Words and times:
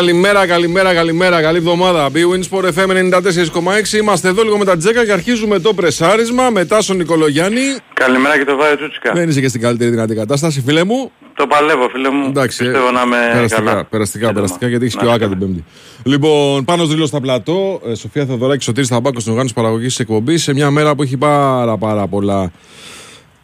Καλημέρα, 0.00 0.46
καλημέρα, 0.46 0.94
καλημέρα. 0.94 1.40
Καλή 1.42 1.56
εβδομάδα. 1.58 2.08
B-Winsport 2.14 2.64
FM 2.64 2.88
94,6. 2.88 3.92
Είμαστε 4.00 4.28
εδώ 4.28 4.42
λίγο 4.42 4.58
με 4.58 4.64
τα 4.64 4.76
τζέκα 4.76 5.04
και 5.04 5.12
αρχίζουμε 5.12 5.58
το 5.58 5.74
πρεσάρισμα 5.74 6.50
μετά 6.50 6.80
στον 6.80 6.96
Νικολογιάννη. 6.96 7.60
Καλημέρα 7.94 8.38
και 8.38 8.44
το 8.44 8.56
Βάιο 8.56 8.76
Τσούτσικα. 8.76 9.12
Δεν 9.12 9.28
είσαι 9.28 9.40
και 9.40 9.48
στην 9.48 9.60
καλύτερη 9.60 9.90
δυνατή 9.90 10.14
κατάσταση, 10.14 10.60
φίλε 10.66 10.84
μου. 10.84 11.10
Το 11.34 11.46
παλεύω, 11.46 11.88
φίλε 11.88 12.10
μου. 12.10 12.26
Εντάξει, 12.28 12.64
Πιστεύω 12.64 12.90
να 12.90 13.02
είμαι 13.02 13.16
περαστικά, 13.32 13.62
καλά. 13.62 13.84
περαστικά, 13.84 14.26
Σύντομα. 14.26 14.32
περαστικά, 14.32 14.68
γιατί 14.68 14.84
έχεις 14.84 14.96
Να 14.96 15.02
και 15.02 15.06
ο 15.08 15.12
είστε 15.12 15.24
Άκα 15.24 15.32
την 15.34 15.40
καλά. 15.40 15.52
Πέμπτη. 15.52 16.10
Λοιπόν, 16.10 16.64
πάνω 16.64 16.84
δρύλο 16.86 17.06
στα 17.06 17.20
πλατό, 17.20 17.80
ε, 17.86 17.94
Σοφία 17.94 18.26
Θεοδωράκη, 18.26 18.64
Σωτήρης 18.64 18.88
Θαμπάκος 18.88 19.20
στην 19.20 19.30
οργάνωση 19.32 19.54
παραγωγής 19.54 19.88
της 19.88 19.98
εκπομπής. 19.98 20.42
Σε 20.42 20.52
μια 20.52 20.70
μέρα 20.70 20.94
που 20.94 21.02
έχει 21.02 21.16
πάρα, 21.16 21.76
πάρα 21.78 22.06
πολλά 22.06 22.50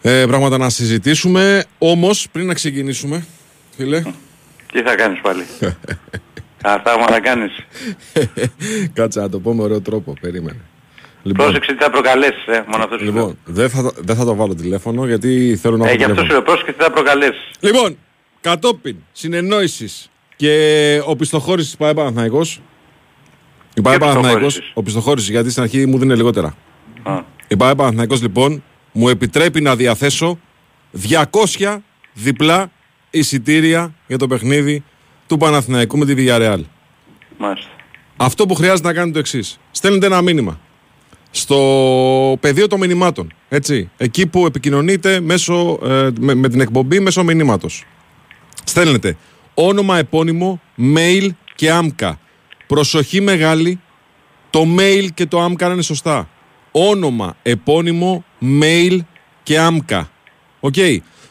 ε, 0.02 0.24
πράγματα 0.28 0.58
να 0.58 0.68
συζητήσουμε. 0.68 1.64
Όμως, 1.78 2.27
πριν 2.32 2.46
να 2.46 2.54
ξεκινήσουμε, 2.54 3.27
φίλε, 3.77 4.02
Τι 4.72 4.82
θα 4.82 4.94
κάνεις 4.94 5.20
πάλι; 5.22 5.42
Αυτά 6.75 7.06
θα 7.09 7.20
κάνεις. 7.20 7.53
κάτσε 8.98 9.20
να 9.20 9.28
το 9.28 9.41
πω 9.41 9.55
με 9.55 9.62
ωραίο 9.62 9.81
τρόπο. 9.81 10.14
Περίμενε. 10.20 10.59
Λοιπόν, 11.23 11.45
Πρόσεξε 11.47 11.73
τι 11.75 11.83
θα 11.83 11.91
προκαλέσεις, 11.91 12.47
ε. 12.47 12.64
Μόνο 12.69 12.84
αυτό 12.84 12.98
σου 12.98 13.05
λέω. 13.05 13.12
λοιπόν 13.12 13.39
δεν, 13.45 13.70
θα, 13.70 13.83
το- 13.83 13.92
δεν 13.98 14.17
θα 14.17 14.25
το 14.25 14.34
βάλω 14.34 14.55
τηλέφωνο 14.55 15.06
γιατί 15.06 15.58
θέλω 15.61 15.77
να 15.77 15.84
Ε, 15.84 15.89
έχω 15.89 15.97
γι' 15.97 16.03
αυτό 16.05 16.14
σου 16.20 16.27
τηλέφωνο. 16.27 16.33
λέω, 16.47 16.55
πρόσεξε 16.55 16.73
τι 16.73 16.83
θα 16.83 16.91
προκαλέσεις. 16.91 17.50
Λοιπόν, 17.61 17.98
κατόπιν 18.41 18.97
συνεννόησης 19.12 20.11
και 20.36 21.00
ο 21.06 21.17
πιστοχώρηση 21.17 21.70
τη 21.70 21.77
ΠαΕ 21.77 21.95
Παναθηναϊκός 21.95 22.61
Η 23.75 23.80
ΠαΕ 23.80 23.98
Παναθηναϊκός, 23.98 24.33
πιστοχώρησης; 24.33 24.70
ο 24.75 24.83
πιστοχώρηση 24.83 25.30
γιατί 25.30 25.51
στην 25.51 25.62
αρχή 25.62 25.86
μου 25.86 25.98
δίνει 25.98 26.17
λιγότερα. 26.17 26.56
Α, 27.03 27.20
Η 27.48 27.56
ΠαΕ 27.56 27.75
Παναθηναϊκός 27.75 28.23
λοιπόν 28.23 28.62
μου 28.92 29.08
επιτρέπει 29.08 29.61
να 29.61 29.77
διαθέσω 29.77 30.39
200 31.58 31.77
διπλά 32.13 32.70
εισιτήρια 33.11 33.95
για 34.07 34.19
το 34.19 34.27
παιχνίδι 34.27 34.85
του 35.27 35.37
Παναθηναϊκού 35.37 35.98
με 35.98 36.05
τη 36.05 36.14
Villarreal. 36.17 36.61
Μάλιστα. 37.39 37.70
Αυτό 38.17 38.47
που 38.47 38.55
χρειάζεται 38.55 38.89
να 38.89 38.95
κάνετε 38.95 39.13
το 39.13 39.19
εξής. 39.19 39.59
Στέλνετε 39.70 40.07
ένα 40.07 40.23
μήνυμα 40.23 40.61
στο 41.31 42.37
πεδίο 42.41 42.67
των 42.67 42.79
μηνυμάτων. 42.79 43.33
Έτσι, 43.48 43.91
εκεί 43.97 44.27
που 44.27 44.47
επικοινωνείτε 44.47 45.20
μέσω, 45.20 45.79
ε, 45.83 46.09
με, 46.20 46.35
με 46.35 46.48
την 46.48 46.61
εκπομπή 46.61 47.01
μέσω 47.01 47.25
μηνύματος. 47.25 47.85
Στέλνετε 48.64 49.17
όνομα, 49.55 49.98
επώνυμο, 49.98 50.61
mail 50.95 51.29
και 51.55 51.70
άμκα. 51.70 52.19
Προσοχή 52.67 53.20
μεγάλη, 53.20 53.81
το 54.51 54.64
mail 54.79 55.07
και 55.14 55.27
το 55.27 55.41
ΑΜΚΑ 55.40 55.67
να 55.67 55.73
είναι 55.73 55.83
σωστά. 55.83 56.29
Όνομα, 56.70 57.37
επώνυμο, 57.43 58.25
mail 58.61 58.98
και 59.43 59.58
ΑΜΚΑ. 59.58 60.11
Οκ. 60.61 60.75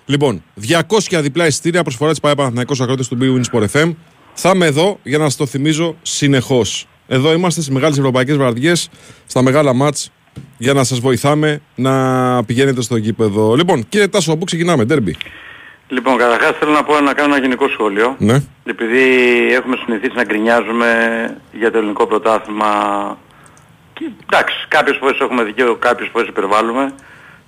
Λοιπόν, 0.05 0.43
200 0.61 1.19
διπλά 1.21 1.45
εισιτήρια 1.45 1.83
προσφορά 1.83 2.11
της 2.11 2.19
ΠΑΕ 2.19 2.35
Παναθηναϊκός 2.35 2.81
στους 2.81 2.91
ακροατές 2.91 3.07
του 3.07 3.17
bwin 3.21 3.41
ΣΠΟΡ 3.51 3.65
FM. 3.73 3.95
Θα 4.33 4.51
είμαι 4.55 4.65
εδώ 4.65 4.99
για 5.03 5.17
να 5.17 5.29
σας 5.29 5.37
το 5.37 5.45
θυμίζω 5.45 5.95
συνεχώς. 6.01 6.87
Εδώ 7.07 7.33
είμαστε 7.33 7.61
στις 7.61 7.73
μεγάλες 7.73 7.97
ευρωπαϊκές 7.97 8.37
βραδιές, 8.37 8.89
στα 9.25 9.41
μεγάλα 9.41 9.73
ματς, 9.73 10.11
για 10.57 10.73
να 10.73 10.83
σας 10.83 10.99
βοηθάμε 10.99 11.61
να 11.75 12.43
πηγαίνετε 12.43 12.81
στο 12.81 12.95
γήπεδο. 12.95 13.55
Λοιπόν, 13.55 13.85
κύριε 13.89 14.07
Τάσο, 14.07 14.29
από 14.29 14.39
πού 14.39 14.45
ξεκινάμε, 14.45 14.85
ντέρμπι; 14.85 15.17
Λοιπόν, 15.87 16.17
καταρχάς 16.17 16.57
θέλω 16.59 16.71
να 16.71 16.83
πω 16.83 16.99
να 16.99 17.13
κάνω 17.13 17.33
ένα 17.33 17.43
γενικό 17.43 17.69
σχόλιο. 17.69 18.15
Ναι. 18.19 18.41
Επειδή 18.63 19.03
έχουμε 19.53 19.75
συνηθίσει 19.85 20.15
να 20.15 20.23
γκρινιάζουμε 20.23 20.87
για 21.51 21.71
το 21.71 21.77
ελληνικό 21.77 22.07
πρωτάθλημα 22.07 22.71
και 23.93 24.09
εντάξει, 24.29 24.65
κάποιες 24.67 24.97
φορές 24.97 25.19
έχουμε 25.19 25.43
δικαίωμα, 25.43 25.77
κάποιες 25.79 26.09
φορές 26.11 26.27
υπερβάλλουμε. 26.27 26.93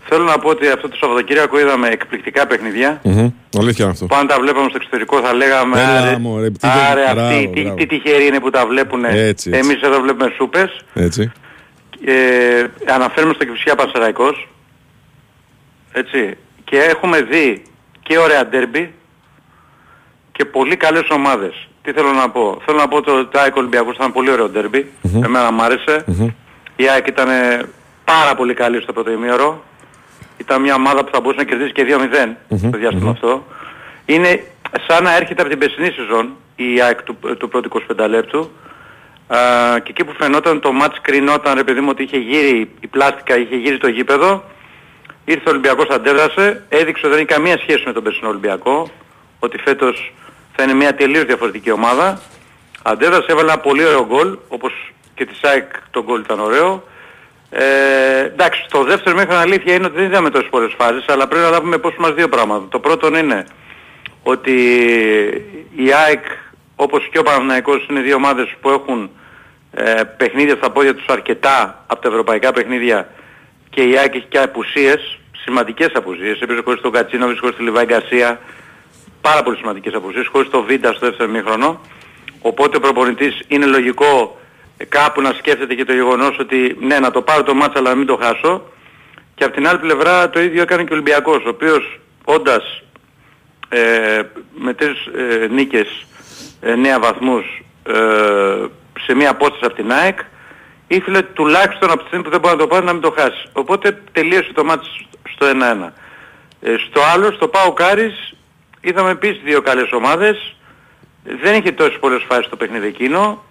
Θέλω 0.10 0.24
να 0.24 0.40
πω 0.40 0.50
ότι 0.50 0.68
αυτό 0.68 0.90
το 0.90 0.96
Σαββατοκύριακο 0.96 1.60
είδαμε 1.60 1.88
εκπληκτικά 1.88 2.48
παιχνίδια. 2.48 3.00
Μμμ. 3.04 3.30
Αλήθεια 3.60 3.84
είναι 3.84 3.94
αυτό. 3.94 4.06
Που 4.06 4.16
αν 4.16 4.28
τα 4.28 4.40
βλέπαμε 4.40 4.66
στο 4.70 4.78
εξωτερικό 4.78 5.20
θα 5.22 5.34
λέγαμε 5.34 5.80
Έλα, 5.82 6.02
άρε, 6.02 6.18
μωρέ, 6.18 6.50
τι 6.50 6.68
άρε 6.92 7.02
δεν- 7.02 7.04
αυτοί, 7.06 7.16
μπράβο, 7.40 7.54
τι, 7.54 7.62
μπράβο. 7.62 7.76
τι 7.76 7.86
τυχεροί 7.86 8.26
είναι 8.26 8.40
που 8.40 8.50
τα 8.50 8.66
βλέπουν. 8.66 9.06
Έτσι, 9.06 9.20
έτσι. 9.20 9.50
Εμείς 9.54 9.82
εδώ 9.82 10.02
βλέπουμε 10.02 10.34
σούπες. 10.38 10.80
Έτσι. 10.94 11.32
Ε, 12.06 12.66
αναφέρουμε 12.94 13.34
στο 13.34 13.46
Κυψιά 13.46 13.76
Πανσεραϊκός. 13.76 14.48
Έτσι. 15.92 16.38
Και 16.64 16.78
έχουμε 16.78 17.22
δει 17.22 17.62
και 18.04 18.18
ωραία 18.18 18.46
ντέρμπι 18.46 18.94
και 20.32 20.46
πολύ 20.46 20.76
καλές 20.76 21.08
ομάδες. 21.10 21.68
Τι 21.82 21.92
θέλω 21.92 22.12
να 22.12 22.30
πω; 22.30 22.62
Θέλω 22.66 22.78
να 22.78 22.88
πω 22.88 23.02
το 23.02 23.12
ότι 23.20 23.38
ΑΕΚ 23.38 23.56
Ολυμπιακός 23.56 23.96
ήταν 23.96 24.12
πολύ 24.14 24.32
ωραίο 24.32 24.50
ντέρμπι. 24.50 24.92
Εμένα 25.24 25.52
μου 25.52 25.62
άρεσε. 25.62 26.06
Η 26.76 26.90
ΑΕΚ 26.90 27.08
ήταν 27.08 27.28
πάρα 28.04 28.36
πολύ 28.36 28.54
καλή 28.54 28.82
στο 28.82 28.94
πρώτο 28.94 29.12
ημίωρο. 29.12 29.64
Ήταν 30.38 30.62
μια 30.62 30.76
ομάδα 30.76 31.04
που 31.04 31.10
θα 31.14 31.20
μπορούσε 31.20 31.40
να 31.40 31.50
κερδίσει 31.50 31.72
και 31.72 31.86
2-0 32.50 32.58
στο 32.58 32.78
διάστημα 32.78 33.10
αυτό. 33.12 33.46
Είναι 34.06 34.44
σαν 34.88 35.04
να 35.04 35.16
έρχεται 35.16 35.42
από 35.42 35.50
την 35.50 35.60
περσινή 35.60 35.92
σεζόν 35.92 36.36
η 36.56 36.82
ΑΕΚ 36.82 37.04
του, 37.04 37.18
του 37.38 37.48
πρώτου 37.50 37.84
25 37.98 38.10
λεπτού. 38.10 38.50
Α, 39.28 39.38
και 39.80 39.90
εκεί 39.90 40.04
που 40.04 40.14
φαινόταν 40.20 40.60
το 40.60 40.72
μάτς 40.72 41.02
κρινόταν 41.02 41.56
ρε 41.56 41.64
παιδί 41.64 41.80
μου 41.80 41.88
ότι 41.92 42.04
είχε 42.04 42.18
γύρει 42.18 42.72
η 42.80 42.88
πλάστικα, 42.88 43.38
είχε 43.38 43.56
γύρει 43.56 43.78
το 43.78 43.88
γήπεδο. 43.88 44.44
Ήρθε 45.26 45.44
ο 45.48 45.50
Ολυμπιακός, 45.50 45.88
αντέδρασε, 45.88 46.66
έδειξε 46.70 47.06
ότι 47.06 47.16
δεν 47.16 47.18
έχει 47.18 47.34
καμία 47.34 47.58
σχέση 47.58 47.84
με 47.86 47.94
τον 47.94 48.04
περσινό 48.04 48.30
Ολυμπιακό, 48.30 48.90
ότι 49.40 49.58
φέτος 49.58 50.14
θα 50.56 50.64
είναι 50.64 50.74
μια 50.74 50.96
τελείως 50.96 51.24
διαφορετική 51.24 51.72
ομάδα. 51.72 52.22
Αντέδρασε, 52.84 53.26
έβαλε 53.28 53.52
ένα 53.52 53.60
πολύ 53.60 53.86
ωραίο 53.86 54.06
γκολ, 54.06 54.38
όπως 54.48 54.94
και 55.16 55.26
της 55.26 55.38
ΣΑΕΚ 55.42 55.72
το 55.92 56.04
γκολ 56.04 56.20
ήταν 56.20 56.40
ωραίο. 56.40 56.84
Ε, 57.50 58.20
εντάξει, 58.20 58.66
το 58.70 58.84
δεύτερο 58.84 59.16
μέχρι 59.16 59.36
αλήθεια 59.36 59.74
είναι 59.74 59.86
ότι 59.86 59.96
δεν 59.96 60.06
είδαμε 60.06 60.30
τόσες 60.30 60.50
πολλές 60.50 60.74
φάσεις, 60.78 61.06
αλλά 61.08 61.28
πρέπει 61.28 61.44
να 61.44 61.50
λάβουμε 61.50 61.76
υπόψη 61.76 62.00
μας 62.00 62.14
δύο 62.14 62.30
πράγματα. 62.30 62.68
Το 62.70 62.80
πρώτο 62.80 63.18
είναι 63.18 63.46
ότι 64.24 64.54
η 65.76 65.94
ΑΕΚ 66.06 66.26
όπως 66.76 67.10
και 67.12 67.20
ο 67.20 67.24
Παναθηναϊκός 67.24 67.88
είναι 67.90 68.00
δύο 68.00 68.16
ομάδες 68.16 68.56
που 68.62 68.70
έχουν 68.70 69.10
ε, 69.72 70.02
παιχνίδια 70.18 70.56
στα 70.56 70.72
πόδια 70.72 70.96
τους 70.96 71.06
αρκετά 71.08 71.84
από 71.88 72.02
τα 72.02 72.08
ευρωπαϊκά 72.08 72.52
παιχνίδια 72.52 73.10
και 73.70 73.82
η 73.82 73.98
ΑΕΚ 73.98 74.16
έχει 74.16 74.26
και 74.30 74.40
απουσίες, 74.40 75.20
σημαντικές 75.44 75.90
απουσίες, 75.94 76.42
επίσης 76.42 76.62
χωρίς 76.64 76.82
τον 76.82 76.92
Κατσίνοβιτς, 76.92 77.40
χωρίς 77.40 77.56
τη 77.56 77.64
Λιβάη 77.64 77.86
Γκαρσία, 77.86 78.40
πάρα 79.22 79.44
πολύ 79.44 79.58
σημαντικές 79.58 79.94
απουσίες, 79.94 80.28
χωρίς 80.28 80.50
το 80.50 80.64
Βίντα 80.64 80.94
στο 80.94 81.06
δεύτερο 81.06 81.30
μήχρονο. 81.30 81.82
Οπότε 82.42 82.78
ο 82.78 82.80
προπονητής 82.80 83.40
είναι 83.48 83.66
λογικό 83.66 84.12
ε, 84.20 84.47
κάπου 84.90 85.22
να 85.22 85.34
σκέφτεται 85.34 85.76
και 85.76 85.86
το 85.86 85.94
γεγονός 85.94 86.40
ότι 86.40 86.78
ναι 86.80 87.00
να 87.00 87.12
το 87.12 87.22
πάρω 87.22 87.44
το 87.44 87.54
μάτσα 87.54 87.80
αλλά 87.80 87.90
να 87.90 87.96
μην 87.96 88.08
το 88.08 88.18
χάσω. 88.22 88.62
Και 89.36 89.44
από 89.44 89.54
την 89.54 89.68
άλλη 89.68 89.80
πλευρά 89.80 90.30
το 90.30 90.40
ίδιο 90.40 90.62
έκανε 90.62 90.84
και 90.84 90.92
ο 90.92 90.96
Ολυμπιακός, 90.96 91.46
ο 91.46 91.50
οποίος 91.50 92.00
όντας 92.26 92.84
ε, 93.70 94.22
με 94.58 94.74
τρεις 94.74 95.06
ε, 95.06 95.48
νίκες, 95.48 96.06
ε, 96.62 96.76
νέα 96.76 97.00
βαθμούς 97.00 97.64
ε, 97.84 98.66
σε 99.00 99.14
μία 99.14 99.30
απόσταση 99.30 99.66
από 99.66 99.76
την 99.76 99.92
ΑΕΚ 99.92 100.20
ήθελε 100.88 101.22
τουλάχιστον 101.22 101.92
από 101.92 102.00
τη 102.00 102.08
στιγμή 102.08 102.24
που 102.24 102.30
δεν 102.30 102.40
μπορεί 102.40 102.56
να 102.56 102.62
το 102.62 102.68
πάρει 102.68 102.86
να 102.86 102.94
μην 102.94 103.02
το 103.02 103.14
χάσει. 103.18 103.50
Οπότε 103.54 104.02
τελείωσε 104.12 104.54
το 104.54 104.64
μάτς 104.64 105.06
στο 105.34 105.48
1-1. 105.48 105.92
Ε, 106.62 106.76
στο 106.90 107.02
άλλο, 107.14 107.32
στο 107.32 107.48
Πάο 107.48 107.74
Κάρις, 107.74 108.36
είδαμε 108.82 109.10
επίσης 109.10 109.42
δύο 109.44 109.62
καλές 109.62 109.92
ομάδες. 109.92 110.56
Δεν 111.42 111.54
είχε 111.56 111.72
τόσες 111.72 112.00
πολλές 112.00 112.24
φάσεις 112.28 112.46
στο 112.46 112.56
παιχνίδι 112.56 112.88
εκείνο. 112.88 113.44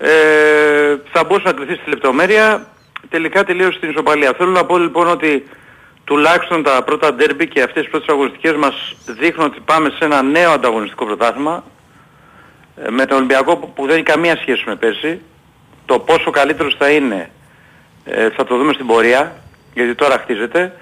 Ε, 0.00 0.96
θα 1.12 1.24
μπορούσε 1.24 1.46
να 1.46 1.52
κρυθεί 1.52 1.74
στη 1.74 1.90
λεπτομέρεια. 1.90 2.66
Τελικά 3.08 3.44
τελείωσε 3.44 3.76
στην 3.76 3.90
ισοπαλία. 3.90 4.32
Θέλω 4.36 4.50
να 4.50 4.64
πω 4.64 4.78
λοιπόν 4.78 5.08
ότι 5.08 5.48
τουλάχιστον 6.04 6.62
τα 6.62 6.82
πρώτα 6.82 7.14
ντέρμπι 7.14 7.48
και 7.48 7.62
αυτές 7.62 7.84
οι 7.84 7.88
πρώτες 7.88 8.08
αγωνιστικές 8.08 8.52
μας 8.52 8.96
δείχνουν 9.06 9.46
ότι 9.46 9.60
πάμε 9.60 9.90
σε 9.90 10.04
ένα 10.04 10.22
νέο 10.22 10.50
ανταγωνιστικό 10.50 11.04
πρωτάθλημα 11.04 11.64
ε, 12.76 12.90
με 12.90 13.06
τον 13.06 13.16
Ολυμπιακό 13.16 13.56
που, 13.56 13.72
που 13.72 13.86
δεν 13.86 13.94
έχει 13.94 14.04
καμία 14.04 14.36
σχέση 14.36 14.62
με 14.66 14.76
πέρσι. 14.76 15.20
Το 15.86 15.98
πόσο 15.98 16.30
καλύτερος 16.30 16.74
θα 16.78 16.90
είναι 16.90 17.30
ε, 18.04 18.30
θα 18.30 18.44
το 18.44 18.56
δούμε 18.56 18.72
στην 18.72 18.86
πορεία 18.86 19.36
γιατί 19.74 19.94
τώρα 19.94 20.18
χτίζεται. 20.18 20.72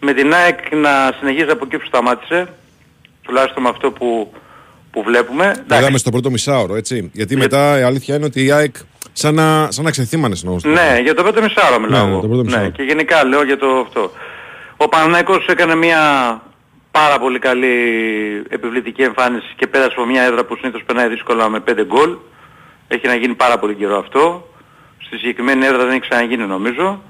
Με 0.00 0.12
την 0.12 0.34
ΑΕΚ 0.34 0.74
να 0.74 1.14
συνεχίζει 1.18 1.50
από 1.50 1.64
εκεί 1.64 1.78
που 1.78 1.86
σταμάτησε 1.86 2.48
τουλάχιστον 3.22 3.62
με 3.62 3.68
αυτό 3.68 3.90
που, 3.90 4.32
που 4.96 5.02
βλέπουμε. 5.02 5.44
Το 5.44 5.60
Εντάξει, 5.60 5.82
είδαμε 5.82 5.98
στο 5.98 6.10
πρώτο 6.10 6.30
μισάωρο, 6.30 6.74
έτσι. 6.76 7.10
Γιατί 7.12 7.36
μετά 7.36 7.78
η 7.78 7.82
αλήθεια 7.82 8.14
είναι 8.16 8.24
ότι 8.24 8.44
η 8.44 8.52
ΑΕΚ 8.52 8.74
σαν 9.12 9.34
να, 9.34 9.68
σαν 9.70 9.84
να 9.84 9.90
ξεθύμανε 9.90 10.34
στην 10.34 10.48
όγουστο. 10.48 10.68
Ναι, 10.68 10.98
για 11.02 11.14
το 11.14 11.22
πρώτο 11.22 11.42
μισάωρο 11.42 11.80
μιλάω 11.80 12.04
Ναι, 12.06 12.10
εγώ. 12.12 12.20
το 12.20 12.26
πρώτο 12.28 12.42
μισάωρο. 12.44 12.64
Ναι, 12.64 12.70
και 12.70 12.82
γενικά 12.82 13.24
λέω 13.24 13.42
για 13.44 13.56
το 13.56 13.66
αυτό. 13.86 14.10
Ο 14.76 14.88
Παναναϊκός 14.88 15.46
έκανε 15.46 15.74
μια 15.74 16.00
πάρα 16.90 17.18
πολύ 17.18 17.38
καλή 17.38 17.74
επιβλητική 18.48 19.02
εμφάνιση 19.02 19.46
και 19.56 19.66
πέρασε 19.66 19.92
από 19.96 20.06
μια 20.06 20.22
έδρα 20.22 20.44
που 20.44 20.56
συνήθως 20.60 20.82
περνάει 20.86 21.08
δύσκολα 21.08 21.48
με 21.48 21.62
5 21.70 21.72
γκολ. 21.86 22.16
Έχει 22.88 23.06
να 23.06 23.14
γίνει 23.14 23.34
πάρα 23.34 23.58
πολύ 23.58 23.74
καιρό 23.74 23.98
αυτό. 23.98 24.48
Στη 25.06 25.16
συγκεκριμένη 25.16 25.64
έδρα 25.66 25.78
δεν 25.78 25.90
έχει 25.90 26.00
ξαναγίνει 26.00 26.46
νομίζω. 26.46 27.02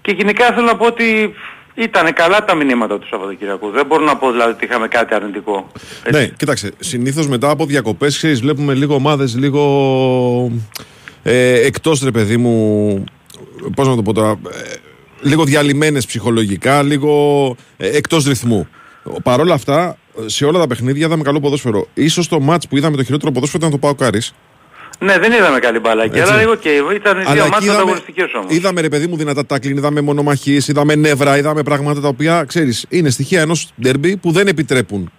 Και 0.00 0.12
γενικά 0.12 0.46
θέλω 0.52 0.66
να 0.66 0.76
πω 0.76 0.86
ότι 0.86 1.34
ήταν 1.74 2.12
καλά 2.12 2.44
τα 2.44 2.54
μηνύματα 2.54 2.98
του 2.98 3.06
Σαββατοκυριακού. 3.10 3.70
Δεν 3.70 3.86
μπορώ 3.86 4.04
να 4.04 4.16
πω 4.16 4.30
δηλαδή 4.30 4.50
ότι 4.50 4.64
είχαμε 4.64 4.88
κάτι 4.88 5.14
αρνητικό. 5.14 5.70
Έτσι. 6.02 6.20
Ναι, 6.20 6.26
κοίταξε. 6.26 6.72
Συνήθως 6.78 7.28
μετά 7.28 7.50
από 7.50 7.66
διακοπές, 7.66 8.16
ξέρεις, 8.16 8.40
βλέπουμε 8.40 8.74
λίγο 8.74 8.94
ομάδες 8.94 9.36
λίγο 9.36 10.52
ε, 11.22 11.60
εκτός 11.66 12.02
ρε 12.02 12.10
παιδί 12.10 12.36
μου. 12.36 13.04
Πώς 13.74 13.88
να 13.88 13.94
το 13.96 14.02
πω 14.02 14.12
τώρα. 14.12 14.30
Ε, 14.30 14.74
λίγο 15.20 15.44
διαλυμένες 15.44 16.06
ψυχολογικά, 16.06 16.82
λίγο 16.82 17.56
ε, 17.76 17.96
εκτός 17.96 18.24
ρυθμού. 18.24 18.68
Παρ' 19.22 19.40
όλα 19.40 19.54
αυτά, 19.54 19.96
σε 20.26 20.44
όλα 20.44 20.58
τα 20.58 20.66
παιχνίδια 20.66 21.06
είδαμε 21.06 21.22
καλό 21.22 21.40
ποδόσφαιρο. 21.40 21.86
Ίσως 21.94 22.28
το 22.28 22.40
μάτς 22.40 22.68
που 22.68 22.76
είδαμε 22.76 22.96
το 22.96 23.04
χειρότερο 23.04 23.32
ποδόσφαιρο 23.32 23.66
ήταν 23.66 23.80
το 23.80 23.86
Πάο 23.86 23.94
Κάρις. 23.94 24.34
Ναι, 24.98 25.18
δεν 25.18 25.32
είδαμε 25.32 25.58
καλή 25.58 25.78
μπάλα 25.78 26.04
εκεί, 26.04 26.18
Έτσι. 26.18 26.32
αλλά 26.32 26.40
εγώ 26.40 26.54
και 26.54 26.68
ήταν 26.68 27.18
οι 27.18 27.20
δύο 27.20 27.30
Αλλά 27.30 27.40
εκεί 27.42 27.50
μάτς 27.50 27.64
είδαμε, 27.64 27.80
ανταγωνιστικές 27.80 28.34
όμως. 28.34 28.54
είδαμε 28.54 28.80
ρε 28.80 28.88
παιδί 28.88 29.06
μου 29.06 29.16
δυνατά 29.16 29.46
τάκλιν, 29.46 29.76
είδαμε 29.76 30.00
μονομαχίες, 30.00 30.68
είδαμε 30.68 30.94
νεύρα, 30.94 31.36
είδαμε 31.38 31.62
πράγματα 31.62 32.00
τα 32.00 32.08
οποία 32.08 32.44
ξέρεις 32.44 32.86
είναι 32.88 33.10
στοιχεία 33.10 33.40
ενός 33.40 33.72
ντερμπι 33.82 34.16
που 34.16 34.32
δεν 34.32 34.46
επιτρέπουν 34.46 35.10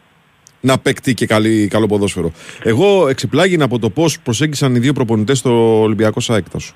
να 0.60 0.78
παίκτη 0.78 1.14
και 1.14 1.26
καλή, 1.26 1.68
καλό 1.68 1.86
ποδόσφαιρο. 1.86 2.32
Εγώ 2.64 3.08
εξεπλάγινα 3.08 3.66
από 3.66 3.80
το 3.80 3.90
πώς 3.90 4.20
προσέγγισαν 4.20 4.76
οι 4.76 4.80
δύο 4.80 4.94
προπονητές 4.94 5.38
στο 5.38 5.82
Ολυμπιακό 5.82 6.20
Σάικτα 6.20 6.60
σου. 6.60 6.76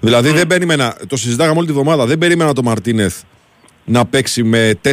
Δηλαδή 0.00 0.30
δεν 0.30 0.46
περίμενα, 0.46 0.96
το 1.06 1.16
συζητάγαμε 1.16 1.58
όλη 1.58 1.66
τη 1.66 1.72
βδομάδα, 1.72 2.06
δεν 2.06 2.18
περίμενα 2.18 2.52
το 2.52 2.62
Μαρτίνεθ 2.62 3.20
να 3.88 4.06
παίξει 4.06 4.42
με 4.42 4.74
4-2-4, 4.82 4.92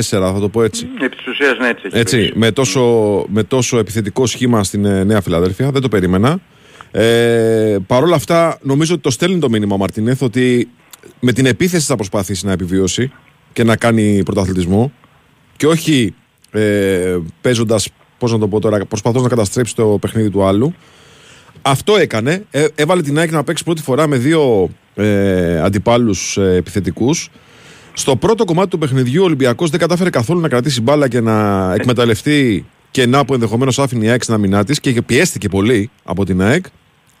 θα 0.00 0.38
το 0.40 0.48
πω 0.48 0.62
έτσι. 0.62 0.88
Επί 1.00 1.16
της 1.16 1.26
ουσίας 1.26 1.58
ναι, 1.58 1.68
έτσι. 1.68 1.86
έχει 1.86 1.98
Έτσι, 1.98 2.16
παίξει. 2.16 2.38
με 2.38 2.50
τόσο, 2.50 3.24
με 3.28 3.42
τόσο 3.42 3.78
επιθετικό 3.78 4.26
σχήμα 4.26 4.64
στην 4.64 4.84
ε, 4.84 5.04
Νέα 5.04 5.20
Φιλαδέλφια. 5.20 5.70
Δεν 5.70 5.82
το 5.82 5.88
περίμενα. 5.88 6.38
Ε, 6.90 7.76
Παρ' 7.86 8.02
όλα 8.02 8.14
αυτά, 8.16 8.58
νομίζω 8.62 8.92
ότι 8.92 9.02
το 9.02 9.10
στέλνει 9.10 9.38
το 9.38 9.48
μήνυμα 9.48 9.74
ο 9.74 9.78
Μαρτινέθ 9.78 10.22
ότι 10.22 10.68
με 11.20 11.32
την 11.32 11.46
επίθεση 11.46 11.86
θα 11.86 11.96
προσπαθήσει 11.96 12.46
να 12.46 12.52
επιβιώσει 12.52 13.12
και 13.52 13.64
να 13.64 13.76
κάνει 13.76 14.22
πρωταθλητισμό 14.24 14.92
και 15.56 15.66
όχι 15.66 16.14
ε, 16.50 17.16
παίζοντας, 17.40 17.88
πώς 18.18 18.32
να 18.32 18.38
το 18.38 18.48
πω 18.48 18.60
τώρα, 18.60 18.84
προσπαθώντας 18.84 19.22
να 19.22 19.28
καταστρέψει 19.28 19.74
το 19.74 19.98
παιχνίδι 20.00 20.30
του 20.30 20.44
άλλου. 20.44 20.74
Αυτό 21.62 21.96
έκανε. 21.96 22.44
Ε, 22.50 22.66
έβαλε 22.74 23.02
την 23.02 23.18
ΑΕΚ 23.18 23.30
να 23.30 23.44
παίξει 23.44 23.64
πρώτη 23.64 23.82
φορά 23.82 24.06
με 24.06 24.16
δύο 24.16 24.70
ε, 24.94 25.60
αντιπάλους 25.60 26.36
ε, 26.36 26.54
επιθετικούς. 26.54 27.30
Στο 27.98 28.16
πρώτο 28.16 28.44
κομμάτι 28.44 28.68
του 28.68 28.78
παιχνιδιού 28.78 29.22
ο 29.22 29.24
Ολυμπιακός 29.24 29.70
δεν 29.70 29.80
κατάφερε 29.80 30.10
καθόλου 30.10 30.40
να 30.40 30.48
κρατήσει 30.48 30.80
μπάλα 30.80 31.08
και 31.08 31.20
να 31.20 31.72
εκμεταλλευτεί 31.74 32.66
κενά 32.90 33.24
που 33.24 33.34
ενδεχομένως 33.34 33.78
άφηνε 33.78 34.04
η 34.04 34.08
ΑΕΚ 34.08 34.22
στην 34.22 34.34
αμυνά 34.34 34.64
της 34.64 34.80
και 34.80 35.02
πιέστηκε 35.02 35.48
πολύ 35.48 35.90
από 36.04 36.24
την 36.24 36.42
ΑΕΚ. 36.42 36.64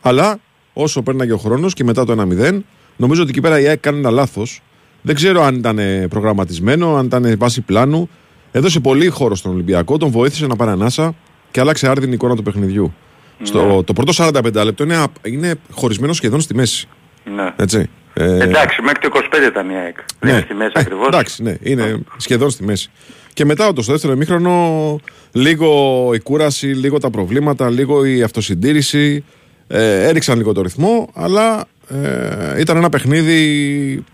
Αλλά 0.00 0.38
όσο 0.72 1.02
πέρναγε 1.02 1.32
ο 1.32 1.36
χρόνος 1.36 1.74
και 1.74 1.84
μετά 1.84 2.04
το 2.04 2.26
1-0, 2.40 2.58
νομίζω 2.96 3.20
ότι 3.22 3.30
εκεί 3.30 3.40
πέρα 3.40 3.60
η 3.60 3.66
ΑΕΚ 3.66 3.80
κάνει 3.80 3.98
ένα 3.98 4.10
λάθος. 4.10 4.62
Δεν 5.02 5.14
ξέρω 5.14 5.42
αν 5.42 5.54
ήταν 5.54 5.78
προγραμματισμένο, 6.08 6.96
αν 6.96 7.04
ήταν 7.06 7.34
βάση 7.38 7.60
πλάνου. 7.60 8.08
Έδωσε 8.52 8.80
πολύ 8.80 9.08
χώρο 9.08 9.34
στον 9.34 9.52
Ολυμπιακό, 9.52 9.96
τον 9.96 10.10
βοήθησε 10.10 10.46
να 10.46 10.56
πάρει 10.56 10.70
ανάσα 10.70 11.14
και 11.50 11.60
άλλαξε 11.60 11.88
άρδινη 11.88 12.14
εικόνα 12.14 12.36
του 12.36 12.42
παιχνιδιού. 12.42 12.94
Στο, 13.42 13.82
το 13.84 13.92
πρώτο 13.92 14.12
45 14.16 14.64
λεπτό 14.64 14.84
είναι, 14.84 14.96
α- 14.96 15.06
είναι 15.22 15.54
χωρισμένο 15.70 16.12
σχεδόν 16.12 16.40
στη 16.40 16.54
μέση. 16.54 16.88
Ναι. 17.36 17.52
Έτσι. 17.56 17.88
Ε, 18.18 18.42
Εντάξει, 18.42 18.82
μέχρι 18.82 18.98
το 18.98 19.08
25 19.12 19.46
ήταν 19.48 19.70
η 19.70 19.76
ΑΕΚ. 19.76 19.96
Δεν 20.20 20.30
είναι 20.30 20.42
στη 20.44 20.54
μέση 20.54 20.72
Ε, 20.74 20.80
ακριβώς. 20.80 21.06
Εντάξει, 21.06 21.42
ναι, 21.42 21.56
είναι 21.62 21.98
σχεδόν 22.16 22.50
στη 22.50 22.64
μέση. 22.64 22.90
Και 23.32 23.44
μετά 23.44 23.72
το 23.72 23.82
στο 23.82 23.92
δεύτερο 23.92 24.12
ημίχρονο, 24.12 25.00
λίγο 25.32 26.10
η 26.14 26.20
κούραση, 26.20 26.66
λίγο 26.66 26.98
τα 26.98 27.10
προβλήματα, 27.10 27.70
λίγο 27.70 28.04
η 28.04 28.22
αυτοσυντήρηση. 28.22 29.24
Ε, 29.68 30.08
έριξαν 30.08 30.36
λίγο 30.36 30.52
το 30.52 30.62
ρυθμό, 30.62 31.10
αλλά 31.14 31.64
ε, 31.88 32.60
ήταν 32.60 32.76
ένα 32.76 32.88
παιχνίδι 32.88 34.04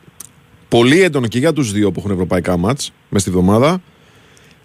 πολύ 0.69 1.02
έντονο 1.02 1.26
και 1.26 1.38
για 1.38 1.52
τους 1.52 1.72
δύο 1.72 1.93
που 1.93 1.99
έχουν 2.00 2.10
ευρωπαϊκά 2.10 2.56
μάτς 2.56 2.93
μες 3.08 3.22
στη 3.22 3.31
βδομάδα. 3.31 3.82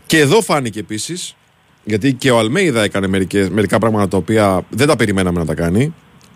Και 0.06 0.20
εδώ 0.20 0.42
φάνηκε 0.42 0.80
επίσης, 0.80 1.36
γιατί 1.84 2.14
και 2.14 2.32
ο 2.32 2.38
Αλμέιδα 2.38 2.84
έκανε 2.84 3.08
μερικές, 3.08 3.50
μερικά 3.50 3.80
πράγματα 3.80 4.08
τα 4.08 4.18
οποία 4.18 4.62
δεν 4.70 4.88
τα 4.88 4.96
περιμέναμε 4.96 5.40
να 5.40 5.46
τα 5.46 5.54
κάνει. 5.54 5.94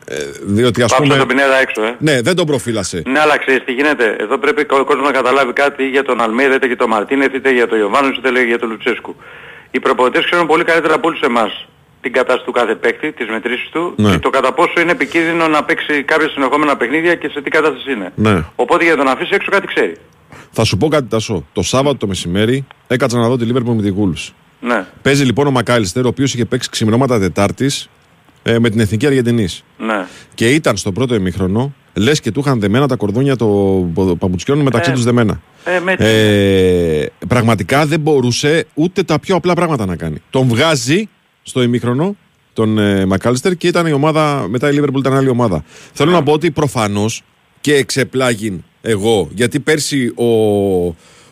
Ε, 0.08 0.16
διότι 0.42 0.82
ας 0.84 0.90
Πάψα 0.92 1.04
πούμε... 1.06 1.18
τον 1.18 1.28
Πινέδα 1.28 1.58
έξω, 1.60 1.84
ε. 1.84 1.96
Ναι, 2.00 2.22
δεν 2.22 2.36
τον 2.36 2.46
προφύλασε. 2.46 3.02
Ναι, 3.06 3.20
αλλά 3.20 3.38
ξέρεις 3.38 3.64
τι 3.66 3.72
γίνεται. 3.72 4.16
Εδώ 4.20 4.38
πρέπει 4.38 4.62
ο 4.62 4.86
κόσμος 4.86 5.06
να 5.06 5.12
καταλάβει 5.12 5.54
κάτι 5.54 5.88
για 5.88 6.04
τον 6.04 6.22
Αλμέιδα, 6.22 6.56
είτε 6.56 6.68
για 6.68 6.76
τον 6.78 6.90
Μαρτίνεθ, 6.90 7.34
είτε 7.34 7.52
για 7.52 7.68
τον 7.68 7.80
Ιωβάνος, 7.80 8.18
είτε 8.18 8.44
για 8.44 8.60
τον 8.60 8.70
Λουτσέσκου. 8.70 9.16
Οι 9.72 9.80
προπονητές 9.80 10.26
ξέρουν 10.26 10.48
πολύ 10.48 10.64
καλύτερα 10.64 10.94
από 10.94 11.08
όλους 11.08 11.20
εμάς 11.22 11.68
την 12.02 12.12
κατάσταση 12.14 12.46
του 12.46 12.52
κάθε 12.52 12.76
παίκτη, 12.76 13.12
τις 13.12 13.28
μετρήσεις 13.30 13.70
του 13.70 13.94
Ναι. 13.98 14.12
και 14.12 14.20
το 14.20 14.30
κατά 14.30 14.54
πόσο 14.54 14.74
είναι 14.82 14.92
επικίνδυνο 14.92 15.48
να 15.48 15.64
παίξει 15.64 16.04
κάποια 16.04 16.30
συνεχόμενα 16.30 16.78
παιχνίδια 16.78 17.16
και 17.16 17.30
σε 17.34 17.42
τι 17.42 17.50
κατάσταση 17.50 17.92
είναι. 17.92 18.12
Ναι. 18.16 18.44
Οπότε 18.56 18.84
για 18.84 18.96
να 18.96 19.04
τον 19.04 19.14
αφήσει 19.14 19.30
έξω 19.34 19.52
κάτι 19.52 19.68
ξέρει. 19.68 19.96
Θα 20.52 20.64
σου 20.64 20.78
πω 20.78 20.88
κάτι 20.88 21.06
τασό. 21.08 21.46
Το 21.54 21.62
Σάββατο 21.62 21.98
το 21.98 22.08
μεσημέρι 22.08 22.68
έκατσα 22.88 23.18
να 23.18 23.28
δω 23.28 23.38
τη 23.38 23.46
Λίβερπουλ 23.46 23.76
με 23.76 23.82
τη 23.82 23.94
Wolves. 24.00 24.34
Ναι, 24.60 24.86
Παίζει 25.02 25.24
λοιπόν 25.24 25.48
ο 25.48 25.52
Μακάλιστερ, 25.52 26.06
ο 26.06 26.08
οποίος 26.08 26.34
είχε 26.34 26.46
παίξει 26.46 26.70
ξημερώματα 26.70 27.20
Τετάρτης 27.20 27.90
ε, 28.44 28.60
με 28.60 28.70
την 28.70 28.80
εθνική 28.80 29.06
Αργεντινής. 29.06 29.64
ναι. 29.78 30.06
Και 30.34 30.50
ήταν 30.50 30.78
στο 30.78 30.92
πρώτο 30.92 31.16
ημίχρονο, 31.16 31.74
λες 31.94 32.20
και 32.20 32.32
του 32.32 32.40
είχαν 32.40 32.60
δεμένα 32.60 32.88
τα 32.88 32.96
κορδόνια 32.96 33.36
των 33.36 33.94
παπουτσιών 34.20 34.60
μεταξύ 34.60 34.90
Ε, 34.90 34.94
τους 34.94 35.04
δεμένα. 35.04 35.42
Ε, 35.66 35.80
με 35.80 35.92
έτσι. 35.92 36.06
Ε, 36.08 37.06
πραγματικά 37.28 37.86
δεν 37.86 38.00
μπορούσε 38.00 38.66
ούτε 38.74 39.04
τα 39.04 39.20
πιο 39.20 39.36
απλά 39.36 39.54
πράγματα 39.54 39.86
να 39.86 39.96
κάνει. 39.96 40.18
Τον 40.30 40.48
βγάζει 40.48 41.10
στο 41.44 41.62
ημίχρονο 41.62 42.16
τον 42.54 42.78
ε, 42.78 43.06
Μακάλιστερ 43.06 43.56
και 43.56 43.68
ήταν 43.68 43.88
η 43.88 43.92
ομάδα, 43.92 44.46
μετά 44.50 44.70
η 44.70 44.74
Λίβερπουλ 44.74 45.00
ήταν 45.00 45.14
άλλη 45.14 45.30
ομάδα. 45.30 45.64
Θέλω 45.94 46.12
να 46.12 46.24
πω 46.24 46.32
ότι 46.32 46.52
προφανώς 46.52 47.24
και 47.62 47.76
εξεπλάγει 47.76 48.64
εγώ, 48.82 49.30
γιατί 49.34 49.60
πέρσι 49.60 50.14
ο, 50.16 50.26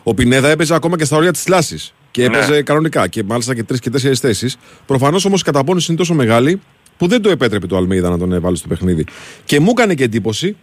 ο 0.02 0.14
Πινέδα 0.14 0.48
έπαιζε 0.48 0.74
ακόμα 0.74 0.96
και 0.96 1.04
στα 1.04 1.16
όρια 1.16 1.32
της 1.32 1.42
θλάση. 1.42 1.78
Και 2.10 2.28
Ναι. 2.28 2.36
έπαιζε 2.36 2.62
κανονικά 2.62 3.08
και 3.08 3.22
μάλιστα 3.22 3.54
και 3.54 3.62
τρεις 3.62 3.80
και 3.80 3.90
τέσσερις 3.90 4.18
θέσεις. 4.20 4.56
Προφανώς 4.86 5.24
όμως 5.24 5.40
η 5.40 5.44
καταπώνηση 5.44 5.86
είναι 5.90 5.98
τόσο 6.00 6.14
μεγάλη 6.14 6.60
που 7.00 7.06
δεν 7.06 7.22
το 7.22 7.30
επέτρεπε 7.30 7.66
το 7.66 7.76
Αλμίδα 7.76 8.10
να 8.10 8.18
τον 8.18 8.40
βάλει 8.40 8.56
στο 8.56 8.68
παιχνίδι. 8.68 9.04
Και 9.44 9.60
μου 9.60 9.70
έκανε 9.70 9.94
και 9.94 10.04
εντύπωση 10.04 10.56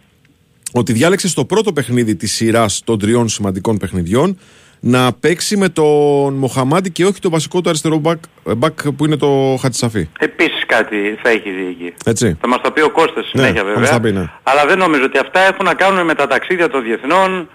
ότι 0.72 0.92
διάλεξε 0.92 1.28
στο 1.28 1.44
πρώτο 1.44 1.72
παιχνίδι 1.72 2.16
της 2.16 2.32
σειράς 2.32 2.82
των 2.84 2.98
τριών 2.98 3.28
σημαντικών 3.28 3.76
παιχνιδιών 3.76 4.38
να 4.80 5.12
παίξει 5.12 5.56
με 5.56 5.68
τον 5.68 6.34
Μοχαμάντη 6.34 6.90
και 6.90 7.04
όχι 7.04 7.20
το 7.20 7.30
βασικό 7.30 7.60
του 7.60 7.68
αριστερό 7.68 8.00
back, 8.04 8.14
back 8.60 8.94
που 8.96 9.04
είναι 9.04 9.16
το 9.16 9.58
Χατσαφή. 9.60 10.08
Επίσης 10.18 10.66
κάτι 10.66 10.96
θα 11.22 11.28
έχει 11.28 11.50
δει 11.50 11.66
εκεί. 11.66 11.94
Έτσι. 12.04 12.36
Θα 12.40 12.48
μας 12.48 12.60
τα 12.60 12.72
πει 12.72 12.80
ο 12.80 12.90
Κώστας 12.90 13.30
Ναι, 13.32 13.42
συνέχεια 13.42 13.60
θα 13.62 13.66
μας 13.66 13.74
βέβαια. 13.74 13.90
τα 13.90 14.00
πει, 14.00 14.12
ναι. 14.12 14.30
Αλλά 14.42 14.66
δεν 14.66 14.78
νομίζω 14.78 15.04
ότι 15.04 15.18
αυτά 15.18 15.40
έχουν 15.40 15.64
να 15.64 15.74
κάνουν 15.74 16.04
με 16.04 16.14
τα 16.14 16.26
ταξίδια 16.26 16.68
των 16.68 16.82
διεθνών. 16.82 17.48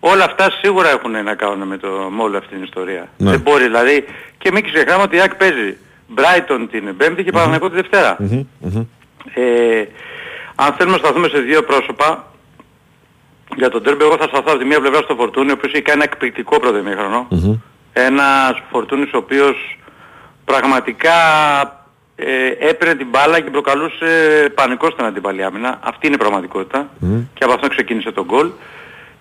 Όλα 0.00 0.24
αυτά 0.24 0.50
σίγουρα 0.62 0.90
έχουν 0.90 1.10
να 1.24 1.34
κάνουν 1.34 1.68
με, 1.68 1.76
το, 1.76 1.88
με 2.16 2.22
όλη 2.22 2.36
αυτή 2.36 2.54
την 2.54 2.62
ιστορία. 2.62 3.08
Ναι. 3.16 3.30
Δεν 3.30 3.40
μπορεί 3.40 3.64
δηλαδή. 3.64 4.04
Και 4.38 4.50
μην 4.52 4.64
ξεχνάμε 4.64 5.02
ότι 5.02 5.16
η 5.16 5.20
ΑΕΚ 5.20 5.34
παίζει 5.34 5.76
Brighton 6.16 6.66
την 6.70 6.96
Πέμπτη 6.96 7.24
και 7.24 7.30
Παναγενικό 7.30 7.68
τη 7.68 7.74
Δευτέρα. 7.74 8.16
Ε, 9.34 9.84
αν 10.54 10.72
θέλουμε 10.72 10.96
να 10.96 11.02
σταθούμε 11.04 11.28
σε 11.28 11.38
δύο 11.38 11.62
πρόσωπα, 11.62 12.26
για 13.56 13.68
τον 13.70 13.82
Τέρμπι 13.82 14.04
εγώ 14.04 14.16
θα 14.16 14.26
σταθώ 14.26 14.44
από 14.46 14.58
τη 14.58 14.64
μία 14.64 14.80
πλευρά 14.80 15.02
στο 15.02 15.14
Φορτούνι, 15.14 15.50
ο 15.50 15.52
οποίος 15.52 15.72
έχει 15.72 15.82
κάνει 15.82 16.00
ένα 16.00 16.10
εκπληκτικό 16.12 16.60
πρώτο 16.60 16.78
ημίχρονο. 16.78 17.28
Ένας 17.92 18.62
Φορτούνης 18.70 19.12
ο 19.12 19.16
οποίος 19.16 19.78
πραγματικά 20.44 21.12
ε, 22.16 22.68
έπαιρνε 22.68 22.94
την 22.94 23.06
μπάλα 23.10 23.40
και 23.40 23.50
προκαλούσε 23.50 24.06
πανικό 24.54 24.90
στην 24.90 25.04
αντίπαλη 25.04 25.44
άμυνα. 25.44 25.78
Αυτή 25.82 26.06
είναι 26.06 26.14
η 26.14 26.18
πραγματικότητα. 26.18 26.88
Και 27.34 27.44
από 27.44 27.52
αυτό 27.52 27.68
ξεκίνησε 27.68 28.12
τον 28.12 28.24
γκολ. 28.24 28.50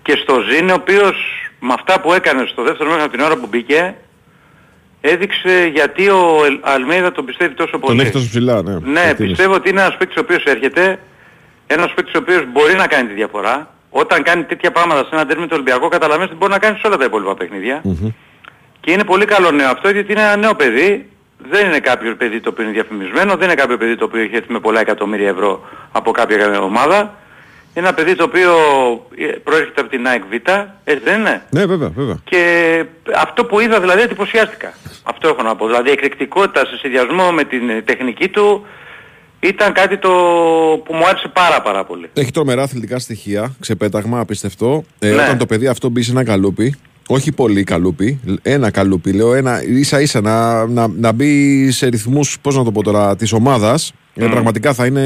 Και 0.01 0.15
στο 0.15 0.39
Ζήνε 0.39 0.71
ο 0.71 0.75
οποίος 0.75 1.15
με 1.59 1.73
αυτά 1.73 2.01
που 2.01 2.13
έκανε 2.13 2.45
στο 2.45 2.63
δεύτερο 2.63 2.89
μέχρι 2.89 3.09
την 3.09 3.19
ώρα 3.19 3.35
που 3.35 3.47
μπήκε 3.47 3.95
έδειξε 5.01 5.71
γιατί 5.73 6.09
ο 6.09 6.41
Ελ- 6.45 6.59
Αλμέιδα 6.61 7.11
τον 7.11 7.25
πιστεύει 7.25 7.53
τόσο 7.53 7.77
πολύ. 7.79 7.97
Τον 7.97 8.05
έχει 8.05 8.13
τόσο 8.13 8.27
ψηλά, 8.27 8.61
ναι. 8.61 8.71
Ναι, 8.83 8.99
Εκτίμηση. 8.99 9.25
πιστεύω 9.27 9.53
ότι 9.53 9.69
είναι 9.69 9.81
ένας 9.81 9.97
παίκτης 9.97 10.17
ο 10.17 10.19
οποίος 10.19 10.43
έρχεται, 10.43 10.99
ένας 11.67 11.93
παίκτης 11.93 12.13
ο 12.13 12.17
οποίος 12.17 12.43
μπορεί 12.51 12.73
να 12.75 12.87
κάνει 12.87 13.07
τη 13.07 13.13
διαφορά. 13.13 13.71
Όταν 13.89 14.23
κάνει 14.23 14.43
τέτοια 14.43 14.71
πράγματα 14.71 14.99
σε 15.03 15.09
ένα 15.11 15.25
τέρμι 15.25 15.43
του 15.43 15.51
Ολυμπιακό 15.53 15.87
καταλαβαίνεις 15.87 16.29
ότι 16.29 16.37
μπορεί 16.39 16.51
να 16.51 16.59
κάνεις 16.59 16.79
σε 16.79 16.87
όλα 16.87 16.97
τα 16.97 17.05
υπόλοιπα 17.05 17.35
παιχνίδια. 17.35 17.81
Και 18.79 18.91
είναι 18.91 19.03
πολύ 19.03 19.25
καλό 19.25 19.51
νέο 19.51 19.69
αυτό 19.69 19.89
γιατί 19.89 20.11
είναι 20.11 20.21
ένα 20.21 20.35
νέο 20.35 20.55
παιδί. 20.55 21.09
Δεν 21.49 21.65
είναι 21.65 21.79
κάποιο 21.79 22.15
παιδί 22.15 22.39
το 22.39 22.49
οποίο 22.49 22.63
είναι 22.63 22.73
διαφημισμένο, 22.73 23.35
δεν 23.35 23.45
είναι 23.47 23.55
κάποιο 23.61 23.77
παιδί 23.77 23.95
το 23.95 24.05
οποίο 24.05 24.21
έχει 24.21 24.35
έρθει 24.35 24.51
με 24.51 24.59
πολλά 24.59 24.79
εκατομμύρια 24.79 25.29
ευρώ 25.29 25.61
από 25.91 26.11
κάποια 26.11 26.59
ομάδα. 26.59 27.17
Είναι 27.77 27.87
ένα 27.87 27.95
παιδί 27.95 28.15
το 28.15 28.23
οποίο 28.23 28.51
ε, 29.17 29.25
προέρχεται 29.43 29.81
από 29.81 29.89
την 29.89 30.07
ΑΕΚ 30.07 30.23
Β, 30.29 30.33
έτσι 30.83 31.03
δεν 31.03 31.19
είναι; 31.19 31.41
Ναι, 31.49 31.65
βέβαια, 31.65 31.89
βέβαια. 31.89 32.17
Και 32.23 32.41
αυτό 33.15 33.45
που 33.45 33.59
είδα 33.59 33.79
δηλαδή 33.79 34.01
εντυπωσιάστηκα. 34.01 34.73
Αυτό 35.03 35.27
έχω 35.27 35.41
να 35.41 35.55
πω. 35.55 35.65
Δηλαδή 35.65 35.89
η 35.89 35.91
εκρηκτικότητα 35.91 36.65
σε 36.65 36.77
συνδυασμό 36.77 37.31
με 37.31 37.43
την 37.43 37.69
ε, 37.69 37.81
τεχνική 37.81 38.27
του 38.27 38.65
ήταν 39.39 39.73
κάτι 39.73 39.97
το 39.97 40.09
που 40.85 40.93
μου 40.93 41.07
άρεσε 41.07 41.27
πάρα 41.33 41.61
πάρα 41.61 41.83
πολύ. 41.85 42.09
Έχει 42.13 42.31
τρομερά 42.31 42.63
αθλητικά 42.63 42.99
στοιχεία, 42.99 43.55
ξεπέταγμα, 43.59 44.19
απιστευτό. 44.19 44.83
Ε, 44.99 45.09
Ναι. 45.09 45.13
Όταν 45.23 45.37
το 45.37 45.45
παιδί 45.45 45.67
αυτό 45.67 45.89
μπει 45.89 46.01
σε 46.01 46.11
ένα 46.11 46.23
καλούπι, 46.23 46.75
όχι 47.07 47.31
πολύ 47.31 47.63
καλούπι, 47.63 48.19
ένα 48.41 48.71
καλούπι, 48.71 49.11
λέω 49.13 49.33
ένα 49.33 49.63
ίσα 49.63 50.01
ίσα 50.01 50.21
να, 50.21 50.65
να, 50.65 50.87
να 50.87 51.11
μπει 51.11 51.71
σε 51.71 51.87
ρυθμούς, 51.87 52.37
πώς 52.41 52.55
να 52.55 52.63
το 52.63 52.71
πω 52.71 52.83
τώρα, 52.83 53.15
της 53.15 53.31
ομάδας. 53.33 53.93
Ε, 54.19 54.27
πραγματικά 54.27 54.73
θα 54.73 54.85
είναι 54.85 55.01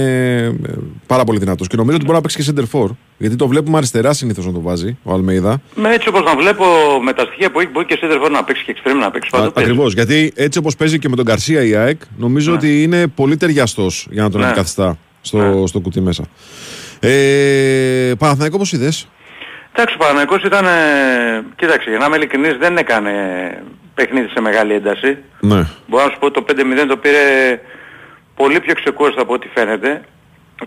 ε, 0.67 0.71
πάρα 1.07 1.23
πολύ 1.23 1.39
δυνατός. 1.39 1.67
Και 1.67 1.75
νομίζω 1.75 1.95
ότι 1.95 2.05
μπορεί 2.05 2.17
να 2.17 2.21
παίξει 2.23 2.43
και 2.43 2.51
center 2.55 2.79
for. 2.79 2.89
Γιατί 3.17 3.35
το 3.35 3.47
βλέπουμε 3.47 3.77
αριστερά 3.77 4.13
συνήθως 4.13 4.45
να 4.45 4.51
το 4.51 4.61
βάζει 4.61 4.97
ο 5.03 5.13
Αλμέιδα. 5.13 5.61
Με 5.75 5.89
έτσι 5.93 6.07
όπως 6.09 6.23
να 6.23 6.35
βλέπω 6.35 6.65
με 7.03 7.13
τα 7.13 7.23
στοιχεία 7.25 7.51
που 7.51 7.59
έχει 7.59 7.69
μπορεί 7.71 7.85
και 7.85 7.97
σέντερ 7.99 8.29
να 8.29 8.43
παίξει 8.43 8.63
και 8.63 8.71
εξτρέμ 8.71 8.97
να 8.97 9.11
παίξει 9.11 9.29
παντού 9.29 9.51
παίζει. 9.51 9.69
Ακριβώς. 9.69 9.93
Γιατί 9.93 10.31
έτσι 10.35 10.59
όπως 10.59 10.75
παίζει 10.75 10.99
και 10.99 11.09
με 11.09 11.15
τον 11.15 11.25
Καρσία 11.25 11.63
η 11.63 11.75
ΑΕΚ, 11.75 12.01
νομίζω 12.17 12.53
ότι 12.53 12.83
είναι 12.83 13.07
πολύ 13.07 13.37
ταιριαστός 13.37 14.07
για 14.11 14.23
να 14.23 14.29
τον 14.29 14.39
Ναι. 14.39 14.45
αντικαθιστά 14.45 14.97
στο, 15.21 15.63
στο 15.67 15.79
κουτί 15.79 16.01
μέσα. 16.01 16.23
Ε, 16.99 18.11
Παναθηναϊκός, 18.17 18.69
πώ 18.69 18.77
είδες; 18.77 19.07
Εντάξει, 19.75 19.95
ο 19.95 19.97
Παναγικός 20.03 20.43
ήταν, 20.43 20.65
ε, 20.65 20.69
κοίταξε, 21.55 21.89
για 21.89 21.99
να 21.99 22.05
είμαι 22.05 22.15
ειλικρινής, 22.15 22.57
δεν 22.59 22.77
έκανε 22.77 23.11
παιχνίδι 23.93 24.27
σε 24.27 24.41
μεγάλη 24.41 24.73
ένταση. 24.73 25.17
Ναι. 25.39 25.67
Μπορώ 25.87 26.03
να 26.05 26.09
σου 26.11 26.17
πω 26.19 26.25
ότι 26.25 26.33
το 26.33 26.45
5-0 26.47 26.87
το 26.87 26.97
πήρε 26.97 27.17
πολύ 28.35 28.59
πιο 28.59 28.73
ξεκούραστο 28.73 29.21
από 29.21 29.33
ό,τι 29.33 29.47
φαίνεται. 29.47 30.01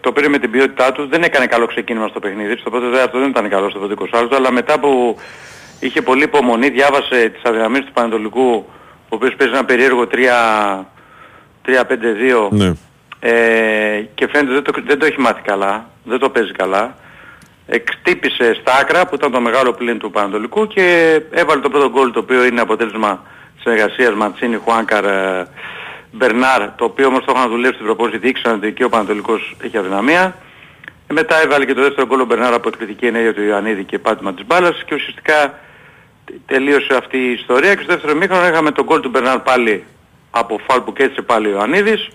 Το 0.00 0.12
πήρε 0.12 0.28
με 0.28 0.38
την 0.38 0.50
ποιότητά 0.50 0.92
του, 0.92 1.08
δεν 1.08 1.22
έκανε 1.22 1.46
καλό 1.46 1.66
ξεκίνημα 1.66 2.08
στο 2.08 2.20
παιχνίδι. 2.20 2.56
Στο 2.56 2.70
πρώτο 2.70 2.86
αυτό 2.96 3.18
δεν 3.18 3.28
ήταν 3.28 3.48
καλό 3.48 3.70
στο 3.70 3.78
πρώτο 3.78 4.06
20 4.12 4.28
αλλά 4.36 4.52
μετά 4.52 4.80
που 4.80 5.16
είχε 5.80 6.02
πολύ 6.02 6.22
υπομονή, 6.22 6.68
διάβασε 6.68 7.28
τις 7.28 7.42
αδυναμίες 7.42 7.84
του 7.84 7.92
Πανατολικού, 7.92 8.66
ο 9.08 9.16
οποίος 9.16 9.34
παίζει 9.34 9.52
ένα 9.52 9.64
περίεργο 9.64 10.06
3-5-2 11.66 12.48
Ναι. 12.50 12.72
ε, 13.20 14.00
και 14.14 14.28
φαίνεται 14.28 14.52
δεν 14.52 14.62
το, 14.62 14.72
δεν 14.86 14.98
το 14.98 15.06
έχει 15.06 15.20
μάθει 15.20 15.42
καλά, 15.42 15.90
δεν 16.04 16.18
το 16.18 16.30
παίζει 16.30 16.52
καλά. 16.52 16.96
Εκτύπησε 17.66 18.54
στα 18.60 18.78
άκρα 18.80 19.06
που 19.06 19.14
ήταν 19.14 19.32
το 19.32 19.40
μεγάλο 19.40 19.72
πλήν 19.72 19.98
του 19.98 20.10
Πανατολικού 20.10 20.66
και 20.66 21.20
έβαλε 21.30 21.60
το 21.60 21.68
πρώτο 21.68 21.90
γκολ 21.90 22.10
το 22.10 22.18
οποίο 22.18 22.44
είναι 22.44 22.60
αποτέλεσμα 22.60 23.22
συνεργασίας 23.60 24.14
Ματσίνη, 24.14 24.56
Χουάνκαρ, 24.56 25.04
ε, 25.04 25.48
Μπερνάρ, 26.16 26.70
το 26.76 26.84
οποίο 26.84 27.06
όμως 27.06 27.24
το 27.24 27.32
είχαν 27.36 27.50
δουλέψει 27.50 27.74
στην 27.74 27.86
προπόνηση, 27.86 28.18
δείξαν 28.18 28.54
ότι 28.54 28.72
και 28.72 28.84
ο 28.84 28.88
Πανατολικός 28.88 29.56
έχει 29.60 29.76
αδυναμία. 29.76 30.36
Ε, 31.06 31.12
μετά 31.12 31.42
έβαλε 31.42 31.64
και 31.64 31.74
το 31.74 31.82
δεύτερο 31.82 32.06
γκολ 32.06 32.20
ο 32.20 32.24
Μπερνάρ 32.24 32.54
από 32.54 32.68
εκπληκτική 32.68 33.06
ενέργεια 33.06 33.34
του 33.34 33.42
Ιωαννίδη 33.42 33.84
και 33.84 33.98
πάτημα 33.98 34.34
της 34.34 34.46
μπάλας 34.46 34.82
και 34.86 34.94
ουσιαστικά 34.94 35.58
τελείωσε 36.46 36.94
αυτή 36.96 37.18
η 37.18 37.32
ιστορία 37.32 37.74
και 37.74 37.82
στο 37.82 37.92
δεύτερο 37.92 38.14
μήχρονο 38.14 38.48
είχαμε 38.48 38.70
τον 38.70 38.84
γκολ 38.84 39.00
του 39.00 39.08
Μπερνάρ 39.08 39.38
πάλι 39.38 39.84
από 40.30 40.60
φάλ 40.66 40.80
που 40.80 40.92
κέτσε 40.92 41.22
πάλι 41.22 41.46
ο 41.46 41.50
Ιωαννίδης 41.50 42.08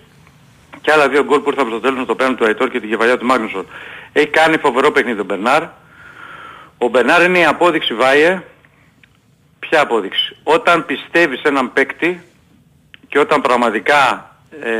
και 0.80 0.92
άλλα 0.92 1.08
δύο 1.08 1.24
γκολ 1.24 1.40
που 1.40 1.50
ήρθαν 1.50 1.66
στο 1.66 1.80
τέλος 1.80 2.06
το 2.06 2.14
πέναντι 2.14 2.36
του 2.36 2.44
Αϊτόρ 2.44 2.70
και 2.70 2.80
την 2.80 2.88
κεφαλιά 2.88 3.18
του 3.18 3.26
Μάγνουσον. 3.26 3.66
Έχει 4.12 4.26
κάνει 4.26 4.56
φοβερό 4.56 4.90
παιχνίδι 4.90 5.20
ο 5.20 5.24
Μπερνάρ. 5.24 5.62
Ο 6.78 6.88
Μπερνάρ 6.88 7.22
είναι 7.22 7.38
η 7.38 7.44
απόδειξη 7.44 7.94
Βάιε. 7.94 8.42
Ποια 9.58 9.80
απόδειξη; 9.80 10.36
Όταν 10.42 10.86
πιστεύεις 10.86 11.42
έναν 11.42 11.72
παίκτη 11.72 12.22
και 13.10 13.18
όταν 13.18 13.40
πραγματικά 13.40 14.30
ε, 14.62 14.70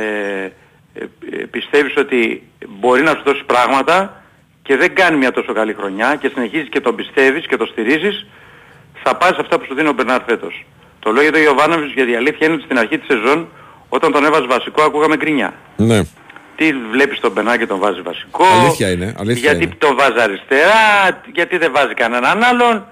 ε, 0.95 1.05
ε, 1.33 1.45
πιστεύεις 1.51 1.97
ότι 1.97 2.49
μπορεί 2.69 3.03
να 3.03 3.11
σου 3.11 3.23
δώσει 3.25 3.45
πράγματα 3.45 4.23
και 4.63 4.77
δεν 4.77 4.95
κάνει 4.95 5.17
μια 5.17 5.31
τόσο 5.31 5.53
καλή 5.53 5.75
χρονιά 5.75 6.17
και 6.21 6.31
συνεχίζεις 6.35 6.69
και 6.69 6.81
τον 6.81 6.95
πιστεύεις 6.95 7.47
και 7.47 7.57
τον 7.57 7.67
στηρίζεις, 7.67 8.27
θα 9.03 9.17
πας 9.17 9.33
αυτά 9.39 9.59
που 9.59 9.65
σου 9.65 9.75
δίνει 9.75 9.89
ο 9.89 9.93
Μπερνάρ 9.93 10.23
φέτος. 10.27 10.65
Το 10.99 11.13
λέω 11.13 11.23
για 11.23 11.33
τον 11.33 11.43
Ιωβάνοβιτς 11.43 11.93
γιατί 11.93 12.11
η 12.11 12.17
αλήθεια 12.17 12.47
είναι 12.47 12.55
ότι 12.55 12.65
στην 12.65 12.79
αρχή 12.79 12.99
της 12.99 13.07
σεζόν 13.07 13.49
όταν 13.89 14.13
τον 14.13 14.25
έβαζε 14.25 14.47
βασικό 14.47 14.83
ακούγαμε 14.83 15.17
γκρινιά. 15.17 15.55
Ναι. 15.77 16.01
Τι 16.57 16.73
βλέπεις 16.91 17.21
τον 17.21 17.33
Μπερνάρ 17.33 17.59
και 17.59 17.67
τον 17.67 17.79
βάζει 17.79 18.01
βασικό. 18.01 18.45
Αλήθεια 18.61 18.91
είναι. 18.91 19.15
Αλήθεια 19.19 19.51
γιατί 19.51 19.65
είναι. 19.65 19.75
τον 19.79 19.97
βάζει 19.97 20.21
αριστερά, 20.21 21.21
γιατί 21.35 21.59
δεν 21.59 21.73
βάζει 21.73 21.95
κανέναν 21.95 22.43
άλλον. 22.43 22.87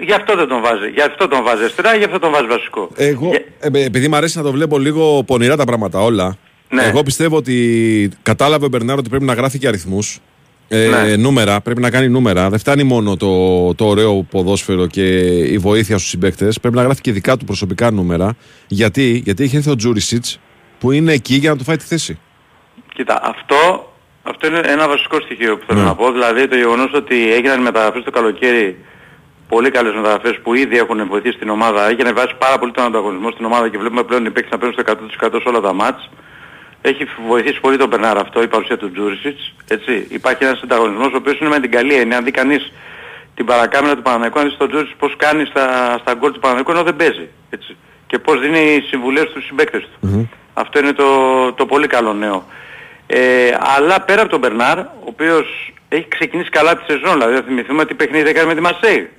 Γι' 0.00 0.12
αυτό 0.12 0.36
δεν 0.36 0.48
τον 0.48 0.60
βάζει. 0.62 0.88
Γι' 0.94 1.00
αυτό 1.00 1.28
τον 1.28 1.42
βάζει 1.44 1.62
αριστερά, 1.62 1.94
γι' 1.96 2.04
αυτό 2.04 2.18
τον 2.18 2.30
βάζει 2.32 2.46
βασικό. 2.46 2.88
Εγώ, 2.96 3.28
Για- 3.28 3.44
ε, 3.80 3.84
επειδή 3.84 4.08
μου 4.08 4.16
αρέσει 4.16 4.36
να 4.36 4.42
το 4.42 4.52
βλέπω 4.52 4.78
λίγο 4.78 5.22
πονηρά 5.26 5.56
τα 5.56 5.64
πράγματα 5.64 6.00
όλα, 6.00 6.36
Ναι. 6.70 6.82
εγώ 6.82 7.02
πιστεύω 7.02 7.36
ότι 7.36 8.10
κατάλαβε 8.22 8.64
ο 8.64 8.68
Μπερνάρ 8.68 8.98
ότι 8.98 9.08
πρέπει 9.08 9.24
να 9.24 9.32
γράφει 9.34 9.58
και 9.58 9.68
αριθμούς. 9.68 10.18
Ε, 10.68 10.88
Ναι. 10.88 11.16
Νούμερα, 11.16 11.60
πρέπει 11.60 11.80
να 11.80 11.90
κάνει 11.90 12.08
νούμερα. 12.08 12.48
Δεν 12.50 12.58
φτάνει 12.58 12.82
μόνο 12.82 13.16
το, 13.16 13.74
το 13.74 13.86
ωραίο 13.86 14.26
ποδόσφαιρο 14.30 14.86
και 14.86 15.06
η 15.28 15.58
βοήθεια 15.58 15.98
στους 15.98 16.10
συμπαίκτες. 16.10 16.60
Πρέπει 16.60 16.76
να 16.76 16.82
γράφει 16.82 17.00
και 17.00 17.12
δικά 17.12 17.36
του 17.36 17.44
προσωπικά 17.44 17.90
νούμερα. 17.90 18.36
Γιατί, 18.66 19.20
Γιατί 19.24 19.42
έχει 19.44 19.56
έρθει 19.56 19.70
ο 19.70 19.76
Τζούρισιτς 19.76 20.40
που 20.78 20.92
είναι 20.92 21.12
εκεί 21.12 21.34
για 21.34 21.50
να 21.50 21.56
του 21.56 21.64
φάει 21.64 21.76
τη 21.76 21.84
θέση. 21.84 22.18
Κοίτα, 22.94 23.20
αυτό, 23.22 23.92
αυτό 24.22 24.46
είναι 24.46 24.60
ένα 24.64 24.88
βασικό 24.88 25.20
στοιχείο 25.20 25.56
που 25.58 25.64
θέλω 25.66 25.80
Ναι. 25.80 25.84
να 25.86 25.94
πω. 25.94 26.12
Δηλαδή 26.12 26.48
το 26.48 26.56
γεγονός 26.56 26.92
ότι 26.94 27.32
έγιναν 27.32 27.60
μεταγραφές 27.62 28.02
το 28.04 28.10
καλοκαίρι, 28.10 28.76
πολύ 29.48 29.70
καλές 29.70 29.94
μεταγραφές 29.94 30.38
που 30.42 30.54
ήδη 30.54 30.78
έχουν 30.78 31.06
βοηθήσει 31.06 31.38
την 31.38 31.48
ομάδα, 31.48 31.88
έχει 31.88 32.00
ανεβάσει 32.00 32.34
πάρα 32.38 32.58
πολύ 32.58 32.72
τον 32.72 32.84
ανταγωνισμό 32.84 33.30
στην 33.30 33.44
ομάδα 33.44 33.68
και 33.68 33.78
βλέπουμε 33.78 34.02
πλέον 34.02 34.24
οι 34.24 34.30
παίκτες 34.30 34.50
να 34.50 34.58
παίρνουν 34.58 34.76
στο 35.18 35.28
100% 35.28 35.40
σε 35.42 35.48
όλα 35.48 35.60
τα 35.60 35.72
μάτς. 35.72 36.10
Έχει 36.80 37.06
βοηθήσει 37.28 37.60
πολύ 37.60 37.76
τον 37.76 37.88
Μπερνάρ 37.88 38.18
αυτό, 38.18 38.42
η 38.42 38.48
παρουσία 38.48 38.76
του 38.76 38.92
Τζούρισιτς. 38.92 39.54
Έτσι. 39.68 40.06
Υπάρχει 40.08 40.44
ένας 40.44 40.60
ανταγωνισμός 40.62 41.12
ο 41.12 41.16
οποίος 41.16 41.38
είναι 41.38 41.48
με 41.48 41.60
την 41.60 41.70
καλή 41.70 41.94
έννοια. 41.94 42.16
Αν 42.16 42.24
δει 42.24 42.30
κανείς 42.30 42.72
την 43.34 43.44
παρακάμερα 43.44 43.94
του 43.94 44.02
Παναναϊκού, 44.02 44.38
αν 44.38 44.44
δεις 44.44 44.56
τον 44.56 44.68
Τζούρισιτς 44.68 44.96
πώς 44.98 45.16
κάνει 45.16 45.44
στα, 45.44 45.96
στα 46.00 46.14
γκολ 46.14 46.32
του 46.32 46.40
Παναναϊκού 46.40 46.70
ενώ 46.70 46.82
δεν 46.82 46.96
παίζει. 46.96 47.28
Έτσι. 47.50 47.76
Και 48.06 48.18
πώς 48.18 48.40
δίνει 48.40 48.84
συμβουλές 48.88 49.28
στους 49.28 49.44
συμπαίκτες 49.46 49.82
του. 49.82 50.08
Αυτό 50.54 50.78
είναι 50.78 50.92
το, 50.92 51.06
το 51.52 51.66
πολύ 51.66 51.86
καλό 51.86 52.12
νέο. 52.12 52.44
Ε, 53.06 53.56
αλλά 53.76 54.00
πέρα 54.00 54.20
από 54.20 54.30
τον 54.30 54.40
Μπερνάρ, 54.40 54.78
ο 54.78 55.04
οποίος 55.04 55.72
έχει 55.88 56.08
ξεκινήσει 56.08 56.50
καλά 56.50 56.76
τη 56.76 56.84
σεζόν, 56.92 57.12
δηλαδή 57.12 57.34
θα 57.34 57.42
θυμηθούμε 57.42 57.84
τι 57.84 57.94
παιχνίδι 57.94 58.28
έκανε 58.28 58.46
με 58.46 58.54
τη 58.54 58.60
Μασέη. 58.60 59.10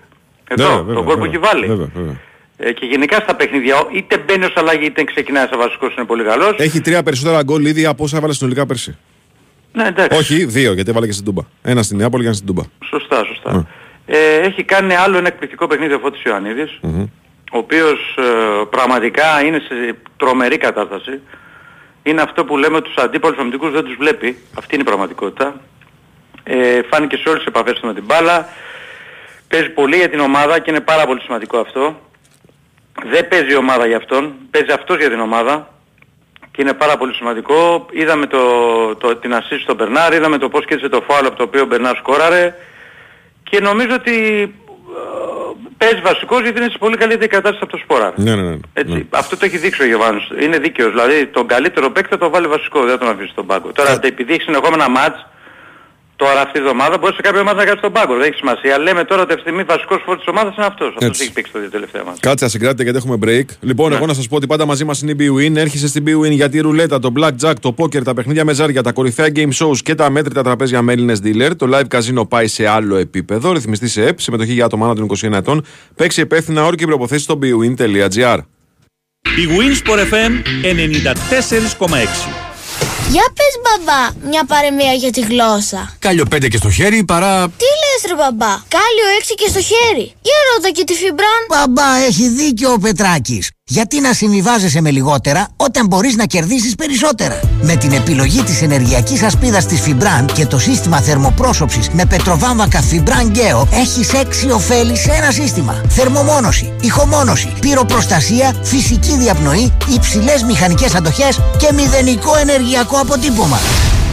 Εδώ, 0.52 0.64
Βέβαια, 0.64 0.78
τον 0.78 0.86
βέβαια, 0.86 1.04
γκολ 1.04 1.16
που 1.16 1.22
βέβαια. 1.22 1.26
έχει 1.30 1.38
βάλει. 1.38 1.66
Βέβαια, 1.68 1.90
βέβαια. 1.94 2.16
Ε, 2.58 2.72
και 2.72 2.86
γενικά 2.86 3.16
στα 3.20 3.36
παιχνίδια, 3.36 3.76
είτε 3.92 4.18
μπαίνεις 4.18 4.48
ως 4.48 4.54
αλλαγή 4.56 4.86
είτε 4.86 5.04
ξεκινάει 5.04 5.48
σαν 5.48 5.60
βασικός 5.60 5.94
είναι 5.96 6.06
πολύ 6.06 6.24
καλός. 6.24 6.54
Έχει 6.58 6.82
τρία 6.82 7.04
περισσότερα 7.04 7.44
γκολ 7.44 7.66
ήδη 7.66 7.86
από 7.86 8.04
όσα 8.04 8.18
έβαλε 8.18 8.34
συνολικά 8.34 8.66
πέρσι. 8.66 8.98
Ναι, 9.74 9.88
εντάξει. 9.88 10.18
Όχι, 10.18 10.46
δύο, 10.46 10.74
γιατί 10.74 10.90
έβαλε 10.90 11.06
και 11.06 11.12
στην 11.12 11.26
Τούμπα. 11.26 11.42
Ένα 11.62 11.84
στην 11.84 11.98
Νεάπολη 11.98 12.22
και 12.22 12.28
ένα 12.28 12.36
στην 12.36 12.48
Τούμπα. 12.48 12.64
Σωστά, 12.90 13.24
σωστά. 13.26 13.54
Ναι. 13.54 13.64
Ε, 14.06 14.36
έχει 14.40 14.64
κάνει 14.64 14.96
άλλο 14.96 15.18
ένα 15.18 15.28
εκπληκτικό 15.28 15.68
παιχνίδι 15.68 15.94
ο 15.94 16.00
Φώτης 16.00 16.24
Ιωαννίδης, 16.24 16.80
ο 17.52 17.58
οποίος 17.58 18.16
ε, 18.18 18.24
πραγματικά 18.70 19.44
είναι 19.46 19.60
σε 19.60 19.96
τρομερή 20.18 20.58
κατάσταση. 20.58 21.20
Είναι 22.04 22.22
αυτό 22.22 22.46
που 22.46 22.58
λέμε 22.58 22.82
τους 22.82 22.96
αντίπαλους 22.96 23.38
αμυντικούς 23.40 23.72
δεν 23.72 23.84
τους 23.84 23.96
βλέπει. 24.00 24.38
Αυτή 24.58 24.74
είναι 24.74 24.84
η 24.84 24.88
πραγματικότητα. 24.88 25.62
Ε, 26.44 26.82
φάνηκε 26.90 27.16
σε 27.16 27.30
όλες 27.30 27.44
τις 27.44 27.48
επαφές 27.48 27.80
του 27.80 27.88
με 27.88 27.94
την 27.94 28.04
μπάλα. 28.06 28.48
Παίζει 29.50 29.70
πολύ 29.70 29.96
για 29.96 30.10
την 30.10 30.20
ομάδα 30.20 30.60
και 30.60 30.70
είναι 30.72 30.80
πάρα 30.80 31.06
πολύ 31.06 31.22
σημαντικό 31.22 31.58
αυτό. 31.58 32.00
Δεν 33.12 33.28
παίζει 33.28 33.52
η 33.52 33.56
ομάδα 33.56 33.86
για 33.86 33.98
αυτόν, 33.98 34.34
παίζει 34.52 34.72
αυτός 34.72 34.98
για 34.98 35.10
την 35.10 35.20
ομάδα 35.20 35.74
και 36.52 36.62
είναι 36.62 36.74
πάρα 36.74 36.98
πολύ 36.98 37.14
σημαντικό. 37.14 37.86
Είδαμε 37.92 38.26
το, 38.26 38.40
το, 38.96 39.16
την 39.16 39.34
assist 39.34 39.60
στον 39.64 39.76
Μπερνάρ, 39.76 40.14
είδαμε 40.14 40.38
το 40.38 40.50
πώς 40.50 40.66
κέρδισε 40.66 40.90
το 40.90 41.02
φάουλ 41.08 41.26
από 41.26 41.36
το 41.36 41.44
οποίο 41.44 41.62
ο 41.62 41.66
Μπερνάρ 41.66 41.96
σκόραρε 41.96 42.56
και 43.44 43.60
νομίζω 43.60 43.94
ότι 43.94 44.16
ε, 44.42 45.68
παίζει 45.78 46.02
βασικός 46.02 46.42
γιατί 46.42 46.62
είναι 46.62 46.70
σε 46.72 46.78
πολύ 46.78 46.98
καλύτερη 46.98 47.28
κατάσταση 47.28 47.60
από 47.64 47.72
το 47.72 47.78
Σπόρα. 47.84 48.14
Ναι, 48.16 48.36
ναι, 48.36 48.42
ναι. 48.42 48.58
Έτσι, 48.74 48.94
ναι. 48.94 49.04
Αυτό 49.10 49.38
το 49.38 49.46
έχει 49.46 49.58
δείξει 49.58 49.82
ο 49.82 49.86
Γιωβάνος. 49.86 50.32
Είναι 50.42 50.58
δίκαιος. 50.58 50.90
Δηλαδή 50.90 51.26
τον 51.28 51.48
καλύτερο 51.48 51.90
παίκτη 51.92 52.10
θα 52.10 52.18
το 52.18 52.30
βάλει 52.30 52.48
βασικό, 52.48 52.80
δεν 52.80 52.90
θα 52.90 52.98
τον 52.98 53.10
αφήσει 53.10 53.30
στον 53.32 53.46
πάγκο. 53.46 53.72
Τώρα 53.72 53.92
Ε. 53.92 54.00
επειδή 54.08 54.34
έχει 54.34 54.42
συνεχόμενα 54.42 54.90
μάτς, 54.90 55.26
τώρα 56.24 56.42
αυτή 56.46 56.58
η 56.58 56.62
εβδομάδα 56.62 56.98
μπορεί 56.98 57.14
σε 57.14 57.22
κάποια 57.22 57.42
ομάδα 57.42 57.58
να 57.62 57.66
κάνει 57.66 57.78
στον 57.78 57.92
πάγκο. 57.92 58.14
Δεν 58.14 58.26
έχει 58.30 58.38
σημασία. 58.44 58.78
Λέμε 58.78 59.04
τώρα 59.04 59.22
ότι 59.22 59.34
αυτή 59.34 59.44
τη 59.44 59.50
στιγμή 59.50 59.64
βασικός 59.74 60.02
φόρ 60.06 60.16
της 60.18 60.28
ομάδας 60.28 60.56
είναι 60.56 60.66
αυτός. 60.66 60.88
Αυτός 60.88 61.08
Έτσι. 61.10 61.24
έχει 61.24 61.32
παίξει 61.32 61.52
τα 61.52 61.60
δύο 61.60 61.70
τελευταία 61.70 62.04
μάτς. 62.04 62.20
Κάτσε, 62.20 62.46
ασυγκράτητε 62.46 62.84
γιατί 62.84 62.98
έχουμε 62.98 63.18
break. 63.26 63.48
Λοιπόν, 63.62 63.94
εγώ 63.94 64.06
να 64.06 64.14
σας 64.14 64.28
πω 64.28 64.36
ότι 64.36 64.48
πάντα 64.48 64.66
μαζί 64.66 64.84
μας 64.86 65.02
είναι 65.02 65.12
η 65.12 65.16
BWIN. 65.20 65.56
Έρχεσαι 65.56 65.88
στην 65.88 66.04
BWIN 66.08 66.32
γιατί 66.32 66.58
η 66.58 66.60
ρουλέτα, 66.60 67.00
το 67.00 67.12
blackjack, 67.18 67.54
το 67.62 67.76
poker, 67.78 68.04
τα 68.04 68.14
παιχνίδια 68.14 68.46
με 68.46 68.54
ζάρια, 68.54 68.84
τα 68.84 68.92
κορυφαία 68.92 69.28
game 69.36 69.54
shows 69.60 69.78
και 69.84 69.96
τα 69.96 70.10
μέτρητα 70.10 70.44
τραπέζια 70.44 70.82
με 70.82 70.94
Έλληνες 70.94 71.20
dealer. 71.24 71.52
Το 71.58 71.70
live 71.74 71.98
casino 71.98 72.30
πάει 72.30 72.48
σε 72.48 72.68
άλλο 72.68 72.96
επίπεδο. 72.96 73.52
Ρυθμιστή 73.52 73.88
σε 73.88 74.06
ΕΠ, 74.06 74.20
συμμετοχή 74.20 74.54
για 74.54 74.66
άτομα 74.66 74.86
άνω 74.86 74.94
των 74.94 75.32
21 75.32 75.38
ετών. 75.38 75.66
Παίξει 75.96 76.22
υπεύθυνα 76.22 76.66
όρκη 76.66 76.86
προποθέσει 76.86 77.24
στο 77.24 77.40
bwin.gr. 77.42 78.38
Η 79.22 79.48
Winsport 79.58 80.14
FM 80.14 80.32
94,6. 80.64 82.50
Για 83.10 83.24
πες 83.38 83.54
μπαμπά, 83.64 84.28
μια 84.30 84.46
παρεμία 84.46 84.94
για 84.94 85.12
τη 85.12 85.22
γλώσσα. 85.22 85.96
Κάλιο 86.00 86.26
πέντε 86.26 86.48
και 86.48 86.58
στο 86.58 86.70
χέρι 86.72 87.04
παρά. 87.04 87.48
Τι 87.48 87.70
λες 87.82 88.02
ρε 88.08 88.16
μπαμπά, 88.16 88.54
κάλιο 88.76 89.08
έξι 89.18 89.34
και 89.36 89.48
στο 89.48 89.62
χέρι. 89.62 90.14
Για 90.22 90.38
ρώτα 90.54 90.70
και 90.72 90.84
τη 90.84 90.94
φιμπράν. 90.94 91.42
Μπαμπά, 91.50 91.96
έχει 92.08 92.28
δίκιο 92.28 92.72
ο 92.72 92.78
Πετράκης. 92.78 93.50
Γιατί 93.72 94.00
να 94.00 94.14
συμβιβάζεσαι 94.14 94.82
με 94.82 94.92
λιγότερα 94.92 95.48
όταν 95.58 95.88
μπορείς 95.88 96.16
να 96.16 96.26
κερδίσεις 96.26 96.76
περισσότερα; 96.76 97.40
Με 97.62 97.76
την 97.76 97.92
επιλογή 97.92 98.44
της 98.44 98.62
ενεργειακής 98.62 99.24
ασπίδας 99.24 99.66
της 99.66 99.82
Fibran 99.86 100.26
και 100.34 100.46
το 100.46 100.60
σύστημα 100.60 101.02
θερμοπρόσωψης 101.02 101.90
με 101.90 102.06
πετροβάμβακα 102.06 102.84
Fibran 102.92 103.36
Geo 103.36 103.68
έχεις 103.72 104.14
έξι 104.14 104.52
ωφέλη 104.52 104.98
σε 104.98 105.12
ένα 105.12 105.32
σύστημα. 105.32 105.82
Θερμομόνωση, 105.90 106.74
ηχομόνωση, 106.82 107.54
πυροπροστασία, 107.60 108.56
φυσική 108.64 109.18
διαπνοή, 109.18 109.74
υψηλές 109.96 110.44
μηχανικές 110.44 110.96
αντοχές 110.96 111.40
και 111.58 111.74
μηδενικό 111.74 112.38
ενεργειακό 112.38 112.98
αποτύπωμα. 112.98 113.60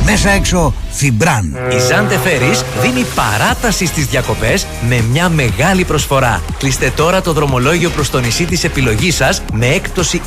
Μέσα 0.08 0.30
έξω 0.30 0.74
Fibran. 1.00 1.74
Η 1.74 1.78
Ζάντε 1.88 2.18
Φέρις 2.18 2.64
δίνει 2.80 3.04
παράταση 3.14 3.86
στις 3.86 4.06
διακοπές 4.06 4.66
με 4.88 5.04
μια 5.10 5.28
μεγάλη 5.28 5.84
προσφορά. 5.84 6.42
Κλείστε 6.58 6.92
τώρα 6.96 7.20
το 7.20 7.32
δρομολόγιο 7.32 7.90
προς 7.90 8.10
το 8.10 8.20
νησί 8.20 8.44
της 8.44 8.64
επιλογής 8.64 9.14
σας 9.14 9.42
με 9.52 9.66
έκπτωση 9.66 10.20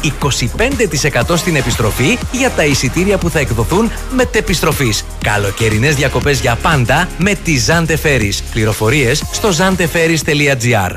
25% 1.27 1.37
στην 1.37 1.55
επιστροφή 1.55 2.17
για 2.31 2.49
τα 2.49 2.65
εισιτήρια 2.65 3.17
που 3.17 3.29
θα 3.29 3.39
εκδοθούν 3.39 3.91
μετεπιστροφής. 4.15 5.05
Καλοκαιρινές 5.23 5.95
διακοπές 5.95 6.39
για 6.39 6.57
πάντα 6.61 7.07
με 7.17 7.33
τη 7.33 7.57
Ζάντε 7.57 7.95
Φέρις. 7.97 8.41
Πληροφορίες 8.41 9.23
στο 9.31 9.49
zanteferis.gr 9.49 10.95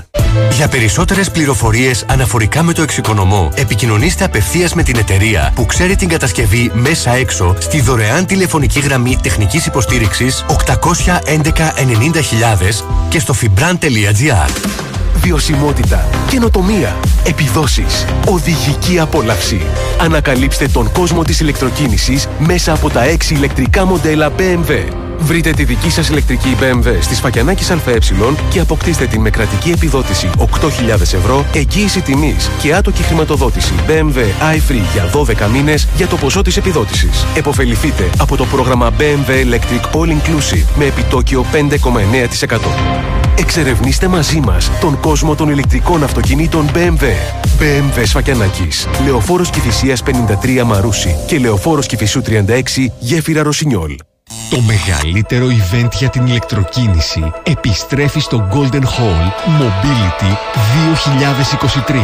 Για 0.50 0.68
περισσότερες 0.68 1.30
πληροφορίες 1.30 2.04
αναφορικά 2.08 2.62
με 2.62 2.72
το 2.72 2.82
εξοικονομό, 2.82 3.52
επικοινωνήστε 3.54 4.24
απευθείας 4.24 4.74
με 4.74 4.82
την 4.82 4.96
εταιρεία 4.96 5.52
που 5.54 5.66
ξέρει 5.66 5.96
την 5.96 6.08
κατασκευή 6.08 6.70
μέσα 6.74 7.14
έξω 7.14 7.56
στη 7.58 7.80
δωρεάν 7.80 8.26
τηλεφωνική 8.26 8.71
γραμμή 8.80 9.18
τεχνικής 9.22 9.66
υποστήριξης 9.66 10.44
811 10.66 10.82
90.000 11.34 12.84
και 13.08 13.18
στο 13.18 13.34
fibran.gr. 13.40 14.68
Βιωσιμότητα, 15.14 16.08
καινοτομία, 16.28 16.96
επιδόσεις, 17.26 18.04
οδηγική 18.28 18.98
απόλαυση. 18.98 19.60
Ανακαλύψτε 20.00 20.68
τον 20.68 20.92
κόσμο 20.92 21.22
της 21.22 21.40
ηλεκτροκίνησης 21.40 22.28
μέσα 22.38 22.72
από 22.72 22.90
τα 22.90 23.02
6 23.04 23.30
ηλεκτρικά 23.30 23.84
μοντέλα 23.84 24.32
BMW. 24.38 25.02
Βρείτε 25.18 25.50
τη 25.50 25.64
δική 25.64 25.90
σας 25.90 26.08
ηλεκτρική 26.08 26.56
BMW 26.60 26.96
στη 27.00 27.14
Σφακιανάκης 27.14 27.70
ΑΕ 27.70 27.98
και 28.50 28.60
αποκτήστε 28.60 29.06
την 29.06 29.20
με 29.20 29.30
κρατική 29.30 29.70
επιδότηση 29.70 30.30
8.000 30.38 31.00
ευρώ, 31.00 31.46
εγγύηση 31.54 32.00
τιμής 32.00 32.50
και 32.60 32.74
άτοκη 32.74 33.02
χρηματοδότηση 33.02 33.72
BMW 33.88 34.18
iFree 34.56 34.84
για 34.92 35.10
12 35.46 35.50
μήνες 35.52 35.88
για 35.96 36.06
το 36.06 36.16
ποσό 36.16 36.42
της 36.42 36.56
επιδότησης. 36.56 37.26
Εποφεληθείτε 37.36 38.10
από 38.18 38.36
το 38.36 38.44
πρόγραμμα 38.44 38.90
BMW 38.98 39.30
Electric 39.30 39.96
All 39.96 40.08
Inclusive 40.08 40.66
με 40.78 40.84
επιτόκιο 40.84 41.44
5,9%. 41.52 42.58
Εξερευνήστε 43.38 44.08
μαζί 44.08 44.40
μας 44.40 44.70
τον 44.80 45.00
κόσμο 45.00 45.34
των 45.34 45.48
ηλεκτρικών 45.48 46.02
αυτοκινήτων 46.02 46.70
BMW. 46.74 47.04
BMW 47.60 48.02
Σφακιανάκης. 48.04 48.88
Λεωφόρος 49.04 49.50
Κηφισίας 49.50 50.02
53 50.02 50.62
Μαρούσι 50.64 51.16
και 51.26 51.38
Λεωφόρος 51.38 51.86
Κηφισού 51.86 52.22
36 52.22 52.92
Γέφυρα 52.98 53.42
Ρωσινιόλ. 53.42 53.94
Το 54.50 54.60
μεγαλύτερο 54.60 55.46
event 55.46 55.88
για 55.98 56.08
την 56.08 56.26
ηλεκτροκίνηση 56.26 57.32
επιστρέφει 57.42 58.20
στο 58.20 58.48
Golden 58.52 58.82
Hall 58.94 59.24
Mobility 59.60 60.32
2023. 61.88 61.94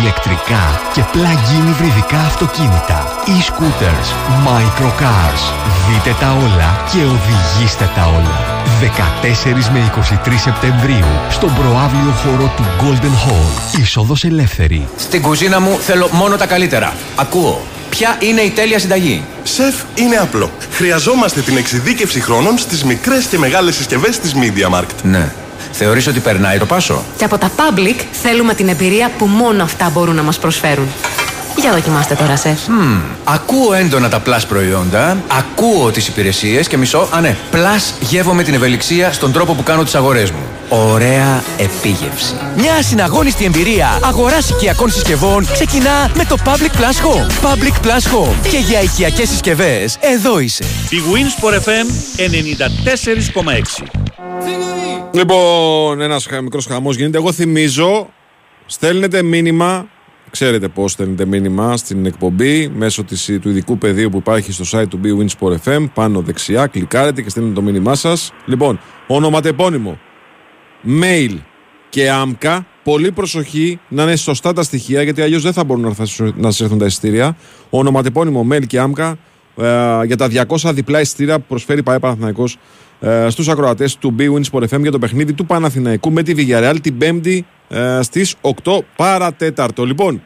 Ηλεκτρικά 0.00 0.80
και 0.94 1.02
plug-in 1.12 1.68
υβριδικά 1.68 2.18
αυτοκίνητα, 2.18 3.06
e-scooters, 3.26 4.08
microcars. 4.46 5.42
Δείτε 5.88 6.16
τα 6.20 6.32
όλα 6.32 6.84
και 6.92 6.98
οδηγήστε 6.98 7.90
τα 7.94 8.06
όλα. 8.06 8.38
14 8.80 9.70
με 9.72 9.92
23 10.28 10.38
Σεπτεμβρίου 10.38 11.10
στον 11.30 11.54
προάβλιο 11.54 12.10
χώρο 12.10 12.52
του 12.56 12.64
Golden 12.80 13.28
Hall. 13.28 13.80
Είσοδος 13.80 14.24
ελεύθερη. 14.24 14.88
Στην 14.96 15.22
κουζίνα 15.22 15.60
μου 15.60 15.78
θέλω 15.80 16.08
μόνο 16.12 16.36
τα 16.36 16.46
καλύτερα. 16.46 16.94
Ακούω. 17.16 17.79
Ποια 17.90 18.16
είναι 18.20 18.40
η 18.40 18.50
τέλεια 18.50 18.78
συνταγή; 18.78 19.24
Σεφ, 19.42 19.74
είναι 19.94 20.16
απλό. 20.16 20.50
Χρειαζόμαστε 20.72 21.40
την 21.40 21.56
εξειδίκευση 21.56 22.20
χρόνων 22.20 22.58
στις 22.58 22.84
μικρές 22.84 23.24
και 23.26 23.38
μεγάλες 23.38 23.74
συσκευές 23.74 24.18
της 24.18 24.34
Media 24.34 24.78
Markt. 24.78 24.94
Ναι. 25.02 25.32
Θεωρείς 25.72 26.06
ότι 26.06 26.20
περνάει 26.20 26.58
το 26.58 26.66
πάσο; 26.66 27.04
Και 27.16 27.24
από 27.24 27.38
τα 27.38 27.50
public 27.56 28.00
θέλουμε 28.22 28.54
την 28.54 28.68
εμπειρία 28.68 29.10
που 29.18 29.26
μόνο 29.26 29.62
αυτά 29.62 29.90
μπορούν 29.90 30.14
να 30.14 30.22
μας 30.22 30.38
προσφέρουν. 30.38 30.88
Για 31.56 31.72
δοκιμάστε 31.72 32.14
τώρα, 32.14 32.36
σεφ. 32.36 32.68
Μμμ, 32.68 33.00
ακούω 33.24 33.72
έντονα 33.72 34.08
τα 34.08 34.22
plus 34.26 34.40
προϊόντα, 34.48 35.22
ακούω 35.38 35.90
τις 35.90 36.08
υπηρεσίες 36.08 36.68
και 36.68 36.76
μισό, 36.76 37.08
α 37.10 37.20
ναι, 37.20 37.36
plus 37.52 37.94
γεύομαι 38.00 38.42
την 38.42 38.54
ευελιξία 38.54 39.12
στον 39.12 39.32
τρόπο 39.32 39.54
που 39.54 39.62
κάνω 39.62 39.82
τις 39.84 39.94
αγορές 39.94 40.30
μου. 40.30 40.38
Ωραία 40.68 41.42
επίγευση. 41.56 42.34
Μια 42.56 42.82
συναγώνιστη 42.82 43.44
εμπειρία 43.44 43.98
αγοράς 44.04 44.50
οικιακών 44.50 44.90
συσκευών 44.90 45.46
ξεκινά 45.52 46.10
με 46.14 46.24
το 46.24 46.36
Public 46.44 46.80
Plus 46.80 47.06
Home. 47.06 47.46
Public 47.46 47.86
Plus 47.86 48.02
Home. 48.14 48.48
Και 48.50 48.56
για 48.58 48.82
οικιακές 48.82 49.28
συσκευές, 49.28 49.96
εδώ 50.00 50.38
είσαι. 50.38 50.64
Η 50.90 50.96
Winsport 51.12 51.54
FM 51.54 51.86
94,6. 52.16 53.86
Λοιπόν, 55.12 56.00
ένας 56.00 56.26
μικρός 56.42 56.66
χαμός 56.66 56.96
γίνεται. 56.96 57.18
Εγώ 57.18 57.32
θυμίζω, 57.32 58.08
στέλνετε 58.66 59.22
μήνυμα. 59.22 59.86
Ξέρετε 60.30 60.68
πώς 60.68 60.92
στέλνετε 60.92 61.24
μήνυμα 61.24 61.76
στην 61.76 62.06
εκπομπή 62.06 62.68
μέσω 62.68 63.04
της, 63.04 63.38
του 63.42 63.48
ειδικού 63.48 63.78
πεδίου 63.78 64.08
που 64.08 64.16
υπάρχει 64.16 64.52
στο 64.52 64.78
site 64.78 64.88
του 64.88 65.00
BWinsport 65.04 65.56
FM. 65.64 65.84
Πάνω 65.94 66.20
δεξιά, 66.20 66.66
κλικάρετε 66.66 67.22
και 67.22 67.28
στέλνετε 67.30 67.54
το 67.54 67.62
μήνυμά 67.62 67.94
σας. 67.94 68.32
Λοιπόν, 68.46 68.80
ονοματεπώνυμο, 69.06 69.98
mail 71.00 71.36
και 71.88 72.10
άμκα. 72.10 72.66
Πολύ 72.84 73.12
προσοχή 73.12 73.80
να 73.88 74.02
είναι 74.02 74.16
σωστά 74.16 74.52
τα 74.52 74.62
στοιχεία 74.62 75.02
γιατί 75.02 75.22
αλλιώς 75.22 75.42
δεν 75.42 75.52
θα 75.52 75.64
μπορούν 75.64 75.82
να, 75.82 75.88
έρθουν- 75.88 76.34
να 76.36 76.50
σας 76.50 76.60
έρθουν 76.60 76.78
τα 76.78 76.86
εισιτήρια. 76.86 77.36
Ονοματεπώνυμο, 77.70 78.46
mail 78.52 78.66
και 78.66 78.78
άμκα 78.80 79.18
ε, 79.56 79.64
για 80.04 80.16
τα 80.16 80.28
200 80.48 80.70
διπλά 80.74 81.00
εισιτήρια 81.00 81.38
που 81.38 81.44
προσφέρει 81.48 81.78
η 81.78 81.82
ΠαΕ 81.82 81.98
Παναθηναϊκός 81.98 82.56
ε, 83.00 83.26
στους 83.28 83.48
ακροατές 83.48 83.96
του 83.96 84.14
BWinsport 84.18 84.62
FM 84.62 84.80
για 84.80 84.90
το 84.90 84.98
παιχνίδι 84.98 85.32
του 85.32 85.46
Παναθηναϊκού 85.46 86.12
με 86.12 86.22
τη 86.22 86.34
Villarreal 86.36 86.74
την 86.82 86.94
5η 87.00 87.38
ε, 87.68 88.02
στις 88.02 88.34
8 88.64 88.78
παρατέταρτο. 88.96 89.84
Λοιπόν, 89.84 90.22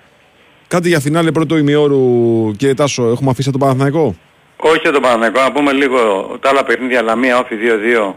κάτι 0.68 0.88
για 0.88 1.00
φινάλε 1.00 1.30
πρώτο 1.32 1.56
ημιώρου 1.56 2.02
κύριε 2.56 2.74
Τάσο, 2.74 3.08
έχουμε 3.08 3.30
αφήσει 3.30 3.50
τον 3.50 3.60
Παναθηναϊκό; 3.60 4.14
Όχι 4.56 4.78
για 4.82 4.92
τον 4.92 5.02
Παναθηναϊκό, 5.02 5.40
να 5.40 5.52
πούμε 5.52 5.72
λίγο 5.72 5.98
τα 6.40 6.48
άλλα 6.48 6.64
παιχνίδια. 6.64 7.02
Λαμία, 7.02 7.38
Όφη 7.38 7.54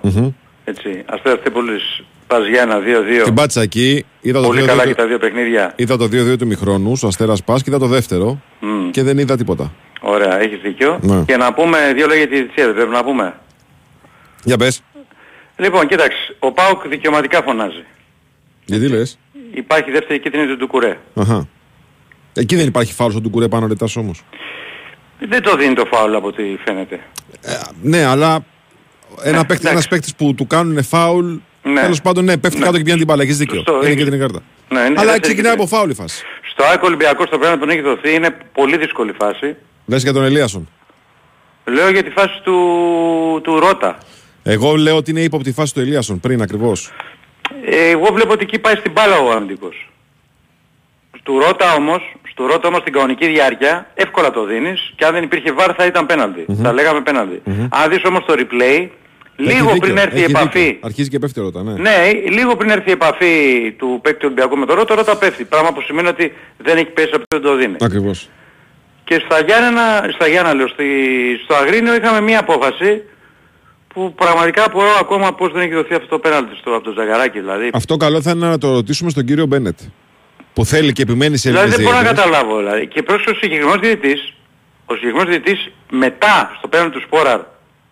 2-2. 0.04 0.32
Έτσι. 0.64 1.04
Αστέρας 1.06 1.40
Τρίπολης, 1.42 2.04
Παζιάννα 2.28 2.80
2-2. 2.80 3.24
Την 3.24 3.34
πάτσα 3.34 3.62
εκεί, 3.62 4.06
είδα 4.22 4.42
το 4.42 4.48
Πολύ 4.48 4.62
2-2 4.62 4.66
καλά 4.68 4.82
του- 4.84 4.88
και 4.90 4.96
τα 4.96 5.08
δύο 5.08 5.18
παιχνίδια. 5.18 5.74
Είδα 5.76 5.98
το 5.98 6.06
2-2 6.08 6.38
του 6.38 6.48
μηχρόνου, 6.48 6.96
στο 6.96 7.08
Αστέρας 7.08 7.44
Πας 7.44 7.64
και 7.64 7.70
είδα 7.70 7.80
το 7.80 7.88
δεύτερο 7.88 8.40
Μμ. 8.60 8.90
και 8.92 9.04
δεν 9.04 9.18
είδα 9.18 9.38
τίποτα. 9.38 9.74
Ωραία, 10.02 10.42
έχεις 10.42 10.60
δίκιο. 10.64 11.00
Ναι. 11.02 11.24
Και 11.26 11.38
να 11.38 11.54
πούμε 11.54 11.78
δύο 11.96 12.06
λόγια 12.08 12.16
για 12.24 12.28
τη 12.28 12.36
διετησία, 12.36 12.66
δεν 12.66 12.76
πρέπει 12.76 12.92
να 12.92 13.04
πούμε. 13.04 13.34
Για 14.44 14.58
πες, 14.58 14.82
Λοιπόν, 15.58 15.88
κοίταξε, 15.88 16.36
ο 16.40 16.52
Πάουκ 16.52 16.88
δικαιωματικά 16.88 17.42
φωνάζει. 17.42 17.84
γιατί 18.66 18.88
λες; 18.88 19.20
Υπάρχει 19.54 19.92
δεύτερη 19.92 20.20
κίτρινη 20.20 20.48
του 20.48 20.58
Ντουκουρέ. 20.58 20.98
Αχα. 21.16 21.48
Εκεί 22.34 22.56
δεν 22.56 22.68
υπάρχει 22.68 22.94
φάουλ 22.94 23.12
στον 23.12 23.24
Τουκουρέ 23.24 23.48
πάνω 23.48 23.68
ρε 23.68 23.76
Τάσο 23.76 24.00
όμως. 24.00 24.24
Δεν 25.20 25.42
το 25.42 25.56
δίνει 25.56 25.74
το 25.74 25.86
φάουλ 25.86 26.16
από 26.16 26.28
ό,τι 26.28 26.44
φαίνεται. 26.66 27.00
Ναι, 27.82 28.04
αλλά 28.06 28.46
ένα 29.24 29.38
Ναι, 29.38 29.46
παίκτη, 29.46 29.54
εντάξει. 29.54 29.68
ένας 29.68 29.88
παίκτης 29.88 30.16
που 30.16 30.34
του 30.36 30.48
κάνουν 30.48 30.84
φάουλ, 30.84 31.34
Ναι. 31.64 31.82
τέλος 31.82 32.02
πάντων 32.02 32.24
ναι, 32.26 32.38
πέφτει 32.38 32.58
Ναι. 32.60 32.66
κάτω 32.66 32.78
και 32.78 32.84
πιάνει 32.84 32.98
την 33.00 33.08
μπάλα, 33.08 33.24
έχεις 33.24 33.38
δίκιο. 33.38 33.56
Σωστό, 33.56 33.76
είναι 33.78 33.86
έχεις- 33.88 34.04
και 34.04 34.10
την 34.10 34.20
κάρτα. 34.20 34.42
Ναι, 34.70 34.80
είναι 34.80 34.86
αλλά 34.88 34.96
δεύτερη 34.96 35.20
ξεκινάει 35.22 35.52
από 35.54 35.62
κίτρινη. 35.64 35.80
φάουλ 35.82 35.90
η 35.92 35.94
φάση. 35.94 36.24
Στο 36.52 36.64
ΑΕΚ 36.64 36.84
Ολυμπιακός 36.84 37.30
το 37.30 37.38
πρέπει 37.38 37.54
να 37.54 37.60
τον 37.60 37.70
έχει 37.70 37.82
δοθεί, 37.82 38.14
είναι 38.14 38.38
πολύ 38.54 38.78
δύσκολη 38.78 39.14
φάση. 39.20 39.56
Λες 39.86 40.04
για 40.04 40.14
τον 40.14 40.24
Ελίασον. 40.24 40.70
Λέω 41.66 41.90
για 41.90 42.04
τη 42.04 42.10
φάση 42.10 42.42
του, 42.44 42.56
του 43.44 43.60
Ρότα. 43.60 43.98
Εγώ 44.48 44.76
λέω 44.76 44.96
ότι 44.96 45.12
είναι 45.12 45.22
ύποπτη 45.22 45.52
φάση 45.52 45.74
του 45.74 45.80
Ελίασον 45.80 46.20
πριν 46.20 46.42
ακριβώς. 46.42 46.92
Ε, 47.66 47.90
εγώ 47.90 48.08
βλέπω 48.14 48.32
ότι 48.32 48.44
εκεί 48.44 48.60
πάει 48.60 48.76
στην 48.76 48.92
μπάλα 48.92 49.20
ο 49.20 49.32
αμυντικός. 49.32 49.90
Του 51.24 51.40
Ρότα 51.40 51.74
όμως, 51.74 52.16
στο 52.32 52.46
Ρότα 52.46 52.68
όμως 52.68 52.84
την 52.84 52.94
κανονική 52.94 53.28
διάρκεια 53.28 53.88
εύκολα 53.94 54.32
το 54.32 54.46
δίνεις 54.46 54.94
και 54.96 55.06
αν 55.06 55.14
δεν 55.14 55.24
υπήρχε 55.24 55.52
βάρ 55.52 55.72
θα 55.78 55.86
ήταν 55.86 56.06
πέναλτι. 56.06 56.46
Θα 56.62 56.74
λέγαμε 56.74 57.02
πέναλτι. 57.02 57.42
Αν 57.70 57.90
δεις 57.90 58.04
όμως 58.04 58.26
το 58.26 58.34
replay, 58.38 58.88
Έχει 59.40 59.50
λίγο 59.54 59.66
δίκιο, 59.72 59.80
πριν 59.80 59.98
έρθει 59.98 60.20
η 60.20 60.22
έχει 60.24 60.32
επαφή. 60.32 60.60
δίκιο. 60.60 60.80
Αρχίζει 60.82 61.10
και 61.10 61.20
πέφτει 61.20 61.40
ρώτα, 61.40 61.64
ναι. 61.64 61.72
Ναι, 61.74 62.12
λίγο 62.30 62.56
πριν 62.56 62.70
έρθει 62.70 62.90
η 62.90 62.92
επαφή 62.92 63.32
του 63.78 64.00
παίκτη 64.04 64.20
του 64.20 64.26
Ολυμπιακού 64.26 64.58
με 64.58 64.66
το 64.66 64.74
Ρότα, 64.74 64.94
ο 64.94 64.98
Ρότα 64.98 65.18
πέφτει. 65.18 65.44
Πράγμα 65.44 65.74
που 65.74 65.82
σημαίνει 65.82 66.08
ότι 66.08 66.34
δεν 66.58 66.78
έχει 66.78 66.86
πέσει 66.90 67.10
από 67.14 67.24
το 67.28 67.40
δεν 67.40 67.42
το 67.42 67.56
δίνει. 67.56 67.76
Ακριβώς. 67.82 68.30
Και 69.04 69.22
στα 69.26 69.40
Γιάννενα, 69.42 70.10
στα 70.14 70.28
Γιάννα 70.28 70.54
λέω, 70.54 70.68
στη, 70.68 70.86
στο 71.44 71.56
Αγρίνιο 71.56 71.96
είχαμε 71.96 72.22
μία 72.22 72.40
απόφαση 72.40 73.02
που 73.98 74.14
πραγματικά 74.14 74.64
απορώ 74.66 74.90
ακόμα 75.00 75.34
πώς 75.34 75.52
δεν 75.52 75.62
έχει 75.62 75.74
δοθεί 75.74 75.94
αυτό 75.94 76.08
το 76.08 76.20
πέναλτι 76.20 76.56
στο, 76.60 76.76
από 76.76 76.84
το 76.84 76.92
Ζαγαράκι 76.92 77.40
δηλαδή. 77.40 77.70
Αυτό 77.74 77.98
καλό 77.98 78.22
θα 78.22 78.32
είναι 78.32 78.48
να 78.48 78.58
το 78.58 78.74
ρωτήσουμε 78.74 79.10
στον 79.10 79.26
κύριο 79.26 79.46
Μπένετ. 79.46 79.80
Που 80.54 80.66
θέλει 80.66 80.92
και 80.92 81.02
επιμένει 81.02 81.38
σε 81.38 81.50
Δηλαδή 81.50 81.70
δεν 81.70 81.80
Έλληνες 81.80 81.94
μπορώ 81.94 82.04
να 82.06 82.14
διαιτητές. 82.14 82.32
καταλάβω 82.32 82.58
δηλαδή. 82.58 82.88
Και 82.88 83.04
πρόσεχε 83.04 83.30
ο 83.30 83.34
συγκεκριμένος 83.34 83.80
διαιτητής, 83.80 84.34
ο 84.86 84.94
συγκεκριμένος 84.94 85.30
διαιτητής 85.30 85.72
μετά 85.90 86.36
στο 86.58 86.68
πέναλτι 86.68 86.92
του 86.98 87.02
Σπόραρ 87.06 87.42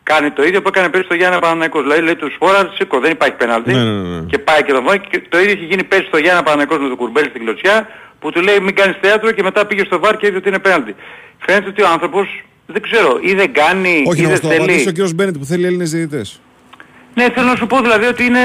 κάνει 0.04 0.32
το 0.32 0.44
ίδιο 0.44 0.62
που 0.62 0.68
έκανε 0.68 0.90
πέρυσι 0.90 1.08
στο 1.10 1.18
Γιάννα 1.20 1.40
Παναναϊκός. 1.40 1.82
Δηλαδή 1.82 2.02
λέει 2.02 2.16
του 2.16 2.32
Σπόραρ 2.36 2.66
σήκω 2.78 3.00
δεν 3.00 3.12
υπάρχει 3.12 3.36
πέναλτι 3.36 3.72
Ναι, 3.74 3.84
ναι, 3.84 4.10
ναι. 4.10 4.26
και 4.32 4.38
πάει 4.38 4.64
και 4.64 4.72
τον 4.72 4.84
βάζει 4.84 5.00
και 5.10 5.22
το 5.30 5.38
ίδιο 5.40 5.52
έχει 5.52 5.66
γίνει 5.66 5.84
πέρυσι 5.84 6.08
στο 6.08 6.18
Γιάννα 6.18 6.44
Παναναϊκός 6.44 6.78
με 6.78 6.88
τον 6.88 6.98
Κουρμπέλη 6.98 7.30
στην 7.30 7.42
κλωτσιά 7.44 7.88
που 8.20 8.32
του 8.32 8.42
λέει 8.42 8.60
μην 8.60 8.76
κάνεις 8.76 8.96
θέατρο 9.02 9.32
και 9.32 9.44
μετά 9.44 9.66
πήγε 9.66 9.84
στο 9.86 10.00
βάρ 10.00 10.18
και 10.18 10.28
είδε 10.28 10.38
ότι 10.38 10.48
είναι 10.48 10.60
πέναλτι. 10.60 10.96
Φαίνεται 11.46 11.70
ότι 11.70 11.82
ο 11.82 11.88
άνθρωπος 11.96 12.26
δεν 12.66 12.82
ξέρω 12.82 13.20
ή 13.22 13.34
δεν 13.34 13.54
κάνει 13.54 14.04
Όχι, 14.08 14.20
ή 14.20 14.24
να 14.24 14.30
δεν 14.30 14.30
μας 14.30 14.40
το 14.40 14.48
απαντήσει 14.48 14.72
ο 14.72 14.78
θέλει. 14.80 14.92
κύριος 14.92 15.14
Μπένετ 15.14 15.38
που 15.38 15.46
θέλει 15.46 15.66
Έλληνες 15.66 15.92
διαιτητές. 15.92 16.40
Ναι, 17.14 17.30
θέλω 17.34 17.48
να 17.48 17.56
σου 17.56 17.68
πω 17.68 17.80
δηλαδή 17.82 18.06
ότι 18.06 18.24
είναι, 18.26 18.40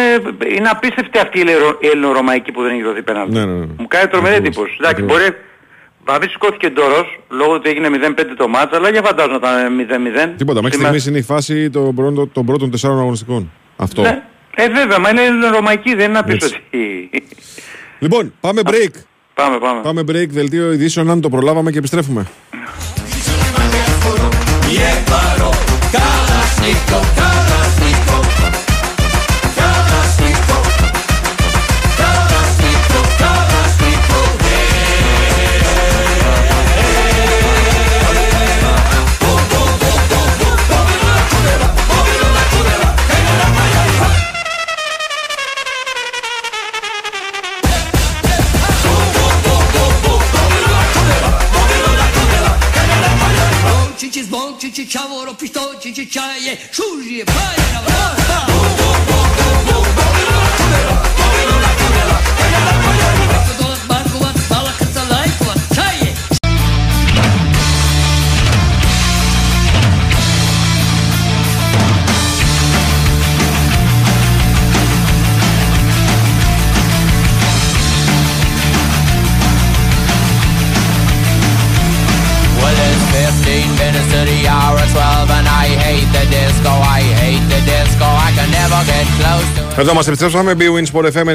είναι 0.56 0.68
απίστευτη 0.68 1.18
αυτή 1.18 1.38
η 1.38 1.40
Ελληνο- 1.40 1.76
η 1.80 1.86
ελληνορωμαϊκή 1.86 2.52
που 2.52 2.62
δεν 2.62 2.70
έχει 2.70 2.82
δοθεί 2.82 3.02
πέναλτι. 3.02 3.32
Ναι, 3.32 3.44
ναι, 3.44 3.52
ναι. 3.52 3.66
Μου 3.78 3.86
κάνει 3.88 4.08
τρομερή 4.08 4.34
Ακριβώς, 4.34 4.56
εντύπωση. 4.64 4.76
Εντάξει, 4.80 5.02
ακριβώς. 5.02 5.12
μπορεί 5.16 5.36
να 6.06 6.18
μην 6.18 6.28
σηκώθηκε 6.30 6.68
ντόρος 6.70 7.18
λόγω 7.28 7.52
ότι 7.52 7.68
έγινε 7.70 7.88
0-5 7.88 8.34
το 8.36 8.48
μάτς, 8.48 8.76
αλλά 8.76 8.90
για 8.90 9.02
φαντάζομαι 9.02 9.38
να 9.38 9.60
ήταν 9.60 9.74
0-0. 9.76 10.34
Τίποτα, 10.36 10.62
μέχρι 10.62 10.76
Σήμερα- 10.76 10.98
στιγμής 10.98 11.06
είναι 11.06 11.18
η 11.18 11.22
φάση 11.22 11.70
των 11.70 11.94
πρώτων, 11.94 12.30
των 12.32 12.46
πρώτων 12.46 12.70
τεσσάρων 12.70 12.98
αγωνιστικών. 12.98 13.50
Αυτό. 13.76 14.02
Ναι. 14.02 14.22
Ε, 14.56 14.68
βέβαια, 14.68 14.98
μα 14.98 15.10
είναι 15.10 15.22
ελληνορωμαϊκή, 15.24 15.94
δεν 15.94 16.04
είναι 16.04 16.12
να 16.12 16.24
πεις 16.24 16.34
Έτσι. 16.34 16.60
ότι... 16.66 17.10
Λοιπόν, 17.98 18.32
πάμε 18.40 18.60
break. 18.64 18.90
Πάμε, 19.34 19.58
πάμε. 19.58 19.80
Πάμε 19.82 20.00
break, 20.00 20.28
δελτίο 20.28 20.72
ειδήσεων 20.72 21.10
αν 21.10 21.20
το 21.20 21.28
προλάβαμε 21.28 21.70
και 21.70 21.78
επιστρέφουμε. 21.78 22.26
je 24.70 24.90
paro, 25.06 25.50
kalašnikov, 25.92 27.02
kalašnikov. 27.16 27.39
cici 54.72 54.88
ciavoro 54.88 55.34
pisto 55.34 55.78
cici 55.80 56.08
ciaie 56.08 56.56
ciugie 56.70 57.24
paje 57.24 57.72
na 57.72 57.80
vrata 57.80 58.19
Εδώ 89.80 89.94
μας 89.94 90.06
επιστρέψαμε. 90.06 90.54
BWIN 90.58 90.84
Sport 90.92 91.12
FM 91.12 91.26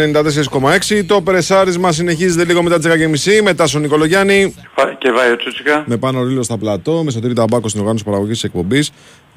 94,6. 0.91 1.03
Το 1.05 1.21
περεσάρισμα 1.21 1.91
συνεχίζεται 1.91 2.45
λίγο 2.45 2.63
μετά 2.63 2.77
τις 2.77 3.25
10.30. 3.37 3.41
Μετά 3.43 3.67
στον 3.67 3.81
Νικολογιάννη. 3.81 4.55
Και 4.97 5.11
βάει 5.11 5.31
ο 5.31 5.35
Τσούτσικα. 5.35 5.83
Με 5.87 5.97
πάνω 5.97 6.23
ρίλο 6.23 6.43
στα 6.43 6.57
πλατό. 6.57 7.03
Με 7.03 7.11
σωτήρι 7.11 7.33
ταμπάκο 7.33 7.67
στην 7.67 7.79
οργάνωση 7.79 8.03
παραγωγής 8.03 8.33
της 8.33 8.43
εκπομπής. 8.43 8.91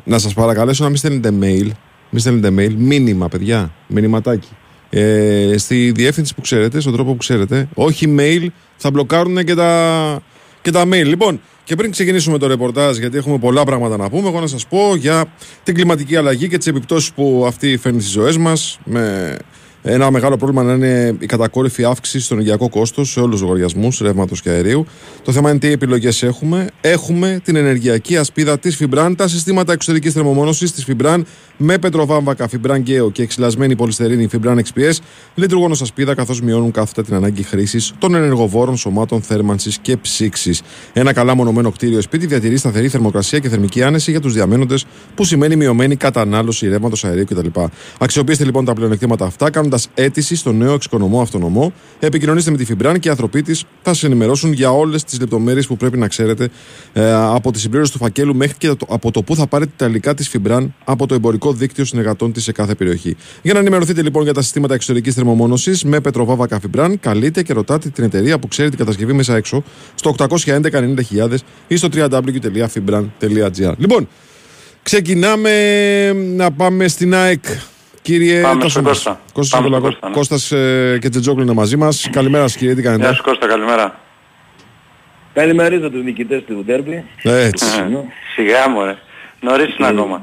Να 0.04 0.18
σας 0.18 0.34
παρακαλέσω 0.34 0.82
να 0.82 0.88
μην 0.88 0.98
στέλνετε 0.98 1.28
mail. 1.28 1.70
Μην 2.10 2.20
στέλνετε 2.20 2.48
mail. 2.48 2.74
Μήνυμα, 2.76 3.28
παιδιά. 3.28 3.70
Μηνυματάκι. 3.86 4.48
Ε, 4.90 5.54
στη 5.56 5.92
διεύθυνση 5.94 6.34
που 6.34 6.40
ξέρετε, 6.40 6.80
στον 6.80 6.92
τρόπο 6.92 7.10
που 7.10 7.16
ξέρετε. 7.16 7.68
Όχι 7.74 8.14
mail. 8.18 8.46
Θα 8.76 8.90
μπλοκάρουν 8.90 9.44
και 9.44 9.54
τα, 9.54 10.22
και 10.62 10.70
τα 10.70 10.82
mail. 10.82 11.04
Λοιπόν, 11.04 11.40
και 11.64 11.74
πριν 11.74 11.90
ξεκινήσουμε 11.90 12.38
το 12.38 12.46
ρεπορτάζ, 12.46 12.98
γιατί 12.98 13.16
έχουμε 13.16 13.38
πολλά 13.38 13.64
πράγματα 13.64 13.96
να 13.96 14.10
πούμε, 14.10 14.28
εγώ 14.28 14.40
να 14.40 14.46
σας 14.46 14.66
πω 14.66 14.94
για 14.94 15.24
την 15.62 15.74
κλιματική 15.74 16.16
αλλαγή 16.16 16.48
και 16.48 16.58
τις 16.58 16.66
επιπτώσεις 16.66 17.12
που 17.12 17.44
αυτή 17.46 17.76
φέρνει 17.76 18.00
στις 18.00 18.12
ζωές 18.12 18.36
μας. 18.36 18.78
Με 18.84 19.36
ένα 19.90 20.10
μεγάλο 20.10 20.36
πρόβλημα 20.36 20.62
να 20.62 20.72
είναι 20.72 21.16
η 21.18 21.26
κατακόρυφη 21.26 21.84
αύξηση 21.84 22.24
στο 22.24 22.34
ενεργειακό 22.34 22.68
κόστος 22.68 23.10
σε 23.10 23.20
όλους 23.20 23.32
τους 23.32 23.42
λογαριασμούς 23.42 23.98
ρεύματος 23.98 24.40
και 24.40 24.50
αερίου. 24.50 24.86
Το 25.24 25.32
θέμα 25.32 25.50
είναι 25.50 25.58
τι 25.58 25.72
επιλογές 25.72 26.22
έχουμε. 26.22 26.66
Έχουμε 26.80 27.40
την 27.44 27.56
ενεργειακή 27.56 28.16
ασπίδα 28.16 28.58
της 28.58 28.76
Φιμπράν, 28.76 29.16
τα 29.16 29.28
συστήματα 29.28 29.72
εξωτερικής 29.72 30.12
θερμομόνωσης 30.12 30.72
της 30.72 30.84
Φιμπράν 30.84 31.26
με 31.56 31.78
πετροβάμβακα 31.78 32.48
Φιμπράν 32.48 32.80
Γκέο 32.80 33.10
και 33.10 33.22
εξυλασμένη 33.22 33.76
πολυστερίνη 33.76 34.28
Φιμπράν 34.28 34.62
XPS 34.64 34.92
λειτουργούν 35.34 35.70
ως 35.70 35.82
ασπίδα 35.82 36.14
καθώς 36.14 36.40
μειώνουν 36.40 36.70
κάθετα 36.70 37.02
την 37.02 37.14
ανάγκη 37.14 37.42
χρήσης 37.42 37.92
των 37.98 38.14
ενεργοβόρων 38.14 38.76
σωμάτων 38.76 39.22
θέρμανσης 39.22 39.78
και 39.78 39.96
ψήξης. 39.96 40.62
Ένα 40.92 41.12
καλά 41.12 41.34
μονομένο 41.34 41.70
κτίριο 41.70 42.00
σπίτι 42.00 42.26
διατηρεί 42.26 42.56
σταθερή 42.56 42.88
θερμοκρασία 42.88 43.38
και 43.38 43.48
θερμική 43.48 43.82
άνεση 43.82 44.10
για 44.10 44.20
τους 44.20 44.32
διαμένοντες, 44.32 44.86
που 45.14 45.24
σημαίνει 45.24 45.56
μειωμένη 45.56 45.96
κατανάλωση 45.96 46.68
ρεύματος 46.68 47.04
αερίου 47.04 47.24
κτλ. 47.24 47.60
Αξιοποιήστε 47.98 48.44
λοιπόν 48.44 48.64
τα 48.64 48.72
πλεονεκτήματα 48.72 49.24
αυτά 49.24 49.50
κάνοντας 49.50 49.77
αίτησης 49.94 50.38
στο 50.38 50.52
νέο 50.52 50.74
εξοικονομό 50.74 51.20
αυτονομό. 51.20 51.72
Επικοινωνήστε 51.98 52.50
με 52.50 52.56
τη 52.56 52.64
Φιμπράν 52.64 52.98
και 52.98 53.08
οι 53.08 53.10
άνθρωποι 53.10 53.42
της 53.42 53.64
θα 53.82 53.94
σας 53.94 54.02
ενημερώσουν 54.02 54.52
για 54.52 54.70
όλες 54.70 55.04
τις 55.04 55.20
λεπτομέρειες 55.20 55.66
που 55.66 55.76
πρέπει 55.76 55.98
να 55.98 56.08
ξέρετε 56.08 56.48
ε, 56.92 57.12
από 57.12 57.52
τη 57.52 57.60
συμπλήρωση 57.60 57.92
του 57.92 57.98
φακέλου 57.98 58.34
μέχρι 58.34 58.56
και 58.58 58.68
το, 58.68 58.86
από 58.88 59.10
το 59.10 59.22
που 59.22 59.36
θα 59.36 59.46
πάρετε 59.46 59.72
τα 59.76 59.86
υλικά 59.86 60.14
της 60.14 60.28
Φιμπράν 60.28 60.74
από 60.84 61.06
το 61.06 61.14
εμπορικό 61.14 61.52
δίκτυο 61.52 61.84
συνεργατών 61.84 62.32
της 62.32 62.42
σε 62.42 62.52
κάθε 62.52 62.74
περιοχή. 62.74 63.16
Για 63.42 63.52
να 63.52 63.58
ενημερωθείτε 63.58 64.02
λοιπόν 64.02 64.22
για 64.22 64.34
τα 64.34 64.42
συστήματα 64.42 64.74
εξωτερικής 64.74 65.14
θερμομόνωσης 65.14 65.84
με 65.84 66.00
πετροβάβα 66.00 66.60
Φιμπράν, 66.60 67.00
καλείτε 67.00 67.42
και 67.42 67.52
ρωτάτε 67.52 67.88
την 67.88 68.04
εταιρεία 68.04 68.38
που 68.38 68.48
ξέρει 68.48 68.68
την 68.68 68.78
κατασκευή 68.78 69.12
μέσα 69.12 69.36
έξω 69.36 69.62
στο 69.94 70.14
811 70.18 70.98
ή 71.68 71.76
στο 71.76 71.88
www.fibran.gr. 71.92 73.72
Λοιπόν, 73.76 74.08
ξεκινάμε 74.82 76.12
να 76.12 76.52
πάμε 76.52 76.88
στην 76.88 77.14
ΑΕΚ. 77.14 77.44
Κύριε 78.08 78.40
Πάμε 78.42 78.54
Τάσο 78.62 78.68
στον 78.68 78.82
μας. 78.82 78.92
Κώστα. 78.92 79.20
Κώστας 79.32 79.60
Πάμε 79.60 79.68
στον 79.68 79.82
Νικολακό- 79.82 79.88
Κώστα, 79.90 80.08
ναι. 80.08 80.14
Κώστας 80.14 80.52
ε, 80.52 80.98
και 81.00 81.08
Τζετζόγλου 81.08 81.42
είναι 81.42 81.52
μαζί 81.52 81.76
μας. 81.76 82.08
Καλημέρα 82.12 82.46
σας 82.48 82.56
κύριε, 82.56 82.74
τι 82.74 82.82
κάνετε; 82.82 83.02
Γεια 83.04 83.12
σου 83.14 83.22
Κώστα, 83.22 83.46
καλημέρα. 83.46 84.00
Καλημερίζω 85.34 85.90
τους 85.90 86.02
νικητές 86.04 86.42
του 86.46 86.62
ντέρμπι. 86.66 87.04
Έτσι. 87.22 87.66
Σιγά 88.34 88.68
μου 88.68 88.84
ρε. 88.84 88.96
Νωρίς 89.40 89.76
είναι 89.78 89.88
ακόμα. 89.88 90.22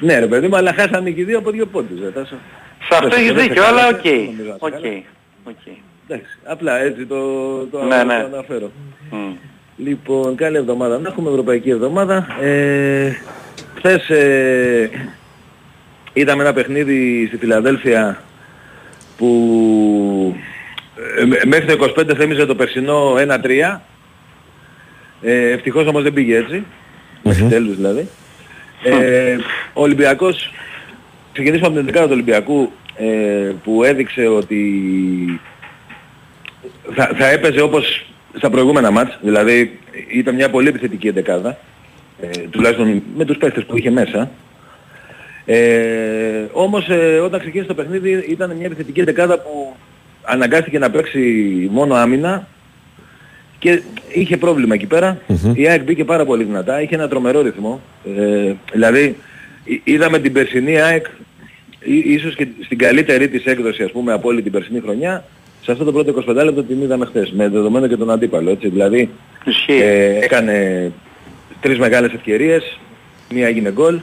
Ναι 0.00 0.18
ρε 0.18 0.26
παιδί 0.26 0.48
μου, 0.48 0.56
αλλά 0.56 0.72
χάσαμε 0.72 1.10
και 1.10 1.20
οι 1.20 1.24
δύο 1.24 1.38
από 1.38 1.50
δύο 1.50 1.66
πόντους. 1.66 2.00
ρε, 2.00 2.10
Τάσο. 2.10 2.34
Σε 2.88 2.94
αυτό 3.02 3.16
έχεις 3.16 3.26
Δεν 3.32 3.36
σε 3.36 3.42
δίκιο, 3.42 3.62
καλά, 3.62 3.82
αλλά 3.82 3.90
δεν 3.90 3.94
οκ. 3.98 4.04
νομίζω 4.26 4.42
να 4.50 4.52
σε 4.52 4.58
Οκ. 4.60 4.70
καλά. 4.70 5.02
Οκ. 5.44 5.54
Εντάξει, 6.08 6.38
απλά 6.44 6.78
έτσι 6.78 7.06
το, 7.06 7.16
το, 7.66 7.82
Ναι, 7.84 8.04
ναι. 8.04 8.18
το 8.20 8.26
αναφέρω. 8.36 8.70
Μμ. 9.10 9.32
Λοιπόν, 9.76 10.34
καλή 10.36 10.56
εβδομάδα. 10.56 10.98
Να 10.98 11.08
έχουμε 11.08 11.30
ευρωπαϊκή 11.30 11.70
εβδομάδα. 11.70 12.26
Ε, 12.42 13.12
χθες 13.76 14.08
ε, 14.10 14.90
είδαμε 16.12 16.42
ένα 16.42 16.52
παιχνίδι 16.52 17.26
στη 17.26 17.36
Φιλαδέλφια 17.36 18.22
που 19.16 20.36
ε, 21.18 21.24
μέ- 21.24 21.44
μέχρι 21.44 21.76
το 21.76 21.92
25 21.98 22.14
θύμιζε 22.16 22.46
το 22.46 22.54
περσινό 22.54 23.14
1-3. 23.14 23.78
Ε, 25.22 25.50
ευτυχώς 25.50 25.86
όμως 25.86 26.02
δεν 26.02 26.12
πήγε 26.12 26.36
έτσι. 26.36 26.64
Μέχρι 27.22 27.44
τέλους 27.44 27.76
δηλαδή. 27.76 28.08
Ε, 28.82 29.36
ο 29.72 29.82
Ολυμπιακός, 29.82 30.52
ξεκινήσουμε 31.32 31.66
από 31.66 31.76
την 31.78 31.88
11 31.88 32.02
του 32.04 32.08
Ολυμπιακού 32.10 32.72
ε, 32.96 33.52
που 33.64 33.84
έδειξε 33.84 34.26
ότι 34.26 34.60
θα, 36.94 37.10
θα 37.18 37.26
έπαιζε 37.26 37.60
όπως 37.60 38.06
στα 38.36 38.50
προηγούμενα 38.50 38.90
μάτς, 38.90 39.18
δηλαδή 39.22 39.78
ήταν 40.12 40.34
μια 40.34 40.50
πολύ 40.50 40.68
επιθετική 40.68 41.08
εντεκάδα, 41.08 41.58
ε, 42.20 42.28
τουλάχιστον 42.50 43.02
με 43.16 43.24
τους 43.24 43.36
παίχτες 43.36 43.64
που 43.64 43.76
είχε 43.78 43.90
μέσα. 43.90 44.30
Ε, 45.50 46.44
όμως 46.52 46.88
ε, 46.88 47.18
όταν 47.18 47.40
ξεκίνησε 47.40 47.68
το 47.68 47.74
παιχνίδι 47.74 48.24
ήταν 48.28 48.50
μια 48.56 48.66
επιθετική 48.66 49.00
εντεκάδα 49.00 49.38
που 49.38 49.74
αναγκάστηκε 50.22 50.78
να 50.78 50.90
παίξει 50.90 51.20
μόνο 51.72 51.94
άμυνα 51.94 52.46
και 53.58 53.82
είχε 54.12 54.36
πρόβλημα 54.36 54.74
εκεί 54.74 54.86
πέρα. 54.86 55.18
Η 55.54 55.68
ΑΕΚ 55.68 55.82
μπήκε 55.82 56.04
πάρα 56.04 56.24
πολύ 56.24 56.44
δυνατά, 56.44 56.82
είχε 56.82 56.94
ένα 56.94 57.08
τρομερό 57.08 57.40
ρυθμό. 57.42 57.80
Ε, 58.18 58.52
δηλαδή 58.72 59.16
εί- 59.64 59.80
είδαμε 59.84 60.18
την 60.18 60.32
περσινή 60.32 60.80
ΑΕΚ 60.80 61.06
ή- 61.84 62.12
ίσως 62.12 62.34
και 62.34 62.46
στην 62.64 62.78
καλύτερη 62.78 63.28
της 63.28 63.44
έκδοση 63.44 63.82
ας 63.82 63.90
πούμε 63.90 64.12
από 64.12 64.28
όλη 64.28 64.42
την 64.42 64.52
περσινή 64.52 64.80
χρονιά. 64.80 65.24
Σε 65.62 65.72
αυτό 65.72 65.84
το 65.84 65.92
πρώτο 65.92 66.24
25 66.28 66.44
λεπτό 66.44 66.62
την 66.62 66.82
είδαμε 66.82 67.04
χθες 67.06 67.30
με 67.30 67.48
δεδομένο 67.48 67.86
και 67.86 67.96
τον 67.96 68.10
αντίπαλο 68.10 68.50
έτσι. 68.50 68.68
Δηλαδή 68.68 69.10
ε, 69.66 70.18
έκανε 70.24 70.90
τρεις 71.60 71.78
μεγάλες 71.78 72.12
ευκαιρίες 72.12 72.78
μία 73.34 73.46
έγινε 73.46 73.70
γκολ 73.72 73.98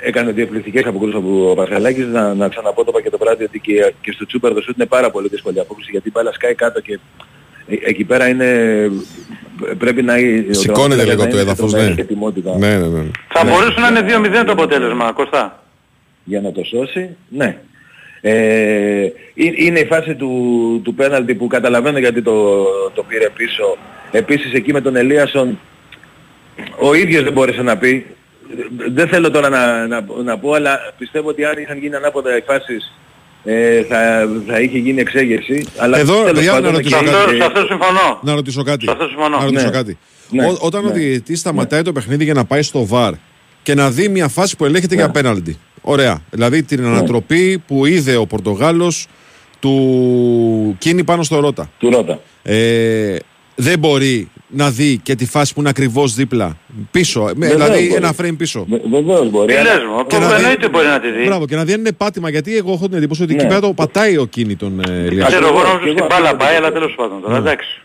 έκανε 0.00 0.32
δύο 0.32 0.42
εκπληκτικές 0.42 0.84
αποκρούσεις 0.86 1.16
από 1.16 1.50
ο 1.50 1.54
Πασχαλάκης 1.54 2.06
να, 2.06 2.34
να 2.34 2.48
ξαναπώ 2.48 2.84
το 2.84 2.90
είπα 2.90 3.02
και 3.02 3.10
το 3.10 3.18
βράδυ 3.18 3.44
ότι 3.44 3.58
και, 3.60 3.92
και 4.00 4.12
στο 4.12 4.26
Τσούπερ 4.26 4.54
το 4.54 4.60
σούτ 4.60 4.76
είναι 4.76 4.86
πάρα 4.86 5.10
πολύ 5.10 5.28
δύσκολη 5.28 5.60
απόκριση 5.60 5.90
γιατί 5.90 6.08
η 6.08 6.10
μπάλα 6.14 6.32
σκάει 6.32 6.54
κάτω 6.54 6.80
και 6.80 6.98
ε, 7.66 7.76
εκεί 7.84 8.04
πέρα 8.04 8.28
είναι 8.28 8.90
πρέπει 9.78 10.02
να 10.02 10.14
ο 10.14 10.52
Σηκώνεται 10.52 11.04
τερματοφύλακας 11.04 11.08
λίγο 11.08 11.24
να 11.24 11.28
το 11.28 11.30
είναι 11.30 11.40
έδαφος, 11.40 11.70
σε 11.70 11.76
ναι. 11.76 11.82
τρομερή 11.82 12.00
ετοιμότητα. 12.02 12.56
Ναι, 12.58 12.76
ναι, 12.76 12.86
ναι. 12.86 13.10
Θα 13.28 13.44
Ναι. 13.44 13.50
μπορούσε 13.50 13.80
να 13.80 13.88
είναι 13.88 14.40
2-0 14.40 14.44
το 14.46 14.52
αποτέλεσμα, 14.52 15.12
Κώστα. 15.12 15.62
για 16.24 16.40
να 16.40 16.52
το 16.52 16.64
σώσει, 16.64 17.16
ναι. 17.28 17.58
Ε, 18.20 18.32
ε- 19.02 19.12
είναι 19.34 19.78
η 19.78 19.84
φάση 19.84 20.14
του, 20.14 20.30
του 20.84 20.94
πέναλτι 20.94 21.34
που 21.34 21.46
καταλαβαίνω 21.46 21.98
γιατί 21.98 22.22
το, 22.22 22.64
το 22.94 23.02
πήρε 23.08 23.28
πίσω. 23.36 23.76
Επίσης 24.10 24.52
εκεί 24.52 24.72
με 24.72 24.80
τον 24.80 24.96
Ελίασον 24.96 25.58
ο 26.80 26.94
ίδιος 26.94 27.22
δεν 27.22 27.32
μπόρεσε 27.32 27.62
να 27.62 27.76
πει. 27.76 28.06
Δεν 28.92 29.08
θέλω 29.08 29.30
τώρα 29.30 29.48
να, 29.48 29.86
να, 29.86 30.04
να 30.24 30.38
πω, 30.38 30.52
αλλά 30.52 30.78
πιστεύω 30.98 31.28
ότι 31.28 31.44
αν 31.44 31.58
είχαν 31.58 31.78
γίνει 31.78 31.94
ανάποδα 31.94 32.36
οι 32.36 32.40
φάσεις 32.40 32.92
ε, 33.44 33.82
θα, 33.82 34.28
θα 34.46 34.60
είχε 34.60 34.78
γίνει 34.78 35.00
εξέγερση. 35.00 35.66
Αλλά 35.76 35.98
Εδώ, 35.98 36.14
τέλος 36.14 36.32
παιδιά, 36.32 36.50
να 36.52 36.56
πάντων, 36.56 36.72
ρωτήσω 36.72 36.96
εκεί- 36.96 37.06
κάτι. 37.10 37.36
Σε 37.36 37.44
αυτό 37.44 37.60
συμφωνώ. 37.60 38.18
Να 38.22 38.34
ρωτήσω 38.34 38.62
κάτι. 38.62 38.84
Σε 38.84 38.90
αυτό 38.90 39.06
συμφωνώ. 39.06 39.38
Να 39.38 39.44
ρωτήσω 39.44 39.64
Ναι. 39.64 39.70
κάτι. 39.70 39.98
Ναι. 40.30 40.46
Ό- 40.46 40.56
όταν 40.60 40.84
ο 40.84 40.88
Ναι. 40.88 40.94
διαιτητής 40.94 41.40
σταματάει 41.40 41.82
το 41.82 41.92
παιχνίδι 41.92 42.24
για 42.24 42.34
να 42.34 42.44
πάει 42.44 42.62
στο 42.62 42.88
VAR 42.90 43.12
και 43.62 43.74
να 43.74 43.90
δει 43.90 44.08
μια 44.08 44.28
φάση 44.28 44.56
που 44.56 44.64
ελέγχεται 44.64 44.94
για 44.94 45.10
πέναλτι. 45.10 45.58
Ωραία. 45.80 46.22
Δηλαδή 46.30 46.62
την 46.62 46.82
Ναι. 46.82 46.88
ανατροπή 46.88 47.58
που 47.66 47.86
είδε 47.86 48.16
ο 48.16 48.26
Πορτογάλος 48.26 49.06
του 49.60 50.76
κίνη 50.78 51.04
πάνω 51.04 51.22
στο 51.22 51.40
Ρότα. 51.40 51.70
Του 51.78 51.90
Ρότα. 51.90 52.20
Ε, 52.42 53.16
δεν 53.54 53.78
μπορεί 53.78 54.30
να 54.48 54.70
δει 54.70 55.00
και 55.02 55.14
τη 55.14 55.26
φάση 55.26 55.54
που 55.54 55.60
είναι 55.60 55.68
ακριβώς 55.68 56.14
δίπλα. 56.14 56.56
Πίσω. 56.90 57.28
Ε, 57.28 57.32
Βεβαίως 57.32 57.52
δηλαδή 57.52 57.86
μπορεί. 57.88 57.94
ένα 57.94 58.12
frame 58.20 58.34
πίσω. 58.38 58.66
Βε- 58.68 58.82
Βεβαίως 58.90 59.30
μπορεί. 59.30 59.46
Τι 59.52 59.58
αλλά- 59.58 59.74
λες 59.74 59.82
μου, 59.84 60.06
Και 60.06 60.18
να 60.18 60.26
δει- 60.28 60.36
εννοείται 60.36 60.68
μπορεί 60.68 60.86
να 60.86 61.00
τη 61.00 61.10
δει. 61.10 61.24
Μπράβο, 61.24 61.46
και 61.46 61.56
να 61.56 61.64
δει 61.64 61.72
αν 61.72 61.78
είναι 61.80 61.92
πάτημα. 61.92 62.30
Γιατί 62.30 62.56
εγώ 62.56 62.72
έχω 62.72 62.88
την 62.88 62.96
εντύπωση 62.96 63.22
ότι 63.22 63.32
εκεί 63.34 63.42
Ναι. 63.42 63.48
πέρα 63.48 63.60
το 63.60 63.72
πατάει 63.72 64.16
ο 64.16 64.24
κίνη 64.26 64.56
τον 64.56 64.80
ε, 64.80 64.92
Ηλιάκη. 64.92 65.30
Ξέρω 65.32 65.46
εγώ 65.46 65.58
Ακριβώς, 65.58 65.72
νόμιζα 65.72 65.84
και 65.84 65.90
στην 65.90 65.98
εγώ 65.98 66.06
μπάλα 66.06 66.24
αυτό 66.26 66.36
πάει, 66.36 66.50
το 66.50 66.56
αλλά 66.56 66.72
πιστεύω. 66.72 66.78
τέλος 66.78 66.94
πάντων 66.94 67.22
τώρα, 67.22 67.36
εντάξει. 67.36 67.80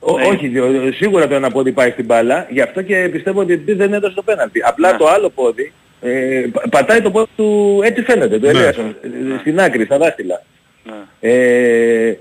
Ό, 0.00 0.18
Ναι. 0.18 0.24
Όχι, 0.26 0.46
διο- 0.48 0.92
σίγουρα 0.94 1.28
το 1.28 1.38
να 1.38 1.50
πω 1.50 1.58
ότι 1.58 1.72
πάει 1.72 1.90
στην 1.90 2.04
μπάλα, 2.04 2.46
γι' 2.50 2.60
αυτό 2.60 2.82
και 2.82 3.08
πιστεύω 3.12 3.40
ότι 3.40 3.56
δεν 3.56 3.92
έδωσε 3.92 4.14
το 4.14 4.22
πέναλτι. 4.22 4.60
Απλά 4.64 4.92
Ναι. 4.92 4.98
το 4.98 5.08
άλλο 5.08 5.30
πόδι 5.30 5.72
ε, 6.00 6.46
πα- 6.52 6.68
πατάει 6.70 7.00
το 7.02 7.10
πόδι 7.10 7.26
του, 7.36 7.80
έτσι 7.84 8.02
φαίνεται, 8.02 8.38
το 8.38 8.48
Ελίασον, 8.48 8.86
ε, 8.86 9.08
στην 9.40 9.60
άκρη, 9.60 9.84
στα 9.84 9.98
δάχτυλα. 9.98 10.42
Ναι. 10.84 11.30
Ε, 11.30 12.18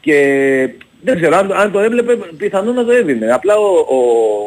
και 0.00 0.18
Δεν 1.06 1.16
ξέρω, 1.16 1.36
αν, 1.36 1.52
αν 1.52 1.72
το 1.72 1.78
έβλεπε 1.80 2.16
πιθανόν 2.36 2.74
να 2.74 2.84
το 2.84 2.92
έδινε. 2.92 3.32
Απλά 3.32 3.54
ο, 3.56 3.66
ο, 3.96 3.96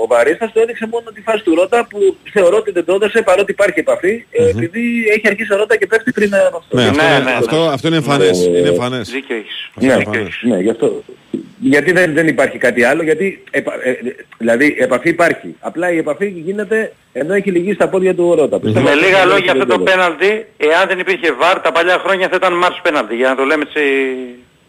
ο 0.04 0.08
Βαρίστας 0.08 0.52
το 0.54 0.60
έδειξε 0.60 0.88
μόνο 0.92 1.12
τη 1.14 1.22
φάση 1.22 1.44
του 1.44 1.56
Ρότα 1.56 1.88
που 1.90 2.16
θεωρώ 2.34 2.58
ότι 2.58 2.72
δεν 2.72 2.86
το 2.86 2.94
έδωσε 2.94 3.22
παρότι 3.22 3.52
υπάρχει 3.52 3.80
επαφή 3.80 4.26
ε, 4.32 4.50
επειδή 4.50 5.06
έχει 5.16 5.28
αρχίσει 5.28 5.54
ο 5.54 5.58
Ρότα 5.58 5.76
και 5.78 5.88
πέφτει 5.88 6.12
πριν 6.12 6.36
από 6.36 6.58
αυτό. 6.58 6.76
Ναι, 6.78 6.84
αυτό, 6.88 7.04
είναι- 7.22 7.32
αυτό, 7.38 7.56
αυτό 7.62 7.88
είναι 7.88 7.96
εμφανές. 7.98 8.46
Ε, 8.46 8.58
είναι 8.58 8.68
εμφανές. 8.70 9.10
Δίκιο 9.10 9.36
έχεις. 9.36 9.70
Αυτό 9.70 9.86
είναι 9.86 9.96
Ναι, 9.96 10.02
εμφανές. 10.04 10.40
ναι, 10.42 10.58
γι' 10.58 10.70
αυτό. 10.70 11.04
Γιατί 11.60 11.92
δεν, 11.92 12.14
δεν 12.14 12.28
υπάρχει 12.28 12.58
κάτι 12.58 12.84
άλλο, 12.84 13.04
γιατί 13.04 13.44
επα, 13.52 13.74
ε, 13.84 13.90
ε, 13.90 13.96
δηλαδή 14.38 14.76
επαφή 14.80 15.10
υπάρχει. 15.10 15.56
Απλά 15.60 15.92
η 15.92 15.98
επαφή 15.98 16.28
γίνεται 16.28 16.94
ενώ 17.14 17.34
έχει 17.34 17.52
λυγίσει 17.52 17.74
στα 17.76 17.88
πόδια 17.90 18.16
του 18.16 18.28
ο 18.30 18.34
Ρότα. 18.36 18.60
Πιστεύω 18.60 18.86
Με 18.86 18.92
ότι 18.92 19.00
λίγα 19.06 19.18
δεν 19.18 19.28
λόγια 19.28 19.44
έχει 19.44 19.50
αυτό 19.50 19.66
το 19.66 19.74
λόγο. 19.74 19.84
πέναλτι, 19.84 20.46
εάν 20.58 20.88
δεν 20.88 21.00
υπήρχε 21.00 21.32
βάρ, 21.34 21.60
τα 21.62 21.72
παλιά 21.72 21.98
χρόνια 22.06 22.28
θα 22.30 22.36
ήταν 22.36 22.54
μάτς 22.54 22.80
πέναλτι, 22.84 23.16
για 23.16 23.30
να 23.30 23.36
το 23.36 23.44
λέμε 23.44 23.64
έτσι 23.68 23.82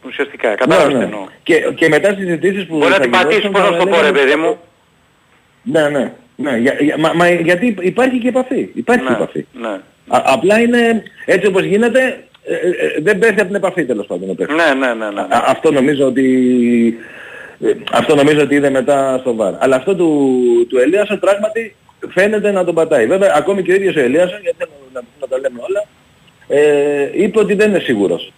ουσιαστικά. 0.07 0.55
Κατάλαβες 0.55 0.87
Ναι, 0.87 0.93
τι 0.93 0.99
ναι. 0.99 1.05
εννοώ. 1.05 1.27
Και, 1.43 1.55
και 1.75 1.89
μετά 1.89 2.09
στις 2.13 2.25
συζητήσεις 2.25 2.67
που 2.67 2.77
Μπορεί 2.77 2.89
να 2.91 2.95
θα 2.97 3.01
την 3.03 3.11
πατήσεις, 3.11 3.41
γινόταν, 3.43 3.63
πώς 3.63 3.71
να 3.71 3.77
θα 3.77 3.81
σου 3.83 3.89
το 3.89 3.91
πω 3.95 3.97
ρε 3.97 4.03
λέγανε- 4.11 4.19
παιδί 4.21 4.41
μου. 4.41 4.57
Ναι, 5.63 5.89
ναι. 5.89 6.13
ναι 6.37 6.57
για, 6.57 6.77
για- 6.81 6.99
μα, 6.99 7.13
μα, 7.13 7.29
γιατί 7.31 7.77
υπάρχει 7.81 8.19
και 8.19 8.29
επαφή. 8.29 8.69
Υπάρχει 8.75 9.05
Ναι, 9.05 9.11
επαφή. 9.15 9.47
ναι. 9.61 9.69
Α, 10.09 10.23
απλά 10.25 10.61
είναι 10.61 11.03
έτσι 11.25 11.47
όπως 11.47 11.63
γίνεται, 11.65 12.01
ε, 12.45 12.55
ε, 12.55 12.69
ε, 12.69 13.01
δεν 13.01 13.19
πέφτει 13.19 13.35
από 13.41 13.47
την 13.47 13.55
επαφή 13.55 13.85
τέλος 13.85 14.07
πάντων. 14.07 14.31
ο 14.31 14.35
παίκτης. 14.35 14.57
Ναι, 14.57 14.87
ναι, 14.87 14.95
ναι, 14.95 15.11
ναι. 15.11 15.21
Α, 15.21 15.43
αυτό 15.47 15.73
νομίζω 15.73 16.07
ότι 16.07 16.25
ε, 17.65 17.73
αυτό 17.93 18.15
νομίζω 18.15 18.41
ότι 18.43 18.55
είδε 18.55 18.71
μετά 18.71 19.19
στο 19.21 19.35
βαρ. 19.35 19.53
Αλλά 19.59 19.77
αυτό 19.77 19.95
του, 19.95 20.41
του 20.69 20.79
Ελίασον 20.79 21.19
πράγματι 21.19 21.75
φαίνεται 22.09 22.51
να 22.51 22.65
τον 22.65 22.75
πατάει. 22.75 23.07
Βέβαια 23.07 23.33
ακόμη 23.37 23.63
και 23.63 23.73
ο 23.73 23.75
ίδιος 23.75 23.97
ο 23.97 24.01
Ελίασον, 24.01 24.41
γιατί 24.43 24.57
δεν 24.59 24.69
να, 24.93 25.01
να 25.21 25.27
τα 25.27 25.39
λέμε 25.39 25.61
όλα, 25.69 25.85
ε, 26.49 27.11
είπε 27.13 27.39
ότι 27.39 27.55
δεν 27.55 27.69
είναι 27.69 27.79
σίγουρος 27.79 28.33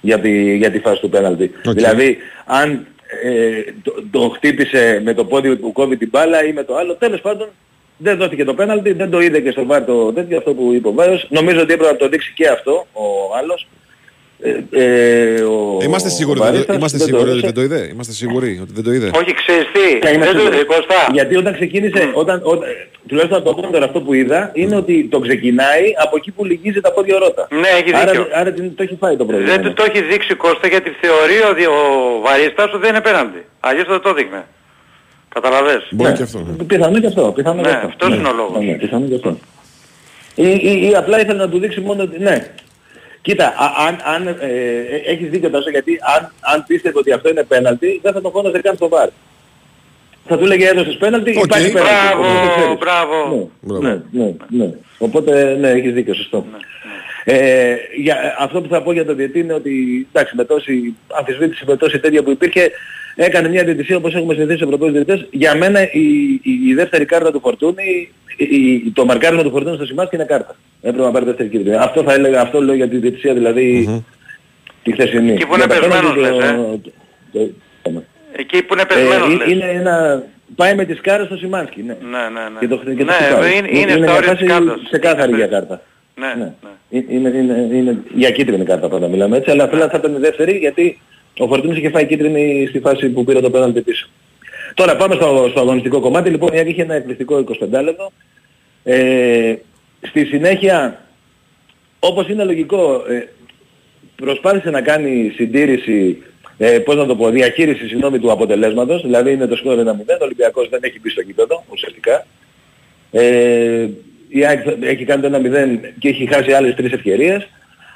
για, 0.00 0.20
τη, 0.20 0.56
για 0.56 0.70
τη 0.70 0.78
φάση 0.78 1.00
του 1.00 1.08
πέναλτι. 1.08 1.50
Δηλαδή 1.64 2.18
αν 2.44 2.86
ε, 3.22 3.62
το, 3.82 3.92
το 4.10 4.28
χτύπησε 4.28 5.00
με 5.04 5.14
το 5.14 5.24
πόδι 5.24 5.56
που 5.56 5.72
κόβει 5.72 5.96
την 5.96 6.08
μπάλα 6.08 6.44
ή 6.44 6.52
με 6.52 6.64
το 6.64 6.76
άλλο, 6.76 6.94
τέλος 6.94 7.20
πάντων 7.20 7.48
δεν 7.96 8.16
δόθηκε 8.16 8.44
το 8.44 8.54
πέναλτι, 8.54 8.92
δεν 8.92 9.10
το 9.10 9.20
είδε 9.20 9.40
και 9.40 9.50
στο 9.50 9.64
βάρ 9.64 9.84
το 9.84 10.12
τέτοιο 10.12 10.36
αυτό 10.36 10.54
που 10.54 10.72
είπε 10.72 10.88
ο 10.88 10.92
Βάιος. 10.92 11.26
Νομίζω 11.30 11.60
ότι 11.60 11.72
έπρεπε 11.72 11.92
να 11.92 11.98
το 11.98 12.08
δείξει 12.08 12.32
και 12.34 12.48
αυτό 12.48 12.86
ο 12.92 13.36
άλλος. 13.38 13.66
Ε, 14.42 14.50
ε, 14.70 15.42
ο, 15.42 15.78
Είμαστε 15.82 16.08
ο 16.08 16.10
σίγουροι, 16.10 16.38
ότι 16.40 16.48
δεν- 16.48 16.52
Βαρίστας 16.66 16.76
είμαστε 16.76 16.98
δεν 16.98 17.06
το 17.06 17.12
σίγουροι 17.12 17.30
ότι 17.30 17.38
έδωσε. 17.38 17.52
δεν 17.52 17.54
το 17.54 17.62
είδε; 17.74 17.80
Είμαστε 17.92 18.12
σίγουροι 18.12 18.58
ότι 18.62 18.72
δεν 18.74 18.84
το 18.84 18.92
είδε; 18.92 19.08
Όχι, 19.20 19.32
ξέρεις 19.34 19.66
τι, 19.74 19.86
Θα 20.06 20.10
είμαι 20.10 20.24
δεν 20.24 20.34
το 20.34 20.38
σίγουρος. 20.40 20.54
είδε, 20.60 20.64
Κώστα. 20.72 20.98
Γιατί 21.12 21.36
όταν 21.36 21.52
ξεκίνησε, 21.58 22.02
όταν, 22.14 22.40
όταν, 22.44 22.68
τουλάχιστον 23.08 23.38
από 23.40 23.46
το 23.54 23.54
κόντορ 23.62 23.82
αυτό 23.82 24.00
που 24.00 24.12
είδα, 24.14 24.50
είναι 24.54 24.76
ότι 24.76 24.94
το 25.10 25.18
ξεκινάει 25.26 25.84
από 26.04 26.16
εκεί 26.16 26.30
που 26.30 26.44
λυγίζει 26.44 26.80
τα 26.80 26.92
πόδια 26.92 27.14
ο 27.16 27.18
Ρότα. 27.18 27.48
Ναι, 27.62 27.68
έχει 27.80 27.90
άρα, 27.94 28.10
δίκιο. 28.10 28.26
άρα 28.40 28.50
την- 28.52 28.74
το 28.76 28.82
έχει 28.82 28.96
φάει 29.00 29.16
το 29.16 29.24
πρόβλημα. 29.24 29.52
Δεν 29.52 29.60
του 29.62 29.72
το 29.72 29.82
έχει 29.88 30.00
δείξει 30.10 30.34
Κώστα 30.34 30.66
γιατί 30.68 30.90
θεωρεί 31.02 31.38
ο, 31.50 31.54
δι- 31.58 31.68
ο 31.78 31.80
Βαρίστας 32.26 32.66
ότι 32.74 32.78
δεν 32.84 32.90
είναι 32.94 33.00
πέναλτι. 33.08 33.40
Αλλιώς 33.60 33.86
θα 33.86 34.00
το 34.00 34.12
δείχνε. 34.14 34.42
Καταλαβες; 35.34 35.82
Μπορεί 35.90 36.12
και 36.12 36.22
αυτό. 36.22 36.38
Πιθανό 36.66 36.98
και 37.00 37.06
αυτό. 37.06 37.32
Πιθανό 37.36 37.60
Ναι, 37.60 37.68
και 37.68 37.74
αυτός. 37.74 37.90
αυτός 37.90 38.14
είναι 38.18 38.28
ο 38.28 38.32
λόγος. 38.32 38.64
Ναι, 38.64 38.72
πιθανό 38.72 39.06
και 39.08 39.14
αυτό. 39.14 39.38
Ή, 40.34 40.48
ή, 40.70 40.88
ή 40.90 40.94
απλά 40.96 41.20
ήθελε 41.20 41.38
να 41.38 41.48
του 41.48 41.58
δείξει 41.58 41.80
μόνο 41.80 42.02
ότι 42.02 42.18
ναι. 42.18 42.46
Κοίτα, 43.22 43.46
α- 43.46 43.86
αν, 43.86 43.98
αν 44.04 44.26
ε, 44.26 44.36
ε, 44.40 45.12
έχεις 45.12 45.30
δίκιο 45.30 45.50
τόσο 45.50 45.70
γιατί 45.70 45.98
αν, 46.16 46.32
αν 46.40 46.64
πίστευε 46.66 46.98
ότι 46.98 47.12
αυτό 47.12 47.28
είναι 47.28 47.42
πέναλτι, 47.44 48.00
δεν 48.02 48.12
θα 48.12 48.20
τον 48.20 48.30
φώναζε 48.30 48.58
καν 48.60 48.76
στο 48.76 48.88
VAR. 48.88 49.08
Θα 50.26 50.38
του 50.38 50.46
λέγε 50.46 50.68
έδωσες 50.68 50.96
πέναλτι, 50.96 51.30
Οκ. 51.38 51.44
υπάρχει 51.44 51.72
πέναλτι. 51.72 51.94
Μπράβο, 51.98 52.22
Οπότε 52.22 52.48
ξέρεις. 52.56 52.78
μπράβο. 52.78 53.50
Ναι, 53.60 54.00
ναι, 54.10 54.34
ναι. 54.48 54.70
Οπότε 54.98 55.56
ναι, 55.60 55.68
έχεις 55.70 55.92
δίκιο, 55.92 56.14
σωστό. 56.14 56.46
Ε, 57.24 57.74
για, 57.96 58.36
αυτό 58.38 58.60
που 58.60 58.68
θα 58.68 58.82
πω 58.82 58.92
για 58.92 59.04
τον 59.04 59.16
διαιτητή 59.16 59.38
είναι 59.38 59.52
ότι 59.52 60.06
εντάξει 60.12 60.36
με 60.36 60.44
τόση 60.44 60.94
αμφισβήτηση, 61.18 61.64
με 61.66 61.76
τόση 61.76 61.98
τέτοια 61.98 62.22
που 62.22 62.30
υπήρχε 62.30 62.70
έκανε 63.14 63.48
μια 63.48 63.64
διαιτησία 63.64 63.96
όπως 63.96 64.14
έχουμε 64.14 64.34
συνηθίσει 64.34 64.56
στους 64.56 64.66
Ευρωπαίους 64.66 64.92
διαιτητές. 64.92 65.26
Για 65.30 65.54
μένα 65.56 65.82
η, 65.82 66.00
η, 66.42 66.50
η 66.68 66.74
δεύτερη 66.74 67.04
κάρτα 67.04 67.32
του 67.32 67.40
Φορτούνη, 67.40 68.12
η, 68.36 68.44
η- 68.44 68.90
το 68.94 69.04
μαρκάρισμα 69.04 69.42
του 69.42 69.50
Φορτούνη 69.50 69.76
στο 69.76 69.84
σημάδι 69.84 70.10
είναι 70.16 70.24
κάρτα. 70.24 70.56
Έπρεπε 70.82 71.04
να 71.04 71.10
πάρει 71.10 71.24
δεύτερη 71.24 71.48
κίτρινη. 71.48 71.76
Αυτό 71.76 72.02
θα 72.02 72.12
έλεγα, 72.12 72.40
αυτό 72.40 72.62
λέω 72.62 72.74
για 72.74 72.88
τη 72.88 72.96
διαιτησία 72.96 73.34
δηλαδή 73.34 74.02
τη 74.82 74.92
χθεσινή. 74.92 75.32
Εκεί 75.32 75.46
που 75.46 75.54
είναι 75.54 75.64
Για 75.64 75.74
τα 75.74 75.80
πεσμένος, 75.80 76.14
πέναλτι, 76.14 76.20
λες, 76.38 76.50
ε. 76.50 76.54
το- 76.54 76.80
το- 77.32 77.50
το- 77.82 78.02
Εκεί 78.32 78.62
που 78.62 78.72
είναι 78.72 78.82
ε, 78.82 78.94
πεσμένος 78.94 79.32
ε, 79.32 79.36
λες. 79.36 79.52
είναι 79.52 79.64
ένα... 79.70 80.22
Πάει 80.56 80.74
με 80.74 80.84
τις 80.84 81.00
κάρες 81.00 81.26
στο 81.26 81.36
Σιμάνσκι, 81.36 81.82
ναι. 81.82 81.96
Ναι, 82.10 82.18
ναι, 82.18 82.40
ναι. 82.52 82.58
Και 82.60 82.68
το, 82.68 82.76
και 82.76 83.04
το 83.04 83.04
ναι, 83.04 83.12
χτυπάει. 83.12 83.56
είναι, 83.58 83.68
είναι, 83.70 83.78
είναι 83.80 83.90
στα 83.90 83.98
μια 84.00 84.12
όρια 84.14 84.30
της 84.36 84.38
φάση 84.38 84.44
κάρτας. 84.44 84.80
ξεκάθαρη 84.84 85.34
για 85.34 85.46
κάρτα. 85.46 85.82
Ναι, 86.14 86.26
Ναι. 86.38 86.52
ναι. 86.90 86.98
Ε, 86.98 87.04
Είναι, 87.08 87.28
είναι, 87.28 87.68
είναι, 87.76 87.98
για 88.14 88.30
κίτρινη 88.30 88.64
κάρτα 88.64 88.88
πάντα 88.88 89.08
μιλάμε 89.08 89.36
έτσι, 89.36 89.50
αλλά 89.50 89.64
απλά 89.64 89.88
θα 89.88 89.96
ήταν 89.98 90.14
η 90.14 90.18
δεύτερη 90.18 90.56
γιατί 90.58 91.00
ο 91.40 91.46
Φορτούνης 91.46 91.78
είχε 91.78 91.90
φάει 91.90 92.06
κίτρινη 92.06 92.66
στη 92.68 92.80
φάση 92.80 93.08
που 93.08 93.24
πήρε 93.24 93.40
το 93.40 93.50
πέναλτι 93.50 93.80
πίσω. 93.80 94.08
Τώρα 94.74 94.96
πάμε 94.96 95.14
στο, 95.14 95.46
στο 95.50 95.60
αγωνιστικό 95.60 96.00
κομμάτι. 96.00 96.30
Λοιπόν, 96.30 96.52
η 96.52 96.58
Άκη 96.58 96.70
είχε 96.70 96.82
ένα 96.82 96.94
εκπληκτικό 96.94 97.44
25 97.60 97.82
λεπτό. 97.82 98.12
Ε, 98.82 99.54
στη 100.00 100.24
συνέχεια, 100.24 101.06
όπως 101.98 102.28
είναι 102.28 102.44
λογικό, 102.44 103.04
ε, 103.08 103.28
προσπάθησε 104.16 104.70
να 104.70 104.80
κάνει 104.80 105.32
συντήρηση, 105.34 106.22
ε, 106.58 106.78
πώς 106.78 106.96
να 106.96 107.06
το 107.06 107.16
πω, 107.16 107.30
διαχείριση 107.30 107.86
συγγνώμη 107.86 108.18
του 108.18 108.30
αποτελέσματος. 108.32 109.02
Δηλαδή 109.02 109.32
είναι 109.32 109.46
το 109.46 109.56
σκορ 109.56 109.78
1-0, 109.78 110.20
ο 110.20 110.24
Ολυμπιακός 110.24 110.68
δεν 110.68 110.80
έχει 110.82 111.00
μπει 111.00 111.10
στο 111.10 111.20
γήπεδο 111.20 111.64
ουσιαστικά. 111.70 112.26
Ε, 113.10 113.88
η 114.28 114.44
ΑΕΚ 114.46 114.66
έχει 114.80 115.04
κάνει 115.04 115.22
το 115.22 115.28
1-0 115.28 115.94
και 115.98 116.08
έχει 116.08 116.26
χάσει 116.26 116.52
άλλες 116.52 116.74
τρεις 116.74 116.92
ευκαιρίες. 116.92 117.48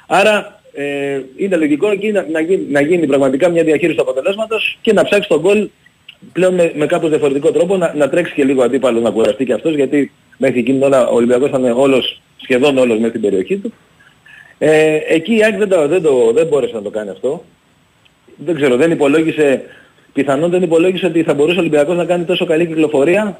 Άρα 0.07 0.61
ε, 0.75 1.21
είναι 1.35 1.55
λογικό 1.55 1.91
εκεί 1.91 2.11
να, 2.11 2.25
να, 2.31 2.39
γίνει, 2.39 2.65
να 2.69 2.81
γίνει 2.81 3.07
πραγματικά 3.07 3.49
μια 3.49 3.63
διαχείριση 3.63 3.97
του 3.97 4.01
αποτελέσματος 4.01 4.77
και 4.81 4.93
να 4.93 5.03
ψάξει 5.03 5.29
τον 5.29 5.39
γκολ 5.39 5.69
πλέον 6.33 6.53
με, 6.53 6.71
με 6.75 6.85
κάπως 6.85 7.09
διαφορετικό 7.09 7.51
τρόπο, 7.51 7.77
να, 7.77 7.93
να 7.95 8.09
τρέξει 8.09 8.33
και 8.33 8.43
λίγο 8.43 8.63
αντίπαλο 8.63 8.99
να 8.99 9.11
κουραστεί 9.11 9.45
και 9.45 9.53
αυτός 9.53 9.75
γιατί 9.75 10.11
μέχρι 10.37 10.59
εκείνη 10.59 10.77
την 10.77 10.87
ώρα 10.87 11.07
ο 11.07 11.15
Ολυμπιακός 11.15 11.49
ήταν 11.49 11.65
όλος, 11.65 12.21
σχεδόν 12.37 12.77
όλος 12.77 12.97
μέσα 12.97 13.09
στην 13.09 13.21
περιοχή 13.21 13.57
του. 13.57 13.73
Ε, 14.57 14.99
εκεί 15.07 15.35
η 15.35 15.43
ΑΕΚ 15.43 15.57
δεν, 15.57 15.69
το, 15.69 15.87
δεν, 15.87 16.01
το, 16.01 16.31
δεν 16.33 16.47
μπόρεσε 16.47 16.73
να 16.73 16.81
το 16.81 16.89
κάνει 16.89 17.09
αυτό. 17.09 17.43
Δεν 18.37 18.55
ξέρω, 18.55 18.75
δεν 18.75 18.91
υπολόγισε, 18.91 19.63
πιθανόν 20.13 20.49
δεν 20.49 20.61
υπολόγισε 20.61 21.05
ότι 21.05 21.23
θα 21.23 21.33
μπορούσε 21.33 21.57
ο 21.57 21.59
Ολυμπιακός 21.59 21.95
να 21.95 22.05
κάνει 22.05 22.23
τόσο 22.23 22.45
καλή 22.45 22.65
κυκλοφορία 22.65 23.39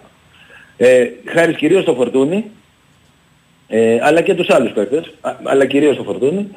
ε, 0.77 1.07
χάρη 1.25 1.53
κυρίως 1.53 1.81
στο 1.81 1.93
Φορτούνι, 1.93 2.45
ε, 3.67 3.97
αλλά 4.01 4.21
και 4.21 4.33
τους 4.33 4.49
άλλους 4.49 4.71
παίκτες, 4.71 5.13
α- 5.21 5.35
αλλά 5.43 5.65
κυρίως 5.65 5.93
στο 5.95 6.03
Φορτούνι. 6.03 6.47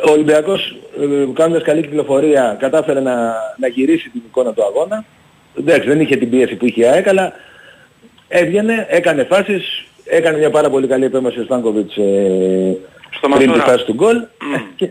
Ο 0.00 0.10
Ολυμπιακός 0.10 0.76
ε, 1.00 1.26
κάνοντας 1.32 1.62
καλή 1.62 1.82
κυκλοφορία 1.82 2.56
κατάφερε 2.58 3.00
να, 3.00 3.34
να 3.56 3.66
γυρίσει 3.68 4.08
την 4.10 4.22
εικόνα 4.26 4.52
του 4.52 4.64
αγώνα. 4.64 5.04
Εντάξει, 5.58 5.88
δεν 5.88 6.00
είχε 6.00 6.16
την 6.16 6.30
πίεση 6.30 6.54
που 6.54 6.66
είχε 6.66 6.80
η 6.80 6.84
ΑΕΚ, 6.84 7.08
αλλά 7.08 7.32
έβγαινε, 8.28 8.86
έκανε 8.88 9.24
φάσεις, 9.24 9.84
έκανε 10.04 10.38
μια 10.38 10.50
πάρα 10.50 10.70
πολύ 10.70 10.86
καλή 10.86 11.04
επέμβαση 11.04 11.40
ο 11.40 11.44
Στάνκοβιτς 11.44 11.96
ε, 11.96 12.76
Στο 13.10 13.28
πριν 13.28 13.38
τη 13.38 13.46
Μασούρα. 13.46 13.64
φάση 13.64 13.84
του 13.84 13.92
γκολ. 13.94 14.16
Ε, 14.16 14.26
και, 14.76 14.88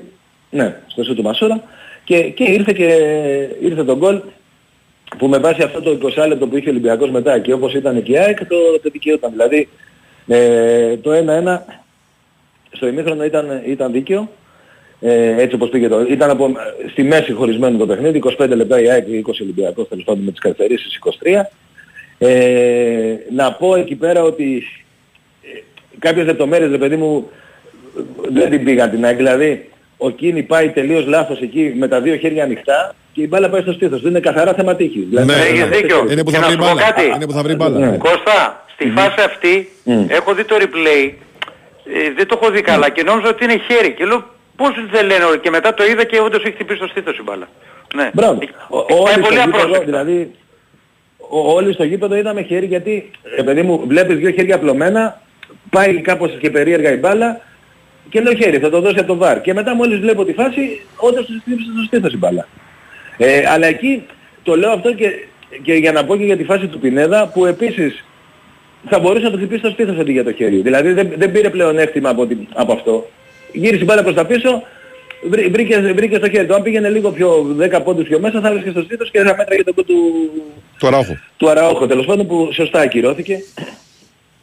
ναι, 0.50 0.76
στο 0.88 1.04
σου 1.04 1.16
του 1.16 1.22
Μασούρα. 1.22 1.64
Και, 2.04 2.22
και 2.22 2.44
ήρθε 2.44 2.74
και 2.74 2.88
ήρθε 3.62 3.84
το 3.84 3.98
γκολ 3.98 4.22
που 5.18 5.28
με 5.28 5.38
βάση 5.38 5.62
αυτό 5.62 5.82
το 5.82 6.12
20 6.18 6.28
λεπτό 6.28 6.48
που 6.48 6.58
είχε 6.58 6.68
ο 6.68 6.72
Ολυμπιακός 6.72 7.10
μετά 7.10 7.40
και 7.40 7.54
όπως 7.54 7.74
ήταν 7.74 8.04
και 8.04 8.12
η 8.12 8.18
ΑΕΚ 8.18 8.46
το, 8.46 8.56
το 8.84 8.90
δικαιούταν. 8.90 9.32
Δηλαδή 9.32 9.70
ε, 10.28 10.98
το 10.98 11.12
1-1 11.12 11.58
στο 12.72 12.88
ημίχρονο 12.88 13.24
ήταν, 13.24 13.62
ήταν 13.66 13.92
δίκαιο. 13.92 14.30
Ε, 15.04 15.42
έτσι 15.42 15.56
όπως 15.56 15.70
πήγε 15.70 15.88
το. 15.88 16.02
Ήταν 16.10 16.30
από, 16.30 16.52
στη 16.92 17.04
μέση 17.04 17.32
χωρισμένο 17.34 17.78
το 17.78 17.86
παιχνίδι, 17.86 18.22
25 18.40 18.50
λεπτά 18.50 18.82
η 18.82 18.90
ΑΕΚ, 18.90 19.06
20 19.08 19.32
Ολυμπιακός 19.42 19.88
τέλος 19.88 20.04
πάντων 20.04 20.24
με 20.24 20.32
τις 20.32 20.40
καθυστερήσεις 20.40 21.00
23. 21.24 21.42
Ε, 22.18 23.16
να 23.36 23.52
πω 23.54 23.76
εκεί 23.76 23.96
πέρα 23.96 24.24
ότι 24.24 24.64
ε, 25.42 25.60
κάποιες 26.00 26.26
λεπτομέρειες, 26.26 26.72
ρε 26.72 26.78
παιδί 26.78 26.96
μου, 26.96 27.30
δεν 28.34 28.50
την 28.50 28.64
πήγαν 28.64 28.90
την 28.90 29.06
ΑΕΚ. 29.06 29.16
Δηλαδή, 29.16 29.70
ο 29.98 30.10
Κίνη 30.10 30.44
πάει 30.44 30.70
τελείως 30.70 31.06
λάθος 31.06 31.42
εκεί 31.42 31.74
με 31.78 31.88
τα 31.88 32.02
δύο 32.02 32.16
χέρια 32.16 32.44
ανοιχτά 32.44 32.96
και 33.14 33.22
η 33.22 33.28
μπάλα 33.30 33.50
πάει 33.50 33.62
στο 33.62 33.72
στήθος. 33.72 34.02
Δεν 34.02 34.10
είναι 34.10 34.20
καθαρά 34.20 34.54
θέμα 34.54 34.76
τύχης. 34.76 35.06
Δηλαδή, 35.10 35.32
Έχεις 35.32 35.66
δίκιο. 35.66 36.06
Είναι 36.12 36.24
που 36.24 36.32
Και 36.32 36.38
θα 36.38 36.42
να 36.42 36.48
βρει 36.48 36.56
σου 36.56 36.60
πω 36.62 36.66
μπάλα. 36.66 36.82
κάτι. 36.82 37.06
Είναι 37.16 37.26
που 37.26 37.32
θα 37.32 37.44
βρει 37.44 37.56
μπάλα. 37.56 37.78
Ναι. 37.80 37.98
Κώστα, 37.98 38.66
στη 38.74 38.90
φάση 38.96 39.22
αυτή 39.26 39.70
έχω 40.08 40.34
δει 40.34 40.44
το 40.46 40.56
replay, 40.60 41.12
ε, 41.86 42.14
δεν 42.16 42.28
το 42.28 42.40
έχω 42.42 42.52
δει 42.52 42.62
καλά 42.62 42.90
και 42.90 43.04
νόμιζα 43.04 43.30
ότι 43.30 43.44
είναι 43.44 43.62
χέρι 43.70 43.94
και 43.94 44.06
λέω 44.06 44.24
πώς 44.62 44.74
δεν 44.92 45.06
λένε 45.06 45.24
όλοι 45.24 45.40
και 45.40 45.50
μετά 45.50 45.74
το 45.74 45.84
είδα 45.86 46.04
και 46.04 46.20
όντως 46.20 46.44
έχει 46.44 46.54
χτυπήσει 46.54 46.78
στο 46.78 46.88
στήθος 46.88 47.18
η 47.18 47.22
μπάλα. 47.24 47.48
Ναι. 47.96 48.10
Μπράβο. 48.14 48.40
Έχει- 48.42 48.52
Ο- 48.70 48.86
έχει 48.90 49.02
πάει 49.04 49.14
Όλοι 49.14 49.14
στο 49.14 49.22
πολύ 49.22 49.36
γήπεδο, 49.40 49.58
απρόσεκτα. 49.64 49.86
δηλαδή, 49.86 50.32
ο- 51.18 51.52
όλοι 51.54 51.74
στο 51.74 51.84
γήπεδο 51.84 52.16
είδαμε 52.16 52.42
χέρι 52.42 52.66
γιατί, 52.66 53.12
ε, 53.38 53.42
παιδί 53.44 53.62
μου, 53.62 53.84
βλέπεις 53.88 54.18
δύο 54.18 54.32
χέρια 54.32 54.56
απλωμένα, 54.56 55.22
πάει 55.70 56.02
κάπως 56.02 56.32
και 56.40 56.50
περίεργα 56.50 56.92
η 56.92 56.96
μπάλα 56.98 57.42
και 58.10 58.22
λέω 58.22 58.34
χέρι, 58.34 58.58
θα 58.60 58.70
το 58.70 58.80
δώσει 58.82 58.98
από 59.00 59.08
το 59.08 59.16
βαρ. 59.16 59.42
Και 59.42 59.54
μετά 59.54 59.76
μόλις 59.76 60.00
βλέπω 60.00 60.26
τη 60.26 60.34
φάση, 60.34 60.82
όντως 60.96 61.26
του 61.26 61.34
χτύπησε 61.42 61.70
στο 61.76 61.84
στήθος 61.88 62.14
η 62.14 62.18
μπάλα. 62.18 62.48
Ε, 63.18 63.44
αλλά 63.48 63.68
εκεί 63.68 64.04
το 64.44 64.56
λέω 64.58 64.72
αυτό 64.72 64.94
και, 64.94 65.12
και 65.64 65.74
για 65.74 65.92
να 65.92 66.06
πω 66.06 66.18
και 66.18 66.24
για 66.24 66.38
τη 66.38 66.44
φάση 66.44 66.68
του 66.68 66.80
Πινέδα 66.80 67.28
που 67.34 67.46
επίσης 67.46 68.04
θα 68.90 69.00
μπορούσε 69.00 69.24
να 69.24 69.32
το 69.32 69.38
χτυπήσει 69.38 69.60
στο 69.60 69.70
στήθος 69.70 69.98
αντί 70.00 70.12
για 70.12 70.24
το 70.24 70.32
χέρι. 70.34 70.56
Δηλαδή 70.62 70.94
δεν, 70.94 71.12
δεν 71.18 71.32
πήρε 71.32 71.50
πλέον 71.50 71.76
από, 72.04 72.26
την- 72.28 72.48
από 72.54 72.74
αυτό. 72.74 73.10
Γύρισε 73.54 73.82
η 73.82 73.86
μπάλα 73.86 74.04
προς 74.04 74.16
τα 74.16 74.26
πίσω, 74.26 74.64
βρή- 75.30 75.52
βρήκε, 75.52 75.78
βρήκε 75.96 76.16
στο 76.16 76.30
χέρι 76.30 76.46
του. 76.48 76.54
Αν 76.54 76.62
πήγαινε 76.62 76.90
λίγο 76.90 77.12
πιο 77.12 77.56
10 77.60 77.82
πόντους 77.84 78.08
πιο 78.08 78.20
μέσα 78.20 78.42
θα 78.42 78.52
βρίσκε 78.52 78.70
στο 78.70 78.82
στήθος 78.82 79.12
και 79.12 79.20
θα 79.20 79.36
μέτραγε 79.38 79.64
τον 79.64 79.74
κόλ 79.74 79.86
του, 79.86 80.30
Το 80.80 80.90
ράχο. 80.90 81.18
του 81.38 81.50
Αραόχο 81.50 81.88
τέλος 81.88 82.06
πάντων 82.06 82.28
που 82.28 82.50
σωστά 82.54 82.80
ακυρώθηκε. 82.80 83.38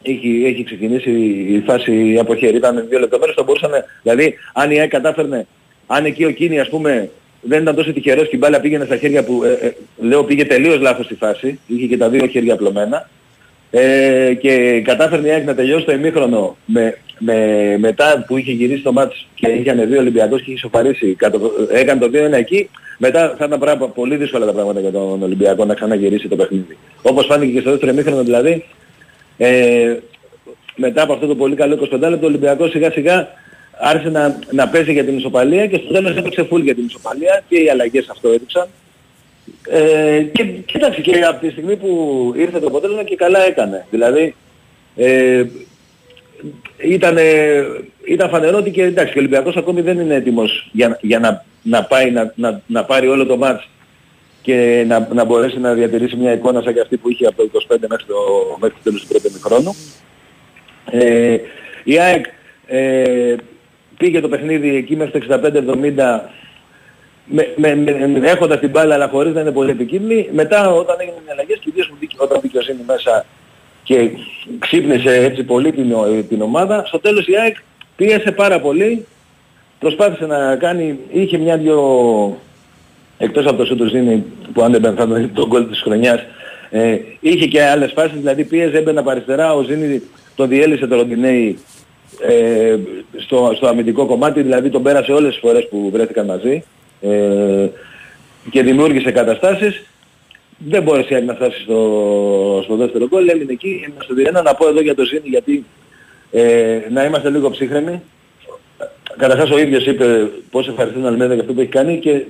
Έχει, 0.03 0.43
έχει 0.45 0.63
ξεκινήσει 0.63 1.09
η 1.49 1.63
φάση 1.65 2.17
από 2.19 2.35
χέρι. 2.35 2.57
Ήταν 2.57 2.85
δύο 2.89 2.99
λεπτομέρειες 2.99 3.35
θα 3.35 3.43
μπορούσαν, 3.43 3.71
δηλαδή 4.03 4.35
αν 4.53 4.71
η 4.71 4.79
ΑΕΚ 4.79 4.89
κατάφερνε, 4.89 5.47
αν 5.87 6.05
εκεί 6.05 6.25
ο 6.25 6.31
Κίνη 6.31 6.59
ας 6.59 6.69
πούμε 6.69 7.09
δεν 7.41 7.61
ήταν 7.61 7.75
τόσο 7.75 7.93
τυχερός 7.93 8.23
και 8.29 8.35
η 8.35 8.39
μπάλα 8.41 8.59
πήγαινε 8.59 8.85
στα 8.85 8.97
χέρια 8.97 9.23
που, 9.23 9.43
ε, 9.43 9.65
ε, 9.67 9.71
λέω 9.97 10.23
πήγε 10.23 10.45
τελείως 10.45 10.79
λάθος 10.79 11.05
στη 11.05 11.15
φάση, 11.15 11.59
είχε 11.67 11.85
και 11.85 11.97
τα 11.97 12.09
δύο 12.09 12.27
χέρια 12.27 12.53
απλωμένα 12.53 13.09
ε, 13.71 14.33
και 14.41 14.81
κατάφερνε 14.85 15.27
η 15.27 15.31
ΑΕΚ 15.31 15.45
να 15.45 15.55
τελειώσει 15.55 15.85
το 15.85 15.91
ημίχρονο 15.91 16.57
με, 16.65 16.97
με, 17.19 17.75
μετά 17.79 18.23
που 18.27 18.37
είχε 18.37 18.51
γυρίσει 18.51 18.81
το 18.81 18.91
μάτς 18.91 19.27
και 19.35 19.47
είχε 19.47 19.73
δύο 19.73 19.99
Ολυμπιακός 19.99 20.41
και 20.41 20.51
είχε 20.51 20.59
σοφαρίσει, 20.59 21.13
κατω- 21.13 21.51
έκανε 21.71 21.99
το 21.99 22.09
2-1 22.13 22.31
εκεί, 22.37 22.69
μετά 22.97 23.35
θα 23.37 23.45
ήταν 23.45 23.59
πράγμα, 23.59 23.87
πολύ 23.87 24.15
δύσκολα 24.15 24.45
τα 24.45 24.51
πράγματα 24.51 24.79
για 24.79 24.91
τον 24.91 25.23
Ολυμπιακό 25.23 25.65
να 25.65 25.73
ξαναγυρίσει 25.73 26.27
το 26.27 26.35
παιχνίδι. 26.35 26.77
Όπως 27.01 27.25
φάνηκε 27.25 27.51
και 27.51 27.59
στο 27.59 27.69
δεύτερο 27.69 27.91
ημίχρονο 27.91 28.23
δηλαδή, 28.23 28.65
ε, 29.37 29.95
μετά 30.75 31.01
από 31.01 31.13
αυτό 31.13 31.27
το 31.27 31.35
πολύ 31.35 31.55
καλό 31.55 31.73
25 31.73 32.09
λεπτό 32.09 32.25
ο 32.25 32.29
Ολυμπιακός 32.29 32.69
σιγά 32.69 32.91
σιγά 32.91 33.27
άρχισε 33.79 34.09
να, 34.09 34.39
να 34.51 34.67
παίζει 34.67 34.91
για 34.91 35.05
την 35.05 35.17
ισοπαλία 35.17 35.67
και 35.67 35.77
στο 35.83 35.93
τέλος 35.93 36.15
έπαιξε 36.15 36.47
full 36.51 36.61
για 36.61 36.75
την 36.75 36.85
ισοπαλία 36.85 37.43
και 37.49 37.59
οι 37.59 37.69
αλλαγές 37.69 38.09
αυτό 38.09 38.29
έδειξαν. 38.29 38.67
Ε, 39.69 40.21
και 40.31 40.43
κοίταξε 40.43 41.01
και 41.01 41.19
από 41.19 41.39
τη 41.45 41.49
στιγμή 41.51 41.75
που 41.75 42.33
ήρθε 42.37 42.59
το 42.59 42.67
αποτέλεσμα 42.67 43.03
και 43.03 43.15
καλά 43.15 43.45
έκανε. 43.45 43.85
Δηλαδή 43.89 44.35
ε, 44.95 45.43
ήταν, 46.77 47.17
ήταν 48.05 48.29
φανερό 48.29 48.57
ότι 48.57 48.71
και 48.71 48.83
εντάξει, 48.83 49.11
και 49.13 49.17
ο 49.17 49.21
Ολυμπιακός 49.21 49.55
ακόμη 49.57 49.81
δεν 49.81 49.99
είναι 49.99 50.15
έτοιμος 50.15 50.69
για, 50.71 50.97
για 51.01 51.19
να, 51.19 51.45
να 51.63 51.83
πάει 51.83 52.11
να, 52.11 52.33
να, 52.35 52.61
να 52.65 52.83
πάρει 52.85 53.07
όλο 53.07 53.25
το 53.25 53.37
μάτς 53.37 53.69
και 54.41 54.83
να, 54.87 55.07
να 55.13 55.23
μπορέσει 55.23 55.59
να 55.59 55.73
διατηρήσει 55.73 56.15
μια 56.15 56.33
εικόνα 56.33 56.61
σαν 56.61 56.73
και 56.73 56.79
αυτή 56.79 56.97
που 56.97 57.09
είχε 57.09 57.25
από 57.25 57.35
το 57.35 57.49
25 57.69 57.77
μέχρι 57.89 58.05
το, 58.05 58.15
μέχρι 58.59 58.75
το 58.75 58.83
τέλος 58.83 59.01
του 59.01 59.07
πρώτου 59.07 59.39
χρόνου. 59.41 59.75
Ε, 60.91 61.37
η 61.83 61.99
ΑΕΚ 61.99 62.25
ε, 62.65 63.35
πήγε 63.97 64.19
το 64.21 64.29
παιχνίδι 64.29 64.75
εκεί 64.75 64.95
μέχρι 64.95 65.19
το 65.19 65.39
65-70 65.43 66.19
με, 67.25 67.53
με, 67.55 67.75
με, 67.75 68.29
έχοντας 68.29 68.59
την 68.59 68.69
μπάλα 68.69 68.93
αλλά 68.93 69.07
χωρίς 69.07 69.33
να 69.33 69.41
είναι 69.41 69.51
πολύ 69.51 69.71
επικίνδυνη. 69.71 70.29
Μετά 70.31 70.69
όταν 70.69 70.95
έγιναν 70.99 71.23
οι 71.27 71.31
αλλαγές 71.31 71.57
και 71.59 71.69
ιδίως 71.69 71.87
που 71.87 71.95
μπήκε- 71.99 72.21
όταν 72.21 72.39
μπήκε 72.41 72.57
ο 72.57 72.61
Ζήνη 72.61 72.83
μέσα 72.87 73.25
και 73.89 74.09
ξύπνησε 74.59 75.15
έτσι 75.15 75.43
πολύ 75.43 75.71
την, 75.71 75.93
ο- 75.93 76.23
την 76.29 76.41
ομάδα, 76.41 76.83
στο 76.87 76.99
τέλος 76.99 77.27
η 77.27 77.35
ΑΕΚ 77.37 77.55
πίεσε 77.95 78.31
πάρα 78.31 78.59
πολύ, 78.59 79.05
προσπάθησε 79.79 80.25
να 80.25 80.55
κάνει, 80.55 80.99
είχε 81.11 81.37
μια-δυο 81.37 81.79
εκτός 83.17 83.45
από 83.45 83.57
το 83.57 83.65
σου 83.65 83.75
του 83.75 83.87
Ζήνη 83.87 84.23
που 84.53 84.61
αν 84.61 84.71
δεν 84.71 84.81
πενθάνε 84.81 85.29
τον 85.33 85.47
γκολ 85.47 85.67
της 85.69 85.81
χρονιάς 85.81 86.19
ε, 86.69 86.97
είχε 87.19 87.45
και 87.45 87.63
άλλες 87.63 87.91
φάσεις, 87.95 88.17
δηλαδή 88.17 88.43
πίεζε, 88.43 88.77
έμπαινε 88.77 88.99
από 88.99 89.09
αριστερά, 89.09 89.53
ο 89.53 89.61
Ζήνη 89.61 90.01
τον 90.35 90.49
διέλυσε 90.49 90.87
το 90.87 90.95
Ροντινέη 90.95 91.57
ε, 92.27 92.75
στο, 93.17 93.51
στο 93.55 93.67
αμυντικό 93.67 94.05
κομμάτι, 94.05 94.41
δηλαδή 94.41 94.69
τον 94.69 94.83
πέρασε 94.83 95.11
όλες 95.11 95.29
τις 95.31 95.39
φορές 95.39 95.67
που 95.69 95.89
βρέθηκαν 95.93 96.25
μαζί 96.25 96.63
ε, 97.01 97.67
και 98.51 98.63
δημιούργησε 98.63 99.11
καταστάσεις. 99.11 99.83
Δεν 100.67 100.83
μπόρεσε 100.83 101.07
η 101.13 101.15
ΑΕΚ 101.15 101.25
να 101.25 101.33
φτάσει 101.33 101.61
στο, 101.61 102.61
στο 102.63 102.75
δεύτερο 102.75 103.07
γκολ, 103.07 103.27
έμεινε 103.29 103.51
εκεί, 103.51 103.81
έμεινε 103.85 104.31
στο 104.31 104.39
2-1. 104.39 104.43
Να 104.43 104.55
πω 104.55 104.67
εδώ 104.67 104.81
για 104.81 104.95
το 104.95 105.03
Ζήνη 105.03 105.21
γιατί 105.29 105.65
ε, 106.31 106.79
να 106.89 107.03
είμαστε 107.05 107.29
λίγο 107.29 107.49
ψύχρεμοι. 107.49 108.01
Καταρχάς 109.17 109.49
ο 109.51 109.57
ίδιος 109.59 109.85
είπε 109.85 110.29
πώς 110.51 110.67
ευχαριστεί 110.67 110.99
τον 110.99 111.07
Αλμέδα 111.07 111.33
για 111.33 111.41
αυτό 111.41 111.53
που 111.53 111.59
έχει 111.61 111.69
κάνει 111.69 111.97
και 111.99 112.21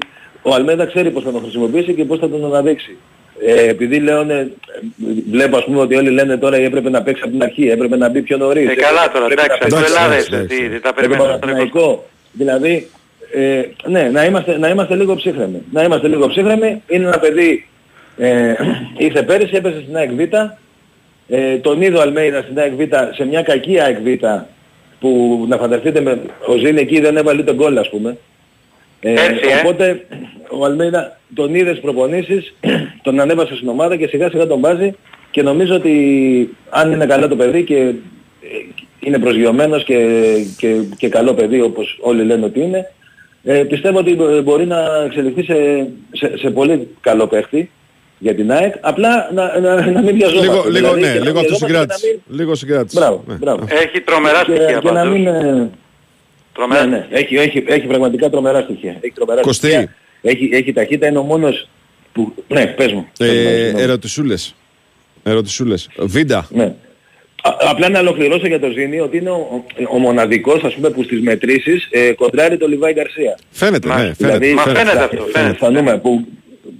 ο 0.42 0.54
Αλμέδα 0.54 0.86
ξέρει 0.86 1.12
πώς 1.12 1.24
θα 1.24 1.32
τον 1.32 1.42
χρησιμοποιήσει 1.42 1.94
και 1.94 2.06
πώς 2.06 2.20
θα 2.20 2.30
τον 2.30 2.46
αναδείξει. 2.46 2.98
Ε, 3.46 3.70
επειδή 3.70 4.00
λέω, 4.00 4.24
ναι, 4.24 4.48
βλέπω 5.32 5.58
ας 5.58 5.63
πούμε 5.65 5.80
ότι 5.80 5.96
όλοι 5.96 6.10
λένε 6.10 6.38
τώρα 6.38 6.58
έπρεπε 6.58 6.89
να 6.89 7.02
παίξει 7.04 7.22
από 7.26 7.32
την 7.32 7.44
αρχή, 7.44 7.70
έπρεπε 7.70 7.98
να 7.98 8.10
μπει 8.10 8.22
πιο 8.22 8.38
νωρίς. 8.38 8.70
Ε, 8.70 8.74
καλά 8.76 9.12
τώρα, 9.12 9.26
έπρεπε 9.26 9.42
εντάξει, 9.42 9.60
να 9.62 9.65
αυτό 9.65 9.76
παίξει- 9.78 9.96
Ελλάδες, 9.96 10.28
εντάξει, 10.28 10.58
τι- 10.58 10.70
τι 10.70 10.80
τα 10.80 10.89
με 10.89 10.94
τον 10.94 10.94
περιμένεις 10.96 11.26
στον 11.26 11.39
Παναθηναϊκό. 11.39 12.06
Δηλαδή, 12.32 12.88
ε, 13.34 13.62
ναι, 13.86 14.10
να 14.12 14.26
είμαστε, 14.26 14.58
να 14.58 14.70
είμαστε 14.70 14.96
λίγο 14.96 15.15
ψύχρεμοι. 15.15 15.62
Να 15.72 15.84
είμαστε 15.84 16.08
λίγο 16.08 16.28
ψύχρεμοι. 16.28 16.82
Είναι 16.88 17.06
ένα 17.08 17.20
παιδί, 17.20 17.68
ε, 18.19 18.53
ήρθε 18.97 19.23
πέρυσι, 19.23 19.55
έπεσε 19.55 19.82
στην 19.82 19.95
ΑΕΚ 19.95 20.12
Β. 20.12 20.19
Ε, 21.32 21.58
τον 21.58 21.82
είδε 21.82 21.97
ο 21.97 22.01
Αλμέιδας 22.01 22.43
στην 22.43 22.60
ΑΕΚ 22.60 22.73
Β, 22.73 22.82
σε 23.13 23.25
μια 23.25 23.41
κακή 23.41 23.79
ΑΕΚ 23.79 23.97
Β, 23.99 24.25
που 24.99 25.45
να 25.49 25.58
φανταστείτε 25.58 26.01
με, 26.01 26.21
ο 26.47 26.55
Ζήνη 26.58 26.79
εκεί 26.79 26.99
δεν 26.99 27.17
έβαλε 27.17 27.43
τον 27.43 27.55
γκολ 27.55 27.77
ας 27.77 27.89
πούμε. 27.89 28.17
Ε, 29.01 29.12
Έτσι, 29.12 29.49
ε. 29.49 29.60
οπότε 29.63 30.05
ο 30.49 30.65
Αλμέιδα 30.65 31.19
τον 31.34 31.55
είδε 31.55 31.69
στις 31.69 31.82
προπονήσεις, 31.82 32.53
τον 33.03 33.19
ανέβασε 33.19 33.55
στην 33.55 33.67
ομάδα 33.67 33.95
και 33.95 34.08
σιγά 34.08 34.29
σιγά 34.29 34.47
τον 34.47 34.60
βάζει 34.60 34.93
και 35.32 35.41
νομίζω 35.41 35.75
ότι 35.75 36.55
αν 36.69 36.91
είναι 36.91 37.05
καλά 37.05 37.27
το 37.27 37.36
παιδί 37.36 37.63
και 37.63 37.75
ε, 37.77 37.93
είναι 38.99 39.19
προσγειωμένος 39.19 39.84
και, 39.84 40.05
και, 40.58 40.75
και 40.97 41.10
καλό 41.10 41.34
παιδί 41.34 41.62
όπως 41.62 41.97
όλοι 42.01 42.23
λένε 42.23 42.45
ότι 42.45 42.62
είναι, 42.62 42.91
ε, 43.43 43.63
πιστεύω 43.63 43.97
ότι 43.99 44.15
μπο- 44.15 44.41
μπορεί 44.41 44.65
να 44.65 45.03
εξελιχθεί 45.05 45.43
σε, 45.43 45.88
σε, 46.12 46.38
σε 46.38 46.49
πολύ 46.49 46.88
καλό 47.01 47.27
παίχτη 47.27 47.71
για 48.19 48.36
την 48.36 48.51
ΑΕΚ, 48.51 48.73
απλά 48.82 49.29
να, 49.34 49.60
να, 49.60 49.91
να 49.91 50.01
μην 50.01 50.15
βιαζόμαστε. 50.15 50.39
Λίγο, 50.51 50.53
λίγο, 50.55 50.71
δηλαδή, 50.93 51.01
ναι, 51.01 51.12
και 51.13 51.19
να 51.19 51.25
λίγο 51.25 51.39
βιαζόμαστε 51.39 51.65
και 51.65 51.71
να 51.71 51.79
αυτοσυγκράτηση. 51.79 52.21
Λίγο 52.29 52.55
συγκράτηση. 52.55 52.97
Μπράβο, 52.97 53.23
Ναι. 53.27 53.34
μπράβο. 53.36 53.65
Έχει 53.69 54.01
τρομερά 54.01 54.43
Και, 54.45 54.51
στοιχεία 54.55 54.79
και 54.79 54.91
να 54.91 54.93
πάντως. 54.93 55.13
μην... 55.13 55.27
ε, 55.27 55.69
Τρομερά. 56.53 56.86
Ναι, 56.86 56.97
ναι, 56.97 57.08
έχει, 57.10 57.36
έχει, 57.36 57.63
έχει 57.67 57.86
πραγματικά 57.88 58.29
τρομερά 58.29 58.62
στοιχεία. 58.62 58.95
Έχει 59.01 59.13
τρομερά 59.13 59.41
Κωστή. 59.41 59.67
στοιχεία. 59.67 59.93
Έχει, 60.21 60.49
έχει 60.53 60.73
ταχύτητα, 60.73 61.08
είναι 61.08 61.17
ο 61.17 61.21
μόνος 61.23 61.69
που... 62.13 62.34
Ναι, 62.47 62.65
πες 62.67 62.91
μου. 62.94 63.08
Πες 63.17 63.27
μου, 63.29 63.35
Ε, 63.35 63.54
συγγνώμη. 63.56 63.81
ερωτησούλες. 63.83 64.56
Ερωτησούλες. 65.23 65.89
Βίντα. 65.98 66.48
Ναι. 66.50 66.63
Α- 67.44 67.56
απλά 67.69 67.89
να 67.89 68.00
ολοκληρώσω 68.00 68.48
για 68.48 68.60
το 68.60 68.69
Ζήνη 68.69 69.00
ότι 69.00 69.17
είναι 69.17 69.29
ο, 69.29 69.63
ο, 69.89 69.96
ο 69.96 69.98
μοναδικός 70.00 70.63
ας 70.63 70.73
πούμε 70.73 70.89
που 70.89 71.04
στις 71.04 71.21
μετρήσεις 71.21 71.87
ε, 71.91 72.12
κοντράρει 72.12 72.58
το 72.58 72.67
Λιβάη 72.67 72.94
Γκαρσία. 72.94 73.37
Φαίνεται, 73.52 73.87
ναι, 73.87 73.94
φαίνεται. 73.94 74.15
Δηλαδή, 74.17 74.54
Μα 74.54 74.62
φαίνεται. 74.62 74.79
φαίνεται 74.85 75.04
αυτό, 75.04 75.25
φαίνεται. 75.31 75.52
Αισθανόμαι 75.52 75.98
που, 75.98 76.27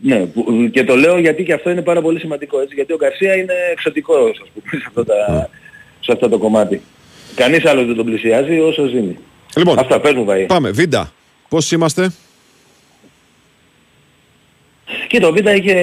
ναι, 0.02 0.26
που, 0.26 0.70
και 0.72 0.84
το 0.84 0.96
λέω 0.96 1.18
γιατί 1.20 1.44
και 1.44 1.54
αυτό 1.54 1.70
είναι 1.70 1.82
πάρα 1.82 2.02
πολύ 2.02 2.20
σημαντικό 2.20 2.60
έτσι, 2.62 2.76
γιατί 2.76 2.94
ο 2.94 2.96
Γκαρσία 2.96 3.36
είναι 3.36 3.54
εξωτικός 3.72 4.30
ας 4.44 4.50
πούμε 4.54 4.82
σε 4.82 4.86
αυτό, 4.88 5.04
τα, 5.06 5.50
σε 6.00 6.12
αυτό 6.12 6.30
το 6.30 6.38
κομμάτι. 6.38 6.82
Κανείς 7.36 7.66
άλλος 7.66 7.86
δεν 7.86 7.96
τον 7.96 8.06
πλησιάζει 8.06 8.60
όσο 8.60 8.86
Ζήνη. 8.86 9.18
Λοιπόν, 9.56 9.80
Αυτά 9.80 10.00
πες 10.00 10.14
μου 10.14 10.26
Βαΐ. 10.30 10.46
πάμε. 10.48 10.70
Βίντα. 10.72 11.12
Πώς 11.50 11.72
είμαστε; 11.72 12.12
Και 15.08 15.20
το 15.20 15.32
Β 15.34 15.38
είχε, 15.38 15.76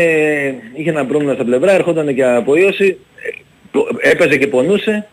είχε 0.75 0.91
ένα 0.91 1.07
πρόβλημα 1.07 1.35
στα 1.35 1.45
πλευρά, 1.45 1.73
ερχόταν 1.73 2.15
και 2.15 2.25
από 2.25 2.55
ίωση, 2.57 2.85
ε, 3.17 3.41
πο- 3.71 3.89
έπαιζε 4.01 4.37
και 4.37 4.47
πονούσε. 4.47 5.07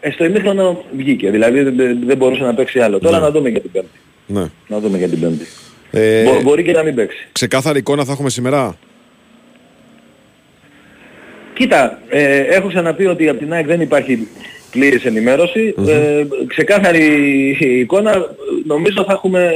Ε, 0.00 0.10
στο 0.10 0.24
ημίχρονο 0.24 0.84
βγήκε, 0.96 1.30
δηλαδή 1.30 1.62
δεν, 1.62 1.76
δεν- 1.76 1.98
δεν 2.06 2.16
μπορούσε 2.16 2.42
να 2.42 2.54
παίξει 2.54 2.80
άλλο. 2.80 2.98
Τώρα 2.98 3.18
να 3.18 3.30
δούμε 3.30 3.48
για 3.48 3.60
την 3.60 3.70
Πέμπτη. 3.70 3.98
Ναι. 4.26 4.44
Να 4.68 4.78
δούμε 4.80 4.98
για 4.98 5.08
την 5.08 5.20
Πέμπτη. 5.20 5.46
Ε, 5.96 6.22
Μπο- 6.24 6.40
μπορεί 6.42 6.62
και 6.62 6.72
να 6.72 6.82
μην 6.82 6.94
παίξει. 6.94 7.26
ξεκάθαρη 7.32 7.78
εικόνα 7.78 8.04
θα 8.04 8.12
έχουμε 8.12 8.30
σήμερα; 8.30 8.76
Κοίτα, 11.54 11.98
ε, 12.08 12.38
έχω 12.40 12.68
ξαναπεί 12.68 13.06
ότι 13.06 13.28
από 13.28 13.38
την 13.38 13.52
ΑΕΚ 13.52 13.66
δεν 13.66 13.80
υπάρχει 13.80 14.28
πλήρης 14.70 15.04
ενημέρωση. 15.04 15.74
Ε, 15.88 16.24
ξεκάθαρη 16.46 17.04
εικόνα 17.60 18.34
νομίζω 18.66 19.04
θα 19.04 19.12
έχουμε... 19.12 19.50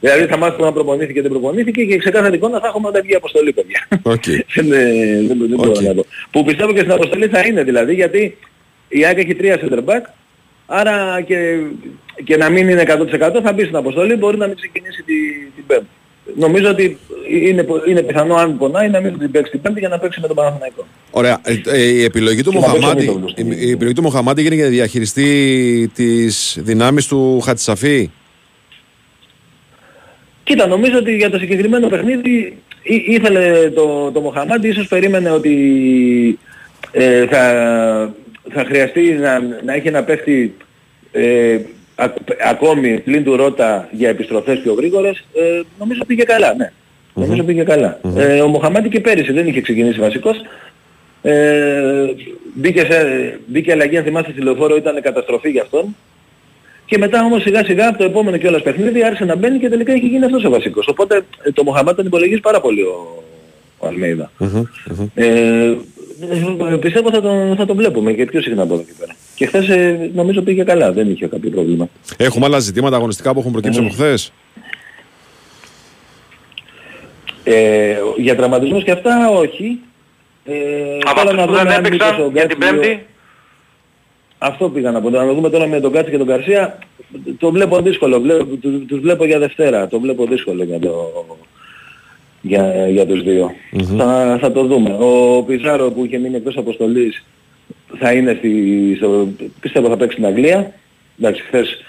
Δηλαδή 0.00 0.24
θα 0.26 0.36
μάθουμε 0.36 0.66
αν 0.66 0.72
προπονήθηκε 0.72 1.22
δεν 1.22 1.30
προπονήθηκε 1.30 1.84
και 1.84 1.96
ξεκάθαρη 1.96 2.36
εικόνα 2.36 2.60
θα 2.60 2.66
έχουμε 2.66 2.88
όταν 2.88 3.02
βγει 3.02 3.12
η 3.12 3.14
αποστολή 3.16 3.52
παιδιά. 3.52 3.88
Οκ. 4.02 4.24
δεν, 4.54 4.72
ε, 4.72 4.84
δεν, 5.26 5.38
δεν 5.38 5.48
μπορώ 5.56 5.70
Οκ. 5.70 5.80
να 5.80 5.94
πω. 5.94 6.04
Που 6.30 6.44
πιστεύω 6.44 6.72
και 6.72 6.78
στην 6.78 6.90
αποστολή 6.92 7.26
θα 7.26 7.40
είναι 7.40 7.62
δηλαδή 7.62 7.94
γιατί 7.94 8.36
η 8.88 9.04
ΑΕΚ 9.04 9.18
έχει 9.18 9.34
τρία 9.34 9.60
center 9.60 9.78
back 9.84 10.00
άρα 10.66 11.20
και, 11.20 11.58
και 12.24 12.36
να 12.36 12.48
μην 12.48 12.68
είναι 12.68 12.82
100% 12.86 13.40
θα 13.42 13.52
μπει 13.52 13.62
στην 13.62 13.76
αποστολή 13.76 14.14
μπορεί 14.16 14.36
να 14.36 14.46
μην 14.46 14.56
ξεκινήσει 14.56 15.02
τη, 15.02 15.14
την 15.54 15.66
πέμπτη. 15.66 15.86
Νομίζω 16.36 16.68
ότι 16.68 16.98
είναι, 17.30 17.62
πο- 17.62 17.82
είναι 17.88 18.02
πιθανό 18.02 18.34
αν 18.34 18.58
πονάει 18.58 18.88
να 18.88 19.00
μην 19.00 19.18
την 19.18 19.30
παίξει 19.30 19.50
την 19.50 19.60
πέμπτη 19.60 19.78
για 19.80 19.88
να 19.88 19.98
παίξει 19.98 20.20
με 20.20 20.26
τον 20.26 20.36
Παναθηναϊκό. 20.36 20.86
Ωραία. 21.10 21.40
Ε, 21.44 21.60
ε, 21.66 21.82
η 21.82 22.04
επιλογή 22.04 22.42
του 22.42 22.50
Και 22.50 22.58
να 22.58 22.62
παίξει 22.62 22.76
ο 22.76 22.80
Μοχαμαντί, 22.80 23.06
Μήτογλου 23.06 23.28
στην- 23.30 23.50
η, 23.52 23.56
η 23.60 23.70
επιλογή 23.70 23.94
του 23.94 24.02
Μοχαμαντί 24.02 24.40
έγινε 24.40 24.54
για 24.54 24.64
να 24.64 24.70
διαχειριστεί 24.70 25.90
τις 25.94 26.58
δυνάμεις 26.60 27.06
του 27.06 27.40
Χατζισαφί. 27.40 28.10
Κοίτα, 30.44 30.66
νομίζω 30.66 30.98
ότι 30.98 31.16
για 31.16 31.30
το 31.30 31.38
συγκεκριμένο 31.38 31.88
παιχνίδι 31.88 32.56
ή- 32.82 33.04
ήθελε 33.08 33.70
το, 33.70 34.10
το 34.10 34.20
Μοχαμάντι, 34.20 34.68
ίσως 34.68 34.88
περίμενε 34.88 35.30
ότι 35.30 36.38
ε, 36.92 37.26
θα, 37.26 38.14
θα 38.52 38.64
χρειαστεί 38.64 39.12
να, 39.12 39.40
να 39.64 39.74
έχει 39.74 39.88
ένα 39.88 40.02
παίχτη 40.02 40.56
ε, 41.12 41.58
α- 41.94 42.12
ακόμη 42.50 43.00
πλην 43.00 43.24
του 43.24 43.36
Ρότα 43.36 43.88
για 43.92 44.08
επιστροφές 44.08 44.58
πιο 44.58 44.72
γρήγορες. 44.72 45.24
Ε, 45.34 45.60
νομίζω 45.78 46.04
πήγε 46.06 46.22
καλά, 46.22 46.54
ναι. 46.54 46.72
Νομίζω 47.14 47.42
πήγε 47.42 47.62
καλά. 47.62 48.00
Ε, 48.16 48.40
ο 48.40 48.48
Μοχαμάντι 48.48 48.88
και 48.88 49.00
πέρυσι 49.00 49.32
δεν 49.32 49.46
είχε 49.46 49.60
ξεκινήσει 49.60 49.98
βασικός. 50.00 50.36
Ε, 51.22 52.06
μπήκε, 52.54 52.80
σε, 52.80 53.38
μπήκε 53.46 53.72
αλλαγή, 53.72 53.96
αν 53.96 54.04
θυμάστε, 54.04 54.30
στη 54.32 54.40
λεωφόρο 54.40 54.76
ήταν 54.76 55.00
καταστροφή 55.02 55.50
για 55.50 55.62
αυτόν. 55.62 55.96
Και 56.86 56.98
μετά 56.98 57.24
όμως 57.24 57.42
σιγά 57.42 57.64
σιγά 57.64 57.88
από 57.88 57.98
το 57.98 58.04
επόμενο 58.04 58.36
κιόλας 58.36 58.62
παιχνίδι 58.62 59.04
άρχισε 59.04 59.24
να 59.24 59.36
μπαίνει 59.36 59.58
και 59.58 59.68
τελικά 59.68 59.92
έχει 59.92 60.06
γίνει 60.06 60.24
αυτός 60.24 60.44
ο 60.44 60.50
βασικός. 60.50 60.88
Οπότε 60.88 61.24
ε, 61.42 61.50
το 61.52 61.64
Μοχαμάτ 61.64 61.96
τον 61.96 62.06
υπολογίζει 62.06 62.40
πάρα 62.40 62.60
πολύ 62.60 62.82
ο, 62.82 63.22
ο 63.78 63.86
αλμειδα 63.86 64.30
Ε, 65.14 65.26
ε, 65.26 65.76
πιστεύω 66.80 67.10
θα 67.10 67.20
τον, 67.20 67.56
θα 67.56 67.66
τον 67.66 67.76
βλέπουμε 67.76 68.12
και 68.12 68.24
πιο 68.24 68.40
συχνά 68.42 68.62
από 68.62 68.74
εδώ 68.74 68.82
και 68.82 68.92
πέρα. 68.98 69.14
Και 69.34 69.46
χθες 69.46 69.68
ε, 69.68 70.10
νομίζω 70.14 70.42
πήγε 70.42 70.62
καλά, 70.64 70.92
δεν 70.92 71.10
είχε 71.10 71.26
κάποιο 71.26 71.50
πρόβλημα. 71.50 71.88
Έχουμε 72.16 72.46
άλλα 72.46 72.58
ζητήματα 72.58 72.96
αγωνιστικά 72.96 73.32
που 73.32 73.38
έχουν 73.38 73.52
προκύψει 73.52 73.78
από 73.80 73.88
χθες; 73.88 74.32
Ε, 77.44 77.96
για 78.16 78.36
τραυματισμούς 78.36 78.84
και 78.84 78.90
αυτά 78.90 79.28
όχι. 79.30 79.78
Ε, 80.44 80.54
Από 81.04 81.20
τώρα 81.26 81.28
αυτούς 81.28 81.44
που 81.44 81.52
δούμε 81.52 81.62
δεν 81.62 81.72
αν 81.72 81.82
μήπως 81.92 82.08
έπαιξαν 82.08 82.20
ο 82.26 82.30
για 82.32 82.46
την 82.46 82.56
Γκάτσιο- 82.58 82.80
Πέμπτη. 82.82 83.06
Αυτό 84.38 84.68
πήγα 84.68 84.90
να 84.90 85.00
πω. 85.00 85.10
Να 85.10 85.26
δούμε 85.34 85.50
τώρα 85.50 85.66
με 85.66 85.80
τον 85.80 85.92
Κάτση 85.92 86.10
και 86.10 86.18
τον 86.18 86.26
Καρσία. 86.26 86.78
Το 87.38 87.50
βλέπω 87.50 87.80
δύσκολο. 87.80 88.20
Βλέπω, 88.20 88.44
τους, 88.44 88.72
τους 88.88 89.00
βλέπω 89.00 89.24
για 89.24 89.38
Δευτέρα. 89.38 89.88
Το 89.88 90.00
βλέπω 90.00 90.26
δύσκολο 90.26 90.64
για, 90.64 90.78
το, 90.78 91.12
για, 92.46 92.88
για 92.88 93.06
τους 93.06 93.22
δυο 93.22 93.54
θα, 93.98 94.38
θα 94.40 94.52
το 94.52 94.64
δούμε. 94.64 94.96
Ο 95.00 95.42
Πιζάρο 95.42 95.90
που 95.90 96.04
είχε 96.04 96.18
μείνει 96.18 96.36
εκτός 96.36 96.56
αποστολής 96.56 97.24
θα 97.98 98.12
είναι 98.12 98.34
στη, 98.38 98.94
στο, 98.96 99.28
πιστεύω 99.60 99.88
θα 99.88 99.96
παίξει 99.96 100.16
στην 100.16 100.26
Αγγλία. 100.26 100.72
Εντάξει, 101.18 101.42
χθες 101.42 101.84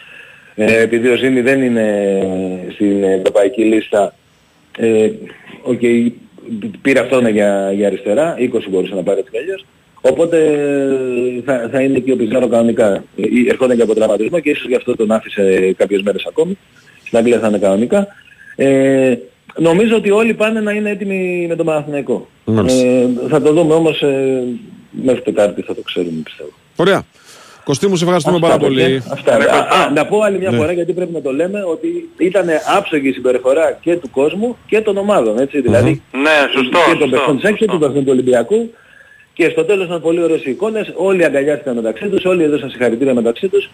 ε, 0.55 0.82
επειδή 0.82 1.08
ο 1.08 1.16
Ζήνη 1.16 1.41
δεν 1.41 1.62
είναι 1.62 2.20
στην 2.74 3.03
ευρωπαϊκή 3.03 3.64
λίστα, 3.64 4.14
ε, 4.78 5.10
okay, 5.68 6.12
πήρε 6.82 6.99
αυτόν 6.99 7.28
για, 7.28 7.72
για 7.76 7.88
αριστερά, 7.88 8.36
20 8.39 8.60
μπορούσε 8.70 8.95
να 8.95 9.03
πάρει 9.03 9.20
έτσι 9.20 9.32
κι 9.32 9.38
αλλιώς. 9.38 9.66
Οπότε 10.01 10.38
ε, 10.38 11.41
θα, 11.45 11.70
θα 11.72 11.82
είναι 11.82 11.99
και 11.99 12.12
ο 12.12 12.16
Πιζάρο 12.16 12.47
κανονικά. 12.47 13.03
Ε, 13.18 13.49
Ερχόταν 13.49 13.76
και 13.76 13.82
από 13.82 13.95
τραυματισμό 13.95 14.39
και 14.39 14.49
ίσως 14.49 14.68
γι' 14.68 14.76
αυτό 14.76 14.95
τον 14.95 15.12
άφησε 15.12 15.74
κάποιες 15.78 16.01
μέρες 16.01 16.26
ακόμη. 16.26 16.58
Στην 17.05 17.18
Αγγλία 17.18 17.39
θα 17.39 17.47
είναι 17.47 17.58
κανονικά. 17.58 18.08
Ε, 18.55 19.16
νομίζω 19.58 19.95
ότι 19.95 20.12
όλοι 20.12 20.34
πάνε 20.34 20.60
να 20.60 20.72
είναι 20.72 20.89
έτοιμοι 20.89 21.45
με 21.49 21.55
τον 21.55 21.66
Παναθηναϊκό. 21.66 22.28
Μάλιστα. 22.45 22.86
Ε, 22.88 23.08
θα 23.30 23.41
το 23.41 23.53
δούμε 23.53 23.74
όμως 23.74 24.01
ε, 24.01 24.43
μέχρι 24.91 25.22
Τετάρτη 25.22 25.62
θα 25.62 25.76
το 25.76 25.82
ξέρουμε 25.82 26.22
πιστεύω. 26.24 26.49
Ωραία. 26.76 27.03
Κωστή 27.64 27.88
μου, 27.88 27.95
σε 27.95 28.03
ευχαριστούμε 28.03 28.36
Αυτά, 28.38 28.47
πάρα 28.47 28.60
παιδιά. 28.60 28.84
πολύ. 28.84 29.03
Αυτά. 29.12 29.34
Α, 29.36 29.82
α, 29.84 29.91
να 29.91 30.05
πω 30.05 30.22
άλλη 30.22 30.38
μια 30.38 30.51
Ναι. 30.51 30.58
φορά 30.58 30.72
γιατί 30.72 30.93
πρέπει 30.93 31.14
να 31.14 31.22
το 31.22 31.32
λέμε 31.32 31.64
ότι 31.64 32.10
ήταν 32.18 32.45
άψογη 32.78 33.08
η 33.08 33.12
συμπεριφορά 33.12 33.78
και 33.82 33.95
του 33.95 34.10
κόσμου 34.10 34.58
και 34.68 34.82
των 34.82 34.97
ομάδων. 34.97 35.39
Έτσι, 35.39 35.62
δηλαδή 35.62 36.01
Ναι, 36.12 36.30
σωστό. 36.53 36.78
και 36.78 36.89
των 36.91 36.97
σωστό. 36.99 37.10
παιχτών 37.10 37.36
της 37.36 37.45
ΑΕΚ 37.45 37.55
και 37.55 37.66
των 37.66 37.80
παιχτών 37.80 38.03
του 38.03 38.12
Ολυμπιακού. 38.12 38.72
Και 39.34 39.49
στο 39.49 39.64
τέλος 39.66 39.86
ήταν 39.86 40.01
πολύ 40.01 40.22
ωραίες 40.24 40.45
οι 40.45 40.49
εικόνες. 40.49 40.91
Όλοι 40.95 41.26
αγκαλιάστηκαν 41.26 41.76
μεταξύ 41.76 42.08
τους, 42.08 42.26
όλοι 42.26 42.43
έδωσαν 42.43 42.70
συγχαρητήρια 42.70 43.14
μεταξύ 43.14 43.47
τους. 43.47 43.70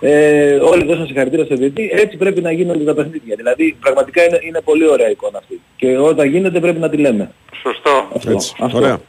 Ε, 0.00 0.54
όλοι 0.54 0.84
δώσαν 0.84 1.06
συγχαρητήρια 1.06 1.44
στο 1.44 1.56
διετή. 1.56 1.90
Έτσι 1.92 2.16
πρέπει 2.16 2.40
να 2.40 2.52
γίνονται 2.52 2.84
τα 2.84 2.94
παιχνίδια. 2.94 3.34
Δηλαδή 3.36 3.76
πραγματικά 3.80 4.24
είναι, 4.24 4.38
είναι 4.42 4.60
πολύ 4.64 4.88
ωραία 4.88 5.10
εικόνα 5.10 5.38
αυτή. 5.38 5.60
Και 5.76 5.98
όταν 5.98 6.28
γίνεται 6.28 6.60
πρέπει 6.60 6.78
να 6.78 6.88
τη 6.88 6.96
λέμε. 6.96 7.30
Σωστό. 7.62 8.08
Αυτό. 8.14 8.30
Έτσι. 8.30 8.52
Αυτό. 8.60 8.76
Ωραία. 8.76 9.00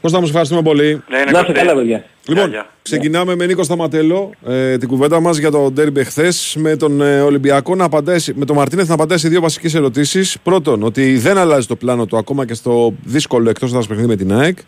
Κώστα 0.00 0.18
μου, 0.18 0.24
σε 0.24 0.30
ευχαριστούμε 0.30 0.62
πολύ. 0.62 1.02
Ναι, 1.08 1.16
είναι 1.16 1.30
Να 1.30 1.38
είστε 1.38 1.52
Κωστή. 1.52 1.52
καλά 1.52 1.74
παιδιά. 1.74 2.04
Λοιπόν, 2.28 2.50
γεια. 2.50 2.66
ξεκινάμε 2.82 3.34
με 3.36 3.46
Νίκο 3.46 3.62
Σταματέλο 3.62 4.30
ε, 4.46 4.78
την 4.78 4.88
κουβέντα 4.88 5.20
μας 5.20 5.36
για 5.36 5.50
το 5.50 5.70
ντέρμπι 5.70 6.00
εχθέ. 6.00 6.28
Με 6.54 6.76
τον 6.76 7.00
ε, 7.00 7.20
Ολυμπιακό 7.20 7.74
να 7.74 7.84
απαντάει, 7.84 8.18
με 8.34 8.44
τον 8.44 8.56
Μαρτίνεθ 8.56 8.88
να 8.88 8.94
απαντάει 8.94 9.18
σε 9.18 9.28
δύο 9.28 9.40
βασικές 9.40 9.74
ερωτήσεις. 9.74 10.36
Πρώτον, 10.42 10.82
ότι 10.82 11.18
δεν 11.18 11.38
αλλάζει 11.38 11.66
το 11.66 11.76
πλάνο 11.76 12.06
του 12.06 12.16
ακόμα 12.16 12.46
και 12.46 12.54
στο 12.54 12.94
δύσκολο 13.04 13.50
εκτός 13.50 13.70
έδρα 13.72 13.82
παιχνίδι 13.88 14.08
με 14.08 14.16
την 14.16 14.32
ΑΕΚ. 14.32 14.58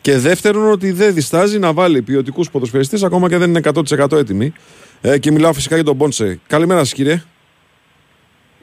Και 0.00 0.18
δεύτερον, 0.18 0.70
ότι 0.70 0.92
δεν 0.92 1.14
διστάζει 1.14 1.58
να 1.58 1.72
βάλει 1.72 2.02
ποιοτικούς 2.02 2.50
ποδοσφαιριστές 2.50 3.02
ακόμα 3.02 3.28
και 3.28 3.36
δεν 3.36 3.48
είναι 3.48 3.60
100% 3.98 4.12
έτοιμοι. 4.12 4.52
Ε, 5.00 5.18
και 5.18 5.30
μιλάω 5.30 5.52
φυσικά 5.52 5.74
για 5.74 5.84
τον 5.84 5.94
Μπόνσε. 5.94 6.40
Καλημέρα 6.46 6.80
σας, 6.80 6.92
κύριε. 6.92 7.22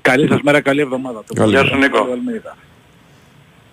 Καλή 0.02 0.28
σας 0.28 0.42
μέρα, 0.42 0.62
καλή 0.62 0.82
εβδομάδα. 0.82 1.24
Το 1.28 1.34
Καλή. 1.34 1.52
Γεια 1.52 1.64
σου 1.64 1.76
Νίκο. 1.78 2.08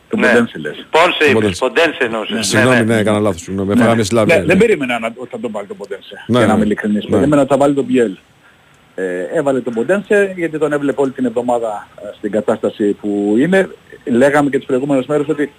Το 0.09 0.17
Ναι. 0.17 0.27
Ποντένσε 0.27 0.59
λες. 0.59 0.87
Πόνσε 0.91 1.25
είπες, 1.25 1.33
Ποντένσε. 1.33 1.59
Ποντένσε 1.59 2.05
εννοούσες. 2.05 2.37
Ναι, 2.37 2.43
Συγγνώμη, 2.43 2.77
ναι. 2.77 2.83
ναι, 2.83 2.97
έκανα 2.97 3.19
λάθος. 3.19 3.41
Συγγνώμη, 3.41 3.73
έφαγα 3.73 3.95
μια 3.95 4.05
συλλάβη. 4.05 4.33
Ναι, 4.33 4.45
δεν 4.45 4.59
περίμενα 4.59 4.99
να, 4.99 5.13
ότι 5.17 5.29
θα 5.31 5.39
τον 5.39 5.51
βάλει 5.51 5.67
τον 5.67 5.77
Ποντένσε. 5.77 6.25
Ναι, 6.27 6.39
για 6.39 6.47
να 6.47 6.53
ναι. 6.53 6.57
είμαι 6.57 6.65
ειλικρινής. 6.65 7.05
Ναι. 7.05 7.11
Περίμενα 7.11 7.43
ότι 7.43 7.51
θα 7.51 7.57
βάλει 7.57 7.75
τον 7.75 7.87
Πιέλ. 7.87 8.17
Ε, 8.95 9.23
έβαλε 9.33 9.61
τον 9.61 9.73
Ποντένσε 9.73 10.33
γιατί 10.37 10.59
τον 10.59 10.73
έβλεπε 10.73 11.01
όλη 11.01 11.11
την 11.11 11.25
εβδομάδα 11.25 11.89
ε, 12.03 12.17
στην 12.17 12.31
κατάσταση 12.31 12.93
που 12.93 13.35
είναι. 13.39 13.69
Λέγαμε 14.05 14.51
και 14.51 14.57
τις 14.57 14.67
προηγούμενες 14.67 15.07
μέρες 15.07 15.29
ότι 15.29 15.53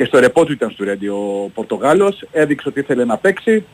και 0.00 0.06
στο 0.06 0.18
ρεπό 0.18 0.44
του 0.44 0.52
ήταν 0.52 0.70
στο 0.70 0.84
Ρέντι 0.84 1.08
ο 1.08 1.50
Πορτογάλος. 1.54 2.24
Έδειξε 2.32 2.68
ότι 2.68 2.80
ήθελε 2.80 3.04
να 3.04 3.16
παίξει 3.16 3.64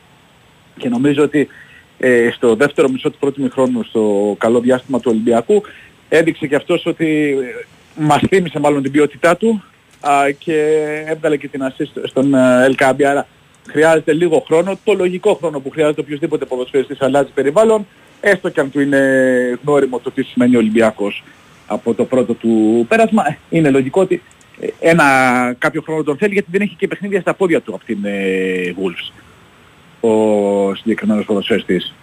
και 0.76 0.88
νομίζω 0.88 1.22
ότι 1.22 1.48
ε, 1.98 2.30
στο 2.30 2.54
δεύτερο 2.54 2.88
μισό 2.88 3.10
του 3.10 3.18
πρώτου 3.18 3.42
μηχρόνου 3.42 3.82
στο 3.84 4.34
καλό 4.38 4.60
διάστημα 4.60 5.00
του 5.00 5.10
Ολυμπιακού 5.10 5.62
έδειξε 6.08 6.46
και 6.46 6.54
αυτός 6.54 6.86
ότι 6.86 7.36
ε, 7.40 8.02
μας 8.02 8.22
θύμισε 8.28 8.58
μάλλον 8.58 8.82
την 8.82 8.92
ποιότητά 8.92 9.36
του 9.36 9.62
α, 10.00 10.30
και 10.38 10.58
έβγαλε 11.06 11.36
και 11.36 11.48
την 11.48 11.60
assist 11.62 12.02
στον 12.04 12.34
ε, 12.34 12.64
Ελκάμπη. 12.64 13.04
Άρα 13.04 13.26
χρειάζεται 13.68 14.12
λίγο 14.12 14.44
χρόνο, 14.46 14.78
το 14.84 14.92
λογικό 14.94 15.34
χρόνο 15.34 15.60
που 15.60 15.70
χρειάζεται 15.70 16.00
οποιοδήποτε 16.00 16.44
ποδοσφαιριστής 16.44 17.00
αλλάζει 17.00 17.30
περιβάλλον, 17.34 17.86
έστω 18.20 18.48
και 18.48 18.60
αν 18.60 18.70
του 18.70 18.80
είναι 18.80 19.58
γνώριμο 19.64 19.98
το 19.98 20.10
τι 20.10 20.22
σημαίνει 20.22 20.56
Ολυμπιακός 20.56 21.24
από 21.66 21.94
το 21.94 22.04
πρώτο 22.04 22.34
του 22.34 22.84
πέρασμα. 22.88 23.28
Ε, 23.28 23.38
Είναι 23.50 23.70
λογικό 23.70 24.00
ότι 24.00 24.14
ε, 24.14 24.20
ένα 24.80 25.04
κάποιο 25.58 25.82
χρόνο 25.82 26.02
τον 26.02 26.16
θέλει 26.16 26.32
γιατί 26.32 26.48
δεν 26.50 26.60
έχει 26.60 26.74
και 26.74 26.88
παιχνίδια 26.88 27.20
στα 27.20 27.34
πόδια 27.34 27.60
του 27.60 27.74
από 27.74 27.84
την 27.84 27.98
ε, 28.04 28.74
Wolves 28.76 29.12
ο 30.00 30.74
συγκεκριμένος 30.74 31.24
ποδοσφαιριστής. 31.24 31.94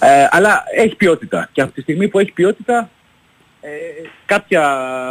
Ε, 0.00 0.26
αλλά 0.30 0.64
έχει 0.76 0.96
ποιότητα 0.96 1.48
και 1.52 1.60
από 1.60 1.72
τη 1.72 1.80
στιγμή 1.80 2.08
που 2.08 2.18
έχει 2.18 2.32
ποιότητα 2.32 2.90
ε, 3.60 3.68
κάποια 4.26 4.62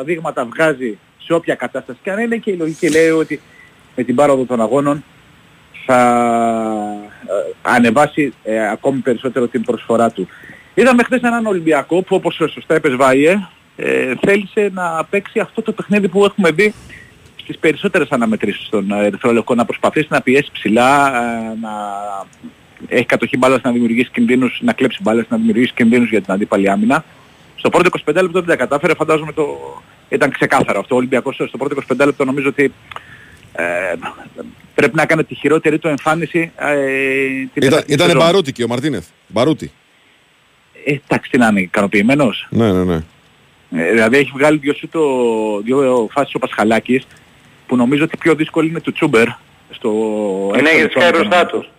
δείγματα 0.05 0.45
βγάζει 0.45 0.97
σε 1.17 1.33
όποια 1.33 1.55
κατάσταση 1.55 1.99
και 2.03 2.11
αν 2.11 2.19
είναι 2.19 2.37
και 2.37 2.51
η 2.51 2.55
λογική 2.55 2.89
λέει 2.89 3.09
ότι 3.09 3.41
με 3.95 4.03
την 4.03 4.15
πάροδο 4.15 4.43
των 4.43 4.61
αγώνων 4.61 5.03
θα 5.85 5.99
ε, 7.27 7.51
ανεβάσει 7.61 8.33
ε, 8.43 8.69
ακόμη 8.69 8.99
περισσότερο 8.99 9.47
την 9.47 9.63
προσφορά 9.63 10.11
του. 10.11 10.27
Είδαμε 10.73 11.03
χθες 11.03 11.21
έναν 11.21 11.45
Ολυμπιακό 11.45 12.01
που 12.01 12.15
όπως 12.15 12.35
σωστά 12.35 12.75
είπες 12.75 12.95
Βάιε 12.95 13.47
ε, 13.75 14.13
θέλησε 14.21 14.71
να 14.73 15.03
παίξει 15.09 15.39
αυτό 15.39 15.61
το 15.61 15.71
παιχνίδι 15.71 16.07
που 16.07 16.25
έχουμε 16.25 16.51
δει 16.51 16.73
στις 17.35 17.57
περισσότερες 17.57 18.09
αναμετρήσεις 18.09 18.69
των 18.69 18.91
ε, 18.91 19.05
Ερυθρόλευκων 19.05 19.57
να 19.57 19.65
προσπαθήσει 19.65 20.07
να 20.09 20.21
πιέσει 20.21 20.49
ψηλά, 20.53 21.07
ε, 21.23 21.57
να 21.61 21.71
έχει 22.87 23.05
κατοχή 23.05 23.37
μπάλας 23.37 23.61
να 23.61 23.71
δημιουργήσει 23.71 24.09
κινδύνους, 24.11 24.59
να 24.61 24.73
κλέψει 24.73 24.99
μπάλας 25.01 25.25
να 25.29 25.37
δημιουργήσει 25.37 25.73
κινδύνους 25.73 26.09
για 26.09 26.21
την 26.21 26.33
αντίπαλη 26.33 26.69
άμυνα. 26.69 27.05
Στο 27.55 27.69
πρώτο 27.69 27.89
25 28.05 28.13
λεπτό 28.13 28.39
δεν 28.39 28.45
τα 28.45 28.55
κατάφερε, 28.55 28.93
φαντάζομαι 28.95 29.33
το... 29.33 29.45
ήταν 30.09 30.31
ξεκάθαρο 30.31 30.79
αυτό. 30.79 30.95
Ο 30.95 30.97
Ολυμπιακός 30.97 31.35
στο 31.35 31.57
πρώτο 31.57 31.75
25 31.93 32.05
λεπτό 32.05 32.25
νομίζω 32.25 32.47
ότι 32.49 32.73
ε, 33.53 33.63
πρέπει 34.75 34.95
να 34.95 35.05
κάνει 35.05 35.23
τη 35.23 35.35
χειρότερη 35.35 35.79
του 35.79 35.87
εμφάνιση 35.87 36.51
ε, 36.55 36.75
την 37.53 37.63
Ήταν, 37.63 37.67
επόμενη 37.67 37.85
ήτανε 37.87 38.11
σεζόν. 38.11 38.25
μπαρούτι 38.25 38.51
και 38.51 38.63
ο 38.63 38.67
Μαρτίνεθ. 38.67 39.07
Μπαρούτι. 39.27 39.71
Ε, 40.85 40.95
εντάξει, 41.07 41.29
τι 41.31 41.37
να 41.37 41.47
είναι, 41.47 41.59
ικανοποιημένος. 41.61 42.47
Ναι, 42.49 42.71
ναι, 42.71 42.83
ναι. 42.83 43.03
Ε, 43.75 43.91
δηλαδή 43.91 44.17
έχει 44.17 44.31
βγάλει 44.33 44.57
δύο, 44.57 44.73
σου 44.73 44.87
το, 44.89 45.01
δύο 45.61 46.07
φάσεις 46.11 46.35
ο 46.35 46.39
Πασχαλάκης 46.39 47.07
που 47.67 47.75
νομίζω 47.75 48.03
ότι 48.03 48.17
πιο 48.17 48.35
δύσκολη 48.35 48.69
είναι 48.69 48.79
του 48.79 48.91
Τσούμπερ 48.91 49.27
στο 49.69 49.89
Ναι, 50.51 50.57
έξω 50.57 50.75
γιατί 50.75 50.81
λεπτό 50.81 50.99
σκάει 50.99 51.11
με 51.11 51.17
τον 51.17 51.27
μπροστά 51.27 51.45
τους. 51.45 51.69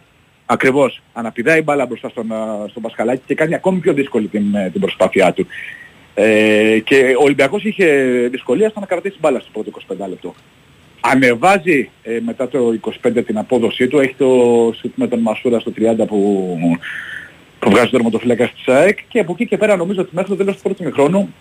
Ακριβώς. 0.46 1.02
Αναπηδάει 1.12 1.58
η 1.58 1.62
μπάλα 1.64 1.86
μπροστά 1.86 2.08
στον, 2.08 2.32
α, 2.32 2.66
στον 2.68 2.82
Πασχαλάκη 2.82 3.22
και 3.26 3.34
κάνει 3.34 3.54
ακόμη 3.54 3.78
πιο 3.78 3.92
δύσκολη 3.92 4.26
την, 4.26 4.54
ε, 4.54 4.70
την 4.70 4.80
προσπάθειά 4.80 5.32
του. 5.32 5.46
Ε, 6.14 6.78
και 6.84 7.14
ο 7.18 7.22
Ολυμπιακός 7.22 7.64
είχε 7.64 7.86
δυσκολία 8.30 8.68
στο 8.68 8.80
να 8.80 8.86
κρατήσει 8.86 9.16
μπάλα 9.20 9.40
στο 9.40 9.48
πρώτο 9.52 9.70
25 10.04 10.08
λεπτό. 10.08 10.34
Ανεβάζει 11.00 11.90
ε, 12.02 12.18
μετά 12.24 12.48
το 12.48 12.78
25 13.02 13.24
την 13.26 13.38
απόδοσή 13.38 13.88
του, 13.88 13.98
έχει 13.98 14.14
το 14.14 14.28
σουτ 14.78 14.92
με 14.94 15.08
τον 15.08 15.18
Μασούρα 15.18 15.60
στο 15.60 15.72
30 15.76 16.06
που, 16.06 16.58
που 17.58 17.70
βγάζει 17.70 17.84
το 17.84 17.90
τερματοφύλακα 17.90 18.48
της 18.48 18.68
ΑΕΚ 18.68 18.98
και 19.08 19.18
από 19.18 19.32
εκεί 19.32 19.46
και 19.46 19.56
πέρα 19.56 19.76
νομίζω 19.76 20.00
ότι 20.00 20.10
μέχρι 20.12 20.30
το 20.30 20.36
τέλος 20.36 20.56
του 20.56 20.62
πρώτου 20.62 20.84
μηχρόνου 20.84 21.34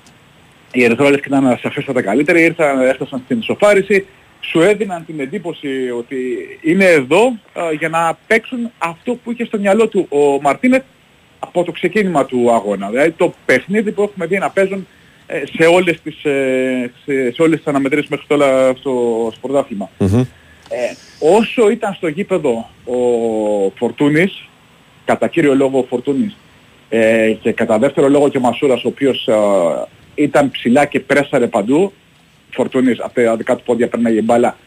οι 0.74 0.84
Ερυθρόλες 0.84 1.20
ήταν 1.26 1.58
σαφέστατα 1.62 2.02
καλύτεροι, 2.02 2.42
ήρθαν, 2.42 2.82
έφτασαν 2.82 3.22
στην 3.26 3.40
ισοφάριση, 3.40 4.06
σου 4.40 4.62
έδιναν 4.62 5.06
την 5.06 5.20
εντύπωση 5.20 5.68
ότι 5.98 6.18
είναι 6.62 6.86
εδώ 6.86 7.26
α, 7.54 7.72
για 7.78 7.90
να 7.90 8.18
παίξουν 8.28 8.72
αυτό 8.78 9.14
που 9.14 9.32
είχε 9.32 9.46
στο 9.46 9.60
μυαλό 9.60 9.88
του 9.88 10.08
ο 10.10 10.42
Μαρτίνετ 10.42 10.84
από 11.40 11.64
το 11.64 11.72
ξεκίνημα 11.72 12.26
του 12.26 12.52
αγώνα. 12.54 12.90
Δηλαδή 12.90 13.12
το 13.12 13.34
παιχνίδι 13.46 13.92
που 13.92 14.02
έχουμε 14.02 14.26
δει 14.26 14.38
να 14.38 14.50
παίζουν 14.50 14.88
ε, 15.28 15.42
σε 15.58 15.66
όλες 15.66 16.02
τις, 16.02 16.24
ε, 16.26 16.92
σε, 17.06 17.32
σε 17.32 17.42
όλες 17.42 17.58
τις 17.58 17.68
αναμετρήσεις 17.68 18.10
μέχρι 18.10 18.26
τώρα 18.28 18.74
στο, 18.76 19.28
στο 19.32 19.40
πρωτάθλημα. 19.48 19.90
Ε, 20.70 20.96
όσο 21.20 21.70
ήταν 21.70 21.94
στο 21.94 22.08
γήπεδο 22.08 22.70
ο 22.86 22.98
Φορτούνης, 23.76 24.48
κατά 25.06 25.28
κύριο 25.28 25.56
λόγο 25.56 25.80
ο 25.80 25.86
Φορτούνης, 25.90 26.36
ε, 26.96 27.38
και 27.42 27.52
κατά 27.52 27.78
δεύτερο 27.78 28.10
λόγο 28.10 28.30
και 28.30 28.38
ο 28.38 28.42
Μασούρας, 28.42 28.84
ο 28.84 28.88
οποίος 28.88 29.28
ε, 29.28 29.34
ήταν 30.16 30.52
ψηλά 30.52 30.86
και 30.86 31.00
πρέσαρε 31.00 31.48
παντού, 31.48 31.94
Φορτούνης 32.50 33.00
από 33.00 33.22
τα 33.22 33.36
δικά 33.36 33.56
του 33.56 33.64
πόδια 33.64 33.88
περνάει 33.88 34.22
μπάλα 34.22 34.58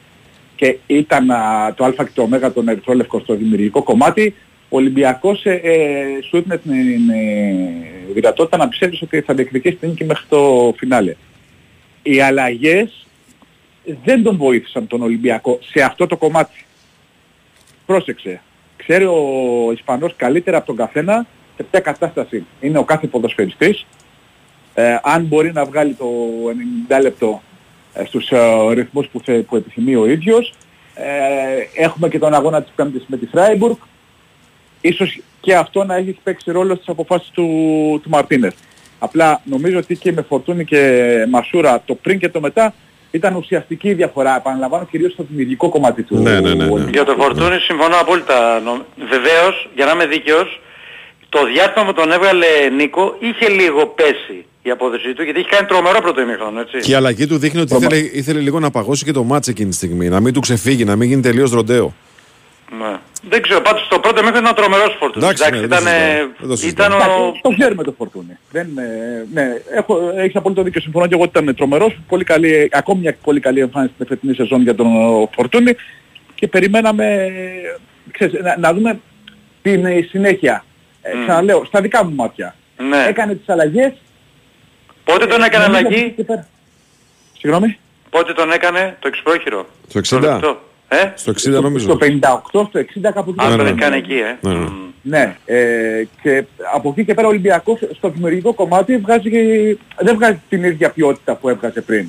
και 0.57 0.79
ήταν 0.87 1.31
α, 1.31 1.75
το 1.75 1.85
α 1.85 1.91
και 1.91 2.11
το 2.15 2.23
ω 2.23 2.51
των 2.51 2.69
ερυθρόλευκων 2.69 3.21
στο 3.21 3.35
δημιουργικό 3.35 3.83
κομμάτι, 3.83 4.35
ο 4.69 4.77
Ολυμπιακός 4.77 5.45
ε, 5.45 5.61
ε, 5.63 6.23
σου 6.23 6.37
έδινε 6.37 6.57
την 6.57 7.11
ε, 7.11 8.13
δυνατότητα 8.13 8.57
να 8.57 8.69
πιστεύεις 8.69 9.03
ότι 9.03 9.21
θα 9.21 9.35
διεκδικήσει 9.35 9.75
την 9.75 9.89
νίκη 9.89 10.05
μέχρι 10.05 10.25
το 10.29 10.75
φινάλε. 10.77 11.15
Οι 12.03 12.21
αλλαγές 12.21 13.07
δεν 14.05 14.23
τον 14.23 14.37
βοήθησαν 14.37 14.87
τον 14.87 15.03
Ολυμπιακό 15.03 15.59
σε 15.63 15.83
αυτό 15.83 16.07
το 16.07 16.17
κομμάτι. 16.17 16.65
Πρόσεξε. 17.87 18.41
Ξέρει 18.77 19.05
ο 19.05 19.73
Ισπανός 19.73 20.15
καλύτερα 20.17 20.57
από 20.57 20.67
τον 20.67 20.77
καθένα 20.77 21.27
σε 21.57 21.63
ποια 21.71 21.81
κατάσταση 21.81 22.47
είναι 22.61 22.79
ο 22.79 22.85
κάθε 22.85 23.07
ποδοσφαιριστής. 23.07 23.87
Ε, 24.75 24.97
αν 25.03 25.23
μπορεί 25.25 25.53
να 25.53 25.65
βγάλει 25.65 25.93
το 25.95 26.07
90 26.91 27.01
λεπτό 27.03 27.43
ε, 27.95 28.05
στους 28.05 28.31
ε, 28.31 28.39
ρυθμούς 28.73 29.07
που, 29.07 29.21
θε, 29.25 29.39
που 29.39 29.57
επιθυμεί 29.57 29.95
ο 29.97 30.07
ίδιος. 30.07 30.55
Ε, 30.95 31.83
έχουμε 31.83 32.09
και 32.09 32.19
τον 32.19 32.35
αγώνα 32.35 32.63
της 32.63 32.73
Πέμπτης 32.77 33.05
με 33.07 33.17
τη 33.17 33.27
Φράιμπουργκ. 33.27 33.77
Ίσως 34.81 35.19
και 35.41 35.55
αυτό 35.55 35.85
να 35.85 35.95
έχει 35.95 36.19
παίξει 36.23 36.51
ρόλο 36.51 36.75
στις 36.75 36.89
αποφάσεις 36.89 37.29
του, 37.31 37.45
του 38.03 38.09
Μαρτίνες. 38.11 38.55
Απλά 38.99 39.41
νομίζω 39.45 39.79
ότι 39.79 39.97
και 39.97 40.13
με 40.13 40.23
Φορτούνη 40.23 40.65
και 40.65 41.03
Μασούρα 41.31 41.83
το 41.85 41.95
πριν 41.95 42.19
και 42.19 42.29
το 42.29 42.41
μετά 42.41 42.75
ήταν 43.11 43.35
ουσιαστική 43.35 43.89
η 43.89 43.95
διαφορά. 43.95 44.37
Επαναλαμβάνω 44.37 44.85
κυρίως 44.85 45.13
στο 45.13 45.25
δημιουργικό 45.29 45.69
κομμάτι 45.69 46.03
του. 46.03 46.17
Ναι, 46.19 46.41
ναι, 46.41 46.55
ναι, 46.55 46.65
ναι. 46.67 46.91
Για 46.91 47.05
το 47.05 47.15
Φορτούνη 47.19 47.59
συμφωνώ 47.59 47.97
απόλυτα. 48.01 48.61
Νο- 48.61 48.85
Βεβαίως, 49.09 49.69
για 49.75 49.85
να 49.85 49.93
είμαι 49.93 50.07
δίκαιος, 50.07 50.61
το 51.39 51.47
διάστημα 51.53 51.85
που 51.85 51.93
τον 51.93 52.13
έβγαλε 52.13 52.47
Νίκο 52.77 53.17
είχε 53.19 53.49
λίγο 53.49 53.87
πέσει 53.87 54.45
η 54.63 54.71
απόδοσή 54.71 55.15
του 55.15 55.23
γιατί 55.23 55.39
έχει 55.39 55.49
κάνει 55.49 55.67
τρομερό 55.67 56.01
πρώτο 56.01 56.21
ημίχρονο, 56.21 56.61
έτσι. 56.61 56.79
Και 56.79 56.91
η 56.91 56.95
αλλαγή 56.95 57.27
του 57.27 57.39
δείχνει 57.39 57.61
ότι 57.61 57.75
ήθελε, 57.75 57.97
ήθελε 57.97 58.41
λίγο 58.41 58.61
να 58.61 58.71
παγώσει 58.71 59.05
και 59.05 59.13
το 59.13 59.23
μάτς 59.23 59.49
εκείνη 59.49 59.71
τη 59.71 59.77
στιγμή. 59.77 60.09
Να 60.09 60.21
μην 60.21 60.33
του 60.33 60.41
ξεφύγει, 60.41 60.85
να 60.85 60.97
μην 60.97 61.09
γίνει 61.09 61.23
τελείως 61.23 61.51
ροντέο. 61.51 61.95
Ναι. 62.79 62.97
Δεν 63.29 63.43
ξέρω, 63.43 63.61
πάντως 63.61 63.89
το 63.89 63.99
πρώτο 63.99 64.21
ημίχρονο 64.21 64.49
ήταν 64.49 64.55
τρομερός 64.55 64.97
Φορτούνης. 64.99 65.29
Εντάξει, 65.29 65.51
ναι, 65.51 65.67
δεν 65.67 65.69
το 65.69 65.77
ήταν, 65.77 65.87
συζητάω. 65.87 66.35
Δεν 66.39 66.49
το 66.49 66.57
συζητάω. 66.57 66.87
ήταν 66.87 67.11
ο... 67.11 67.39
Το 67.43 67.51
ξέρουμε 67.59 67.83
το 67.83 67.95
Φορτούνη. 67.99 68.39
Δεν, 68.51 68.79
ε, 68.79 69.27
ναι, 69.33 69.63
έχω, 69.75 70.13
έχεις 70.17 70.37
απόλυτο 70.37 70.63
δίκιο. 70.63 70.81
Συμφωνώ 70.81 71.07
και 71.07 71.15
εγώ 71.15 71.23
ότι 71.23 71.39
ήταν 71.39 71.55
τρομερός. 71.55 71.99
Πολύ 72.09 72.25
καλή, 72.25 72.69
ακόμη 72.73 73.01
μια 73.01 73.17
πολύ 73.23 73.41
καλή 73.41 73.61
εμφάνιση 73.61 73.93
στην 73.95 74.07
φετινή 74.07 74.35
σεζόν 74.35 74.63
για 74.63 74.75
τον 74.75 74.87
ε, 74.87 75.29
Φορτούνη 75.35 75.77
και 76.35 76.49
περιμέναμε 76.49 77.05
ε, 77.15 78.11
ξέρεις, 78.11 78.41
να, 78.43 78.57
να 78.59 78.75
δούμε 78.75 79.01
την 79.63 79.85
ε, 79.85 80.07
συνέχεια. 80.11 80.65
Ε, 81.13 81.17
Μμ. 81.17 81.23
Ξαναλέω, 81.27 81.65
στα 81.65 81.81
δικά 81.81 82.05
μου 82.05 82.15
μάτια. 82.15 82.55
Ναι. 82.89 83.07
Έκανε 83.09 83.35
τις 83.35 83.49
αλλαγές. 83.49 83.93
Πότε 85.05 85.27
τον 85.27 85.43
έκανε 85.43 85.67
νομίζω 85.67 85.87
αλλαγή, 85.87 86.05
ότι 86.05 86.13
και 86.17 86.25
πέρα. 86.25 86.47
Συγγνώμη. 87.39 87.79
πότε 88.11 88.33
τον 88.33 88.53
έκανε; 88.53 88.97
Το 89.01 89.09
εξπρόχειρο. 89.09 89.67
Στο 89.89 90.01
60. 90.17 90.21
λεπτό. 90.21 90.61
Ε; 90.89 91.11
Στο 91.15 91.33
60 91.33 91.61
νομίζω. 91.63 91.85
Στο 91.85 91.99
58, 92.01 92.69
στο 92.69 92.81
60 92.81 93.13
κάπου 93.15 93.31
εκεί. 93.39 93.45
Α, 93.47 93.49
Ναι, 93.49 93.57
τον 93.57 93.65
ναι, 93.65 93.71
έκανε 93.71 93.97
εκεί, 93.97 94.15
ε. 94.15 94.37
Ναι, 94.41 94.55
ναι. 94.55 94.69
Ναι, 95.03 95.37
ε, 95.45 96.05
και 96.23 96.45
από 96.75 96.89
εκεί 96.91 97.05
και 97.05 97.15
πέρα 97.15 97.27
ο 97.27 97.31
Ολυμπιακός 97.31 97.79
στο 97.97 98.09
δημιουργικό 98.09 98.55
κομμάτι 98.55 98.97
βγάζει, 98.99 99.31
δεν 99.99 100.15
βγάζει 100.15 100.41
την 100.49 100.65
ίδια 100.65 100.91
ποιότητα 100.91 101.35
που 101.35 101.49
έβγαζε 101.49 101.81
πριν. 101.81 102.09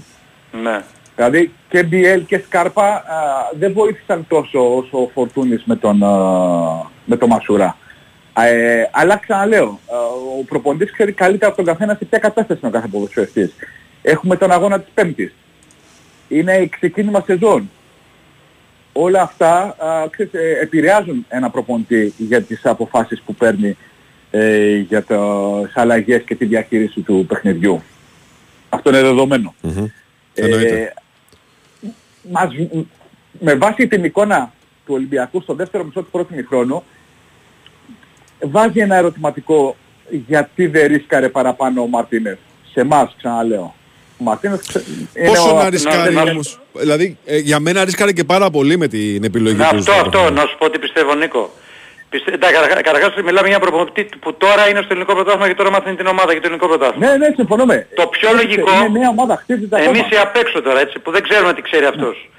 Ναι. 0.63 0.81
Δηλαδή 1.15 1.51
και 1.69 1.87
BL 1.91 2.21
και 2.27 2.41
Σκάρπα 2.45 2.87
α, 2.87 3.03
δεν 3.59 3.73
βοήθησαν 3.73 4.25
τόσο 4.27 4.75
όσο 4.75 4.97
ο 5.03 5.09
Φορτούνης 5.13 5.63
με 5.65 5.75
τον, 5.75 6.03
α, 6.03 6.09
με 7.05 7.15
τον 7.17 7.29
Μασούρα. 7.29 7.77
Ε, 8.43 8.89
αλλά 8.91 9.17
ξαναλέω, 9.17 9.79
α, 9.91 9.97
ο 10.39 10.43
προποντής 10.43 10.91
ξέρει 10.91 11.11
καλύτερα 11.11 11.47
από 11.47 11.57
τον 11.57 11.65
καθένα 11.65 11.95
σε 11.95 12.05
ποια 12.05 12.19
κατάσταση 12.19 12.59
είναι 12.63 12.69
ο 12.69 12.73
κάθε 12.73 12.87
ποδοσφαιριστής. 12.87 13.55
Έχουμε 14.01 14.35
τον 14.35 14.51
αγώνα 14.51 14.79
της 14.79 14.91
Πέμπτης. 14.93 15.33
Είναι 16.27 16.67
ξεκίνημα 16.67 17.23
σεζόν. 17.25 17.69
Όλα 18.93 19.21
αυτά 19.21 19.75
α, 19.77 20.07
ξέρεις, 20.09 20.33
ε, 20.33 20.59
επηρεάζουν 20.61 21.25
ένα 21.29 21.49
προπονητή 21.49 22.13
για 22.17 22.41
τις 22.41 22.65
αποφάσεις 22.65 23.21
που 23.21 23.35
παίρνει 23.35 23.77
ε, 24.31 24.75
για 24.75 25.01
τις 25.01 25.77
αλλαγές 25.77 26.21
και 26.21 26.35
τη 26.35 26.45
διαχείριση 26.45 27.01
του 27.01 27.25
παιχνιδιού. 27.27 27.83
Αυτό 28.69 28.89
είναι 28.89 29.01
δεδομένο. 29.01 29.55
Εννοείται. 30.33 30.81
Ε, 30.81 30.93
μας, 32.31 32.49
με 33.39 33.55
βάση 33.55 33.87
την 33.87 34.03
εικόνα 34.03 34.53
του 34.85 34.93
Ολυμπιακού 34.93 35.41
στο 35.41 35.53
δεύτερο 35.53 35.83
μισό 35.83 36.01
του 36.01 36.09
πρώτου 36.11 36.33
χρόνου 36.47 36.83
βάζει 38.39 38.79
ένα 38.79 38.95
ερωτηματικό 38.95 39.75
γιατί 40.27 40.67
δεν 40.67 40.87
ρίσκαρε 40.87 41.29
παραπάνω 41.29 41.81
ο 41.81 41.87
Μαρτίνες. 41.87 42.37
Σε 42.73 42.79
εμάς 42.79 43.13
ξαναλέω. 43.17 43.75
Ο 44.19 44.23
Μαρτίνες 44.23 44.59
ξε- 44.67 44.83
είναι 45.17 45.27
Πόσο 45.27 45.55
ο- 45.55 45.57
να 45.57 45.69
ρισκάρει 45.69 46.13
να- 46.13 46.21
όμως; 46.21 46.59
Δηλαδή, 46.73 47.17
ε, 47.25 47.37
για 47.37 47.59
μένα 47.59 47.83
ρίσκαρε 47.85 48.11
και 48.11 48.23
πάρα 48.23 48.49
πολύ 48.49 48.77
με 48.77 48.87
την 48.87 49.23
επιλογή 49.23 49.55
Ναι, 49.55 49.63
του. 49.63 49.69
αυτό, 49.69 49.81
στο 49.81 49.91
αυτό, 49.91 50.09
παιχνίδι. 50.09 50.33
να 50.33 50.41
σου 50.47 50.55
πω 50.57 50.69
τι 50.69 50.79
πιστεύω 50.79 51.13
Νίκο. 51.15 51.51
Πιστε... 52.09 52.37
τα- 52.37 52.51
καταρχά- 52.51 52.81
Καταρχάς 52.81 53.13
μιλάμε 53.15 53.47
για 53.47 53.55
ένα 53.55 53.65
προπονητή 53.65 54.09
που 54.19 54.33
τώρα 54.33 54.69
είναι 54.69 54.79
στο 54.79 54.87
ελληνικό 54.91 55.13
πρωτάθλημα 55.13 55.47
και 55.47 55.53
τώρα 55.55 55.71
μάθαίνει 55.71 55.95
την 55.95 56.07
ομάδα 56.07 56.31
για 56.31 56.41
το 56.41 56.47
ελληνικό 56.47 56.67
πρωτάθλημα. 56.67 57.07
Ναι, 57.07 57.17
ναι, 57.17 57.33
συμφωνούμε. 57.35 57.87
Το 57.95 58.07
πιο 58.07 58.29
Είναι- 58.29 58.41
λογικό, 58.41 58.71
Είναι 58.79 58.89
μια 58.99 59.09
ομάδα, 59.09 59.35
χτίζεται 59.41 59.75
ακόμα. 59.81 59.89
εμείς 59.97 60.05
οι 60.11 60.17
απ' 60.25 60.35
έξω 60.35 60.61
τώρα 60.61 60.79
έτσι, 60.79 60.99
που 60.99 61.11
δεν 61.11 61.21
ξέρουμε 61.27 61.53
τι 61.53 61.61
ξέρει 61.61 61.85
αυτός. 61.85 62.29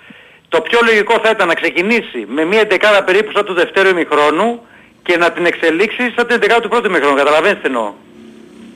Το 0.48 0.60
πιο 0.60 0.78
λογικό 0.84 1.14
θα 1.22 1.30
ήταν 1.30 1.46
να 1.48 1.54
ξεκινήσει 1.54 2.20
με 2.36 2.44
μια 2.44 2.60
εντεκάδα 2.60 3.04
περίπου 3.04 3.30
σαν 3.34 3.44
του 3.44 3.54
δευτέρου 3.54 3.88
ημιχρόνου 3.88 4.60
και 5.08 5.16
να 5.16 5.32
την 5.32 5.44
εξελίξεις 5.46 6.12
σαν 6.14 6.26
την 6.26 6.36
εντεκάδα 6.36 6.60
του 6.60 6.68
πρώτου 6.68 6.86
ημιχρόνου. 6.90 7.16
Καταλαβαίνεις 7.16 7.58
τι 7.60 7.66
εννοώ. 7.66 7.92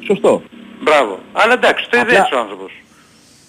Σωστό. 0.06 0.42
Μπράβο. 0.80 1.18
Αλλά 1.32 1.52
εντάξει, 1.52 1.84
το 1.90 1.96
είδε 1.96 2.06
Απλά- 2.06 2.20
έτσι 2.20 2.34
ο 2.34 2.38
άνθρωπος. 2.38 2.72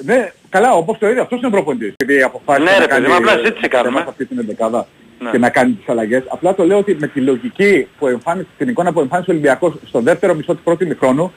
Ναι, 0.04 0.32
καλά, 0.50 0.72
όπως 0.74 0.98
το 0.98 1.10
είδε, 1.10 1.22
αυτός 1.22 1.38
είναι 1.38 1.48
ο 1.48 1.50
προπονητής. 1.50 1.94
Επειδή 1.98 2.22
αποφάσισε 2.22 2.64
Ναι, 2.64 2.72
να 2.72 2.80
ρε 2.80 2.88
παιδί 2.88 3.02
κάνει, 3.02 3.08
μου, 3.08 3.16
απλά 3.16 3.34
ε, 3.34 3.38
ζήτησε 3.38 3.60
σε 3.62 3.68
κάνουμε. 3.68 3.98
εμάς 4.00 4.10
αυτή 4.10 4.26
την 4.26 4.40
εντεκάδα 4.40 4.88
Ναι. 5.20 5.30
και 5.30 5.38
να 5.38 5.50
κάνει 5.50 5.72
τις 5.72 5.90
αλλαγές. 5.90 6.24
Απλά 6.28 6.56
το 6.56 6.64
λέω 6.66 6.78
ότι 6.78 6.96
με 7.00 7.08
τη 7.08 7.20
λογική 7.22 7.88
που 8.00 8.08
εμφάνισε, 8.08 8.48
την 8.58 8.68
εικόνα 8.70 8.92
που 8.94 9.00
εμφάνισε 9.00 9.30
ο 9.30 9.34
Ολυμπιακός 9.34 9.74
στο 9.88 10.00
δεύτερο 10.00 10.34
μισό 10.34 10.54
του 10.54 10.64
πρώτου 10.64 10.84
ημιχρόνου, 10.84 11.34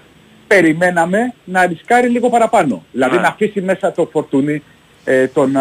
περιμέναμε 0.46 1.34
να 1.44 1.66
ρισκάρει 1.66 2.08
λίγο 2.08 2.28
παραπάνω. 2.30 2.84
Δηλαδή 2.92 3.14
Ναι. 3.16 3.20
να 3.22 3.28
αφήσει 3.28 3.60
μέσα 3.60 3.92
το 3.92 4.08
Φορτούνι, 4.12 4.62
ε, 5.04 5.26
τον 5.26 5.56
ε, 5.56 5.60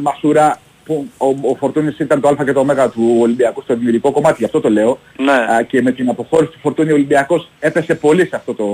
Μασούρα, 0.00 0.58
που 0.86 1.06
ο, 1.16 1.26
ο 1.50 1.54
Φορτούνης 1.58 1.98
ήταν 1.98 2.20
το 2.20 2.28
α 2.28 2.44
και 2.44 2.52
το 2.52 2.60
ω 2.60 2.88
του 2.90 3.16
Ολυμπιακού 3.20 3.62
στο 3.62 3.74
δημιουργικό 3.74 4.10
κομμάτι, 4.10 4.36
γι' 4.38 4.44
αυτό 4.44 4.60
το 4.60 4.70
λέω. 4.70 4.98
Ναι. 5.16 5.32
Α, 5.32 5.62
και 5.62 5.82
με 5.82 5.92
την 5.92 6.08
αποχώρηση 6.08 6.50
του 6.52 6.58
Φορτούνη 6.62 6.90
ο 6.90 6.94
Ολυμπιακός 6.94 7.50
έπεσε 7.58 7.94
πολύ 7.94 8.26
σε 8.26 8.36
αυτό 8.36 8.54
το 8.54 8.66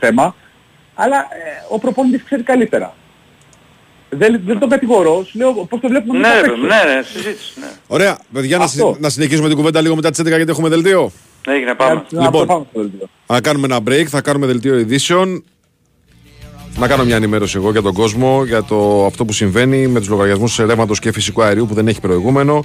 θέμα. 0.00 0.34
Αλλά 0.94 1.16
ε, 1.16 1.74
ο 1.74 1.78
προπονητής 1.78 2.22
ξέρει 2.24 2.42
καλύτερα. 2.42 2.94
Δεν, 4.10 4.40
δεν 4.46 4.58
τον 4.58 4.68
κατηγορώ, 4.68 5.24
σου 5.24 5.38
λέω 5.38 5.52
πώς 5.52 5.80
το 5.80 5.88
βλέπουμε 5.88 6.18
Ναι, 6.18 6.28
εμείς 6.28 6.38
απ' 6.40 6.46
ρε, 6.46 6.52
έξω. 6.52 6.66
ναι, 6.66 6.94
ναι, 6.94 7.02
συζήτηση, 7.02 7.52
ναι. 7.60 7.66
Ωραία, 7.86 8.18
παιδιά, 8.32 8.58
να, 8.58 8.64
Αυτό. 8.64 8.92
συ- 8.92 9.00
να 9.02 9.08
συνεχίσουμε 9.08 9.48
την 9.48 9.56
κουβέντα 9.56 9.80
λίγο 9.80 9.94
μετά 9.94 10.10
τις 10.10 10.20
11 10.20 10.24
γιατί 10.26 10.50
έχουμε 10.50 10.68
δελτίο. 10.68 11.10
Έγινε, 11.46 11.74
πάμε. 11.74 12.04
Να 12.10 12.22
Λοιπόν. 12.22 12.40
το 12.40 12.46
πάμε 12.52 12.64
στο 12.70 12.80
δελτίο. 12.80 13.06
Θα 13.26 13.40
κάνουμε 13.40 13.66
ένα 13.66 13.78
break, 13.88 14.04
θα 14.04 14.20
κάνουμε 14.20 14.46
δελτίο 14.46 14.78
ειδήσεων. 14.78 15.44
Να 16.78 16.88
κάνω 16.88 17.04
μια 17.04 17.16
ενημέρωση 17.16 17.56
εγώ 17.56 17.70
για 17.70 17.82
τον 17.82 17.92
κόσμο, 17.92 18.44
για 18.44 18.62
το, 18.62 19.06
αυτό 19.06 19.24
που 19.24 19.32
συμβαίνει 19.32 19.86
με 19.86 19.98
τους 19.98 20.08
λογαριασμούς 20.08 20.56
ρεύματος 20.56 20.98
και 20.98 21.12
φυσικού 21.12 21.42
αερίου 21.42 21.66
που 21.66 21.74
δεν 21.74 21.88
έχει 21.88 22.00
προηγούμενο. 22.00 22.64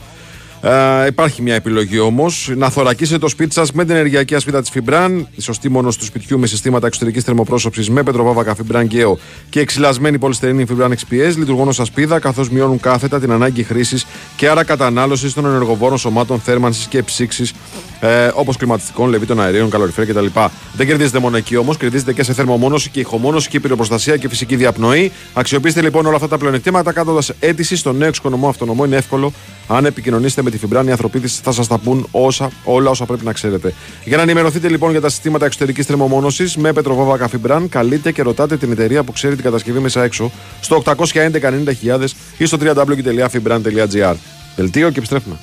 Ε, 0.62 1.06
υπάρχει 1.08 1.42
μια 1.42 1.56
επιλογή 1.56 2.00
όμως. 2.00 2.52
Να 2.56 2.70
θωρακίσετε 2.70 3.20
το 3.20 3.28
σπίτι 3.28 3.54
σας 3.54 3.72
με 3.72 3.86
την 3.86 3.96
ενεργειακή 3.96 4.36
ασπίδα 4.36 4.62
της 4.62 4.70
Φιμπραν. 4.70 5.28
Η 5.36 5.42
σωστή 5.42 5.70
μόνος 5.70 5.98
του 5.98 6.06
σπιτιού 6.06 6.40
με 6.40 6.48
συστήματα 6.48 6.88
εξωτερικής 6.88 7.24
θερμοπρόσωψης 7.24 7.90
με 7.90 8.04
πετροβάβακα 8.04 8.56
Φιμπραν 8.56 8.86
Γκέο 8.86 9.18
και 9.50 9.60
εξυλασμένη 9.60 10.18
πολυστερίνη 10.18 10.66
Φιμπραν 10.66 10.96
XPS 10.96 11.34
λειτουργούν 11.38 11.68
ως 11.68 11.80
ασπίδα 11.80 12.20
καθώς 12.20 12.50
μειώνουν 12.50 12.80
κάθετα 12.80 13.20
την 13.20 13.32
ανάγκη 13.32 13.64
χρήσης 13.64 14.06
και 14.36 14.50
άρα 14.50 14.64
κατανάλωσης 14.64 15.34
των 15.34 15.46
ενεργοβόρων 15.46 15.98
σωμάτων 15.98 16.40
θέρμανσης 16.40 16.86
και 16.86 17.04
ψήξης 17.04 17.54
ε, 18.00 18.32
όπως 18.34 18.58
κλιματιστικών, 18.58 19.10
λεβίτων 19.10 19.42
αερίων, 19.42 19.70
καλοριφέρ 19.70 20.06
κτλ. 20.06 20.26
Δεν 20.74 20.88
κερδίζετε 20.88 21.20
μόνο 21.20 21.38
εκεί 21.38 21.56
όμως, 21.56 21.78
κερδίζετε 21.78 22.14
και 22.14 22.24
σε 22.24 22.34
θερμομόνωση 22.34 22.90
και 22.90 23.00
ηχομόνωση 23.00 23.50
και 23.50 23.60
πυροπροστασία 23.60 24.18
και 24.18 24.30
φυσική 24.30 24.56
διαπνοή. 24.56 25.12
Αξιοποιήστε 25.34 25.82
λοιπόν 25.82 26.06
όλα 26.06 26.16
αυτά 26.16 26.28
τα 26.28 26.38
πλεονεκτήματα 26.38 26.92
κάνοντα 26.92 27.22
αίτηση 27.40 27.76
στο 27.76 27.92
νέο 27.92 28.08
εξοικονομώ 28.08 28.48
αυτονομό. 28.48 28.86
Είναι 28.86 28.96
εύκολο. 28.96 29.34
Αν 29.68 29.86
επικοινωνήσετε 29.86 30.42
με 30.42 30.50
τη 30.50 30.58
Φιμπράν, 30.58 30.88
οι 30.88 30.92
ανθρωποί 30.92 31.20
της 31.20 31.40
θα 31.44 31.52
σας 31.52 31.68
τα 31.68 31.78
πούν 31.78 32.08
όσα, 32.12 32.50
όλα 32.64 32.90
όσα 32.90 33.06
πρέπει 33.06 33.26
να 33.26 33.34
ξέρετε. 33.34 33.74
Για 34.04 34.18
να 34.18 34.24
ενημερωθείτε 34.24 34.70
λοιπόν 34.70 34.92
για 34.92 35.02
τα 35.02 35.10
συστήματα 35.10 35.46
εξωτερικής 35.46 35.86
θερμομόνωσης 35.86 36.58
με 36.58 36.74
πετροβόβακα 36.74 37.28
Φιμπράν, 37.28 37.70
καλείτε 37.70 38.12
και 38.12 38.22
ρωτάτε 38.22 38.58
την 38.58 38.72
εταιρεία 38.72 39.04
που 39.04 39.12
ξέρει 39.12 39.36
την 39.36 39.44
κατασκευή 39.44 39.80
μέσα 39.80 40.04
έξω 40.04 40.32
στο 40.62 40.84
811 40.86 40.96
90.000 41.94 42.06
ή 42.38 42.46
στο 42.46 42.58
www.fibran.gr. 42.62 44.16
Δελτίο 44.56 44.90
και 44.90 44.98
επιστρέφουμε. 44.98 45.40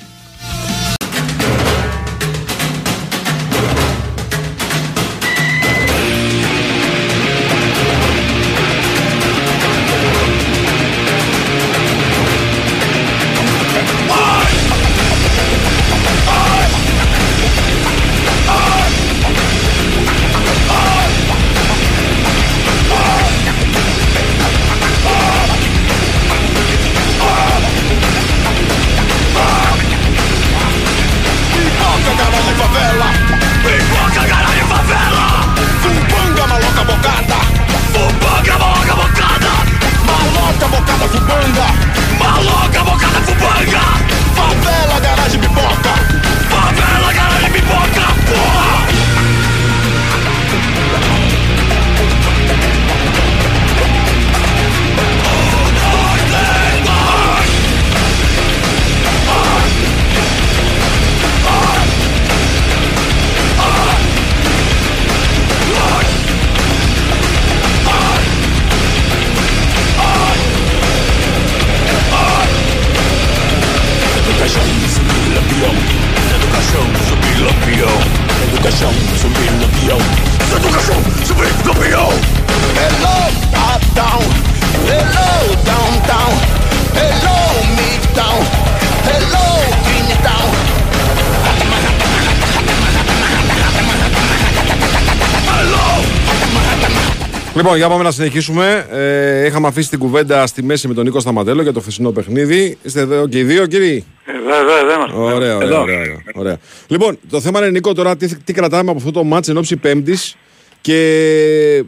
Λοιπόν, 97.67 97.81
για 97.81 97.89
πάμε 97.89 98.03
να 98.03 98.11
συνεχίσουμε. 98.11 98.87
Ε, 98.91 99.45
είχαμε 99.45 99.67
αφήσει 99.67 99.89
την 99.89 99.99
κουβέντα 99.99 100.47
στη 100.47 100.63
μέση 100.63 100.87
με 100.87 100.93
τον 100.93 101.03
Νίκο 101.05 101.19
Σταματέλο 101.19 101.61
για 101.61 101.73
το 101.73 101.79
χθεσινό 101.79 102.11
παιχνίδι. 102.11 102.77
Είστε 102.81 102.99
εδώ 102.99 103.27
και 103.27 103.39
οι 103.39 103.43
δύο, 103.43 103.65
κύριοι; 103.67 104.05
Βέβαια, 104.25 104.63
βέβαια, 104.63 104.95
είμαστε. 104.95 105.17
Ωραία, 105.17 105.35
ωραία, 105.35 105.67
Εδώ. 105.67 105.81
ωραία, 105.81 105.99
ωραία, 105.99 106.21
ωραία. 106.33 106.57
Λοιπόν, 106.87 107.19
το 107.29 107.41
θέμα 107.41 107.59
είναι, 107.59 107.69
Νίκο, 107.69 107.93
τώρα 107.93 108.17
τι, 108.17 108.35
τι 108.37 108.53
κρατάμε 108.53 108.89
από 108.89 108.99
αυτό 108.99 109.11
το 109.11 109.23
μάτς 109.23 109.47
εν 109.47 109.57
ώψη 109.57 109.77
Πέμπτης 109.77 110.35
και 110.81 111.83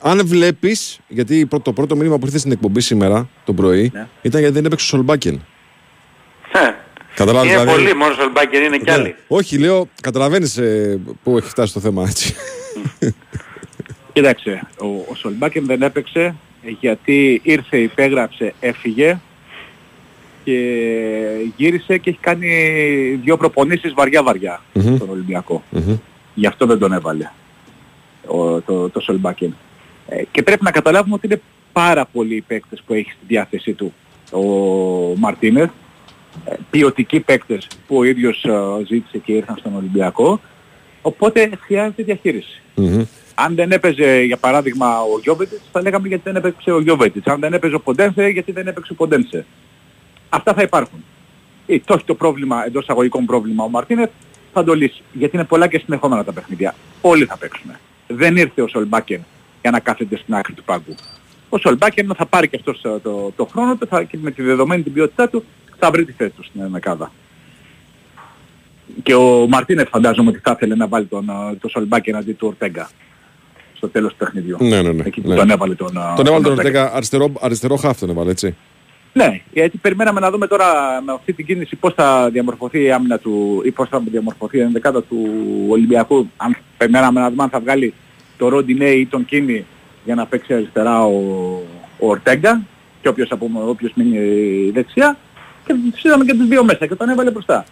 αν 0.00 0.26
βλέπεις, 0.26 0.98
γιατί 1.08 1.46
πρω- 1.46 1.62
το 1.62 1.72
πρώτο 1.72 1.96
μήνυμα 1.96 2.18
που 2.18 2.26
ήρθε 2.26 2.38
στην 2.38 2.52
εκπομπή 2.52 2.80
σήμερα 2.80 3.28
το 3.44 3.52
πρωί 3.52 3.90
Ναι. 3.94 4.06
ήταν 4.22 4.40
γιατί 4.40 4.54
δεν 4.54 4.64
έπαιξε 4.64 4.84
ο 4.84 4.88
Σολμπάκεν. 4.88 5.34
Ε, 6.52 6.58
Καταλάβεις, 7.14 7.50
Είναι 7.52 7.60
δηλαδή- 7.60 7.82
πολύ, 7.82 7.94
μόνο 7.96 8.12
ο 8.12 8.14
Σολμπάκερ 8.14 8.62
είναι 8.62 8.76
κι 8.76 8.84
Ναι. 8.84 8.92
άλλοι. 8.92 9.14
Όχι, 9.28 9.58
λέω, 9.58 9.88
καταλαβαίνεις 10.02 10.56
ε, 10.56 11.00
πού 11.22 11.36
έχει 11.38 11.48
φτάσει 11.48 11.72
το 11.72 11.80
θέμα 11.80 12.04
έτσι. 12.08 12.34
Κοίταξε, 14.12 14.68
ο, 14.80 14.86
ο 14.86 15.14
Σολμπάκεν 15.14 15.66
δεν 15.66 15.82
έπαιξε 15.82 16.34
γιατί 16.80 17.40
ήρθε, 17.44 17.78
υπέγραψε, 17.78 18.54
έφυγε 18.60 19.20
και 20.44 20.56
γύρισε 21.56 21.98
και 21.98 22.10
έχει 22.10 22.18
κάνει 22.20 22.48
δύο 23.22 23.36
προπονήσεις 23.36 23.92
βαριά-βαριά 23.92 24.62
Μμμ. 24.72 24.96
στον 24.96 25.08
Ολυμπιακό. 25.10 25.62
Γι' 26.34 26.46
αυτό 26.46 26.66
δεν 26.66 26.78
τον 26.78 26.92
έβαλε 26.92 27.30
ο, 28.26 28.60
το, 28.60 28.88
το 28.90 29.00
Σολμπάκεν. 29.00 29.56
Ε, 30.08 30.22
και 30.30 30.42
πρέπει 30.42 30.64
να 30.64 30.70
καταλάβουμε 30.70 31.14
ότι 31.14 31.26
είναι 31.26 31.40
πάρα 31.72 32.04
πολλοί 32.04 32.34
οι 32.34 32.40
παίκτες 32.40 32.82
που 32.86 32.94
έχει 32.94 33.10
στη 33.10 33.24
διάθεσή 33.26 33.72
του 33.72 33.94
ο 34.32 34.40
Μαρτίνεθ. 35.16 35.70
Ε, 36.44 36.54
ποιοτικοί 36.70 37.20
παίκτες 37.20 37.66
που 37.86 37.96
ο 37.96 38.04
ίδιος 38.04 38.44
ε, 38.44 38.84
ζήτησε 38.86 39.18
και 39.18 39.32
ήρθαν 39.32 39.56
στον 39.56 39.76
Ολυμπιακό. 39.76 40.40
Οπότε 41.02 41.50
χρειάζεται 41.60 42.02
διαχείριση. 42.02 42.62
Αν 43.44 43.54
δεν 43.54 43.72
έπαιζε 43.72 44.22
για 44.22 44.36
παράδειγμα 44.36 45.00
ο 45.00 45.18
Γιώβετιτς 45.22 45.62
θα 45.72 45.82
λέγαμε 45.82 46.08
γιατί 46.08 46.22
δεν 46.24 46.36
έπαιξε 46.36 46.70
ο 46.70 46.80
Γιώβετιτς. 46.80 47.26
Αν 47.26 47.40
δεν 47.40 47.52
έπαιζε 47.52 47.74
ο 47.74 47.80
Ποντένσε 47.80 48.28
γιατί 48.28 48.52
δεν 48.52 48.66
έπαιξε 48.66 48.92
ο 48.92 48.94
Ποντένσε. 48.94 49.46
Αυτά 50.28 50.54
θα 50.54 50.62
υπάρχουν. 50.62 51.04
Ή 51.66 51.80
το 51.80 51.94
έχει 51.94 52.04
το 52.04 52.14
πρόβλημα, 52.14 52.64
εντός 52.66 52.88
αγωγικών 52.88 53.26
πρόβλημα 53.26 53.64
ο 53.64 53.68
Μαρτίνεθ 53.68 54.10
θα 54.52 54.64
το 54.64 54.74
λύσει. 54.74 55.02
Γιατί 55.12 55.36
είναι 55.36 55.44
πολλά 55.44 55.66
και 55.66 55.78
συνεχόμενα 55.78 56.24
τα 56.24 56.32
παιχνίδια. 56.32 56.74
Όλοι 57.00 57.24
θα 57.24 57.36
παίξουν. 57.36 57.70
Δεν 58.06 58.36
ήρθε 58.36 58.62
ο 58.62 58.68
Σολμπάκεν 58.68 59.24
για 59.60 59.70
να 59.70 59.80
κάθεται 59.80 60.16
στην 60.16 60.34
άκρη 60.34 60.52
του 60.52 60.64
πάγκου. 60.64 60.94
Ο 61.48 61.58
Σολμπάκεν 61.58 62.12
θα 62.16 62.26
πάρει 62.26 62.48
και 62.48 62.56
αυτός 62.56 62.84
ε, 62.84 62.98
το, 63.02 63.32
το 63.36 63.44
χρόνο 63.44 63.76
του 63.76 63.86
θα, 63.86 64.02
και 64.02 64.18
με 64.20 64.30
τη 64.30 64.42
δεδομένη 64.42 64.82
την 64.82 64.92
ποιότητά 64.92 65.28
του 65.28 65.44
θα 65.78 65.90
βρει 65.90 66.04
τη 66.04 66.12
θέση 66.12 66.30
του 66.30 66.44
στην 66.44 66.62
Μεκάδα. 66.66 67.12
Και 69.02 69.14
ο 69.14 69.46
Μαρτίνεφ 69.48 69.88
φαντάζομαι 69.88 70.28
ότι 70.28 70.40
θα 70.42 70.52
ήθελε 70.56 70.74
να 70.74 70.88
βάλει 70.88 71.06
τον, 71.06 71.28
ε, 71.28 71.54
το 71.60 71.68
Σολμπάκεν 71.68 72.16
αντί 72.16 72.32
του 72.32 72.46
Ορτέγκα 72.46 72.90
στο 73.80 73.88
τέλος 73.88 74.10
του 74.10 74.16
παιχνιδιού. 74.18 74.56
ναι, 74.60 74.82
ναι, 74.82 74.92
ναι. 74.92 75.02
Εκεί 75.06 75.20
που 75.20 75.28
ναι. 75.28 75.34
τον 75.34 75.50
έβαλε 75.50 75.74
τον, 75.74 75.96
ε, 75.96 76.14
Τον 76.16 76.26
έβαλε 76.26 76.42
τον 76.42 76.52
Ορτέγκα. 76.52 76.80
Ορτέγα 76.80 76.96
αριστερό, 76.96 77.32
αριστερό 77.40 77.76
χάφ 77.76 77.98
τον 77.98 78.10
έβαλε, 78.10 78.30
έτσι. 78.30 78.56
Ναι, 79.12 79.40
γιατί 79.52 79.76
περιμέναμε 79.78 80.20
να 80.20 80.30
δούμε 80.30 80.46
τώρα 80.46 80.66
με 81.04 81.12
αυτή 81.12 81.32
την 81.32 81.46
κίνηση 81.46 81.76
πώς 81.76 81.94
θα 81.94 82.30
διαμορφωθεί 82.32 82.82
η 82.82 82.92
άμυνα 82.92 83.18
του 83.18 83.62
ή 83.64 83.70
πώς 83.70 83.88
θα 83.88 84.02
διαμορφωθεί 84.10 84.56
η 84.56 84.60
ενδεκάδα 84.60 85.02
του 85.02 85.18
Ολυμπιακού. 85.68 86.30
Αν 86.36 86.56
περιμέναμε 86.76 87.20
να 87.20 87.30
δούμε 87.30 87.42
αν 87.42 87.48
θα 87.48 87.60
βγάλει 87.60 87.94
το 88.36 88.48
Ροντινέ 88.48 88.88
ή 88.88 89.06
τον 89.06 89.24
Κίνη 89.24 89.66
για 90.04 90.14
να 90.14 90.26
παίξει 90.26 90.54
αριστερά 90.54 91.04
ο, 91.04 91.12
ο 91.98 92.08
Ορτέγκα 92.08 92.62
και 93.00 93.08
όποιος, 93.08 93.30
από, 93.30 93.50
όποιος 93.54 93.92
μείνει 93.94 94.18
δεξιά 94.70 95.16
και 95.66 95.74
τους 95.92 96.04
είδαμε 96.04 96.24
και 96.24 96.34
τους 96.34 96.46
δύο 96.46 96.64
μέσα 96.64 96.86
και 96.86 96.94
τον 96.94 97.08
έβαλε 97.08 97.30
μπροστά. 97.30 97.64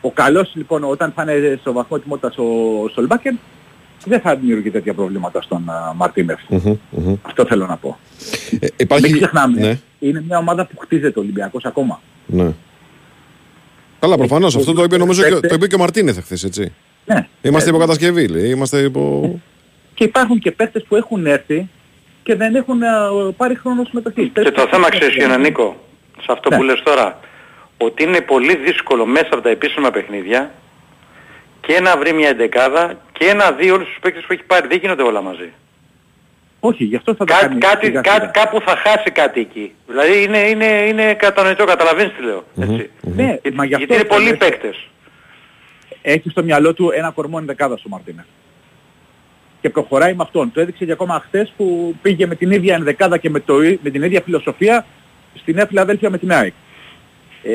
Ο 0.00 0.10
καλός 0.10 0.52
λοιπόν 0.54 0.84
όταν 0.84 1.12
θα 1.16 1.22
είναι 1.22 1.58
στο 1.60 1.72
βαθμό 1.72 1.98
τιμότητας 1.98 2.38
ο 2.38 2.44
Σολμπάκεν 2.92 3.38
δεν 4.04 4.20
θα 4.20 4.36
δημιουργεί 4.36 4.70
τέτοια 4.70 4.94
προβλήματα 4.94 5.42
στον 5.42 5.64
uh, 5.68 5.94
Μαρτίνεφ. 5.96 6.40
Μμμ, 6.48 6.76
μμμ. 6.90 7.14
Αυτό 7.22 7.46
θέλω 7.46 7.66
να 7.66 7.76
πω. 7.76 7.98
Ε, 8.60 8.66
υπάρχει... 8.76 9.04
Μην 9.04 9.16
ξεχνάμε, 9.16 9.60
Ναι, 9.60 9.78
είναι 9.98 10.22
μια 10.26 10.38
ομάδα 10.38 10.66
που 10.66 10.78
χτίζεται 10.78 11.18
ο 11.18 11.22
Ολυμπιακός 11.22 11.64
ακόμα. 11.64 12.00
ναι. 12.26 12.52
Καλά, 14.00 14.16
προφανώς. 14.16 14.56
Αυτό 14.56 14.72
το 14.72 14.82
είπε 14.82 14.96
νομίζω 14.96 15.22
και, 15.22 15.48
το 15.48 15.54
είπε 15.54 15.66
και 15.66 15.74
ο 15.74 15.78
Μαρτίνεθ 15.78 16.18
χθε, 16.18 16.38
έτσι. 16.46 16.72
Ναι. 17.04 17.28
Είμαστε 17.42 17.68
υποκατασκευή, 17.70 18.28
λέει. 18.28 18.50
Είμαστε 18.50 18.78
υπό. 18.78 19.40
Και 19.94 20.04
υπάρχουν 20.04 20.38
και 20.38 20.50
παίκτες 20.50 20.84
που 20.88 20.96
έχουν 20.96 21.26
έρθει 21.26 21.68
και 22.22 22.34
δεν 22.34 22.54
έχουν 22.54 22.82
ε, 22.82 22.86
πάρει 23.36 23.54
χρόνος 23.56 23.88
συμμετοχής. 23.88 24.30
Και 24.32 24.50
το 24.50 24.66
θέμα 24.70 24.88
ξέρεις 24.90 25.14
ποιο 25.16 25.24
είναι 25.24 25.36
Νίκο, 25.36 25.76
σε 26.20 26.26
αυτό 26.32 26.48
Ναι. 26.50 26.56
που 26.56 26.62
λες 26.62 26.82
τώρα, 26.84 27.20
ότι 27.76 28.02
είναι 28.02 28.20
πολύ 28.20 28.56
δύσκολο 28.56 29.06
μέσα 29.06 29.28
από 29.30 29.40
τα 29.42 29.48
επίσημα 29.48 29.90
παιχνίδια 29.90 30.52
και 31.66 31.80
να 31.80 31.96
βρει 31.96 32.12
μια 32.12 32.28
εντεκάδα 32.28 32.98
και 33.12 33.32
να 33.32 33.50
δει 33.52 33.70
όλους 33.70 33.86
τους 33.88 33.98
παίκτες 34.00 34.24
που 34.26 34.32
έχει 34.32 34.42
πάρει. 34.42 34.66
Δεν 34.68 34.78
γίνονται 34.78 35.02
όλα 35.02 35.22
μαζί. 35.22 35.52
Όχι, 36.60 36.84
γι' 36.84 36.96
αυτό 36.96 37.14
θα 37.14 37.24
το 37.24 37.32
Κά, 37.34 37.40
κάνει. 37.40 37.58
κάτι, 37.58 37.86
σιγά 37.86 38.00
κά, 38.00 38.12
σιγά. 38.12 38.26
κάπου 38.26 38.60
θα 38.60 38.76
χάσει 38.76 39.10
κάτι 39.10 39.40
εκεί. 39.40 39.72
Δηλαδή 39.86 40.22
είναι, 40.22 40.38
είναι, 40.38 40.64
είναι 40.66 41.14
κατανοητό, 41.14 41.64
καταλαβαίνεις 41.64 42.12
τι 42.16 42.22
λέω. 42.24 42.44
Έτσι. 42.60 42.90
Ναι, 43.00 43.38
μα 43.54 43.64
γι' 43.64 43.74
αυτό 43.74 43.86
Γιατί 43.86 43.94
είναι 43.94 44.02
το 44.02 44.08
πολλοί 44.14 44.28
λες. 44.28 44.36
παίκτες. 44.38 44.88
Έχει 46.02 46.30
στο 46.30 46.42
μυαλό 46.42 46.74
του 46.74 46.90
ένα 46.94 47.10
κορμό 47.10 47.36
ενδεκάδας 47.40 47.84
ο 47.84 47.88
Μαρτίνες. 47.88 48.24
Και 49.60 49.70
προχωράει 49.70 50.14
με 50.14 50.22
αυτόν. 50.22 50.52
Το 50.52 50.60
έδειξε 50.60 50.84
και 50.84 50.92
ακόμα 50.92 51.22
χθες 51.26 51.52
που 51.56 51.94
πήγε 52.02 52.26
με 52.26 52.34
την 52.34 52.50
ίδια 52.50 52.74
ενδεκάδα 52.74 53.18
και 53.18 53.30
με, 53.30 53.40
το, 53.40 53.62
ί- 53.62 53.78
με 53.82 53.90
την 53.90 54.02
ίδια 54.02 54.20
φιλοσοφία 54.24 54.86
στη 55.34 55.52
Νέα 55.52 55.66
Φιλαδέλφια 55.66 56.10
με 56.10 56.18
την 56.18 56.32
ΑΕΚ. 56.32 56.52
Ε, 57.42 57.52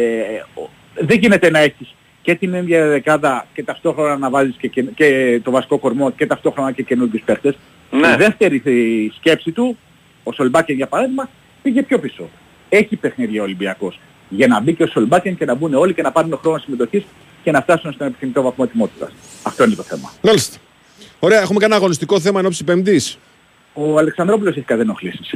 ο- 0.61 0.69
δεν 0.95 1.17
γίνεται 1.19 1.49
να 1.49 1.59
έχεις 1.59 1.95
και 2.27 2.35
την 2.35 2.53
ίδια 2.53 2.79
ενδεκάδα 2.79 3.45
και 3.53 3.63
ταυτόχρονα 3.63 4.17
να 4.17 4.29
βάζεις 4.29 4.55
και, 4.55 4.67
και, 4.67 4.81
και 4.81 5.39
το 5.43 5.51
βασικό 5.51 5.77
κορμό 5.77 6.11
και 6.11 6.25
ταυτόχρονα 6.25 6.71
και 6.71 6.83
καινούργιους 6.83 7.21
παίχτες. 7.21 7.57
Ναι. 7.91 8.07
Η 8.07 8.15
δεύτερη 8.15 8.61
ε, 8.65 8.71
σκέψη 9.15 9.51
του, 9.51 9.77
ο 10.23 10.31
Σολμπάκεν 10.31 10.75
για 10.75 10.87
παράδειγμα, 10.87 11.29
πήγε 11.61 11.83
πιο 11.83 11.99
πίσω. 11.99 12.29
Έχει 12.69 12.95
παιχνίδια 12.95 13.41
ο 13.41 13.43
Ολυμπιακός. 13.43 13.99
Για 14.29 14.47
να 14.47 14.59
μπει 14.59 14.73
και 14.73 14.83
ο 14.83 14.87
Σολμπάκεν 14.87 15.37
και 15.37 15.45
να 15.45 15.55
μπουν 15.55 15.73
όλοι 15.73 15.93
και 15.93 16.01
να 16.01 16.11
πάρουν 16.11 16.37
χρόνο 16.41 16.57
συμμετοχής 16.57 17.03
και 17.43 17.51
να 17.51 17.61
φτάσουν 17.61 17.91
στον 17.91 18.07
επιθυμητό 18.07 18.41
βαθμό 18.41 18.65
ετοιμότητας. 18.67 19.11
Αυτό 19.43 19.63
είναι 19.63 19.75
το 19.75 19.83
θέμα. 19.83 20.11
Μάλιστα. 20.21 20.57
Ωραία, 21.19 21.41
έχουμε 21.41 21.59
κανένα 21.59 21.79
αγωνιστικό 21.79 22.19
θέμα 22.19 22.39
εν 22.39 22.45
ώψη 22.45 22.63
Πέμπτης; 22.63 23.17
Ο 23.73 23.97
Αλεξανδρόπουλος 23.97 24.55
έχει 24.55 24.65
κάτι 24.65 24.81
ενοχλήσεις. 24.81 25.33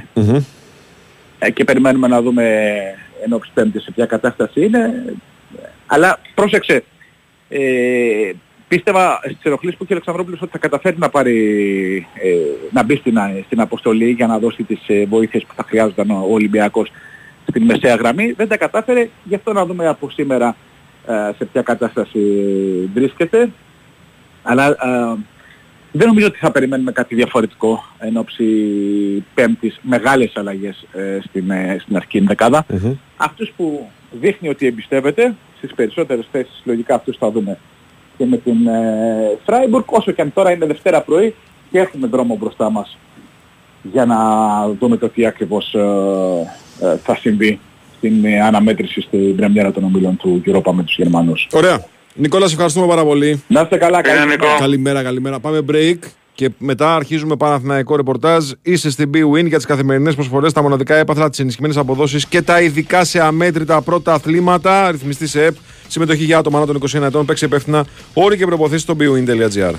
Ε, 1.40 1.52
και 1.52 1.64
περιμένουμε 1.64 2.08
να 2.08 2.22
δούμε 2.22 2.44
εν 3.26 3.34
ώψη 3.34 3.52
πέμπτης 3.54 3.84
σε 3.84 3.92
ποια 3.92 4.06
κατάσταση 4.06 4.66
είναι. 4.66 5.04
Αλλά 5.94 6.20
πρόσεξε, 6.36 6.84
ε, 7.50 8.32
πίστευα 8.68 9.20
στις 9.24 9.44
ενοχλήσεις 9.44 9.78
που 9.78 9.84
είχε 9.84 9.94
ο 9.94 9.96
Αλεξανδρόπουλος 9.96 10.42
ότι 10.42 10.52
θα 10.52 10.58
καταφέρει 10.58 10.96
να 11.00 11.10
πάρει, 11.10 12.08
ε, 12.14 12.30
να 12.72 12.84
μπει 12.84 12.96
στην, 12.96 13.18
α- 13.18 13.42
στην 13.46 13.60
αποστολή 13.60 14.10
για 14.10 14.28
να 14.28 14.40
δώσει 14.40 14.64
τις 14.64 14.80
ε, 14.88 15.06
βοήθειες 15.06 15.46
που 15.46 15.54
θα 15.56 15.64
χρειάζονταν 15.64 16.12
ο, 16.12 16.26
ο 16.30 16.34
Ολυμπιακός 16.34 16.92
στην 17.50 17.64
μεσαία 17.64 17.96
γραμμή. 17.96 18.32
Δεν 18.32 18.48
τα 18.48 18.58
κατάφερε, 18.58 19.10
γι' 19.24 19.36
αυτό 19.36 19.54
να 19.54 19.66
δούμε 19.66 19.88
από 19.88 20.10
σήμερα 20.10 20.56
ε, 21.08 21.14
σε 21.38 21.46
ποια 21.46 21.62
κατάσταση 21.62 22.20
βρίσκεται. 22.94 23.50
Αλλά 24.44 24.68
ε, 24.68 25.18
δεν 25.92 26.08
νομίζω 26.08 26.26
ότι 26.28 26.38
θα 26.38 26.52
περιμένουμε 26.52 26.92
κάτι 26.92 27.16
διαφορετικό 27.16 27.84
εν 28.00 28.18
ώψη 28.18 28.46
πέμπτης 29.34 29.80
μεγάλες 29.82 30.32
αλλαγές 30.36 30.88
ε, 30.94 31.20
στην, 31.28 31.52
ε, 31.52 31.78
στην 31.82 31.96
αρχική 31.96 32.20
δεκάδα. 32.20 32.66
Αυτούς 33.18 33.54
που 33.58 33.90
δείχνει 34.12 34.50
ότι 34.50 34.68
εμπιστεύεται 34.68 35.36
στις 35.58 35.74
περισσότερες 35.74 36.28
θέσεις 36.32 36.62
λογικά 36.64 36.96
αυτούς 36.96 37.18
θα 37.18 37.32
δούμε 37.32 37.58
και 38.18 38.26
με 38.26 38.38
την 38.38 38.68
ε, 38.68 39.38
Φράιμπουργκ 39.46 39.84
όσο 39.88 40.12
και 40.12 40.22
αν 40.22 40.34
τώρα 40.34 40.52
είναι 40.52 40.66
Δευτέρα 40.66 41.02
πρωί 41.02 41.36
και 41.72 41.80
έχουμε 41.80 42.08
δρόμο 42.08 42.36
μπροστά 42.36 42.70
μας 42.70 42.98
για 43.82 44.06
να 44.06 44.18
δούμε 44.80 44.98
το 44.98 45.10
τι 45.10 45.26
ακριβώς 45.26 45.74
ε, 45.74 45.80
ε, 46.80 46.98
θα 47.04 47.16
συμβεί 47.16 47.60
στην 47.98 48.26
ε, 48.26 48.42
αναμέτρηση 48.42 49.02
στην 49.02 49.36
πρεμιέρα 49.36 49.72
των 49.72 49.84
ομίλων 49.84 50.18
του 50.18 50.42
Europa 50.46 50.72
με 50.72 50.84
τους 50.84 50.96
Γερμανούς. 50.96 51.48
Ωραία. 51.52 51.86
Νικόλα, 52.14 52.48
σε 52.48 52.54
ευχαριστούμε 52.54 52.88
πάρα 52.88 53.04
πολύ. 53.04 53.44
Να 53.48 53.62
είστε 53.62 53.78
καλά, 53.78 54.02
καλή 54.02 54.20
συνέχεια. 54.20 54.58
Καλημέρα, 54.60 55.04
καλημέρα. 55.04 55.40
Πάμε 55.40 55.60
break 55.72 55.98
και 56.42 56.52
μετά 56.58 56.96
αρχίζουμε 56.96 57.36
Παναθηναϊκό 57.36 57.96
ρεπορτάζ. 57.96 58.52
Είσαι 58.62 58.90
στην 58.90 59.10
B-Win 59.14 59.48
για 59.48 59.58
τις 59.58 59.66
καθημερινές 59.66 60.16
προσφορές, 60.16 60.54
τα 60.54 60.62
μοναδικά 60.62 60.96
έπαθλα, 60.96 61.30
τις 61.30 61.40
ενισχυμένες 61.40 61.78
αποδόσεις 61.78 62.26
και 62.26 62.42
τα 62.42 62.62
ειδικά 62.62 63.04
σε 63.04 63.22
αμέτρητα 63.22 63.82
πρώτα 63.82 64.14
αθλήματα. 64.14 64.92
Ρυθμιστή 64.92 65.28
σε 65.28 65.44
ΕΠ. 65.46 65.56
Συμμετοχή 65.88 66.24
για 66.24 66.38
άτομα 66.38 66.58
άνω 66.58 66.66
των 66.66 66.76
21 66.76 67.02
ετών. 67.02 67.26
Παίξει 67.26 67.46
υπεύθυνα. 67.46 67.86
Όροι 68.14 68.38
και 68.38 68.46
προποθέσει 68.46 68.82
στο 68.82 68.96
bwin.gr. 69.00 69.74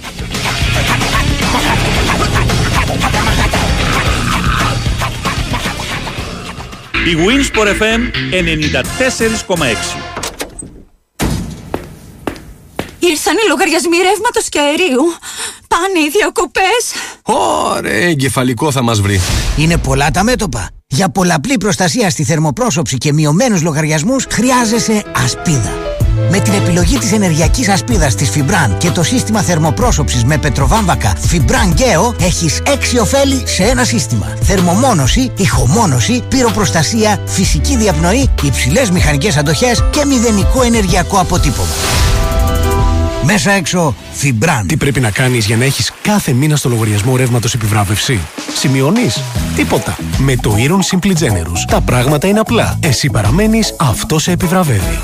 Η 7.05 7.17
Winsport 7.27 7.67
FM 7.67 8.01
94,6 10.07 10.12
Ήρθα 13.05 13.33
Πέσανε 13.33 13.41
οι 13.47 13.49
λογαριασμοί 13.49 13.97
ρεύματος 13.97 14.49
και 14.49 14.59
αερίου. 14.59 15.03
Πάνε 15.69 15.99
οι 16.07 16.11
διακοπές. 16.11 16.83
Ωραία, 17.23 18.09
εγκεφαλικό 18.09 18.71
θα 18.71 18.83
μας 18.83 19.01
βρει. 19.01 19.21
Είναι 19.57 19.77
πολλά 19.77 20.11
τα 20.11 20.23
μέτωπα. 20.23 20.69
Για 20.87 21.09
πολλαπλή 21.09 21.57
προστασία 21.57 22.11
στη 22.11 22.25
θερμοπρόσωψη 22.25 22.99
και 22.99 23.13
μειωμένους 23.13 23.63
λογαριασμούς 23.63 24.27
χρειάζεσαι 24.31 25.05
ασπίδα. 25.25 25.73
Με 26.31 26.41
την 26.41 26.53
επιλογή 26.53 26.99
της 26.99 27.13
ενεργειακής 27.13 27.69
ασπίδας 27.69 28.15
της 28.15 28.31
Fibran 28.35 28.79
και 28.79 28.91
το 28.91 29.03
σύστημα 29.03 29.43
θερμοπρόσωψης 29.43 30.25
με 30.25 30.39
πετροβάμβακα 30.39 31.17
Fibran 31.31 31.79
Geo 31.79 32.15
έχεις 32.21 32.63
έξι 32.67 32.99
ωφέλη 32.99 33.43
σε 33.47 33.63
ένα 33.63 33.85
σύστημα. 33.85 34.37
Θερμομόνωση, 34.43 35.33
ηχομόνωση, 35.37 36.23
πυροπροστασία, 36.29 37.23
φυσική 37.27 37.77
διαπνοή, 37.77 38.31
υψηλές 38.43 38.91
μηχανικές 38.91 39.37
αντοχές 39.37 39.85
και 39.91 40.05
μηδενικό 40.05 40.63
ενεργειακό 40.63 41.19
αποτύπωμα. 41.19 41.75
Μέσα 43.25 43.51
έξω 43.51 43.95
Fibran. 44.23 44.65
Τι 44.67 44.77
πρέπει 44.77 45.01
να 45.01 45.11
κάνεις 45.11 45.47
για 45.47 45.57
να 45.57 45.65
έχεις 45.65 45.93
κάθε 46.03 46.33
μήνα 46.33 46.57
στο 46.57 46.69
λογαριασμό 46.69 47.17
ρεύματος 47.17 47.55
επιβράβευση; 47.55 48.21
Σημειώνεις; 48.55 49.23
Τίποτα. 49.57 49.97
Με 50.19 50.37
το 50.37 50.55
Iron 50.57 50.97
Simply 50.97 51.11
Generous 51.11 51.65
τα 51.67 51.81
πράγματα 51.81 52.27
είναι 52.27 52.41
απλά. 52.41 52.79
Εσύ 52.83 53.11
παραμένεις, 53.11 53.75
αυτό 53.79 54.19
σε 54.19 54.31
επιβραβεύει. 54.33 55.01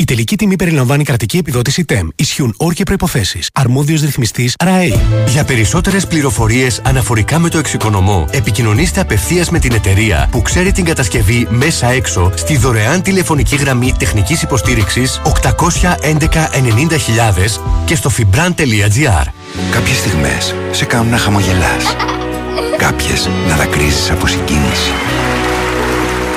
Η 0.00 0.04
τελική 0.04 0.36
τιμή 0.36 0.56
περιλαμβάνει 0.56 1.04
κρατική 1.04 1.36
επιδότηση 1.36 1.84
TEM. 1.88 2.08
Ισχύουν 2.16 2.54
όροι 2.56 2.74
και 2.74 2.82
προποθέσει. 2.82 3.40
Αρμόδιος 3.52 4.00
ρυθμιστής 4.00 4.54
ΡΑΕ. 4.64 5.00
Για 5.26 5.44
περισσότερες 5.44 6.06
πληροφορίες 6.06 6.80
αναφορικά 6.84 7.38
με 7.38 7.48
το 7.48 7.58
εξοικονομώ, 7.58 8.28
επικοινωνήστε 8.30 9.00
απευθείας 9.00 9.50
με 9.50 9.58
την 9.58 9.72
εταιρεία 9.72 10.28
που 10.30 10.42
ξέρει 10.42 10.72
την 10.72 10.84
κατασκευή 10.84 11.46
μέσα 11.50 11.88
έξω 11.88 12.32
στη 12.34 12.56
δωρεάν 12.56 13.02
τηλεφωνική 13.02 13.56
γραμμή 13.56 13.94
τεχνικής 13.98 14.42
υποστήριξης 14.42 15.20
811 15.24 16.12
90.000 16.12 17.60
και 17.84 17.94
στο 17.94 18.10
fibran.gr. 18.18 19.26
Κάποιες 19.70 19.96
στιγμές 19.96 20.54
σε 20.70 20.84
κάνουν 20.84 21.10
να 21.10 21.18
χαμογελάς. 21.18 21.96
Κάποιες 22.84 23.28
να 23.48 23.56
δακρύζεις 23.56 24.10
από 24.10 24.26
συγκίνηση. 24.26 24.90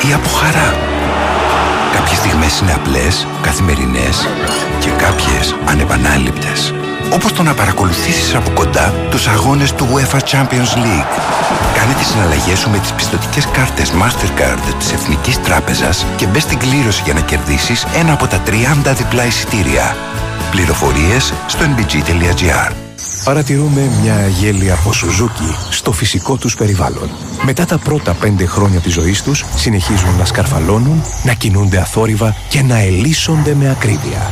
Ή 0.09 0.13
από 0.13 0.29
χαρά. 0.29 1.00
Κάποιες 2.21 2.39
στιγμές 2.39 2.59
είναι 2.59 2.73
απλές, 2.73 3.27
καθημερινές 3.41 4.27
και 4.79 4.89
κάποιες 4.89 5.55
ανεπανάληπτες. 5.65 6.73
Όπως 7.13 7.33
το 7.33 7.43
να 7.43 7.53
παρακολουθήσεις 7.53 8.35
από 8.35 8.49
κοντά 8.49 8.93
τους 9.09 9.27
αγώνες 9.27 9.73
του 9.73 9.87
UEFA 9.93 10.19
Champions 10.19 10.73
League. 10.83 11.13
Κάνε 11.75 11.93
τις 11.97 12.07
συναλλαγές 12.07 12.59
σου 12.59 12.69
με 12.69 12.77
τις 12.77 12.91
πιστοτικές 12.91 13.47
κάρτες 13.47 13.91
Mastercard 13.91 14.75
της 14.79 14.91
Εθνικής 14.91 15.41
Τράπεζας 15.41 16.05
και 16.15 16.27
μπες 16.27 16.41
στην 16.41 16.57
κλήρωση 16.57 17.01
για 17.05 17.13
να 17.13 17.21
κερδίσεις 17.21 17.85
ένα 17.99 18.13
από 18.13 18.27
τα 18.27 18.41
30 18.85 18.93
διπλά 18.93 19.25
εισιτήρια. 19.25 19.95
Πληροφορίες 20.51 21.33
στο 21.47 21.65
nbg.gr 21.65 22.90
Παρατηρούμε 23.23 23.89
μια 24.01 24.27
γέλια 24.27 24.73
από 24.73 24.93
Σουζούκι 24.93 25.55
στο 25.69 25.91
φυσικό 25.91 26.37
τους 26.37 26.55
περιβάλλον. 26.55 27.09
Μετά 27.45 27.65
τα 27.65 27.77
πρώτα 27.77 28.13
πέντε 28.13 28.45
χρόνια 28.45 28.79
της 28.79 28.93
ζωής 28.93 29.23
τους, 29.23 29.45
συνεχίζουν 29.55 30.15
να 30.17 30.25
σκαρφαλώνουν, 30.25 31.03
να 31.23 31.33
κινούνται 31.33 31.77
αθόρυβα 31.77 32.35
και 32.49 32.61
να 32.61 32.79
ελίσσονται 32.79 33.53
με 33.53 33.69
ακρίβεια. 33.69 34.31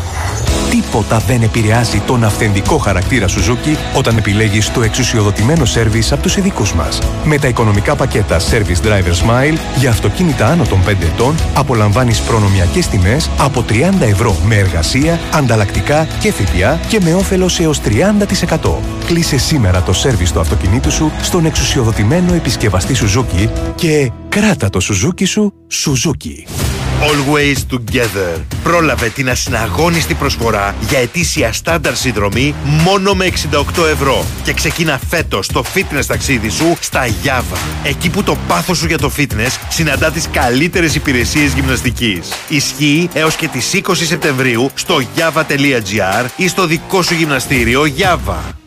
Τίποτα 0.70 1.18
δεν 1.18 1.42
επηρεάζει 1.42 2.00
τον 2.00 2.24
αυθεντικό 2.24 2.78
χαρακτήρα 2.78 3.28
Suzuki 3.28 3.98
όταν 3.98 4.18
επιλέγεις 4.18 4.72
το 4.72 4.82
εξουσιοδοτημένο 4.82 5.66
σέρβις 5.66 6.12
από 6.12 6.22
τους 6.22 6.38
ειδικούς 6.38 6.74
μας. 6.74 7.00
Με 7.24 7.38
τα 7.38 7.48
οικονομικά 7.48 7.96
πακέτα 7.96 8.40
Service 8.40 8.88
Driver 8.88 9.14
Smile 9.26 9.58
για 9.78 9.90
αυτοκίνητα 9.90 10.48
άνω 10.48 10.64
των 10.64 10.80
5 10.84 11.06
ετών 11.14 11.36
απολαμβάνεις 11.54 12.20
προνομιακές 12.20 12.88
τιμές 12.88 13.30
από 13.40 13.64
30 13.70 14.06
ευρώ 14.06 14.36
με 14.46 14.56
εργασία, 14.56 15.20
ανταλλακτικά 15.34 16.08
και 16.20 16.32
ΦΠΑ 16.32 16.80
και 16.88 17.00
με 17.04 17.14
όφελος 17.14 17.60
έως 17.60 17.80
30%. 17.80 18.79
Κλείσε 19.06 19.38
σήμερα 19.38 19.82
το 19.82 19.94
σέρβις 19.94 20.32
του 20.32 20.40
αυτοκινήτου 20.40 20.92
σου 20.92 21.12
στον 21.22 21.46
εξουσιοδοτημένο 21.46 22.34
επισκευαστή 22.34 22.96
Suzuki 23.00 23.50
και 23.76 24.12
κράτα 24.30 24.70
το 24.70 24.80
Suzuki 24.84 25.28
σου 25.28 25.54
Suzuki. 25.84 26.50
Always 27.02 27.76
Together. 27.76 28.42
Πρόλαβε 28.64 29.10
την 29.10 29.30
ασυναγώνιστη 29.30 30.14
προσφορά 30.14 30.76
για 30.90 31.00
ετήσια 31.00 31.54
στάνταρ 31.54 31.96
συνδρομή 31.96 32.56
μόνο 32.64 33.14
με 33.14 33.26
68 33.26 33.86
ευρώ. 33.92 34.26
Και 34.44 34.54
ξεκίνα 34.54 35.00
φέτος 35.10 35.48
το 35.48 35.64
fitness 35.76 36.06
ταξίδι 36.08 36.50
σου 36.50 36.76
στα 36.80 37.08
Java. 37.24 37.58
Εκεί 37.84 38.10
που 38.10 38.24
το 38.24 38.38
πάθος 38.48 38.78
σου 38.78 38.88
για 38.88 38.98
το 38.98 39.12
fitness 39.18 39.58
συναντά 39.70 40.12
τις 40.12 40.28
καλύτερες 40.32 40.96
υπηρεσίες 40.96 41.54
γυμναστικής. 41.54 42.30
Ισχύει 42.50 43.10
έως 43.14 43.36
και 43.36 43.48
τις 43.48 43.74
20 43.74 43.82
Σεπτεμβρίου 43.96 44.70
στο 44.74 45.02
java.gr 45.16 46.26
ή 46.36 46.48
στο 46.48 46.66
δικό 46.66 47.02
σου 47.02 47.14
γυμναστήριο 47.14 47.82
Java. 47.98 48.59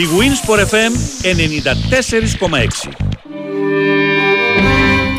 Η 0.00 0.02
Wins 0.02 0.50
for 0.50 0.58
FM 0.58 0.92
94,6. 2.88 2.90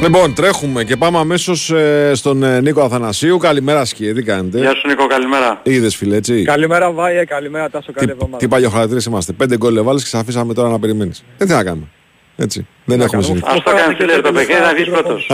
Λοιπόν, 0.01 0.34
τρέχουμε 0.34 0.84
και 0.84 0.97
πάμε 0.97 1.17
αμέσως 1.17 1.73
στον 2.13 2.43
ε, 2.43 2.61
Νίκο 2.61 2.82
Αθανασίου. 2.82 3.38
Καλημέρα, 3.38 3.86
Σκιέ, 3.86 4.13
τι 4.13 4.23
κάνετε; 4.23 4.59
Γεια 4.59 4.75
σου 4.75 4.88
Νίκο, 4.88 5.07
καλημέρα. 5.07 5.59
Είδες, 5.63 5.95
φίλε, 5.95 6.15
έτσι; 6.15 6.43
Καλημέρα, 6.43 6.91
Βάιε, 6.91 7.25
καλημέρα, 7.25 7.69
Τάσο, 7.69 7.91
καλή 7.91 8.11
εβδομάδα. 8.11 8.38
Τι 8.38 8.47
παλιοχαρακτήρε 8.47 8.99
είμαστε. 9.07 9.32
Πέντε 9.32 9.57
γκολ 9.57 9.77
εβάλε 9.77 9.99
και 9.99 10.05
σε 10.05 10.17
αφήσαμε 10.17 10.53
τώρα 10.53 10.69
να 10.69 10.79
περιμένεις. 10.79 11.23
Δεν 11.38 11.47
τι 11.47 11.53
να 11.53 11.63
κάνουμε. 11.63 11.88
Έτσι; 12.36 12.67
Δεν 12.86 13.01
έχουμε 13.01 13.21
συνήθεια. 13.21 13.47
Αυτό 13.49 13.71
κάνεις 13.71 13.97
φίλε 13.97 14.21
το 14.21 14.32
παιχνίδι 14.32 14.61
να 14.61 14.73
βγεις 14.73 14.89
πρώτος. 14.89 15.32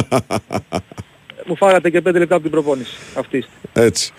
Μου 1.46 1.56
φάγατε 1.56 1.90
και 1.90 2.02
πέντε 2.02 2.20
λεπτά 2.20 2.34
από 2.34 2.44
την 2.44 2.52
προπόνηση 2.52 2.98
αυτής. 3.14 3.48
Έτσι. 3.74 4.12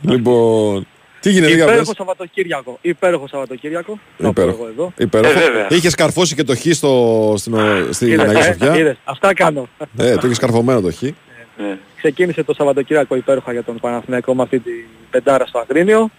Λοιπόν, 0.00 0.86
τι 1.22 1.30
γίνεται 1.30 1.54
για 1.54 1.64
Υπέροχο 1.64 1.92
Σαββατοκύριακο. 1.96 2.78
Υπέροχο 2.80 3.26
Σαββατοκύριακο. 3.26 3.98
Υπέροχο. 4.18 4.56
Εγώ 4.56 4.68
εδώ. 4.68 4.92
Υπέροχο. 4.98 5.38
Ε, 5.38 5.42
βέβαια. 5.42 5.66
Είχες 5.70 5.94
καρφώσει 5.94 6.34
και 6.34 6.44
το 6.44 6.56
χ 6.56 6.60
στο, 6.70 7.34
στην, 7.36 7.54
στην 7.90 8.08
Είδες, 8.08 8.28
Αγία 8.28 8.40
ε, 8.40 8.52
Σοφιά; 8.52 8.76
είδες. 8.76 8.96
Αυτά 9.04 9.34
κάνω. 9.34 9.68
Ε, 9.96 10.16
το 10.16 10.26
είχε 10.26 10.40
καρφωμένο 10.40 10.80
το 10.80 10.92
χ. 10.92 11.02
Ξεκίνησε 11.96 12.42
το 12.42 12.54
Σαββατοκύριακο 12.54 13.16
υπέροχα 13.16 13.52
για 13.52 13.62
τον 13.62 13.78
Παναθηναϊκό 13.80 14.34
με 14.34 14.42
αυτή 14.42 14.58
την 14.58 14.84
πεντάρα 15.10 15.46
στο 15.46 15.58
Αγρίνιο. 15.58 16.10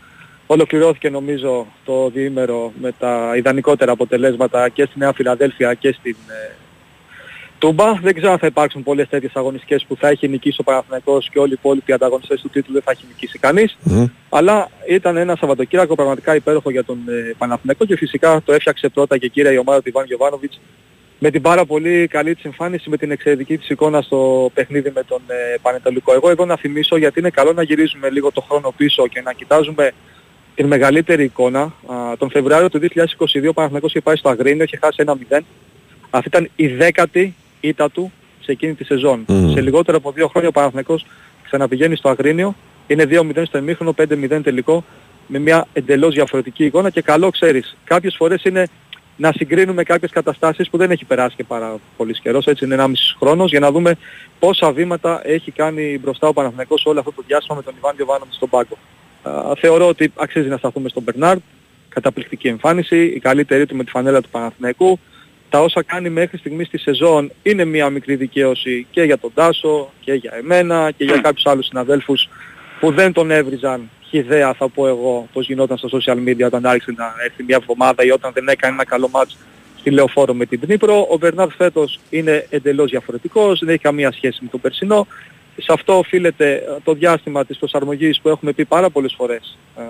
Ολοκληρώθηκε 0.48 1.10
νομίζω 1.10 1.68
το 1.86 2.10
διήμερο 2.10 2.72
με 2.82 2.92
τα 3.00 3.34
ιδανικότερα 3.36 3.92
αποτελέσματα 3.92 4.70
και 4.70 4.86
στη 4.86 5.00
Νέα 5.00 5.14
Φιλαδέλφια 5.14 5.74
και 5.74 5.96
στην 6.00 6.16
ε, 6.28 6.56
Τούμπα. 7.64 7.94
Δεν 7.94 8.14
ξέρω 8.14 8.32
αν 8.32 8.38
θα 8.38 8.48
υπάρξουν 8.48 8.84
πολλές 8.84 9.10
τέτοιες 9.10 9.32
αγωνιστικές 9.36 9.86
που 9.88 9.96
θα 9.96 10.08
έχει 10.08 10.28
νικήσει 10.28 10.58
ο 10.60 10.64
Παναθηναϊκός 10.64 11.30
και 11.30 11.40
όλοι 11.40 11.52
οι 11.52 11.58
υπόλοιποι 11.60 11.94
ανταγωνιστές 11.94 12.42
του 12.42 12.50
τίτλου 12.50 12.74
δεν 12.74 12.82
θα 12.82 12.92
έχει 12.92 13.06
νικήσει 13.08 13.40
κανείς. 13.40 13.78
Αλλά 14.30 14.70
ήταν 14.90 15.18
ένα 15.18 15.36
Σαββατοκύριακο 15.36 15.96
πραγματικά 15.96 16.36
υπέροχο 16.36 16.72
για 16.72 16.84
τον 16.84 16.98
ε, 17.08 17.34
Παναθηναϊκό 17.38 17.86
και 17.86 17.98
φυσικά 17.98 18.42
το 18.46 18.54
έφτιαξε 18.54 18.90
πρώτα 18.90 19.18
και 19.18 19.28
κύρια 19.28 19.52
η 19.52 19.58
ομάδα 19.58 19.82
του 19.82 19.90
Ιβάν 19.90 20.06
Γιωβάνοβιτς 20.06 20.62
με 21.20 21.30
την 21.30 21.42
πάρα 21.42 21.66
πολύ 21.66 22.08
καλή 22.08 22.36
της 22.36 22.44
εμφάνιση, 22.44 22.90
με 22.90 22.98
την 22.98 23.12
εξαιρετική 23.12 23.58
της 23.58 23.70
εικόνα 23.70 24.02
στο 24.02 24.52
παιχνίδι 24.54 24.92
με 24.96 25.04
τον 25.04 25.22
ε, 25.28 25.58
Πανετολικό. 25.62 26.14
Εγώ 26.14 26.30
εδώ 26.30 26.46
να 26.46 26.56
θυμίσω 26.56 26.98
γιατί 26.98 27.20
είναι 27.20 27.30
καλό 27.30 27.54
να 27.54 27.64
γυρίζουμε 27.64 28.10
λίγο 28.10 28.32
το 28.32 28.42
χρόνο 28.42 28.74
πίσω 28.78 29.08
και 29.08 29.22
να 29.22 29.34
κοιτάζουμε 29.34 29.92
την 30.56 30.68
μεγαλύτερη 30.68 31.24
εικόνα. 31.24 31.62
Α, 31.62 31.72
τον 32.18 32.30
Φεβρουάριο 32.30 32.70
του 32.70 32.80
2022 32.80 32.86
ο 33.48 33.54
Παναθηναϊκός 33.54 33.90
είχε 33.90 34.02
πάει 34.02 34.16
στο 34.16 34.30
Αγρίνιο, 34.30 34.64
είχε 34.64 34.78
χάσει 34.82 35.04
1-0. 35.08 35.40
Αυτή 36.10 36.28
ήταν 36.28 36.50
η 36.56 36.68
δέκατη 36.68 37.36
ήττα 37.68 37.90
του 37.90 38.12
σε 38.40 38.52
εκείνη 38.52 38.74
τη 38.74 38.84
σεζόν. 38.84 39.26
Μμμ. 39.28 39.52
Σε 39.52 39.62
λιγότερο 39.62 39.98
από 39.98 40.12
δύο 40.12 40.28
χρόνια 40.28 40.50
ο 40.50 40.52
Παναθηναϊκός 40.52 41.06
ξαναπηγαίνει 41.44 41.96
στο 41.96 42.10
Αγρίνιο, 42.10 42.56
είναι 42.88 43.06
2-0 43.10 43.44
στο 43.46 43.58
ημίχρονο, 43.58 43.94
5-0 43.98 44.42
τελικό, 44.44 44.84
με 45.28 45.40
μια 45.40 45.68
εντελώς 45.74 46.14
διαφορετική 46.14 46.66
εικόνα 46.66 46.90
και 46.90 47.02
καλό 47.02 47.30
ξέρεις. 47.30 47.78
Κάποιες 47.84 48.16
φορές 48.18 48.44
είναι 48.44 48.68
να 49.18 49.32
συγκρίνουμε 49.32 49.84
κάποιες 49.84 50.12
καταστάσεις 50.12 50.70
που 50.70 50.78
δεν 50.78 50.92
έχει 50.92 51.06
περάσει 51.06 51.36
και 51.36 51.44
πάρα 51.44 51.78
πολύ 51.98 52.14
καιρός, 52.14 52.46
έτσι 52.46 52.66
είναι 52.66 52.76
1,5 52.76 53.16
χρόνος, 53.20 53.50
για 53.50 53.60
να 53.60 53.72
δούμε 53.72 53.96
πόσα 54.40 54.72
βήματα 54.72 55.22
έχει 55.24 55.52
κάνει 55.52 56.00
μπροστά 56.02 56.28
ο 56.28 56.34
Παναθηναϊκός 56.34 56.86
όλο 56.86 57.00
αυτό 57.00 57.12
το 57.12 57.24
διάστημα 57.28 57.56
με 57.56 57.64
τον 57.64 57.74
Ιβάν 57.78 57.94
Γιωβάνοβιτς 57.96 58.36
στον 58.36 58.50
πάγκο. 58.50 58.78
Α, 59.24 59.56
θεωρώ 59.56 59.88
ότι 59.88 60.12
αξίζει 60.16 60.48
να 60.48 60.58
σταθούμε 60.58 60.90
στον 60.90 61.04
Μπερνάρντ, 61.04 61.40
καταπληκτική 61.90 62.48
εμφάνιση, 62.48 63.04
η 63.06 63.20
καλύτερη 63.20 63.66
του 63.66 63.76
με 63.76 63.84
τη 63.84 63.90
φανέλα 63.90 64.22
του 64.22 64.30
Παναθηναϊκού. 64.30 65.00
Τα 65.54 65.60
όσα 65.60 65.84
κάνει 65.84 66.10
μέχρι 66.10 66.38
στιγμής 66.38 66.68
στη 66.68 66.78
σεζόν 66.78 67.32
είναι 67.44 67.66
μια 67.66 67.90
μικρή 67.90 68.16
δικαίωση 68.16 68.88
και 68.92 69.04
για 69.04 69.18
τον 69.18 69.32
Τάσο 69.34 69.92
και 70.00 70.14
για 70.14 70.34
εμένα 70.36 70.92
και 70.92 71.04
για 71.04 71.18
κάποιους 71.18 71.46
άλλους 71.46 71.66
συναδέλφους 71.66 72.30
που 72.80 72.92
δεν 72.92 73.14
τον 73.14 73.32
έβριζαν 73.32 73.90
χιδέα 74.10 74.54
θα 74.54 74.70
πω 74.70 74.88
εγώ 74.88 75.28
πως 75.34 75.48
γινόταν 75.48 75.78
στα 75.78 75.88
social 75.92 76.18
media 76.28 76.46
όταν 76.46 76.66
άρχισε 76.66 76.94
να 76.98 77.14
έρθει 77.24 77.44
μια 77.44 77.58
εβδομάδα 77.62 78.04
ή 78.04 78.12
όταν 78.12 78.32
δεν 78.34 78.48
έκανε 78.48 78.74
ένα 78.74 78.86
καλό 78.86 79.10
μάτς 79.10 79.38
στη 79.80 79.90
Λεωφόρο 79.90 80.34
με 80.34 80.46
την 80.46 80.60
Δνήπρο. 80.64 81.08
Ο 81.10 81.18
Μπερνάρ 81.18 81.50
φέτος 81.50 82.00
είναι 82.10 82.48
εντελώς 82.50 82.90
διαφορετικός, 82.90 83.60
δεν 83.60 83.70
έχει 83.70 83.84
καμία 83.84 84.12
σχέση 84.12 84.40
με 84.42 84.50
τον 84.50 84.62
περσινό. 84.62 85.08
Σε 85.58 85.74
αυτό 85.74 85.98
οφείλεται 85.98 86.54
ε, 86.54 86.62
το 86.84 86.94
διάστημα 86.94 87.46
της 87.46 87.58
προσαρμογής 87.58 88.22
που 88.22 88.30
έχουμε 88.30 88.52
πει 88.52 88.66
πάρα 88.66 88.90
πολλές 88.90 89.14
φορές 89.18 89.58
ε, 89.78 89.82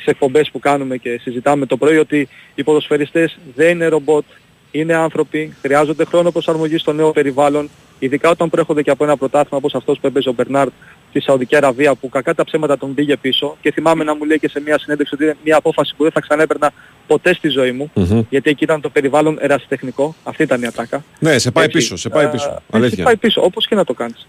στις 0.00 0.06
εκπομπές 0.12 0.50
που 0.50 0.58
κάνουμε 0.58 0.96
και 0.96 1.18
συζητάμε 1.22 1.66
το 1.66 1.76
πρωί 1.76 1.96
ότι 1.98 2.28
οι 2.54 2.62
ποδοσφαιριστές 2.62 3.38
δεν 3.54 3.70
είναι 3.70 3.86
ρομπότ, 3.86 4.24
είναι 4.70 4.94
άνθρωποι, 4.94 5.54
χρειάζονται 5.60 6.04
χρόνο 6.04 6.30
προσαρμογής 6.30 6.80
στο 6.80 6.92
νέο 6.92 7.10
περιβάλλον, 7.12 7.70
ειδικά 7.98 8.30
όταν 8.30 8.50
προέρχονται 8.50 8.82
και 8.82 8.90
από 8.90 9.04
ένα 9.04 9.16
πρωτάθλημα 9.16 9.56
όπως 9.56 9.74
αυτός 9.74 9.98
που 10.00 10.06
έπαιζε 10.06 10.28
ο 10.28 10.32
Μπερνάρτ 10.32 10.70
στη 11.10 11.20
Σαουδική 11.20 11.56
Αραβία 11.56 11.94
που 11.94 12.08
κακά 12.08 12.34
τα 12.34 12.44
ψέματα 12.44 12.78
τον 12.78 12.94
πήγε 12.94 13.16
πίσω 13.16 13.56
και 13.60 13.72
θυμάμαι 13.72 14.04
να 14.04 14.14
μου 14.16 14.24
λέει 14.24 14.38
και 14.38 14.48
σε 14.48 14.60
μια 14.60 14.78
συνέντευξη 14.78 15.14
ότι 15.14 15.24
είναι 15.24 15.36
μια 15.44 15.56
απόφαση 15.56 15.94
που 15.96 16.02
δεν 16.02 16.12
θα 16.12 16.20
ξανέπαιρνα 16.20 16.72
ποτέ 17.06 17.34
στη 17.34 17.48
ζωή 17.48 17.72
μου 17.72 17.90
Μμμ. 17.94 18.22
γιατί 18.30 18.50
εκεί 18.50 18.64
ήταν 18.64 18.80
το 18.80 18.88
περιβάλλον 18.90 19.38
ερασιτεχνικό. 19.40 20.14
Αυτή 20.24 20.42
ήταν 20.42 20.62
η 20.62 20.66
ατάκα. 20.66 21.04
Ναι, 21.18 21.38
σε 21.38 21.50
πάει 21.50 21.64
Έτσι. 21.64 21.76
πίσω, 21.76 21.96
σε 21.96 22.08
πάει 22.08 22.24
Α, 22.24 22.28
πίσω. 22.30 22.48
ναι, 22.48 22.54
σε 22.54 22.62
Αλήθεια. 22.70 23.04
πάει 23.04 23.16
πίσω, 23.16 23.42
όπως 23.44 23.66
και 23.66 23.74
να 23.74 23.84
το 23.84 23.94
κάνεις. 23.94 24.26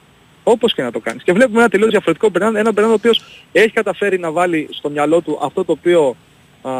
Όπως 0.52 0.74
και 0.74 0.82
να 0.82 0.92
το 0.92 1.00
κάνεις. 1.00 1.24
Και 1.24 1.34
βλέπουμε 1.34 1.60
ένα 1.60 1.70
τελείως 1.70 1.90
διαφορετικό 1.90 2.30
Μπερνάν, 2.30 2.56
ένα 2.56 2.72
Μπερνάν 2.72 2.92
ο 2.92 2.96
οποίος 2.96 3.46
έχει 3.52 3.70
καταφέρει 3.70 4.20
να 4.20 4.32
βάλει 4.32 4.68
στο 4.72 4.90
μυαλό 4.90 5.22
του 5.22 5.40
αυτό 5.42 5.66
το 5.66 5.72
οποίο 5.72 6.16
α, 6.62 6.72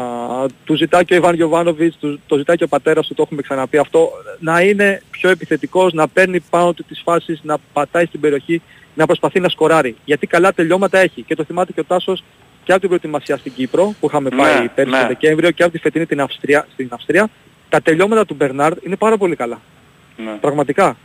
του 0.64 0.74
ζητάει 0.74 1.04
και 1.04 1.14
ο 1.14 1.16
Ιβάν 1.16 1.34
Γιωβάνοβιτς, 1.34 1.96
του, 1.96 2.20
το 2.26 2.36
ζητάει 2.36 2.56
και 2.56 2.64
ο 2.64 2.68
πατέρας 2.68 3.06
του, 3.06 3.14
το 3.14 3.22
έχουμε 3.22 3.42
ξαναπεί 3.42 3.78
αυτό, 3.78 4.10
να 4.38 4.60
είναι 4.60 5.02
πιο 5.10 5.30
επιθετικός, 5.30 5.92
να 5.92 6.08
παίρνει 6.08 6.40
πάνω 6.40 6.72
του 6.72 6.84
τις 6.84 7.00
φάσεις, 7.04 7.40
να 7.42 7.56
πατάει 7.72 8.06
στην 8.06 8.20
περιοχή, 8.20 8.62
να 8.94 9.06
προσπαθεί 9.06 9.40
να 9.40 9.48
σκοράρει. 9.48 9.96
Γιατί 10.04 10.26
καλά 10.26 10.52
τελειώματα 10.52 10.98
έχει. 10.98 11.22
Και 11.22 11.34
το 11.34 11.44
θυμάται 11.44 11.72
και 11.72 11.80
ο 11.80 11.84
Τάσος 11.84 12.24
και 12.64 12.72
από 12.72 12.80
την 12.80 12.88
προετοιμασία 12.88 13.36
στην 13.36 13.52
Κύπρο, 13.54 13.94
που 14.00 14.06
είχαμε 14.06 14.28
Ναι, 14.28 14.36
πάει 14.36 14.68
πέρσι 14.68 14.92
ναι. 14.92 15.00
το 15.00 15.06
Δεκέμβριο, 15.06 15.50
και 15.50 15.62
από 15.62 15.72
τη 15.72 15.78
φετινή 15.78 16.06
την 16.06 16.20
Αυστρία, 16.20 16.66
στην 16.72 16.88
Αυστρία, 16.90 17.28
τα 17.68 17.80
τελειώματα 17.80 18.24
του 18.26 18.34
Μπερνάρντ 18.34 18.76
είναι 18.86 18.96
πάρα 18.96 19.16
πολύ 19.16 19.36
καλά. 19.36 19.60
Ναι. 20.16 20.30
Πραγματικά. 20.40 20.96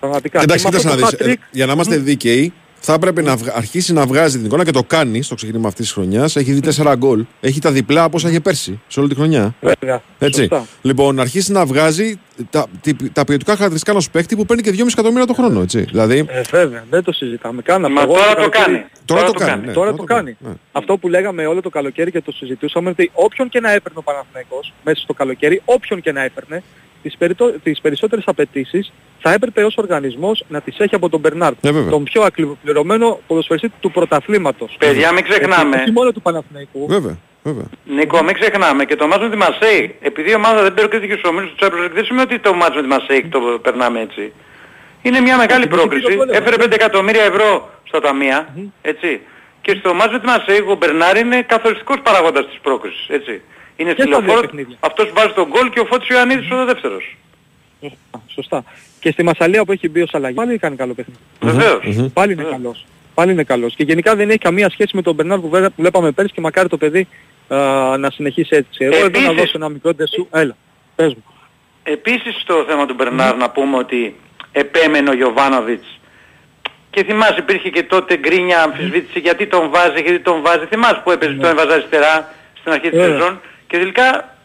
Πραγματικά. 0.00 0.40
Εντάξει, 0.42 0.64
Και 0.64 0.70
με 0.72 0.78
κοίταξε 0.78 0.98
να 1.00 1.04
αυτό 1.06 1.16
το 1.16 1.24
δεις, 1.24 1.34
hat-trick, 1.36 1.42
ε, 1.42 1.48
για 1.56 1.66
να 1.66 1.72
είμαστε 1.72 1.96
δίκαιοι, 1.96 2.52
θα 2.80 2.92
έπρεπε 2.92 3.22
να 3.22 3.36
βγα- 3.36 3.56
αρχίσει 3.56 3.92
να 3.92 4.06
βγάζει 4.06 4.36
την 4.36 4.46
εικόνα 4.46 4.64
και 4.64 4.70
το 4.70 4.82
κάνει 4.86 5.22
στο 5.22 5.34
ξεκίνημα 5.34 5.68
αυτής 5.68 5.84
της 5.84 5.94
χρονιάς. 5.94 6.36
Έχει 6.36 6.52
δει 6.52 6.60
4 6.60 6.94
γκολ. 6.96 7.24
Έχει 7.40 7.60
τα 7.60 7.70
διπλά 7.72 8.02
από 8.02 8.16
όσα 8.16 8.28
είχε 8.28 8.40
πέρσι 8.40 8.80
σε 8.88 9.00
όλη 9.00 9.08
τη 9.08 9.14
χρονιά. 9.14 9.54
Βέβαια. 9.60 10.02
Έτσι. 10.18 10.40
Σωστά. 10.40 10.66
Λοιπόν, 10.82 11.14
να 11.14 11.22
αρχίσει 11.22 11.52
να 11.52 11.66
βγάζει 11.66 12.18
τα, 12.50 12.66
τι- 12.80 13.10
τα 13.12 13.24
ποιοτικά 13.24 13.50
χαρακτηριστικά 13.52 13.90
ενός 13.90 14.10
παίκτη 14.10 14.36
που 14.36 14.46
παίρνει 14.46 14.62
και 14.62 14.70
2,5 14.70 14.92
εκατομμύρια 14.92 15.26
το 15.26 15.32
χρόνο. 15.34 15.60
Έτσι. 15.60 15.80
Δηλαδή, 15.80 16.26
Ε, 16.28 16.40
βέβαια, 16.50 16.84
δεν 16.90 17.02
το 17.02 17.12
συζητάμε 17.12 17.62
καν. 17.62 17.80
Μα 17.80 17.86
αυτό. 18.00 18.00
Εγώ 18.02 18.12
τώρα 18.12 18.28
το 18.34 18.34
καλοκαίρι- 18.34 18.64
κάνει. 18.66 18.84
Τώρα 19.04 19.24
το 19.24 19.32
κάνει, 19.32 19.66
ναι, 19.66 19.72
τώρα 19.72 19.74
τώρα 19.74 19.90
το 19.90 19.96
το 19.96 20.04
κάνει. 20.04 20.36
κάνει, 20.40 20.50
ναι. 20.52 20.58
Αυτό 20.72 20.96
που 20.96 21.08
λέγαμε 21.08 21.46
όλο 21.46 21.60
το 21.62 21.70
καλοκαίρι 21.70 22.10
και 22.10 22.20
το 22.20 22.32
συζητούσαμε 22.32 22.90
ότι 22.90 23.10
όποιον 23.14 23.48
και 23.48 23.60
να 23.60 23.70
έπαιρνε 23.72 23.98
ο 23.98 24.02
Παναθηναϊκός 24.02 24.72
μέσα 24.84 25.00
στο 25.02 25.12
καλοκαίρι, 25.14 25.62
όποιον 25.64 26.00
και 26.00 26.12
να 26.12 26.22
έπαιρνε, 26.22 26.62
τις, 27.02 27.16
περιτο... 27.16 27.52
τις 27.62 27.80
περισσότερες 27.80 28.24
απαιτήσεις 28.26 28.92
θα 29.18 29.32
έπρεπε 29.32 29.64
ως 29.64 29.76
οργανισμός 29.76 30.44
να 30.48 30.60
τις 30.60 30.78
έχει 30.78 30.94
από 30.94 31.08
τον 31.08 31.20
Μπερνάρτ. 31.20 31.56
Ναι, 31.60 31.70
βέβαια. 31.70 31.90
τον 31.90 32.04
πιο 32.04 32.22
ακριβοπληρωμένο 32.22 33.20
ποδοσφαιριστή 33.26 33.72
του 33.80 33.90
πρωταθλήματος. 33.90 34.76
Παιδιά, 34.78 35.12
μην 35.12 35.24
ξεχνάμε. 35.24 35.76
Όχι 35.76 35.90
μόνο 35.92 36.12
του 36.12 36.22
Παναθηναϊκού. 36.22 36.86
βέβαια. 36.86 37.18
βέβαια. 37.42 37.64
Νίκο, 37.84 38.22
μην 38.22 38.34
ξεχνάμε 38.34 38.84
και 38.84 38.96
το 38.96 39.06
μάτς 39.06 39.22
με 39.22 39.30
τη 39.30 39.36
Μασέη. 39.36 39.96
Επειδή 40.00 40.30
η 40.30 40.34
ομάδα 40.34 40.62
δεν 40.62 40.74
προκρίθηκε 40.74 41.12
στους 41.12 41.30
ομίλους 41.30 41.50
του 41.50 41.56
Champions 41.64 41.84
League, 41.86 41.94
δεν 41.94 42.04
σημαίνει 42.04 42.22
ότι 42.22 42.38
το 42.38 42.54
μάτς 42.54 42.74
με 42.74 42.82
τη 42.82 42.88
Μασέη 42.88 43.24
το 43.30 43.40
περνάμε 43.62 44.00
έτσι. 44.00 44.32
Είναι 45.02 45.20
μια 45.20 45.36
μεγάλη 45.36 45.60
Όχι, 45.64 45.68
δεν 45.68 45.78
πρόκριση. 45.78 46.12
είναι 46.12 46.24
το 46.24 46.32
Έφερε 46.36 46.56
5 46.64 46.72
εκατομμύρια 46.72 47.22
ευρώ 47.22 47.70
στα 47.84 48.00
ταμεία, 48.00 48.54
έτσι. 48.82 49.20
Και 49.60 49.76
στο 49.80 49.94
μάτς 49.94 50.12
με 50.12 50.18
τη 50.18 50.26
Μασέη 50.26 50.58
ο 50.68 50.74
Μπερνάρ 50.74 51.16
είναι 51.18 51.42
καθοριστικός 51.42 51.96
παραγόντας 52.02 52.46
της 52.46 52.58
πρόκρισης, 52.62 53.06
έτσι. 53.08 53.42
Είναι 53.80 53.92
Και 53.94 54.02
στη 54.02 54.10
στα 54.10 54.18
δύο 54.18 54.26
λεωφόρο, 54.26 54.40
παιχνίδια. 54.46 54.76
αυτός 54.80 55.06
που 55.08 55.12
βάζει 55.14 55.32
τον 55.32 55.46
γκολ 55.48 55.70
και 55.70 55.80
ο 55.80 55.84
Φώτης 55.84 56.08
Ιωαννίδης 56.08 56.50
ο 56.50 56.64
δεύτερος. 56.64 57.16
Α, 58.10 58.18
Σωστά. 58.34 58.64
Και 59.00 59.10
στη 59.10 59.22
Μασαλία 59.22 59.64
που 59.64 59.72
έχει 59.72 59.88
μπει 59.88 60.00
ο 60.02 60.06
Σαλαγή 60.06 60.34
πάλι 60.34 60.58
κάνει 60.58 60.76
καλό 60.76 60.94
παιχνίδι. 60.94 61.18
Βεβαίως. 61.40 62.10
Πάλι 62.12 62.32
είναι 62.32 62.42
καλός. 62.42 62.86
Πάλι 63.14 63.32
είναι 63.32 63.42
καλός. 63.44 63.74
Και 63.74 63.82
γενικά 63.84 64.14
δεν 64.16 64.28
έχει 64.28 64.38
καμία 64.38 64.70
σχέση 64.70 64.96
με 64.96 65.02
τον 65.02 65.14
Μπερνάρ 65.14 65.38
που 65.38 65.48
βέβαια- 65.48 65.68
που 65.68 65.74
βλέπαμε 65.82 66.10
πέρυσι 66.12 66.34
και 66.34 66.40
μακάρι 66.40 66.68
το 66.68 66.76
παιδί 66.76 67.08
α, 67.48 67.56
να 67.98 68.10
συνεχίσει 68.10 68.56
έτσι. 68.56 68.84
Εγώ 68.84 68.94
εδώ 68.94 69.06
να 69.08 69.16
Επίσης- 69.18 69.34
δώσω 69.36 69.52
ένα 69.54 69.68
μικρό 69.68 69.94
τεσού. 69.94 70.26
Έλα, 70.30 70.56
πες 70.94 71.14
μου. 71.14 71.24
Επίσης 71.82 72.40
στο 72.40 72.64
θέμα 72.68 72.86
του 72.86 72.94
Μπερνάρ 72.94 73.36
να 73.36 73.50
πούμε 73.50 73.76
ότι 73.76 74.16
επέμενε 74.52 75.10
ο 75.10 75.14
Γιωβάνοβιτς 75.14 75.98
και 76.90 77.04
θυμάσαι 77.04 77.34
υπήρχε 77.38 77.68
και 77.70 77.82
τότε 77.82 78.16
γκρίνια 78.16 78.62
αμφισβήτηση 78.62 79.18
γιατί 79.18 79.46
τον 79.46 79.70
βάζει, 79.70 80.00
γιατί 80.02 80.20
τον 80.20 80.40
βάζει. 80.42 80.64
Θυμάσαι 80.66 81.00
που 81.04 81.10
έπαιζε 81.10 81.32
τον 81.32 81.50
έβαζε 81.50 81.72
αριστερά 81.72 82.34
στην 82.60 82.72
αρχή 82.72 82.88
της 82.90 82.98
Βέβαια. 82.98 83.18
σεζόν 83.18 83.40
και 83.68 83.78
τελικά 83.78 84.36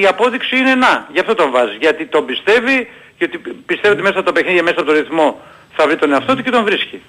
η 0.00 0.06
απόδειξη 0.06 0.56
είναι 0.56 0.74
να, 0.74 1.08
γι' 1.12 1.20
αυτό 1.20 1.34
τον 1.34 1.50
βάζει. 1.50 1.76
Γιατί 1.80 2.06
τον 2.06 2.26
πιστεύει, 2.26 2.88
γιατί 3.18 3.38
πιστεύει 3.66 3.92
ότι 3.94 4.02
μέσα 4.02 4.16
από 4.18 4.26
το 4.26 4.32
παιχνίδι, 4.32 4.62
μέσα 4.62 4.80
από 4.80 4.84
το 4.84 4.92
ρυθμό 4.92 5.40
θα 5.76 5.86
βρει 5.86 5.96
τον 5.96 6.12
εαυτό 6.12 6.36
του 6.36 6.42
και 6.42 6.50
τον 6.50 6.64
βρίσκει. 6.64 7.00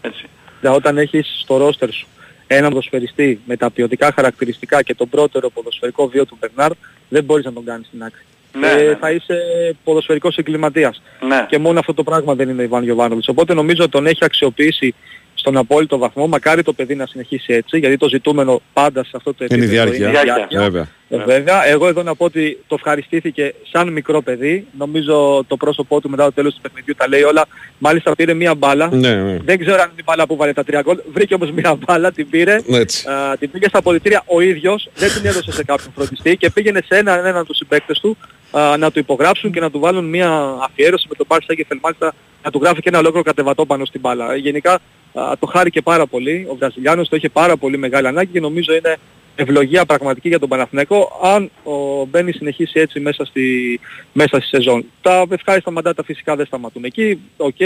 Έτσι. 0.00 0.24
Δηλαδή, 0.60 0.76
όταν 0.76 0.98
έχεις 0.98 1.40
στο 1.42 1.56
ρόστερ 1.56 1.92
σου 1.92 2.06
έναν 2.46 2.68
ποδοσφαιριστή 2.68 3.40
με 3.46 3.56
τα 3.56 3.70
ποιοτικά 3.70 4.12
χαρακτηριστικά 4.14 4.82
και 4.82 4.94
τον 4.94 5.08
πρώτερο 5.08 5.50
ποδοσφαιρικό 5.50 6.08
βίο 6.08 6.26
του 6.26 6.38
Μπερνάρ, 6.40 6.72
δεν 7.08 7.24
μπορείς 7.24 7.44
να 7.44 7.52
τον 7.52 7.64
κάνεις 7.64 7.86
στην 7.86 8.02
άκρη. 8.02 8.22
Ναι, 8.58 8.68
Ε, 8.70 8.74
ναι, 8.74 8.82
ναι. 8.82 8.94
θα 8.94 9.10
είσαι 9.10 9.36
ποδοσφαιρικός 9.84 10.36
εγκληματίας. 10.36 11.02
Ναι. 11.20 11.46
Και 11.48 11.58
μόνο 11.58 11.78
αυτό 11.78 11.94
το 11.94 12.02
πράγμα 12.02 12.34
δεν 12.34 12.48
είναι 12.48 12.60
ο 12.60 12.64
Ιβάν 12.64 12.82
Γιωβάνοβιτς. 12.82 13.28
Οπότε 13.28 13.54
νομίζω 13.54 13.82
ότι 13.82 13.90
τον 13.90 14.06
έχει 14.06 14.24
αξιοποιήσει 14.24 14.94
στον 15.42 15.56
απόλυτο 15.56 15.98
βαθμό. 15.98 16.26
Μακάρι 16.26 16.62
το 16.62 16.72
παιδί 16.72 16.94
να 16.94 17.06
συνεχίσει 17.06 17.52
έτσι, 17.52 17.78
γιατί 17.78 17.96
το 17.96 18.08
ζητούμενο 18.08 18.60
πάντα 18.72 19.04
σε 19.04 19.10
αυτό 19.14 19.34
το 19.34 19.44
Είναι 19.50 19.64
η 19.64 19.66
επίπεδο 19.66 19.90
διάρκεια. 19.90 20.08
είναι 20.08 20.18
η 20.18 20.22
διάρκεια. 20.24 20.60
Βέβαια. 20.60 20.88
Ε, 21.08 21.16
Βέβαια, 21.24 21.66
εγώ 21.66 21.88
εδώ 21.88 22.02
να 22.02 22.14
πω 22.14 22.24
ότι 22.24 22.58
το 22.66 22.74
ευχαριστήθηκε 22.74 23.54
σαν 23.72 23.88
μικρό 23.92 24.22
παιδί. 24.22 24.66
Νομίζω 24.78 25.44
το 25.46 25.56
πρόσωπό 25.56 26.00
του 26.00 26.10
μετά 26.10 26.24
το 26.24 26.32
τέλος 26.32 26.54
του 26.54 26.60
παιχνιδιού 26.60 26.94
τα 26.96 27.08
λέει 27.08 27.22
όλα. 27.22 27.44
Μάλιστα 27.78 28.14
πήρε 28.16 28.34
μία 28.34 28.54
μπάλα. 28.54 28.88
Ναι, 28.92 29.14
ναι. 29.14 29.36
Δεν 29.44 29.58
ξέρω 29.58 29.76
αν 29.82 29.88
είναι 29.92 30.00
η 30.00 30.02
μπάλα 30.06 30.26
που 30.26 30.36
βάλε 30.36 30.52
τα 30.52 30.64
τρία 30.64 30.80
γκολ. 30.80 30.98
Βρήκε 31.12 31.34
όμως 31.34 31.50
μία 31.50 31.74
μπάλα, 31.84 32.12
την 32.12 32.28
πήρε. 32.30 32.58
Έτσι. 32.68 33.08
Α, 33.08 33.36
την 33.38 33.50
πήγε 33.50 33.68
στα 33.68 33.78
αποδητήρια 33.78 34.22
ο 34.26 34.40
ίδιος, 34.40 34.90
δεν 34.94 35.10
την 35.12 35.26
έδωσε 35.26 35.52
σε 35.52 35.64
κάποιον 35.64 35.92
φροντιστή 35.94 36.36
και 36.36 36.50
πήγαινε 36.50 36.80
σε 36.86 36.98
έναν 36.98 37.26
έναν 37.26 37.46
τους 37.46 37.56
συμπαίκτες 37.56 37.98
του 38.00 38.16
α, 38.52 38.76
να 38.76 38.90
του 38.90 38.98
υπογράψουν 38.98 39.52
και 39.52 39.60
να 39.60 39.70
του 39.70 39.80
βάλουν 39.80 40.04
μία 40.04 40.56
αφιέρωση 40.62 41.06
με 41.08 41.14
τον 41.14 41.26
Πάρ 41.26 41.42
Σέγκεφελ 41.42 41.78
μάλιστα 41.82 42.14
να 42.42 42.50
του 42.50 42.58
γράφει 42.62 42.80
και 42.80 42.88
ένα 42.88 42.98
ολόκληρο 42.98 43.24
κατεβατό 43.24 43.66
πάνω 43.66 43.84
στην 43.84 44.00
μπάλα. 44.00 44.32
Ε, 44.32 44.36
Γενικά 44.36 44.72
α, 45.12 45.32
το 45.38 45.46
χάρηκε 45.46 45.82
πάρα 45.82 46.06
πολύ. 46.06 46.46
Ο 46.50 46.54
Βραζιλιάνος 46.54 47.08
το 47.08 47.16
είχε 47.16 47.28
πάρα 47.28 47.56
πολύ 47.56 47.76
μεγάλη 47.76 48.06
ανάγκη 48.06 48.32
και 48.32 48.40
νομίζω 48.40 48.74
είναι 48.74 48.96
ευλογία 49.34 49.84
πραγματική 49.84 50.28
για 50.28 50.38
τον 50.38 50.48
Παναθηναϊκό 50.48 51.20
αν 51.22 51.50
ο 51.62 52.04
Μπένι 52.04 52.32
συνεχίσει 52.32 52.80
έτσι 52.80 53.00
μέσα 53.00 53.24
στη, 53.24 53.80
μέσα 54.12 54.36
στη 54.36 54.46
σεζόν. 54.46 54.84
Τα 55.02 55.26
ευχάριστα 55.30 55.70
μαντάτα 55.70 56.04
φυσικά 56.04 56.36
δεν 56.36 56.46
σταματούν 56.46 56.84
εκεί. 56.84 57.20
Οκ, 57.36 57.56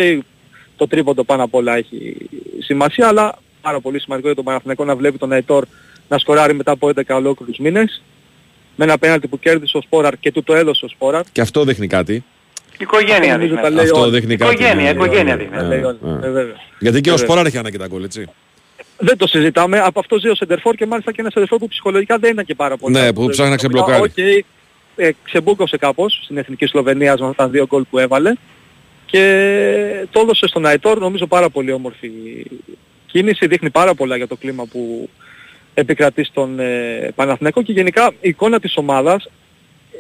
το 0.77 0.87
τρίποντο 0.87 1.25
πάνω 1.25 1.43
απ' 1.43 1.55
όλα 1.55 1.77
έχει 1.77 2.17
σημασία, 2.59 3.09
αλλά 3.09 3.39
πάρα 3.61 3.81
πολύ 3.81 4.01
σημαντικό 4.01 4.27
για 4.27 4.37
τον 4.37 4.45
Παναθηναϊκό 4.45 4.85
να 4.85 4.97
βλέπει 4.97 5.19
τον 5.19 5.33
Αϊτόρ 5.33 5.65
να 6.09 6.19
σκοράρει 6.19 6.55
μετά 6.55 6.71
από 6.71 6.89
11 6.89 7.01
ολόκληρους 7.09 7.59
μήνες 7.59 8.03
με 8.77 8.85
ένα 8.85 8.99
πέναλτι 8.99 9.29
που 9.29 9.39
κέρδισε 9.39 9.77
ο 9.77 9.81
Σπόραρ 9.81 10.17
και 10.19 10.33
του 10.33 10.43
το 10.43 10.55
έδωσε 10.55 10.85
ο 10.85 10.89
Σπόραρ. 10.89 11.23
Και 11.33 11.41
αυτό 11.41 11.65
δείχνει 11.65 11.87
κάτι. 11.87 12.25
Οικογένεια 12.79 13.17
Αυτό 13.17 13.29
νομίζω 13.31 13.49
δείχνει. 13.55 13.63
τα 13.63 13.71
λέει 13.71 13.85
Αυτό 13.85 14.01
όλα. 14.01 14.11
δείχνει 14.11 14.37
κάτι. 14.37 14.55
Οικογένεια, 14.55 14.83
ναι, 14.85 14.91
οικογένεια 14.91 15.37
ναι, 15.37 15.43
δείχνει. 15.43 15.57
ναι, 15.57 15.63
Τα 15.63 15.69
λέει 15.69 15.83
όλα. 15.83 15.97
ναι. 16.01 16.27
Ε, 16.27 16.31
βέβαια. 16.31 16.55
Γιατί 16.79 17.01
και 17.01 17.09
ο 17.11 17.13
Βέβαια. 17.13 17.27
Σπόραρ 17.27 17.47
έχει 17.47 17.59
ανάγκη 17.59 17.79
τα 17.79 17.87
γκολ, 17.87 18.05
έτσι. 18.05 18.27
Δεν 18.99 19.17
το 19.17 19.27
συζητάμε. 19.27 19.79
Από 19.81 20.01
αυτό 20.01 20.19
ζει 20.19 20.29
ο 20.29 20.35
Σεντερφόρ 20.35 20.75
και 20.75 20.87
μάλιστα 20.87 21.13
και 21.13 21.21
ένας 21.21 21.33
σέντερ 21.33 21.49
φορ 21.49 21.59
που 21.59 21.69
ψυχολογικά 21.69 22.19
δεν 22.19 22.31
ήταν 22.33 22.45
και 22.45 22.55
πάρα 22.55 22.77
πολύ. 22.77 22.95
Ναι, 22.95 23.01
καλός. 23.01 23.15
που 23.15 23.27
ψάχνει 23.29 23.49
να 23.49 23.55
Οκ, 23.55 23.59
ξεμπλοκάρει. 23.59 24.45
ε, 24.97 25.11
ξεμπούκωσε 25.25 25.77
κάπως 25.77 26.21
στην 26.25 26.37
Εθνική 26.37 26.67
Σλοβενία 26.67 27.17
με 27.21 27.27
αυτά 27.27 27.43
τα 27.45 27.49
δύο 27.49 27.67
γκολ 27.67 27.83
που 27.91 27.99
έβαλε 27.99 28.33
και 29.07 29.21
το 30.11 30.21
έδωσε 30.21 30.47
στον 30.47 30.67
Αϊτόρ 30.67 30.99
νομίζω 30.99 31.27
πάρα 31.27 31.51
πολύ 31.51 31.73
όμορφη 31.73 32.11
κίνηση. 33.07 33.47
Δείχνει 33.47 33.71
πάρα 33.71 33.95
πολλά 33.95 34.17
για 34.17 34.27
το 34.27 34.37
κλίμα 34.37 34.65
που 34.67 35.09
επικρατεί 35.79 36.25
στον 36.25 36.61
ε, 36.61 37.13
Παναθηναϊκό 37.15 37.63
και 37.63 37.73
γενικά 37.73 38.13
η 38.21 38.29
εικόνα 38.29 38.61
της 38.61 38.77
ομάδας 38.77 39.31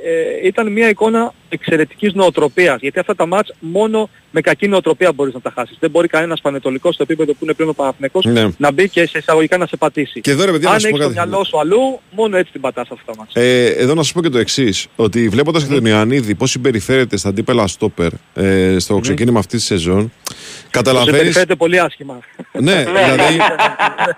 ε, 0.05 0.47
ήταν 0.47 0.73
μια 0.73 0.89
εικόνα 0.89 1.35
εξαιρετικής 1.49 2.13
νοοτροπίας. 2.15 2.77
Γιατί 2.81 2.99
αυτά 2.99 3.15
τα 3.15 3.27
μάτς 3.27 3.53
μόνο 3.59 4.09
με 4.31 4.41
κακή 4.41 4.69
νοοτροπία 4.69 5.13
μπορείς 5.13 5.35
να 5.35 5.41
τα 5.41 5.53
χάσεις. 5.55 5.77
Δεν 5.81 5.91
μπορεί 5.91 6.09
κανένας 6.09 6.41
πανετολικός 6.41 6.95
στο 6.95 7.03
επίπεδο 7.03 7.33
που 7.33 7.39
είναι 7.43 7.53
πλέον 7.55 7.71
ο 7.71 7.75
Παναθηναϊκός 7.75 8.25
Ναι. 8.25 8.49
να 8.59 8.73
μπει 8.73 8.89
και 8.89 9.07
σε 9.07 9.19
εισαγωγικά 9.19 9.57
να 9.57 9.67
σε 9.67 9.77
πατήσει. 9.77 10.21
Και 10.21 10.31
εδώ, 10.31 10.45
ρε 10.45 10.51
παιδιά, 10.53 10.69
να 10.69 10.75
Αν 10.75 10.81
σου 10.81 10.89
πω 10.89 10.97
έχεις 10.97 11.07
το 11.09 11.15
κάτι. 11.15 11.29
μυαλό 11.29 11.45
σου 11.45 11.59
αλλού, 11.59 12.01
μόνο 12.11 12.37
έτσι 12.37 12.53
την 12.53 12.61
πατάς 12.61 12.89
αυτά 12.91 13.13
τα 13.13 13.17
μάτς. 13.19 13.35
Ε, 13.35 13.65
εδώ 13.67 13.95
να 13.95 14.03
σα 14.03 14.13
πω 14.13 14.23
και 14.23 14.29
το 14.29 14.39
εξής: 14.39 14.87
Ότι 14.97 15.29
βλέποντας 15.29 15.65
και 15.65 15.75
τον 15.75 15.85
Ιωαννίδη 15.87 16.35
πώς 16.35 16.51
συμπεριφέρεται 16.51 17.17
στα 17.17 17.29
αντίπελα 17.29 17.67
στόπερ 17.67 18.13
ε, 18.35 18.77
στο 18.79 18.99
ξεκίνημα 18.99 19.39
αυτής 19.39 19.59
της 19.59 19.67
σεζόν, 19.69 20.13
καταλαβαίνει. 20.71 21.17
Συμπεριφέρεται 21.17 21.55
πολύ 21.55 21.79
άσχημα. 21.81 22.19
Ναι, 22.61 22.85
δηλαδή 22.85 23.37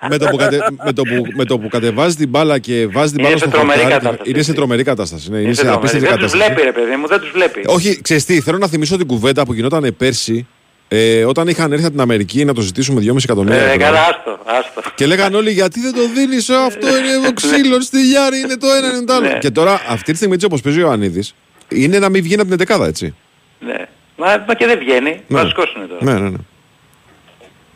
με 0.09 0.17
το, 0.17 0.25
που 0.27 0.35
κατε, 0.37 0.57
με, 0.85 0.93
το 0.93 1.01
που, 1.03 1.25
με 1.35 1.45
το 1.45 1.59
που 1.59 1.67
κατεβάζει 1.67 2.15
την 2.15 2.29
μπάλα 2.29 2.59
και 2.59 2.87
βάζει 2.91 3.11
την 3.13 3.19
Είναι 3.19 3.27
μπάλα 3.27 3.37
σε 3.39 3.47
στο 3.49 3.57
τρομερή 3.57 3.79
χορτάρι, 3.81 4.01
κατάσταση. 4.03 4.29
είναι 4.31 4.41
σε 4.41 4.53
τρομερή 4.53 4.83
κατάσταση. 4.83 5.29
Ναι, 5.29 5.35
είναι 5.37 5.45
Είναι 5.45 5.53
σε 5.53 5.61
τρομερή. 5.61 5.79
απίστευτη 5.81 6.07
Δεν 6.07 6.17
τους 6.17 6.31
κατάσταση. 6.31 6.53
βλέπει 6.53 6.65
ρε 6.65 6.71
παιδί 6.85 6.95
μου, 6.95 7.07
δεν 7.19 7.21
τους 7.21 7.31
βλέπει. 7.31 7.63
Όχι, 7.65 8.01
ξέρεις 8.01 8.25
τι, 8.25 8.41
θέλω 8.41 8.57
να 8.57 8.67
θυμίσω 8.67 8.97
την 8.97 9.07
κουβέντα 9.07 9.45
που 9.45 9.53
γινόταν 9.53 9.93
πέρσι 9.97 10.47
ε, 10.87 11.25
όταν 11.25 11.47
είχαν 11.47 11.71
έρθει 11.71 11.83
από 11.83 11.91
την 11.93 12.01
Αμερική 12.01 12.45
να 12.45 12.53
το 12.53 12.61
ζητήσουμε 12.61 13.01
2,5 13.05 13.15
εκατομμύρια 13.23 13.59
Ε, 13.61 13.65
ευρώ. 13.65 13.77
καλά, 13.79 13.99
άστο, 14.01 14.39
άστο. 14.45 14.81
Και 14.95 15.05
λέγανε 15.05 15.35
όλοι 15.35 15.51
γιατί 15.51 15.79
δεν 15.79 15.93
το 15.93 16.07
δίνεις 16.15 16.49
αυτό 16.49 16.87
είναι 16.87 17.27
ο 17.27 17.33
ξύλο 17.33 17.81
στη 17.81 18.05
Γιάρη, 18.07 18.37
είναι 18.39 18.57
το 18.57 18.67
ένα, 18.77 18.87
είναι 18.95 19.05
το 19.05 19.13
άλλο. 19.13 19.27
Ναι. 19.27 19.37
Και 19.37 19.49
τώρα 19.51 19.81
αυτή 19.87 20.11
τη 20.11 20.15
στιγμή 20.17 20.33
έτσι 20.33 20.45
όπως 20.45 20.61
παίζει 20.61 20.79
ο 20.79 20.81
Ιωαννίδης 20.81 21.35
είναι 21.67 21.99
να 21.99 22.09
μην 22.09 22.23
βγαίνει 22.23 22.41
από 22.41 22.55
την 22.55 22.75
11 22.77 22.85
έτσι. 22.87 23.15
Ναι. 23.59 23.85
Μα, 24.17 24.43
μα 24.47 24.53
και 24.53 24.65
δεν 24.65 24.79
βγαίνει. 24.79 25.09
Ναι. 25.27 25.41
Βασικός 25.41 25.73
είναι 25.77 25.85
τώρα. 25.85 26.03
Ναι, 26.13 26.19
ναι, 26.19 26.29
ναι. 26.29 26.37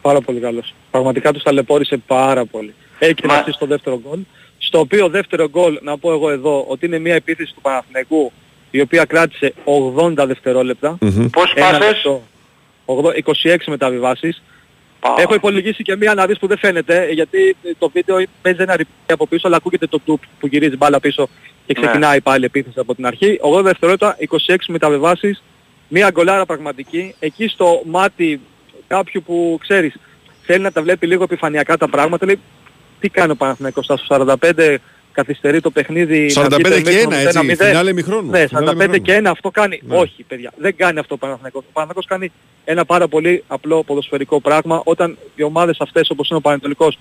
Πάρα 0.02 0.22
πολύ 0.22 0.40
καλός. 0.40 0.74
Πραγματικά 0.92 1.32
τους 1.34 1.44
ταλαιπώρησε 1.44 1.98
πάρα 2.08 2.46
πολύ. 2.46 2.74
Έχει 3.00 3.14
και 3.14 3.28
Μα- 3.28 3.36
να 3.36 3.42
στήσει 3.42 3.58
το 3.60 3.66
δεύτερο 3.66 4.02
γκολ. 4.08 4.20
Στο 4.58 4.80
οποίο 4.80 5.08
δεύτερο 5.10 5.50
γκολ, 5.50 5.80
να 5.82 5.98
πω 5.98 6.12
εγώ 6.12 6.30
εδώ, 6.32 6.66
ότι 6.68 6.86
είναι 6.86 7.00
μια 7.00 7.14
επίθεση 7.16 7.54
του 7.54 7.62
Παναθηναϊκού 7.62 8.32
η 8.76 8.82
οποία 8.82 9.06
κράτησε 9.06 9.54
80 9.98 10.26
δευτερόλεπτα. 10.28 10.98
Μμμ. 11.02 11.30
Πόσες 11.30 11.54
Ένα 11.56 11.66
πάσες; 11.66 11.82
λεπτό. 11.82 12.24
80 12.86 13.14
26 13.14 13.58
μεταβιβάσεις. 13.68 14.42
Έχω 15.18 15.34
υπολογίσει 15.34 15.84
και 15.84 15.96
μία 15.96 16.12
αναδύση 16.12 16.40
που 16.40 16.48
δεν 16.48 16.58
φαίνεται, 16.58 17.08
γιατί 17.12 17.56
το 17.78 17.90
βίντεο 17.90 18.24
παίζει 18.42 18.62
ένα 18.62 18.76
replay 18.78 19.14
από 19.14 19.28
πίσω, 19.28 19.48
αλλά 19.48 19.56
ακούγεται 19.56 19.88
το 19.88 20.00
τουπ 20.00 20.22
που 20.40 20.48
γυρίζει 20.48 20.76
μπάλα 20.78 21.00
πίσω 21.00 21.30
και 21.66 21.74
Ναι. 21.80 21.86
ξεκινάει 21.86 22.22
πάλι 22.22 22.46
επίθεση 22.46 22.80
από 22.80 22.96
την 22.96 23.06
αρχή. 23.06 23.40
80 23.42 23.62
δευτερόλεπτα, 23.64 24.16
26 24.20 24.56
μεταβεβάσεις, 24.68 25.44
μία 25.88 26.10
γκολάρα 26.12 26.46
πραγματική. 26.46 27.16
Εκεί 27.20 27.48
στο 27.48 27.82
μάτι 27.86 28.40
κάποιου 28.88 29.24
που 29.26 29.58
ξέρεις, 29.62 29.94
θέλει 30.42 30.64
να 30.64 30.72
τα 30.72 30.82
βλέπει 30.82 31.08
λίγο 31.08 31.24
επιφανειακά 31.24 31.78
τα 31.78 31.90
πράγματα, 31.90 32.26
λέει 32.26 32.40
τι 33.00 33.10
κάνει 33.10 33.32
ο 33.32 33.36
Παναθηναϊκός 33.36 33.86
στα 33.86 33.98
45 34.08 34.78
καθυστερεί 35.14 35.60
το 35.62 35.72
παιχνίδι 35.72 36.32
45 36.36 36.50
να 36.50 36.56
βγει 36.58 36.64
το 36.64 36.70
και 36.70 36.90
ημίχρονο 36.92 37.16
ένα, 37.16 37.28
έτσι, 37.28 37.40
0-0. 37.50 37.56
φινάλε 37.56 37.90
ημιχρόνου. 37.90 38.30
Ναι, 38.30 38.48
Φινάλε 38.48 38.66
45 38.72 38.74
ημιχρόνου. 38.74 39.02
και 39.02 39.14
ένα 39.14 39.30
αυτό 39.30 39.52
κάνει. 39.52 39.82
Ναι. 39.84 39.98
Όχι 39.98 40.24
παιδιά, 40.24 40.52
δεν 40.58 40.76
κάνει 40.76 41.00
αυτό 41.00 41.16
ο 41.16 41.18
Παναθηναϊκός. 41.18 41.62
Ο 41.62 41.72
Παναθηναϊκός 41.74 42.06
κάνει 42.06 42.32
ένα 42.66 42.86
πάρα 42.86 43.08
πολύ 43.08 43.44
απλό 43.48 43.84
ποδοσφαιρικό 43.84 44.42
πράγμα 44.42 44.82
όταν 44.84 45.18
οι 45.36 45.44
ομάδες 45.44 45.78
αυτές 45.80 46.10
όπως 46.10 46.30
είναι 46.30 46.38
ο 46.38 46.42
Πανετολικός 46.42 46.98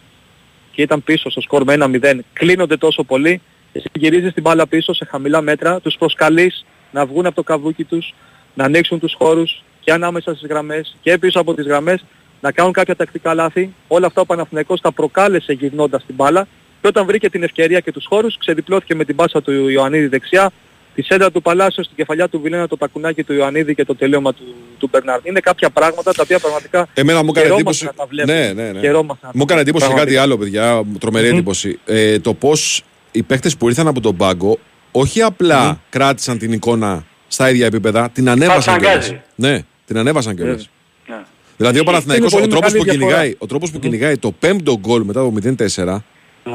και 0.73 0.83
ήταν 0.83 1.03
πίσω 1.03 1.31
στο 1.31 1.41
σκορ 1.41 1.65
με 1.65 1.77
1-0 1.79 2.19
κλείνονται 2.33 2.77
τόσο 2.77 3.05
πολύ 3.05 3.41
εσύ 3.73 3.87
γυρίζεις 3.93 4.33
την 4.33 4.43
μπάλα 4.43 4.67
πίσω 4.67 4.93
σε 4.93 5.05
χαμηλά 5.05 5.41
μέτρα, 5.41 5.81
τους 5.81 5.97
προσκαλείς 5.99 6.65
να 6.91 7.07
βγουν 7.07 7.27
από 7.27 7.35
το 7.35 7.43
καβούκι 7.43 7.85
τους, 7.85 8.15
να 8.55 8.65
ανοίξουν 8.65 8.99
τους 8.99 9.15
χώρους 9.19 9.63
και 9.81 9.93
ανάμεσα 9.93 10.35
στις 10.35 10.49
γραμμές 10.49 10.97
και 11.03 11.19
πίσω 11.19 11.41
από 11.41 11.55
τις 11.55 11.67
γραμμές 11.67 12.05
να 12.41 12.53
κάνουν 12.53 12.73
κάποια 12.73 12.97
τακτικά 12.97 13.35
λάθη. 13.35 13.75
Όλα 13.89 14.07
αυτά 14.07 14.21
ο 14.21 14.27
Παναθηναϊκός 14.27 14.81
τα 14.81 14.93
προκάλεσε 14.93 15.53
γυρνώντας 15.53 16.05
την 16.07 16.15
μπάλα 16.15 16.47
και 16.83 16.89
όταν 16.89 17.07
βρήκε 17.07 17.31
την 17.31 17.43
ευκαιρία 17.43 17.81
και 17.81 17.93
τους 17.93 18.05
χώρους 18.09 18.39
ξεδιπλώθηκε 18.39 18.95
με 18.95 19.05
την 19.05 19.17
πάσα 19.17 19.43
του 19.43 19.69
Ιωαννίδη 19.69 20.07
δεξιά, 20.07 20.51
τη 20.95 21.03
σέντρα 21.03 21.31
του 21.31 21.43
Παλάσιο 21.43 21.83
στην 21.83 21.97
κεφαλιά 21.97 22.29
του 22.29 22.41
Βιλένα, 22.41 22.69
το 22.69 22.77
τακουνάκι 22.77 23.23
του 23.23 23.33
Ιωαννίδη 23.33 23.75
και 23.75 23.85
το 23.85 23.95
τελείωμα 23.97 24.33
του, 24.35 24.55
του 24.79 24.89
Μπερνάρντ. 24.93 25.27
Είναι 25.27 25.41
κάποια 25.41 25.71
πράγματα 25.71 26.13
τα 26.13 26.23
οποία 26.25 26.39
πραγματικά 26.39 26.89
Εμένα 26.95 27.23
μου 27.23 27.31
έκανε 27.35 27.47
χαιρόμαστε 27.47 27.55
εντύπωση. 27.71 27.85
να 27.85 27.93
τα 27.93 28.07
βλέπουμε. 28.07 28.53
Ναι, 28.53 28.63
ναι, 28.63 28.71
ναι. 28.73 28.81
Χαιρόμαστε 28.81 29.27
να 29.27 29.33
τα 29.33 29.37
Μου 29.39 29.43
έκανε 29.43 29.61
εντύπωση 29.61 29.87
και 29.87 29.95
κάτι 29.95 30.15
πραγματικά. 30.15 30.23
άλλο, 30.23 30.39
παιδιά. 30.39 30.83
Τρομερή 31.01 31.27
εντύπωση. 31.29 31.79
Ε, 31.85 32.19
το 32.19 32.35
πώς 32.35 32.83
οι 33.13 33.23
παίχτε 33.23 33.51
που 33.59 33.69
ήρθαν 33.69 33.87
από 33.89 34.01
τον 34.01 34.17
πάγκο 34.17 34.59
όχι 34.93 35.23
απλά 35.23 35.81
κράτησαν 35.89 36.39
την 36.39 36.53
εικόνα 36.53 37.05
στα 37.29 37.51
ίδια 37.51 37.67
επίπεδα, 37.67 38.11
την 38.13 38.29
ανέβασαν 38.29 38.75
Μας 38.75 38.83
κιόλας. 38.83 39.07
αγκάζει. 39.07 39.21
Ναι, 39.35 39.61
την 39.87 39.99
ανέβασαν 39.99 40.37
κιόλας. 40.37 40.69
Ναι. 41.09 41.17
Δηλαδή 41.57 41.77
ο 41.79 41.83
Είναι 41.83 41.91
Παναθηναϊκός, 41.91 42.33
πολύ 42.33 42.45
ο 42.45 42.49
τρόπος 42.49 42.73
μεγάλη 42.73 42.79
που, 42.91 42.97
διαφορά. 42.97 43.15
κυνηγάει, 43.17 43.35
ο 43.39 43.47
τρόπος 43.47 43.71
που 43.71 43.79
κυνηγάει 43.79 44.17
το 44.19 44.33
πέμπτο 44.33 44.79
γκολ 44.81 45.03
μετά 45.03 45.21
το 45.21 45.33
0-4 45.33 46.05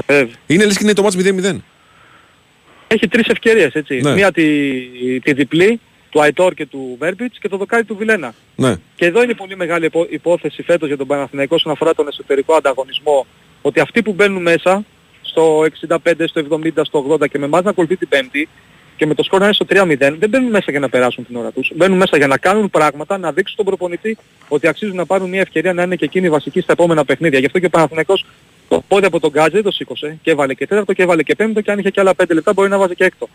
Βέβαια. 0.08 0.34
είναι 0.48 0.66
λες 0.66 0.78
και 0.78 0.84
είναι 0.84 0.94
το 0.94 1.02
μάτς 1.04 1.16
0-0. 1.18 1.56
Έχει 2.88 3.08
τρεις 3.08 3.28
ευκαιρίες 3.28 3.74
έτσι. 3.74 4.00
Ναι. 4.02 4.14
Μία 4.14 4.32
τη, 4.32 4.70
τη 5.20 5.34
διπλή 5.34 5.80
του 6.10 6.22
Αϊτόρ 6.22 6.54
και 6.54 6.66
του 6.66 6.96
Βέρμπιτς 7.00 7.40
και 7.40 7.48
το 7.50 7.58
δοκάρι 7.58 7.84
του 7.84 7.96
Βιλένα. 7.96 8.34
Ναι. 8.56 8.76
Και 8.96 9.06
εδώ 9.06 9.24
είναι 9.24 9.34
πολύ 9.34 9.56
μεγάλη 9.56 9.86
υπό- 9.86 10.08
υπόθεση 10.12 10.64
φέτος 10.64 10.88
για 10.88 10.98
τον 10.98 11.08
Παναθηναϊκό 11.08 11.56
όσον 11.56 11.72
αφορά 11.72 11.94
τον 11.94 12.08
εσωτερικό 12.08 12.54
ανταγωνισμό 12.54 13.26
ότι 13.62 13.80
αυτοί 13.80 14.02
που 14.02 14.14
μπαίνουν 14.14 14.42
μέσα 14.42 14.84
στο 15.22 15.64
65, 15.64 15.98
στο 16.28 16.42
70, 16.52 16.70
στο 16.86 17.06
80 17.10 17.28
και 17.28 17.38
με 17.38 17.46
εμάς 17.46 17.64
να 17.64 17.70
ακολουθεί 17.70 17.96
την 17.98 18.08
πέμπτη 18.08 18.48
και 18.96 19.06
με 19.06 19.14
το 19.14 19.24
σκορ 19.24 19.40
να 19.40 19.46
είναι 19.46 19.54
στο 19.54 19.66
3-0 19.70 19.96
δεν 19.98 20.30
μπαίνουν 20.30 20.50
μέσα 20.50 20.72
για 20.72 20.80
να 20.80 20.90
περάσουν 20.90 21.26
την 21.26 21.36
ώρα 21.36 21.52
τους. 21.52 21.72
Μπαίνουν 21.76 21.98
μέσα 21.98 22.18
για 22.18 22.28
να 22.28 22.38
κάνουν 22.38 22.70
πράγματα, 22.70 23.18
να 23.18 23.32
δείξουν 23.32 23.54
στον 23.54 23.66
προπονητή 23.66 24.18
ότι 24.48 24.68
αξίζουν 24.68 24.96
να 24.96 25.06
πάρουν 25.06 25.30
μια 25.30 25.42
ευκαιρία 25.42 25.74
να 25.74 25.84
είναι 25.84 25.96
και 25.96 26.06
εκείνοι 26.06 26.30
βασικοί 26.30 26.62
στα 26.62 26.72
επόμενα 26.72 27.06
παιχνίδια. 27.06 27.40
Γι' 27.40 27.46
αυτό 27.46 27.60
και 27.60 27.66
ο 27.66 27.70
Παναθηναϊκός 27.70 28.26
το 28.68 28.84
πόδι 28.88 29.06
από 29.06 29.20
τον 29.20 29.30
Γκάτζε 29.30 29.50
δεν 29.50 29.64
το 29.64 29.72
σήκωσε 29.72 30.18
και 30.22 30.32
έβαλε 30.32 30.54
και 30.54 30.68
τέταρτο 30.68 30.94
και 30.94 31.04
έβαλε 31.04 31.24
και 31.24 31.36
πέμπτο 31.36 31.62
και 31.62 31.72
αν 31.72 31.80
είχε 31.80 31.90
και 31.90 32.00
άλλα 32.00 32.16
πέντε 32.16 32.34
λεπτά 32.34 32.54
μπορεί 32.54 32.70
να 32.70 32.78
βάζει 32.78 32.96
και 32.96 33.04
έκτο. 33.04 33.30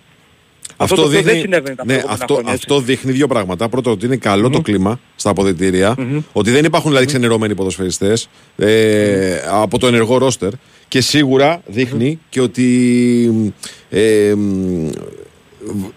Αυτό, 0.76 0.95
το 0.95 1.03
οποίο 1.03 1.22
δεν 1.22 1.41
συνέβαινε 1.41 1.74
τα 1.74 1.85
ναι, 1.85 1.93
προηγούμενα 1.93 2.12
αυτό, 2.12 2.35
χρόνια, 2.35 2.53
έτσι. 2.53 2.66
αυτό 2.68 2.80
δείχνει 2.80 3.12
δύο 3.12 3.26
πράγματα. 3.26 3.68
Πρώτον, 3.68 3.93
ότι 3.93 4.07
είναι 4.07 4.16
καλό 4.16 4.51
το 4.51 4.61
κλίμα 4.61 5.01
στα 5.16 5.30
αποδητήρια. 5.30 5.95
Ότι 6.33 6.51
δεν 6.51 6.64
υπάρχουν 6.64 6.91
δηλαδή 6.91 7.07
ξενερώμενοι 7.07 7.55
ποδοσφαιριστές 7.55 8.28
ε, 8.57 9.41
από 9.51 9.78
το 9.78 9.87
ενεργό 9.87 10.18
ρόστερ. 10.18 10.51
Και 10.89 11.01
σίγουρα 11.01 11.62
δείχνει 11.66 12.18
και 12.28 12.41
ότι 12.41 13.55
ε, 13.91 14.35
μ, 14.37 14.89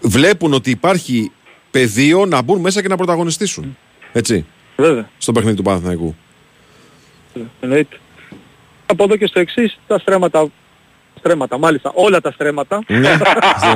βλέπουν 0.00 0.52
ότι 0.52 0.70
υπάρχει 0.70 1.30
πεδίο 1.70 2.26
να 2.26 2.42
μπουν 2.42 2.60
μέσα 2.60 2.82
και 2.82 2.88
να 2.88 2.96
πρωταγωνιστήσουν. 2.96 3.76
Έτσι. 4.12 4.46
Βέβαια. 4.76 5.10
Στο 5.18 5.32
παιχνίδι 5.32 5.56
του 5.56 5.62
Παναθηναϊκού. 5.62 6.14
Εννοείται. 7.60 7.96
Από 8.86 9.04
εδώ 9.04 9.16
και 9.16 9.26
στο 9.26 9.40
εξής, 9.40 9.78
τα 9.86 9.98
στρέμματα, 9.98 10.48
στρέμματα 11.18 11.58
μάλιστα, 11.58 11.90
όλα 11.94 12.20
τα 12.20 12.30
στρέμματα, 12.32 12.82
Ναι. 12.86 13.10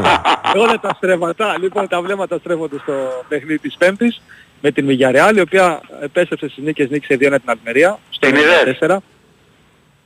όλα 0.63 0.81
τα 0.81 0.91
στρέμματα, 0.97 1.57
λοιπόν 1.61 1.89
τα 1.89 2.03
βλέμματα 2.03 2.39
στρέφονται 2.39 2.77
στο 2.83 2.93
παιχνίδι 3.29 3.59
της 3.59 3.75
Πέμπτης 3.79 4.21
με 4.61 4.71
την 4.71 4.87
Βιγιαρεάλ, 4.87 5.37
η 5.37 5.41
οποία 5.41 5.81
επέστρεψε 6.03 6.49
στις 6.49 6.65
νίκες, 6.65 6.89
νίκησε 6.91 7.15
2-1 7.15 7.19
την 7.19 7.41
Αλμερία, 7.45 7.99
στο 8.11 8.27
Την 8.27 8.37
είδες; 8.37 8.79
94. 8.81 8.87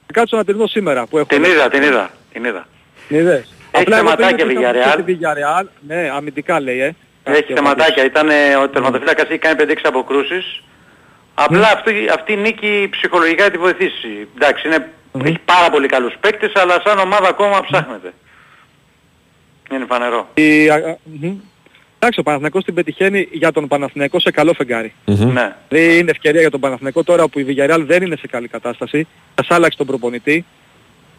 Θα 0.07 0.13
κάτσω 0.13 0.37
να 0.37 0.45
την 0.45 0.57
δω 0.57 0.69
σήμερα 0.69 1.07
που 1.07 1.19
έχω. 1.19 1.27
Την 1.27 1.45
είδα, 1.45 1.69
την 1.69 1.83
είδα, 1.83 2.11
την 2.33 2.45
είδα. 2.45 2.67
Την 3.09 3.19
είδες; 3.19 3.55
Έχει 3.71 3.83
Απλά 3.83 3.97
εγώ 3.99 4.09
θεματάκια 4.09 4.47
πήρα 4.47 4.61
και 4.61 4.79
Villarreal. 5.01 5.03
τη 5.05 5.17
Villarreal. 5.21 5.65
Ναι, 5.87 6.11
αμυντικά 6.17 6.61
λέει, 6.61 6.81
ε. 6.81 6.95
Έχει 7.25 7.53
θεματάκια. 7.55 8.05
Ήταν 8.05 8.29
ε, 8.29 8.57
ο 8.63 8.69
τερματοφύλακας 8.69 9.29
έχει 9.29 9.39
κάνει 9.39 9.57
5-6 9.69 9.75
αποκρούσεις. 9.83 10.63
Απλά 11.35 11.71
αυτή, 11.73 12.09
αυτή 12.15 12.33
η 12.33 12.37
νίκη 12.37 12.89
ψυχολογικά 12.91 13.45
θα 13.45 13.51
τη 13.51 13.59
βοηθήσει. 13.59 14.29
Εντάξει, 14.35 14.67
είναι, 14.67 14.91
έχει 15.25 15.39
πάρα 15.45 15.71
πολύ 15.71 15.87
καλούς 15.87 16.15
παίκτες, 16.21 16.53
αλλά 16.55 16.81
σαν 16.85 16.99
ομάδα 16.99 17.29
ακόμα 17.29 17.61
ψάχνεται. 17.63 18.13
Είναι 19.73 19.85
φανερό. 19.89 20.29
Η, 20.35 20.69
α, 20.69 20.75
α, 20.75 20.97
μμμ. 21.05 21.37
Εντάξει, 21.99 22.21
ο 22.21 22.23
Παναθηναϊκός 22.23 22.65
την 22.65 22.75
πετυχαίνει 22.75 23.29
για 23.31 23.53
τον 23.53 23.69
Παναθηναϊκό 23.69 24.21
σε 24.21 24.31
καλό 24.31 24.53
φεγγάρι. 24.53 24.93
Ναι. 25.05 25.57
Δηλαδή 25.69 25.99
είναι 25.99 26.11
ευκαιρία 26.11 26.41
για 26.41 26.51
τον 26.51 26.61
Παναθηναϊκό 26.61 27.03
τώρα 27.05 27.29
που 27.29 27.39
η 27.39 27.47
Villarreal 27.49 27.83
δεν 27.87 28.03
είναι 28.03 28.17
σε 28.17 28.27
καλή 28.27 28.49
κατάσταση. 28.49 29.07
Ας 29.35 29.51
άλλαξε 29.51 29.79
τον 29.79 29.87
προπονητή. 29.87 30.45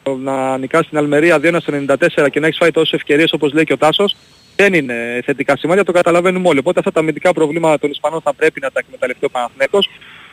Το 0.04 0.16
Να 0.16 0.58
νικάς 0.58 0.88
την 0.88 0.98
Αλμερία 0.98 1.38
2-1 1.38 1.58
στο 1.60 1.74
94 1.74 2.30
και 2.32 2.40
να 2.40 2.48
έχεις 2.48 2.58
φάει 2.58 2.72
τόσες 2.72 2.94
ευκαιρίες 2.94 3.34
όπως 3.34 3.54
λέει 3.54 3.64
και 3.64 3.74
ο 3.74 3.78
Τάσος 3.78 4.16
δεν 4.56 4.74
είναι 4.74 5.22
θετικά 5.26 5.58
σημάδια, 5.58 5.84
το 5.84 5.92
καταλαβαίνουμε 5.92 6.48
όλοι. 6.48 6.60
Οπότε 6.60 6.80
αυτά 6.80 6.92
τα 6.92 7.00
αμυντικά 7.00 7.34
προβλήματα 7.34 7.80
των 7.80 7.90
Ισπανών 7.90 8.22
θα 8.22 8.34
πρέπει 8.34 8.60
να 8.60 8.72
τα 8.72 8.80
εκμεταλλευτεί 8.80 9.26
ο 9.26 9.30
Παναθηναϊκός. 9.30 9.90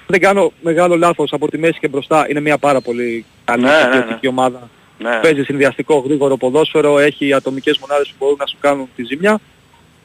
Δεν 0.06 0.20
κάνω 0.20 0.52
μεγάλο 0.62 0.96
λάθος 0.96 1.32
από 1.32 1.48
τη 1.48 1.58
μέση 1.58 1.78
και 1.78 1.88
μπροστά. 1.88 2.26
Είναι 2.28 2.40
μια 2.40 2.58
πάρα 2.58 2.80
πολύ 2.80 3.24
καλή 3.44 3.62
Ναι, 3.62 3.70
ναι, 3.70 3.76
ναι. 3.76 3.80
στρατιωτική 3.80 4.26
ομάδα. 4.26 4.70
Ναι. 4.98 5.18
Παίζει 5.22 5.42
συνδυαστικό 5.42 5.98
γρήγορο 5.98 6.36
ποδόσφαιρο, 6.36 6.98
έχει 6.98 7.32
ατομικές 7.32 7.78
μονάδες 7.78 8.08
που 8.08 8.14
μπορούν 8.18 8.36
να 8.38 8.46
σου 8.46 8.56
κάνουν 8.60 8.88
τη 8.96 9.04
ζημιά. 9.04 9.40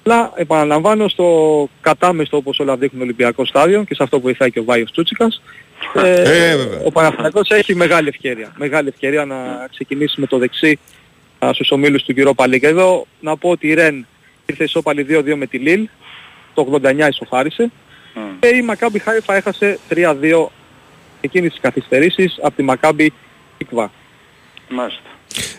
Αλλά 0.05 0.31
επαναλαμβάνω 0.35 1.07
στο 1.07 1.69
κατάμεστο 1.81 2.37
όπως 2.37 2.59
όλα 2.59 2.77
δείχνουν 2.77 3.01
Ολυμπιακό 3.01 3.45
στάδιο 3.45 3.83
και 3.83 3.95
σε 3.95 4.03
αυτό 4.03 4.19
βοηθάει 4.19 4.51
και 4.51 4.59
ο 4.59 4.63
Βάιος 4.63 4.91
Τσούτσικας. 4.91 5.41
Ε, 5.95 6.55
ο 6.85 6.91
Παναθηναϊκός 6.91 7.49
έχει 7.49 7.75
μεγάλη 7.75 8.07
ευκαιρία. 8.07 8.53
Μεγάλη 8.57 8.87
ευκαιρία 8.87 9.25
να 9.25 9.67
ξεκινήσει 9.69 10.19
με 10.19 10.27
το 10.27 10.37
δεξί 10.37 10.71
α, 10.71 10.79
στους 11.53 11.71
ομίλους 11.71 12.03
του 12.03 12.13
Europa 12.17 12.43
League. 12.45 12.63
Εδώ 12.63 13.05
να 13.19 13.37
πω 13.37 13.49
ότι 13.49 13.67
η 13.67 13.73
Ρεν 13.73 14.07
ήρθε 14.45 14.63
ισόπαλη 14.63 15.05
2-2 15.09 15.33
με 15.35 15.45
τη 15.45 15.57
Λίλ, 15.57 15.87
το 16.53 16.79
89 16.83 17.07
ισοφάρισε 17.09 17.71
και 18.39 18.47
η 18.47 18.61
Μακάμπι 18.61 18.99
Χάιφα 18.99 19.35
έχασε 19.35 19.79
3-2 19.89 20.47
εκείνης 21.21 21.51
της 21.51 21.59
καθυστερήσεις 21.61 22.37
από 22.41 22.55
τη 22.55 22.63
Μακάμπι 22.63 23.13
Ικβά. 23.57 23.91
Μάλιστα. 24.69 25.01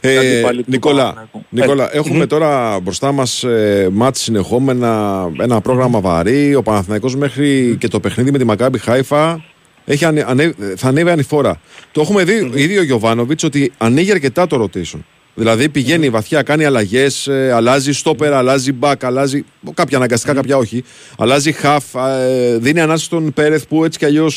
Ε, 0.01 0.19
αντίπαλοι 0.19 0.63
του 0.63 0.71
Νικόλα, 0.71 0.97
Παναθηναϊκού. 1.03 1.45
Νικόλα 1.49 1.85
Ε, 1.95 1.97
έχουμε 1.99 2.19
μμμ. 2.19 2.27
τώρα 2.27 2.81
μπροστά 2.81 3.13
μας 3.13 3.45
ε, 3.45 3.89
μάτς 3.93 4.21
συνεχόμενα, 4.21 5.25
ένα 5.41 5.61
πρόγραμμα 5.61 6.01
βαρύ. 6.01 6.55
Ο 6.55 6.63
Παναθηναϊκός 6.63 7.17
μέχρι 7.17 7.77
και 7.81 7.89
το 7.89 8.01
παιχνίδι 8.01 8.31
με 8.31 8.39
τη 8.39 8.45
Μακάμπι 8.45 8.79
Χάιφα 8.79 9.45
έχει 9.85 10.05
ανε, 10.05 10.25
ανε- 10.29 10.55
θα 10.77 10.89
ανέβει 10.89 11.11
ανηφόρα. 11.11 11.61
Το 11.93 12.01
έχουμε 12.01 12.25
δει 12.25 12.51
ήδη 12.55 12.79
ο 12.79 12.83
Γιωβάνοβιτς 12.83 13.43
ότι 13.45 13.73
ανοίγει 13.79 14.11
αρκετά 14.11 14.47
το 14.47 14.63
rotation. 14.65 14.99
Δηλαδή 15.39 15.69
πηγαίνει 15.69 16.11
βαθιά, 16.11 16.43
κάνει 16.43 16.65
αλλαγές, 16.65 17.29
αλλάζει 17.55 17.93
στόπερα, 17.93 18.39
αλλάζει 18.39 18.73
μπακ, 18.73 19.05
αλλάζει. 19.05 19.45
κάποια 19.75 19.97
αναγκαστικά, 19.97 20.35
κάποια 20.35 20.57
όχι. 20.57 20.85
Αλλάζει 21.19 21.55
half, 21.63 22.01
ε, 22.19 22.59
δίνει 22.59 22.81
ανάσα 22.81 23.05
στον 23.05 23.33
Πέρεθ 23.33 23.67
που 23.69 23.85
έτσι 23.85 23.99
κι 23.99 24.05
αλλιώ 24.05 24.31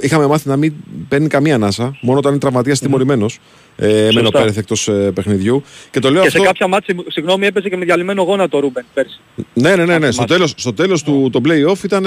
είχαμε 0.00 0.26
μάθει 0.26 0.48
να 0.48 0.56
μην 0.56 0.72
παίρνει 1.08 1.28
καμία 1.28 1.54
ανάσα, 1.54 1.98
μόνο 2.00 2.18
όταν 2.18 2.30
είναι 2.30 2.40
τραυματίας 2.40 2.78
τιμωρημένος. 2.78 3.38
Ε, 3.76 3.86
μένει 3.86 4.18
ο 4.18 4.20
Σωστά. 4.20 4.38
Πέρεθ 4.38 4.56
εκτός 4.56 4.90
παιχνιδιού. 5.14 5.62
Και 5.90 6.00
το 6.00 6.10
λέω 6.10 6.20
Και 6.20 6.26
αυτό. 6.26 6.38
σε 6.38 6.46
κάποια 6.46 6.66
μάτια, 6.66 6.94
συγγνώμη, 7.08 7.46
έπαιζε 7.46 7.68
και 7.68 7.76
με 7.76 7.84
διαλυμένο 7.84 8.22
γόνατο 8.22 8.56
ο 8.56 8.60
Ρούμπεν 8.60 8.84
πέρσι. 8.94 9.20
Ναι, 9.54 9.76
ναι, 9.76 9.84
ναι. 9.84 9.98
ναι. 9.98 10.10
Στο 10.10 10.22
θυμάσαι. 10.22 10.34
τέλο 10.34 10.46
στο 10.46 10.72
τέλος 10.72 11.02
του 11.02 11.30
το 11.32 11.40
play-off 11.44 11.84
ήταν. 11.84 12.06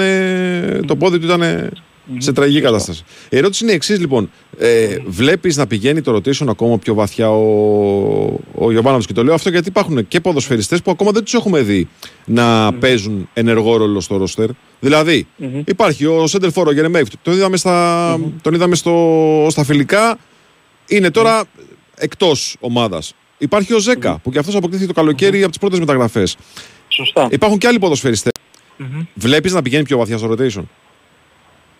Το 0.86 0.96
πόδι 0.96 1.18
του 1.18 1.24
ήταν 1.24 1.70
σε 2.18 2.32
τραγική 2.32 2.60
κατάσταση. 2.60 3.04
Η 3.28 3.36
ερώτηση 3.36 3.62
είναι 3.62 3.72
η 3.72 3.74
εξής 3.76 3.98
λοιπόν. 4.00 4.30
Ε, 4.58 4.96
Βλέπεις 5.06 5.56
να 5.56 5.66
πηγαίνει 5.66 6.00
το 6.00 6.14
rotation 6.14 6.48
ακόμα 6.48 6.78
πιο 6.78 6.94
βαθιά 6.94 7.30
ο, 7.30 7.42
ο 8.54 8.70
Γιωβάνοβιτς 8.70 9.06
και 9.06 9.12
το 9.12 9.24
λέω 9.24 9.34
αυτό 9.34 9.50
γιατί 9.50 9.68
υπάρχουν 9.68 10.08
και 10.08 10.20
ποδοσφαιριστές 10.20 10.82
που 10.82 10.90
ακόμα 10.90 11.10
δεν 11.10 11.24
τους 11.24 11.34
έχουμε 11.34 11.60
δει 11.60 11.88
να 12.24 12.72
παίζουν 12.72 13.28
ενεργό 13.32 13.76
ρόλο 13.76 14.00
στο 14.00 14.16
ρόστερ. 14.16 14.48
Δηλαδή, 14.80 15.26
υπάρχει 15.64 16.06
ο 16.06 16.26
Σέντερ 16.26 16.50
Φόρο, 16.50 16.70
ο 16.70 16.72
Γερεμέιφ, 16.72 17.08
τον 17.22 17.34
είδαμε, 17.34 17.56
στα, 17.56 18.18
τον 18.42 18.54
είδαμε 18.54 18.74
στο, 18.74 19.46
στα 19.50 19.64
φιλικά, 19.64 20.18
είναι 20.86 21.10
τώρα 21.10 21.44
εκτός 21.96 22.56
ομάδας. 22.60 23.14
Υπάρχει 23.38 23.74
ο 23.74 23.78
ζεκα 23.78 24.18
που 24.22 24.30
και 24.30 24.38
αυτός 24.38 24.54
αποκτήθηκε 24.54 24.86
το 24.86 24.92
καλοκαίρι 24.92 25.42
από 25.42 25.50
τις 25.50 25.58
πρώτες 25.58 25.78
μεταγραφές. 25.78 26.36
Σωστά. 26.88 27.28
Υπάρχουν 27.30 27.58
και 27.58 27.66
άλλοι 27.66 27.78
ποδοσφαιριστές. 27.78 28.32
Βλέπεις 29.14 29.52
να 29.52 29.62
πηγαίνει 29.62 29.84
πιο 29.84 29.98
βαθιά 29.98 30.18
στο 30.18 30.30
rotation; 30.30 30.62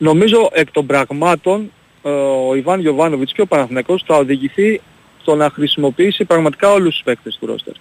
Νομίζω 0.03 0.49
εκ 0.53 0.71
των 0.71 0.87
πραγμάτων 0.87 1.73
ε, 2.03 2.09
ο 2.49 2.55
Ιβάν 2.55 2.81
Γιωβάνοβιτς 2.81 3.33
και 3.33 3.41
ο 3.41 3.47
Παναθηναϊκός 3.47 4.03
θα 4.07 4.17
οδηγηθεί 4.17 4.81
στο 5.21 5.35
να 5.35 5.51
χρησιμοποιήσει 5.51 6.25
πραγματικά 6.25 6.73
όλους 6.73 6.95
τους 6.95 7.03
παίκτες 7.05 7.37
του 7.41 7.47
ρόστερ. 7.47 7.75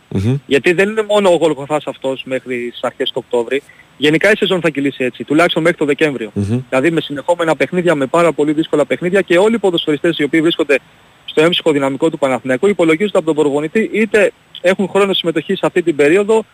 Γιατί 0.46 0.74
δεν 0.74 0.90
είναι 0.90 1.04
μόνο 1.10 1.30
ο 1.30 1.36
Γολγοθάς 1.36 1.84
αυτός 1.88 2.24
μέχρι 2.26 2.70
τις 2.72 2.80
αρχές 2.84 3.12
του 3.12 3.24
Οκτώβρη. 3.26 3.62
Γενικά 3.98 4.32
η 4.32 4.36
σεζόν 4.38 4.62
θα 4.62 4.70
κυλήσει 4.70 5.04
έτσι, 5.04 5.24
τουλάχιστον 5.24 5.64
μέχρι 5.64 5.78
το 5.78 5.86
δεκεμβριο 5.86 6.32
Δηλαδή 6.70 6.92
με 6.92 7.02
συνεχόμενα 7.02 7.56
παιχνίδια, 7.56 7.96
με 7.96 8.06
πάρα 8.06 8.32
πολύ 8.32 8.54
δύσκολα 8.54 8.86
παιχνίδια 8.86 9.22
και 9.22 9.38
όλοι 9.38 9.56
οι 9.56 9.60
ποδοσφαιριστές 9.60 10.18
οι 10.18 10.24
οποίοι 10.24 10.42
βρίσκονται 10.42 10.80
στο 11.26 11.42
έμψυχο 11.42 11.72
δυναμικό 11.72 12.10
του 12.10 12.18
Παναθηναϊκού 12.18 12.68
υπολογίζονται 12.68 13.18
από 13.18 13.28
τον 13.28 13.36
προπονητή 13.36 13.90
είτε 13.94 14.32
έχουν 14.62 14.88
χρόνο 14.88 15.14
συμμετοχή 15.14 15.56
σε 15.56 15.66
αυτή 15.66 15.82
την 15.82 15.96
περίοδο 15.96 16.46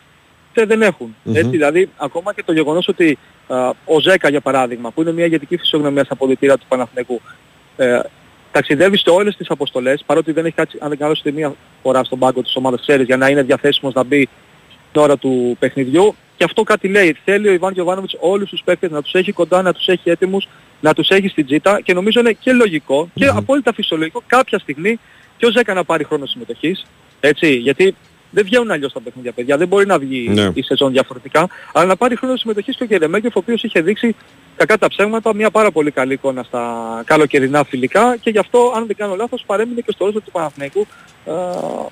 είτε 0.58 0.76
δεν 0.76 0.82
έχουν. 0.82 1.16
Έτσι, 1.34 1.49
δηλαδή 1.49 1.89
ακόμα 1.97 2.34
και 2.34 2.43
το 2.43 2.53
γεγονός 2.53 2.88
ότι 2.88 3.18
α, 3.47 3.70
ο 3.86 3.99
Ζέκα 3.99 4.30
για 4.30 4.41
παράδειγμα 4.41 4.91
που 4.91 5.01
είναι 5.01 5.12
μια 5.12 5.26
ηγετική 5.26 5.58
φυσιογνωμία 5.58 6.03
στα 6.03 6.14
αποδητήρια 6.14 6.58
του 6.58 6.66
Παναθηναϊκού 6.68 7.22
ε, 7.78 7.99
ταξιδεύει 8.51 8.97
σε 8.97 9.10
όλες 9.10 9.36
τις 9.36 9.49
αποστολές 9.49 10.03
παρότι 10.05 10.32
δεν 10.32 10.45
έχει 10.45 10.55
κάτσει 10.55 10.78
αν 10.82 10.89
δεν 10.89 10.97
κάνω 10.97 11.14
ούτε 11.20 11.32
μία 11.32 11.55
φορά 11.82 12.03
στον 12.03 12.20
πάγκο 12.20 12.41
της 12.41 12.55
ομάδας 12.55 12.82
ξέρεις 12.82 13.05
για 13.05 13.18
να 13.18 13.30
είναι 13.30 13.43
διαθέσιμος 13.43 13.93
να 13.93 14.03
μπει 14.03 14.30
την 14.91 15.01
ώρα 15.01 15.18
του 15.18 15.55
παιχνιδιού 15.60 16.16
και 16.38 16.43
αυτό 16.43 16.64
κάτι 16.64 16.88
λέει. 16.88 17.18
Θέλει 17.24 17.47
ο 17.47 17.51
Ιβάν 17.51 17.74
Γιωβάνοβιτς 17.74 18.16
όλους 18.20 18.49
τους 18.49 18.62
παίκτες 18.66 18.91
να 18.91 19.01
τους 19.01 19.14
έχει 19.14 19.32
κοντά, 19.32 19.62
να 19.62 19.74
τους 19.74 19.88
έχει 19.88 20.10
έτοιμους, 20.10 20.47
να 20.80 20.93
τους 20.93 21.10
έχει 21.10 21.28
στην 21.28 21.45
τζίτα 21.45 21.82
και 21.82 21.93
νομίζω 21.93 22.20
είναι 22.20 22.32
και 22.32 22.51
λογικό 22.51 23.10
και 23.14 23.28
απόλυτα 23.28 23.74
φυσιολογικό 23.74 24.24
κάποια 24.28 24.60
στιγμή 24.60 24.99
και 25.38 25.45
ο 25.45 25.51
Ζέκα 25.51 25.74
να 25.74 25.84
πάρει 25.84 26.03
χρόνο 26.03 26.26
συμμετοχής. 26.26 26.86
Έτσι, 27.20 27.55
γιατί 27.55 27.95
δεν 28.30 28.43
βγαίνουν 28.43 28.71
αλλιώς 28.71 28.93
τα 28.93 28.99
παιχνίδια 28.99 29.32
παιδιά, 29.32 29.57
δεν 29.57 29.67
μπορεί 29.67 29.86
να 29.86 29.99
βγει 29.99 30.30
Ναι. 30.30 30.51
η 30.53 30.61
σεζόν 30.61 30.91
διαφορετικά, 30.91 31.47
αλλά 31.73 31.86
να 31.86 31.95
πάρει 31.95 32.15
χρόνο 32.15 32.36
συμμετοχής 32.36 32.75
και 32.78 32.84
ο 32.84 32.86
Γερεμέγεφ 32.86 33.36
ο 33.36 33.39
οποίος 33.39 33.63
είχε 33.63 33.82
δείξει 33.82 34.15
κακά 34.55 34.78
τα 34.78 34.88
ψέματα 34.88 35.36
μια 35.36 35.49
πάρα 35.51 35.71
πολύ 35.71 35.91
καλή 35.91 36.13
εικόνα 36.13 36.43
στα 36.43 36.63
καλοκαιρινά 37.05 37.63
φιλικά 37.63 38.17
και 38.21 38.30
γι' 38.30 38.38
αυτό 38.38 38.73
αν 38.75 38.86
δεν 38.88 38.95
κάνω 38.95 39.15
λάθος 39.15 39.43
παρέμεινε 39.45 39.82
και 39.82 39.91
στο 39.91 40.05
ρόλο 40.05 40.19
του 40.19 40.32
Παναθηναϊκού 40.32 40.88
ε, 41.25 41.32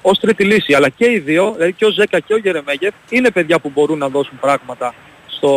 ως 0.01 0.19
τρίτη 0.19 0.43
λύση. 0.43 0.73
Αλλά 0.73 0.89
και 0.89 1.11
οι 1.11 1.19
δύο, 1.19 1.51
δηλαδή 1.53 1.73
και 1.73 1.85
ο 1.85 1.89
Ζέκα 1.91 2.19
και 2.19 2.33
ο 2.33 2.37
Γερεμέγεφ 2.37 2.93
είναι 3.09 3.31
παιδιά 3.31 3.59
που 3.59 3.71
μπορούν 3.73 3.97
να 3.97 4.09
δώσουν 4.09 4.39
πράγματα 4.39 4.93
στο, 5.37 5.51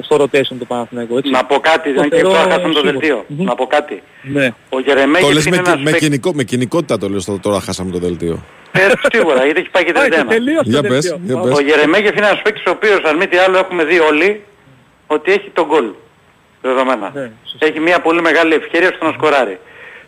στο 0.00 0.16
rotation 0.16 0.56
του 0.58 0.66
Παναθηναϊκού. 0.66 1.16
Έτσι. 1.18 1.30
Να 1.30 1.44
πω 1.44 1.58
κάτι, 1.58 1.94
Το 1.94 2.00
δεν 2.00 2.10
και 2.10 2.16
θεωρώ 2.16 2.30
τώρα 2.30 2.42
χάσαμε 2.42 2.72
το 2.74 2.78
σίγουρο. 2.80 2.90
δελτίο. 2.98 3.24
Να 3.28 3.54
πω 3.54 3.66
κάτι. 3.66 4.02
Ναι. 4.22 4.46
Ο 4.46 4.52
Το 4.68 4.78
Γερεμέγεφ 4.78 5.32
λες 5.32 5.44
είναι 5.46 5.56
με, 5.56 5.62
ένας 5.66 5.76
με, 5.78 5.82
παίκτης- 5.84 6.02
κοινικό, 6.02 6.32
με 6.34 6.42
κοινικότητα 6.44 6.98
το 6.98 7.08
λες 7.08 7.24
το- 7.24 7.38
τώρα 7.38 7.60
χάσαμε 7.60 7.90
το 7.90 7.98
δελτίο. 7.98 8.42
Ε, 8.72 8.80
σίγουρα, 9.12 9.44
γιατί 9.44 9.60
έχει 9.60 9.70
πάει 9.70 9.84
και 9.84 9.92
31. 9.92 10.62
Για 10.62 10.82
πες, 10.82 11.16
για 11.24 11.40
πες. 11.40 11.54
Ο 11.56 11.60
Γερεμέγεφ 11.60 12.16
είναι 12.16 12.26
ένας 12.26 12.42
παίκτης 12.42 12.64
ο 12.66 12.70
οποίος 12.70 13.00
αν 13.04 13.16
μη 13.16 13.26
τι 13.26 13.36
άλλο 13.36 13.58
έχουμε 13.58 13.84
δει 13.84 13.98
όλοι 14.00 14.42
ότι 15.06 15.32
έχει 15.32 15.50
τον 15.52 15.66
γκολ 15.66 15.84
δεδομένα. 16.62 17.10
Ναι, 17.14 17.30
έχει 17.58 17.80
μια 17.80 18.00
πολύ 18.00 18.20
μεγάλη 18.22 18.54
ευκαιρία 18.54 18.90
στο 18.96 19.04
να 19.06 19.12
σκοράρει. 19.12 19.58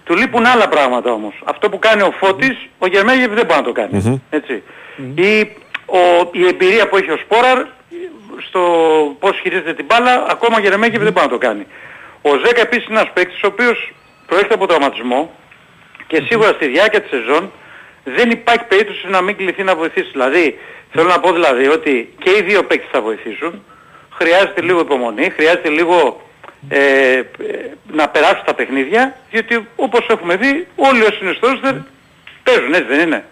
Του 0.05 0.15
λείπουν 0.17 0.47
άλλα 0.47 0.69
πράγματα 0.69 1.13
όμως. 1.13 1.35
Αυτό 1.45 1.69
που 1.69 1.79
κάνει 1.79 2.03
ο 2.03 2.13
Φώτης, 2.21 2.57
ο 2.79 2.87
Γερεμέγεφ 2.87 3.33
δεν 3.33 3.45
μπορεί 3.47 3.59
να 3.59 3.63
το 3.65 3.73
κάνει. 3.73 4.23
Έτσι. 4.31 4.63
Ή 5.15 5.57
ο, 5.87 5.99
η 6.33 6.47
εμπειρία 6.47 6.89
που 6.89 6.97
έχει 6.97 7.11
ο 7.11 7.17
Σπόραρ 7.25 7.59
στο 8.49 8.61
πώς 9.19 9.39
χειρίζεται 9.43 9.75
την 9.75 9.85
μπάλα, 9.85 10.27
ακόμα 10.29 10.57
ο 10.57 10.61
Γερεμέγεφ 10.61 11.03
δεν 11.03 11.13
μπορεί 11.13 11.27
να 11.27 11.33
το 11.33 11.39
κάνει. 11.39 11.67
Ο 12.23 12.31
Ζέκα 12.45 12.61
επίσης 12.61 12.89
είναι 12.89 12.99
ένας 12.99 13.13
παίκτης 13.13 13.43
ο 13.43 13.47
οποίος 13.47 13.93
προέρχεται 14.27 14.55
από 14.55 14.67
τραυματισμό 14.67 15.35
και 16.07 16.23
σίγουρα 16.29 16.49
στη 16.49 16.67
διάρκεια 16.67 17.01
της 17.01 17.11
σεζόν 17.11 17.53
δεν 18.05 18.31
υπάρχει 18.31 18.65
περίπτωση 18.65 19.09
να 19.09 19.21
μην 19.21 19.37
κληθεί 19.37 19.63
να 19.63 19.75
βοηθήσει. 19.77 20.11
Δηλαδή, 20.11 20.59
θέλω 20.93 21.09
να 21.09 21.21
πω 21.21 21.33
δηλαδή 21.33 21.67
ότι 21.69 22.15
και 22.23 22.31
οι 22.31 22.43
δύο 22.43 22.65
παίκτες 22.65 22.89
θα 22.93 23.01
βοηθήσουν. 23.01 23.65
Χρειάζεται 24.13 24.61
λίγο 24.61 24.81
υπομονή, 24.81 25.31
χρειάζεται 25.31 25.69
λίγο 25.69 26.21
ε, 26.69 26.79
ε, 26.79 27.25
να 27.93 28.09
περάσουν 28.09 28.45
τα 28.45 28.55
παιχνίδια, 28.55 29.17
διότι 29.31 29.69
όπως 29.77 30.07
έχουμε 30.09 30.37
δει 30.37 30.67
όλοι 30.77 31.03
όσοι 31.03 31.19
είναι 31.23 31.33
στο 31.33 31.49
roster 31.49 31.75
παίζουν, 32.43 32.75
έτσι 32.75 32.87
δεν 32.89 33.01
είναι; 33.07 33.25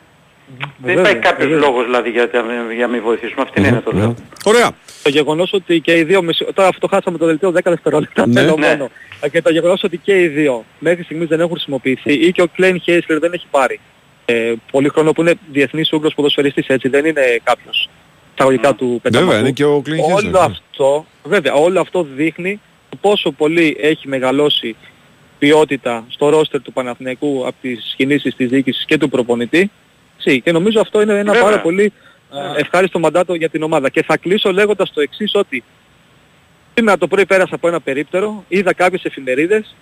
Δεν 0.76 0.98
υπάρχει 0.98 1.16
κάποιος 1.18 1.50
λόγος 1.50 1.84
δηλαδή 1.84 2.10
για, 2.10 2.30
για 2.74 2.86
να 2.86 2.92
μην 2.92 3.02
βοηθήσουμε. 3.02 3.42
Αυτή 3.42 3.60
είναι 3.60 3.82
το 3.84 3.92
λέω. 3.92 4.14
Ωραία. 4.44 4.70
Το 5.02 5.08
γεγονός 5.10 5.52
ότι 5.52 5.80
και 5.80 5.96
οι 5.98 6.02
δύο, 6.04 6.22
μισο- 6.22 6.52
τώρα 6.54 6.68
αυτό 6.68 6.86
χάσαμε 6.88 7.18
το 7.18 7.26
δελτίο 7.26 7.50
10 7.50 7.70
δευτερόλεπτα, 7.70 8.26
Ναι. 8.26 8.40
θέλω 8.40 8.56
Ναι. 8.58 8.66
μόνο. 8.68 8.90
Και 9.30 9.42
το 9.42 9.50
γεγονός 9.50 9.82
ότι 9.82 9.96
και 9.98 10.20
οι 10.20 10.28
δύο 10.28 10.64
μέχρι 10.78 11.02
στιγμής 11.02 11.28
δεν 11.28 11.40
έχουν 11.40 11.50
χρησιμοποιηθεί 11.52 12.12
ή 12.12 12.32
και 12.32 12.42
ο 12.42 12.46
Κλέιν 12.54 12.80
Χέισλερ 12.80 13.18
δεν 13.18 13.32
έχει 13.32 13.46
πάρει 13.50 13.80
ε, 14.24 14.52
πολύ 14.70 14.88
χρόνο 14.88 15.12
που 15.12 15.20
είναι 15.20 15.34
διεθνής 15.52 15.92
Ούγγρος 15.92 16.14
ποδοσφαιριστής 16.14 16.66
έτσι, 16.66 16.88
δεν 16.88 17.04
είναι 17.04 17.20
κάποιος 17.42 17.88
εισαγωγικά 18.34 18.74
του 18.74 18.98
πεντάματου. 19.02 19.28
Βέβαια, 19.30 19.40
είναι 19.42 19.50
και 19.54 19.64
ο 19.64 19.80
Κλίν 19.80 19.98
Όλο 20.00 20.14
Χέσλερ. 20.14 20.36
αυτό, 20.42 21.06
βέβαια, 21.24 21.52
όλο 21.54 21.80
αυτό 21.80 22.06
δείχνει 22.14 22.60
πόσο 23.00 23.30
πολύ 23.32 23.76
έχει 23.80 24.08
μεγαλώσει 24.08 24.76
ποιότητα 25.38 26.04
στο 26.08 26.28
ρόστερ 26.28 26.62
του 26.62 26.72
Παναθηναϊκού 26.72 27.42
από 27.46 27.54
τις 27.60 27.94
κινήσεις 27.96 28.34
της 28.34 28.48
διοίκησης 28.48 28.84
και 28.84 28.98
του 28.98 29.08
προπονητή. 29.08 29.70
Τσι, 30.24 30.40
Και 30.40 30.52
νομίζω 30.52 30.80
αυτό 30.80 31.01
είναι 31.01 31.18
ένα 31.18 31.32
Βέβαια. 31.32 31.42
πάρα 31.42 31.60
πολύ 31.60 31.92
ε, 32.32 32.60
ευχάριστο 32.60 32.98
μαντάτο 32.98 33.34
για 33.34 33.48
την 33.48 33.62
ομάδα. 33.62 33.88
Και 33.88 34.02
θα 34.02 34.16
κλείσω 34.16 34.52
λέγοντας 34.52 34.92
το 34.92 35.01
εξής 35.01 35.34
ότι 35.34 35.64
σήμερα 36.74 36.98
το 36.98 37.06
πρωί 37.06 37.26
πέρασα 37.26 37.55
από 37.55 37.68
ένα 37.68 37.80
περίπτερο, 37.80 38.44
είδα 38.48 38.72
κάποιες 38.72 39.05
εφημερίδες, 39.05 39.74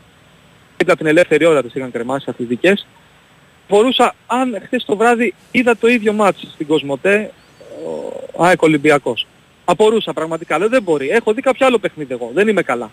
είδα 0.83 0.97
την 0.97 1.07
ελεύθερη 1.07 1.45
ώρα 1.45 1.63
τις 1.63 1.75
είχαν 1.75 1.91
κρεμάσει 1.91 2.27
αθλητικές, 2.29 2.87
μπορούσα, 3.69 4.15
αν 4.27 4.61
χθες 4.65 4.85
το 4.85 4.97
βράδυ 4.97 5.35
είδα 5.51 5.77
το 5.77 5.89
ίδιο 5.89 6.13
μάτς 6.13 6.49
στην 6.53 6.67
Κοσμοτέ, 6.67 7.31
ο 8.33 8.45
ΑΕΚ 8.45 8.63
Ολυμπιακός. 8.63 9.27
Απορούσα 9.65 10.13
πραγματικά, 10.13 10.59
λέω 10.59 10.69
δεν 10.69 10.83
μπορεί. 10.83 11.09
Έχω 11.09 11.33
δει 11.33 11.41
κάποιο 11.41 11.67
άλλο 11.67 11.79
παιχνίδι 11.79 12.13
εγώ, 12.13 12.31
δεν 12.35 12.49
είμαι 12.49 12.63
καλά. 12.63 12.91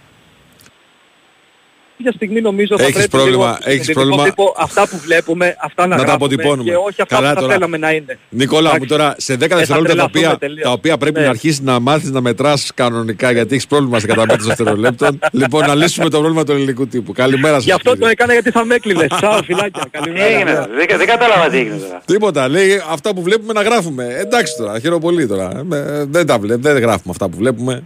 Για 2.02 2.12
στιγμή 2.12 2.42
νομίζω 2.42 2.78
θα 2.78 2.84
Έχεις 2.84 2.94
πρέπει 2.96 3.10
πρόβλημα- 3.10 3.58
λίγο, 3.60 3.74
έχεις 3.76 3.88
με 3.88 3.94
πρόβλημα- 3.94 4.24
τύπο, 4.24 4.54
αυτά 4.58 4.88
που 4.88 4.98
βλέπουμε, 4.98 5.56
αυτά 5.62 5.82
να, 5.82 5.88
Να 5.88 5.96
τα 5.96 6.02
γράφουμε 6.04 6.26
αποτυπώνουμε. 6.26 6.70
και 6.70 6.76
όχι 6.76 7.02
αυτά 7.02 7.16
Καλά 7.16 7.30
που 7.30 7.36
θα 7.36 7.42
τώρα. 7.42 7.54
θέλαμε 7.54 7.78
να 7.78 7.92
είναι. 7.92 8.18
Νικόλα 8.30 8.70
μου 8.70 8.76
Εντάξει. 8.76 8.88
τώρα 8.88 9.16
σε 9.18 9.36
10 9.36 9.46
Ε, 9.46 9.48
θα 9.50 9.56
δευτερόλεπτα 9.58 9.96
τα 9.96 10.10
τρελαθούμε 10.10 10.26
οποία, 10.36 10.38
τελείως. 10.48 10.64
τα 10.64 10.72
οποία 10.72 10.98
πρέπει 10.98 11.20
Ναι. 11.20 11.26
να 11.26 11.30
αρχίσεις 11.32 11.62
να 11.62 11.80
μάθεις 11.80 12.10
να 12.12 12.22
μετράς 12.22 12.72
κανονικά 12.76 13.32
γιατί 13.32 13.54
έχεις 13.54 13.68
πρόβλημα 13.68 13.98
στην 14.00 14.10
καταμέτρηση 14.10 14.48
δευτερολέπτων. 14.48 15.20
λοιπόν, 15.42 15.66
να 15.66 15.76
λύσουμε 15.76 16.10
το 16.10 16.18
πρόβλημα 16.20 16.44
του 16.44 16.52
ελληνικού 16.52 16.88
τύπου. 16.88 17.12
Καλημέρα 17.14 17.54
σας. 17.56 17.64
Γι' 17.64 17.72
αυτό 17.72 17.90
κύριε. 17.90 18.04
το 18.06 18.12
έκανα 18.12 18.34
γιατί 18.34 18.52
θα 18.52 18.66
με 18.66 18.76
έκλειλες. 18.76 19.08
Τσάου 19.18 19.44
φιλάκια. 19.44 19.82
Τι 19.84 19.90
Καλημέρα. 19.90 20.26
έγινε, 20.26 20.54
δεν, 20.78 20.98
δεν 20.98 21.08
κατάλαβα 21.08 21.50
τι 21.50 21.58
έγινε 21.58 21.76
τώρα. 21.76 22.02
Τίποτα. 22.06 22.48
Λέει 22.48 22.82
αυτά 22.90 23.14
που 23.14 23.22
βλέπουμε 23.22 23.54
να 23.54 23.62
γράφουμε. 23.62 24.06
Εντάξει 24.20 24.54
τώρα, 24.58 24.80
χαίρομαι 24.80 25.02
πολύ 25.02 25.28
τώρα. 25.28 25.64
Ε, 25.74 26.04
δεν 26.10 26.26
τα 26.26 26.40
βλέπουμε, 26.40 26.74
δεν 26.74 26.82
γράφουμε 26.82 27.12
αυτά 27.12 27.30
που 27.30 27.38
βλέπουμε. 27.38 27.84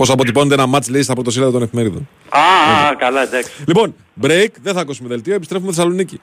Πώς 0.00 0.10
αποτυπώνεται 0.10 0.54
ένα 0.54 0.66
μάτς 0.66 0.88
λέει 0.88 1.02
στα 1.02 1.14
πρωτοσύλλαβα 1.14 1.52
των 1.52 1.62
εφημερίδων. 1.62 2.08
Α, 2.28 2.38
α, 2.88 2.94
καλά 2.98 3.22
εντάξει. 3.22 3.50
Λοιπόν, 3.66 3.94
break, 4.22 4.46
δεν 4.62 4.74
θα 4.74 4.80
ακούσουμε 4.80 5.08
δελτίο, 5.08 5.34
επιστρέφουμε 5.34 5.72
Θεσσαλονίκη. 5.72 6.20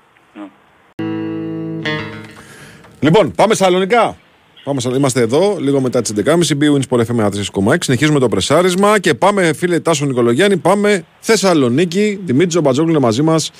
Λοιπόν, 3.00 3.32
πάμε 3.32 3.56
σαλονικά. 3.56 4.18
Πάμε, 4.64 4.80
στα- 4.80 4.96
είμαστε 4.96 5.22
εδώ, 5.22 5.58
λίγο 5.60 5.80
μετά 5.82 6.02
τις 6.02 6.10
11.30. 6.12 6.58
Bwins 6.62 6.82
Sport 6.90 7.00
FM 7.06 7.16
4,6. 7.20 7.84
Συνεχίζουμε 7.84 8.20
το 8.20 8.28
πρεσάρισμα 8.28 9.00
και 9.00 9.14
πάμε, 9.14 9.54
φίλε 9.54 9.80
Τάσο 9.80 10.06
Νικολογιάννη, 10.06 10.58
πάμε 10.58 11.06
Θεσσαλονίκη. 11.20 12.20
Δημήτρη 12.26 12.60
Μπατζόγλου 12.60 12.90
είναι 12.90 13.00
μαζί 13.00 13.22
μας. 13.22 13.52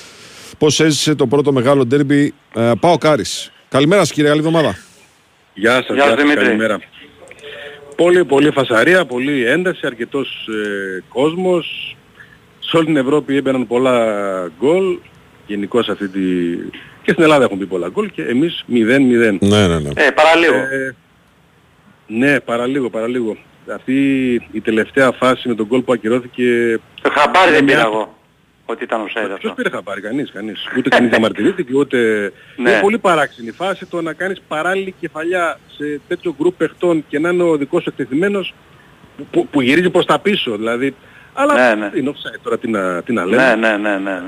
Πώς 0.58 0.80
έζησε 0.80 1.14
το 1.14 1.26
πρώτο 1.26 1.52
μεγάλο 1.52 1.86
ντέρμπι 1.86 2.34
ε, 2.54 2.72
Πάο 2.80 2.98
Κάρις. 2.98 3.52
Καλημέρα 3.68 4.00
σας, 4.04 4.12
κύριε, 4.12 4.28
καλή 4.28 4.40
εβδομάδα. 4.46 4.76
Γεια 5.54 5.72
σας, 5.72 5.84
Γεια 5.86 5.94
γεια 5.94 6.04
σας, 6.04 6.12
σας, 6.12 6.22
Δημήτρη. 6.22 6.44
καλημέρα. 6.44 6.78
Πολύ, 8.02 8.24
πολύ 8.24 8.50
φασαρία, 8.50 9.04
πολύ 9.04 9.46
ένταση, 9.46 9.80
αρκετός 9.86 10.48
ε, 10.48 11.02
κόσμος. 11.08 11.96
Σε 12.60 12.76
όλη 12.76 12.86
την 12.86 12.96
Ευρώπη 12.96 13.36
έμπαιναν 13.36 13.66
πολλά 13.66 14.04
γκολ. 14.58 14.98
Γενικώς 15.46 15.88
αυτή 15.88 16.08
τη... 16.08 16.20
Και 17.02 17.12
στην 17.12 17.22
Ελλάδα 17.22 17.44
έχουν 17.44 17.58
πει 17.58 17.66
πολλά 17.66 17.88
γκολ 17.88 18.10
και 18.10 18.22
εμείς 18.22 18.64
0-0. 18.68 18.74
Ναι, 18.74 19.66
ναι, 19.66 19.78
ναι. 19.78 19.90
Ε, 19.94 20.10
παραλίγο. 20.14 20.54
Ε, 20.56 20.94
ναι, 22.06 22.40
παραλίγο, 22.40 22.90
παραλίγο. 22.90 23.36
Αυτή 23.74 24.32
η 24.52 24.60
τελευταία 24.60 25.10
φάση 25.12 25.48
με 25.48 25.54
τον 25.54 25.66
γκολ 25.66 25.80
που 25.80 25.92
ακυρώθηκε... 25.92 26.78
Το 27.02 27.10
χαμπάρι 27.14 27.50
δεν 27.50 27.64
μια- 27.64 27.74
πήρα 27.76 27.86
εγώ. 27.86 28.17
Ότι 28.70 28.84
ήταν 28.84 29.00
ο 29.00 29.08
Σέιδ 29.08 29.26
Ποιος 29.26 29.36
αυτό. 29.36 29.52
πήρε 29.54 29.70
χαμπάρι, 29.70 30.00
κανείς, 30.00 30.30
κανείς. 30.32 30.66
Ούτε 30.78 30.88
κανείς 30.88 31.10
διαμαρτυρήθηκε, 31.12 31.74
ούτε... 31.74 31.98
Ναι. 32.56 32.70
Είναι 32.70 32.80
πολύ 32.80 32.98
παράξενη 32.98 33.50
φάση 33.50 33.86
το 33.86 34.02
να 34.02 34.12
κάνεις 34.12 34.40
παράλληλη 34.48 34.94
κεφαλιά 35.00 35.58
σε 35.76 36.00
τέτοιο 36.08 36.34
γκρουπ 36.38 36.56
παιχτών 36.56 37.04
και 37.08 37.18
να 37.18 37.28
είναι 37.28 37.42
ο 37.42 37.56
δικός 37.56 37.82
σου 37.82 37.88
εκτεθειμένος 37.88 38.54
που, 39.30 39.46
που 39.48 39.60
γυρίζει 39.60 39.90
προς 39.90 40.04
τα 40.06 40.18
πίσω. 40.18 40.56
Δηλαδή, 40.56 40.94
αλλά 41.32 41.54
Ναι, 41.68 41.74
ναι. 41.74 41.90
είναι 41.98 42.10
offside 42.14 42.38
τώρα 42.42 42.58
τι 42.58 42.68
να, 42.70 43.02
τι 43.02 43.12
να 43.12 43.24
λέμε. 43.24 43.54
Ναι, 43.54 43.54
ναι, 43.54 43.76
ναι, 43.76 43.90
ναι. 43.98 44.10
ναι. 44.10 44.20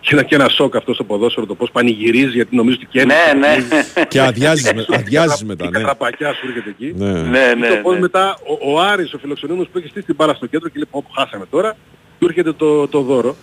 Και, 0.00 0.08
ένα, 0.12 0.22
και 0.22 0.34
ένα 0.34 0.48
σοκ 0.48 0.76
αυτό 0.76 0.94
στο 0.94 1.04
ποδόσφαιρο 1.04 1.46
το 1.46 1.54
πώς 1.54 1.70
πανηγυρίζει 1.70 2.30
γιατί 2.34 2.56
νομίζω 2.56 2.76
ότι 2.80 2.86
και 2.90 3.04
Ναι, 3.04 3.14
ναι. 3.38 3.56
Και 4.08 4.20
αδειάζει 4.20 4.74
με, 4.74 4.84
αδειάζεις 4.96 5.44
μετά, 5.44 5.64
Η 5.64 5.68
ναι. 5.68 5.78
κατραπακιά 5.78 6.32
σου 6.32 6.46
έρχεται 6.48 6.70
εκεί. 6.70 6.92
ναι. 6.96 7.12
Ναι, 7.12 7.54
ναι, 7.58 7.68
Και 7.68 7.74
το 7.74 7.80
πώς 7.82 7.94
ναι. 7.94 8.00
μετά 8.00 8.36
ο, 8.62 8.72
ο 8.72 8.80
Άρης, 8.80 9.12
ο 9.14 9.18
φιλοξενούμενος 9.18 9.68
που 9.72 9.78
έχει 9.78 9.88
στήσει 9.88 10.06
την 10.06 10.14
μπάλα 10.14 10.34
στο 10.34 10.46
κέντρο 10.46 10.68
και 10.68 10.74
λέει 10.78 10.88
πω 10.90 11.04
πω, 11.06 11.20
χάσαμε 11.20 11.46
τώρα, 11.50 11.76
του 12.18 12.26
έρχεται 12.26 12.52
το, 12.52 12.88
το 12.88 13.00
δώρο. 13.00 13.36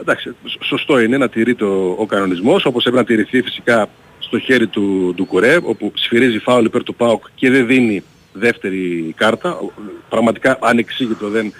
Εντάξει, 0.00 0.34
σ- 0.44 0.64
σωστό 0.64 1.00
είναι 1.00 1.16
να 1.16 1.28
τηρείται 1.28 1.64
ο, 1.64 1.94
ο 1.98 2.06
κανονισμός, 2.06 2.64
όπως 2.64 2.84
έπρεπε 2.86 3.00
να 3.00 3.06
τηρηθεί 3.06 3.42
φυσικά 3.42 3.88
στο 4.18 4.38
χέρι 4.38 4.66
του, 4.66 5.12
του 5.16 5.24
Κουρέ, 5.24 5.58
όπου 5.62 5.92
σφυρίζει 5.94 6.38
φάουλ 6.38 6.64
υπέρ 6.64 6.82
του 6.82 6.94
ΠΑΟΚ 6.94 7.24
και 7.34 7.50
δεν 7.50 7.66
δίνει 7.66 8.02
δεύτερη 8.32 9.14
κάρτα. 9.16 9.50
Ο- 9.58 9.72
Πραγματικά 10.08 10.58
ανεξήγητο 10.60 11.28
δεν... 11.28 11.52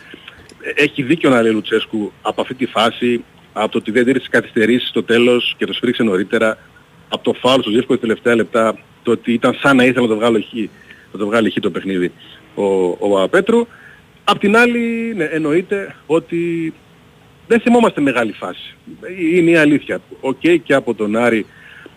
Έχει 0.75 1.03
δίκιο 1.03 1.31
να 1.31 1.43
λέει 1.43 1.51
ο 1.51 1.55
Λουτσέσκου 1.55 2.13
από 2.23 2.41
αυτή 2.41 2.55
τη 2.55 2.67
φάση 2.67 3.25
από 3.53 3.73
το 3.73 3.79
ότι 3.79 3.91
δεν 3.91 4.05
τήρησε 4.05 4.27
καθυστερήσεις 4.31 4.89
στο 4.89 5.03
τέλος 5.03 5.55
και 5.59 5.67
το 5.67 5.73
σφίριξε 5.73 6.03
νωρίτερα, 6.03 6.59
από 7.09 7.23
το 7.25 7.33
φάουλ 7.33 7.61
στο 7.61 7.71
Ζεύκο 7.71 7.99
τελευταία 7.99 8.35
λεπτά, 8.35 8.79
το 9.03 9.11
ότι 9.11 9.33
ήταν 9.33 9.55
σαν 9.61 9.77
να 9.77 9.85
ήθελε 9.85 10.01
να 10.01 10.13
το 10.13 10.17
βγάλει 10.17 10.41
χ, 10.43 10.55
να 11.13 11.19
το 11.19 11.27
βγάλει 11.27 11.51
χ 11.51 11.55
το 11.61 11.71
παιχνίδι 11.71 12.13
ο, 12.55 12.65
ο 12.85 12.97
Παπαπέτρου. 13.11 13.67
Απ' 14.25 14.39
την 14.39 14.57
άλλη, 14.57 15.13
ναι, 15.17 15.25
εννοείται 15.25 15.95
ότι 16.07 16.73
δεν 17.51 17.61
θυμόμαστε 17.61 18.01
μεγάλη 18.01 18.33
φάση. 18.33 18.75
Είναι 19.35 19.51
η 19.51 19.57
αλήθεια. 19.57 20.01
Οκ 20.21 20.41
και 20.63 20.75
από 20.75 20.95
τον 20.95 21.17
Άρη. 21.17 21.47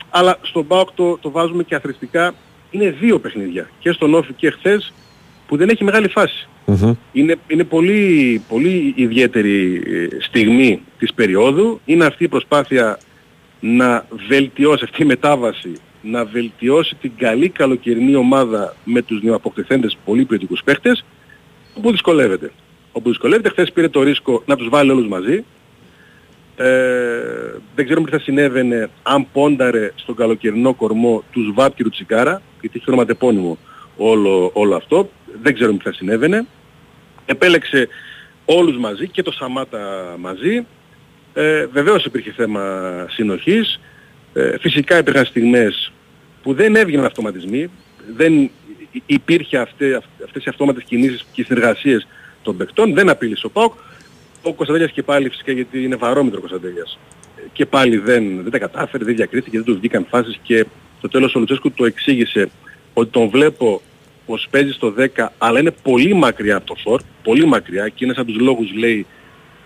Αλλά 0.10 0.38
στον 0.42 0.68
ΠΑΟΚ 0.68 0.90
το, 0.94 1.18
το 1.18 1.32
βάζουμε 1.32 1.64
και 1.64 1.76
αθροιστικά. 1.76 2.34
Είναι 2.72 2.90
δύο 2.90 3.20
παιχνίδια. 3.20 3.70
Και 3.80 3.92
στον 3.92 4.14
ΟΦΗ 4.14 4.34
και 4.34 4.50
χθες 4.50 4.94
που 5.48 5.58
δεν 5.58 5.70
έχει 5.70 5.84
μεγάλη 5.84 6.08
φάση. 6.08 6.48
Είναι, 7.12 7.36
είναι 7.48 7.64
πολύ, 7.64 8.42
πολύ 8.48 8.94
ιδιαίτερη 8.96 9.84
ε, 9.86 10.22
στιγμή 10.22 10.82
της 10.98 11.14
περίοδου. 11.14 11.82
Είναι 11.86 12.06
αυτή 12.06 12.24
η 12.24 12.28
προσπάθεια 12.28 13.00
να 13.60 14.06
βελτιώσει 14.28 14.84
αυτή 14.84 15.02
η 15.02 15.06
μετάβαση, 15.06 15.74
να 16.02 16.26
βελτιώσει 16.26 16.96
την 17.02 17.12
καλή 17.18 17.50
καλοκαιρινή 17.50 18.16
ομάδα 18.16 18.76
με 18.84 19.02
τους 19.02 19.22
νεοαποκτηθέντες 19.22 19.98
πολύ 20.06 20.26
ποιοτικούς 20.26 20.62
παίχτες, 20.64 21.06
όπου 21.78 21.92
δυσκολεύεται. 21.92 22.52
Όπου 22.94 23.10
δυσκολεύεται, 23.10 23.50
χθες 23.50 23.72
πήρε 23.72 23.90
το 23.90 24.04
ρίσκο 24.04 24.44
να 24.46 24.56
τους 24.56 24.70
βάλει 24.70 24.92
όλους 24.92 25.08
μαζί. 25.08 25.44
Ε, 26.56 26.70
δεν 27.76 27.86
ξέρουμε 27.86 28.06
τι 28.06 28.12
θα 28.12 28.24
συνέβαινε 28.24 28.90
αν 29.04 29.28
πόνταρε 29.32 29.92
στον 29.96 30.16
καλοκαιρινό 30.16 30.74
κορμό 30.74 31.24
τους 31.32 31.52
Βάπ 31.54 31.76
και 31.76 31.84
Ρουτσικάρα, 31.84 32.42
γιατί 32.62 32.78
έχει 32.78 32.90
ονοματεπώνυμο 32.90 33.58
όλο, 33.98 34.52
όλο 34.54 34.76
αυτό. 34.76 35.10
Δεν 35.42 35.54
ξέρουμε 35.54 35.78
τι 35.78 35.84
θα 35.84 35.94
συνέβαινε. 35.94 36.46
Επέλεξε 37.26 37.88
όλους 38.46 38.78
μαζί 38.78 39.08
και 39.08 39.22
το 39.22 39.32
Σαμάτα 39.32 40.16
μαζί. 40.20 40.66
Ε, 41.34 41.66
βεβαίως 41.66 42.06
υπήρχε 42.06 42.32
θέμα 42.32 43.06
συνοχής. 43.10 43.80
Ε, 44.34 44.58
φυσικά 44.60 44.98
υπήρχαν 44.98 45.26
στιγμές 45.26 45.92
που 46.44 46.54
δεν 46.54 46.76
έβγαιναν 46.76 47.06
αυτοματισμοί. 47.06 47.70
Δεν 48.16 48.52
υπήρχε 49.06 49.58
αυτές, 49.58 50.02
αυτές 50.24 50.46
οι 50.46 50.50
αυτόματες 50.50 50.84
κινήσεις 50.84 51.26
και 51.32 51.44
συνεργασίες 51.44 52.08
των 52.44 52.58
παικτών. 52.58 52.94
Δεν 52.94 53.10
απείλησε 53.10 53.46
ο 53.46 53.50
ΠΑΟΚ. 53.50 53.74
Ο 54.42 54.54
Κωνσταντέλιας 54.54 54.92
και 54.92 55.04
πάλι 55.04 55.30
φυσικά 55.30 55.52
γιατί 55.52 55.84
είναι 55.84 55.96
βαρόμετρο 55.96 56.38
ο 56.38 56.48
Κωνσταντέλιας. 56.48 57.00
Και 57.54 57.66
πάλι 57.66 57.98
δεν, 57.98 58.42
δεν 58.42 58.52
τα 58.52 58.58
κατάφερε, 58.58 59.04
δεν 59.06 59.16
διακρίθηκε, 59.16 59.58
δεν 59.58 59.66
τους 59.66 59.78
βγήκαν 59.78 60.06
φάσεις 60.10 60.40
και 60.44 60.66
στο 60.98 61.08
τέλος 61.08 61.36
ο 61.36 61.40
Λουτσέσκου 61.40 61.72
το 61.72 61.86
εξήγησε 61.86 62.50
ότι 62.94 63.10
τον 63.12 63.30
βλέπω 63.30 63.82
πως 64.26 64.48
παίζει 64.50 64.72
στο 64.72 64.94
10 65.18 65.28
αλλά 65.38 65.60
είναι 65.60 65.72
πολύ 65.72 66.14
μακριά 66.14 66.56
από 66.56 66.66
το 66.66 66.76
φορ, 66.84 67.02
πολύ 67.24 67.46
μακριά 67.46 67.88
και 67.88 68.06
είναι 68.06 68.14
σαν 68.14 68.26
τους 68.26 68.40
λόγους 68.40 68.74
λέει 68.74 69.06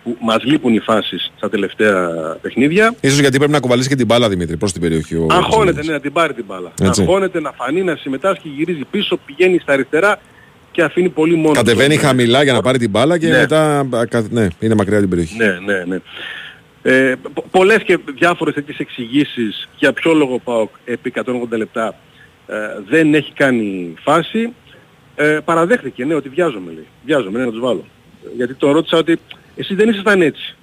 που 0.03 0.17
μας 0.19 0.43
λείπουν 0.43 0.73
οι 0.73 0.79
φάσεις 0.79 1.31
στα 1.37 1.49
τελευταία 1.49 2.09
παιχνίδια. 2.41 2.95
Ίσως 3.01 3.19
γιατί 3.19 3.37
πρέπει 3.37 3.51
να 3.51 3.59
κουβαλήσει 3.59 3.89
και 3.89 3.95
την 3.95 4.05
μπάλα 4.05 4.29
Δημήτρη 4.29 4.57
προς 4.57 4.71
την 4.71 4.81
περιοχή. 4.81 5.15
Ο 5.15 5.27
Αγχώνεται 5.29 5.83
ναι, 5.83 5.91
να 5.91 5.99
την 5.99 6.11
πάρει 6.11 6.33
την 6.33 6.45
μπάλα. 6.47 6.71
Έτσι. 6.81 7.01
Αγχώνεται 7.01 7.39
να 7.41 7.51
φανεί, 7.51 7.83
να 7.83 7.95
συμμετάσχει, 7.95 8.49
γυρίζει 8.49 8.85
πίσω, 8.91 9.19
πηγαίνει 9.25 9.59
στα 9.59 9.73
αριστερά 9.73 10.19
και 10.77 10.83
αφήνει 10.83 11.09
πολύ 11.09 11.35
μόνο. 11.35 11.51
Κατεβαίνει 11.53 11.95
του. 11.95 12.01
χαμηλά 12.01 12.43
για 12.43 12.53
να 12.53 12.61
πάρει 12.61 12.77
την 12.77 12.89
μπάλα 12.89 13.17
και 13.17 13.27
Ναι. 13.27 13.37
μετά 13.37 13.79
α, 13.79 14.05
κα- 14.05 14.27
ναι, 14.29 14.47
είναι 14.59 14.75
μακριά 14.75 14.99
την 14.99 15.09
περιοχή. 15.09 15.37
Ναι, 15.37 15.59
ναι, 15.65 15.83
ναι. 15.87 15.99
Ε, 16.81 17.15
πο- 17.33 17.45
πολλές 17.51 17.83
και 17.83 17.97
διάφορες 18.17 18.53
τέτοιες 18.53 18.77
εξηγήσεις 18.77 19.67
για 19.77 19.93
ποιο 19.93 20.13
λόγο 20.13 20.39
πάω 20.39 20.67
επί 20.85 21.09
180 21.15 21.57
λεπτά 21.57 21.95
ε, 22.47 22.55
δεν 22.89 23.13
έχει 23.13 23.31
κάνει 23.33 23.93
φάση. 24.03 24.53
Ε, 25.15 25.37
παραδέχτηκε, 25.45 26.05
ναι, 26.05 26.13
ότι 26.13 26.29
βιάζομαι 26.29 26.71
λέει. 26.71 26.87
Βιάζομαι, 27.05 27.39
ναι, 27.39 27.45
να 27.45 27.51
τους 27.51 27.59
βάλω. 27.59 27.85
Ε, 28.25 28.27
Γιατί 28.35 28.53
τον 28.53 28.71
ρώτησα 28.71 28.97
ότι 28.97 29.19
εσείς 29.55 29.75
δεν 29.75 29.89
ήσασταν 29.89 30.21
έτσι. 30.21 30.55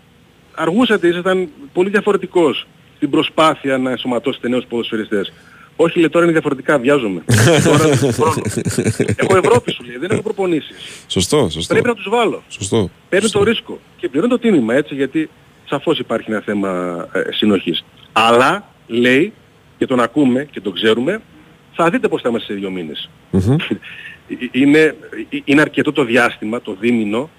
Αργούσατε, 0.55 1.09
ήσασταν 1.09 1.49
πολύ 1.73 1.91
διαφορετικός 1.91 2.66
στην 2.97 3.11
προσπάθεια 3.11 3.78
να 3.78 3.91
ενσωματώσετε 3.91 4.49
νέους 4.49 4.65
ποδοσφαιριστές. 4.69 5.32
Όχι, 5.76 5.98
λέει, 5.98 6.09
τώρα 6.09 6.24
είναι 6.24 6.32
διαφορετικά, 6.32 6.78
βιάζομαι. 6.78 7.24
τώρα 7.64 7.76
δεν 7.76 7.92
έχω 7.92 8.10
χρόνο. 8.10 8.42
έχω 9.16 9.36
Ευρώπη 9.36 9.72
σου 9.72 9.84
λέει, 9.84 9.96
δεν 9.96 10.10
έχω 10.10 10.22
προπονήσεις. 10.22 10.76
Σωστό, 11.06 11.48
σωστό. 11.51 11.72
Πρέπει 11.72 11.88
να 11.88 11.94
τους 11.94 12.09
βάλω. 12.09 12.42
Σωστό. 12.48 12.90
Παίρνει 13.09 13.28
το 13.28 13.42
ρίσκο 13.42 13.78
και 13.96 14.09
πληρώνει 14.09 14.30
το 14.30 14.38
τίμημα 14.38 14.74
έτσι 14.74 14.94
γιατί 14.94 15.30
σαφώς 15.64 15.98
υπάρχει 15.98 16.30
ένα 16.30 16.40
θέμα 16.40 17.05
ε, 17.12 17.20
συνοχής. 17.32 17.84
Αλλά 18.12 18.68
λέει 18.86 19.32
και 19.78 19.86
τον 19.86 20.01
ακούμε 20.01 20.46
και 20.51 20.60
τον 20.60 20.72
ξέρουμε 20.72 21.20
θα 21.74 21.90
δείτε 21.90 22.09
πώς 22.09 22.22
θα 22.22 22.28
είμαστε 22.28 22.52
σε 22.52 22.59
δύο 22.59 22.70
μήνες. 22.70 23.10
είναι, 24.52 24.96
είναι 25.44 25.60
αρκετό 25.60 25.92
το 25.92 26.05
διάστημα, 26.05 26.60
το 26.60 26.76
δίμηνο, 26.80 27.30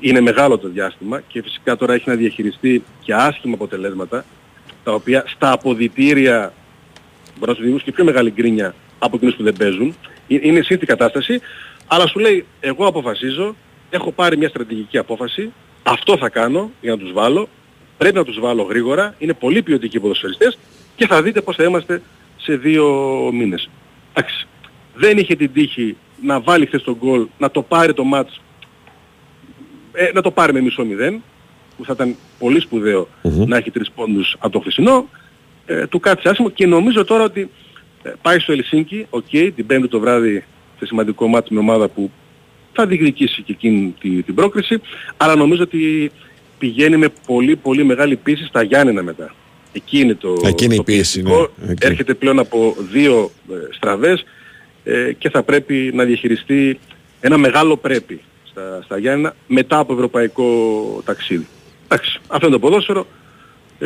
είναι 0.00 0.20
μεγάλο 0.20 0.58
το 0.58 0.68
διάστημα 0.68 1.20
και 1.20 1.42
φυσικά 1.42 1.76
τώρα 1.76 1.94
έχει 1.94 2.08
να 2.08 2.14
διαχειριστεί 2.14 2.84
και 3.00 3.14
άσχημα 3.14 3.54
αποτελέσματα 3.54 4.24
τα 4.84 4.92
οποία 4.92 5.24
στα 5.26 5.52
αποδητήρια 5.52 6.52
μπορεί 7.38 7.50
να 7.50 7.54
σου 7.54 7.62
δημιουργήσουν 7.62 7.84
και 7.84 7.92
πιο 7.92 8.04
μεγάλη 8.04 8.30
γκρίνια 8.30 8.74
από 8.98 9.16
εκείνους 9.16 9.34
που 9.34 9.42
δεν 9.42 9.54
παίζουν. 9.58 9.94
Ε- 10.28 10.38
Είναι 10.40 10.62
σύνθη 10.62 10.86
κατάσταση, 10.86 11.40
αλλά 11.86 12.06
σου 12.06 12.18
λέει 12.18 12.46
εγώ 12.60 12.86
αποφασίζω, 12.86 13.56
έχω 13.90 14.12
πάρει 14.12 14.36
μια 14.36 14.48
στρατηγική 14.48 14.98
απόφαση, 14.98 15.52
αυτό 15.82 16.16
θα 16.16 16.28
κάνω 16.28 16.70
για 16.80 16.90
να 16.90 16.98
τους 16.98 17.12
βάλω, 17.12 17.48
πρέπει 17.98 18.16
να 18.16 18.24
τους 18.24 18.40
βάλω 18.40 18.62
γρήγορα, 18.62 19.14
είναι 19.18 19.32
πολύ 19.32 19.62
ποιοτικοί 19.62 20.00
ποδοσφαιριστές 20.00 20.58
και 20.96 21.06
θα 21.06 21.22
δείτε 21.22 21.40
πώς 21.40 21.56
θα 21.56 21.64
είμαστε 21.64 22.02
σε 22.36 22.56
δύο 22.56 22.86
μήνες. 23.32 23.70
Εντάξει. 24.14 24.46
Δεν 24.94 25.18
είχε 25.18 25.34
την 25.34 25.52
τύχη 25.52 25.96
να 26.22 26.40
βάλει 26.40 26.66
χθες 26.66 26.82
τον 26.82 26.96
γκολ, 27.00 27.26
να 27.38 27.50
το 27.50 27.62
πάρει 27.62 27.94
το 27.94 28.04
ματς, 28.04 28.40
ε, 29.92 30.10
να 30.14 30.20
το 30.20 30.30
πάρει 30.30 30.52
με 30.52 30.60
μισό 30.60 30.84
μηδέν, 30.84 31.22
που 31.76 31.84
θα 31.84 31.92
ήταν 31.92 32.16
πολύ 32.38 32.60
σπουδαίο 32.60 33.08
να 33.46 33.56
έχει 33.56 33.70
τρεις 33.70 33.90
πόντους 33.90 34.36
από 34.38 34.52
το 34.52 34.60
χθεσινό, 34.60 35.08
ε, 35.66 35.86
του 35.86 36.00
κάτσε 36.00 36.28
άσχημο 36.28 36.50
και 36.50 36.66
νομίζω 36.66 37.04
τώρα 37.04 37.24
ότι 37.24 37.50
ε, 38.02 38.10
πάει 38.22 38.38
στο 38.38 38.52
Ελσίνκι, 38.52 39.06
οκ, 39.10 39.24
την 39.28 39.66
πέμπτη 39.66 39.88
το 39.88 40.00
βράδυ 40.00 40.44
σε 40.78 40.86
σημαντικό 40.86 41.26
ματς 41.26 41.54
με 41.54 41.60
ομάδα 41.60 41.88
που 41.88 42.10
θα 42.72 42.86
διεκδικήσει 42.86 43.42
και 43.42 43.52
εκείνη 43.52 43.94
τη- 44.00 44.22
την 44.22 44.34
πρόκριση, 44.34 44.80
αλλά 45.16 45.34
νομίζω 45.36 45.62
ότι 45.62 46.10
πηγαίνει 46.58 46.96
με 46.96 47.08
πολύ 47.26 47.56
πολύ 47.56 47.84
μεγάλη 47.84 48.16
πίεση 48.16 48.44
στα 48.44 48.62
Γιάννενα 48.62 49.02
μετά. 49.02 49.34
Εκεί 49.72 49.98
είναι 50.00 50.14
το, 50.14 50.34
Εκεί 50.44 50.64
είναι 50.64 50.74
η 50.74 50.76
το 50.76 50.82
πίεση, 50.82 51.22
πιεστικό. 51.22 51.50
ναι. 51.56 51.70
Εκεί. 51.72 51.86
Έρχεται 51.86 52.14
πλέον 52.14 52.38
από 52.38 52.76
δύο 52.92 53.30
ε, 53.50 53.54
στραβές 53.74 54.24
ε, 54.84 55.12
και 55.12 55.30
θα 55.30 55.42
πρέπει 55.42 55.90
να 55.94 56.04
διαχειριστεί 56.04 56.78
ένα 57.20 57.36
μεγάλο 57.38 57.76
πρέπει 57.76 58.20
στα, 58.44 58.80
στα 58.84 58.98
Γιάννενα 58.98 59.34
μετά 59.46 59.78
από 59.78 59.92
ευρωπαϊκό 59.92 60.46
ταξίδι. 61.04 61.46
Εντάξει, 61.88 62.20
αυτό 62.26 62.46
είναι 62.46 62.54
το 62.54 62.60
ποδόσφαιρο. 62.60 63.06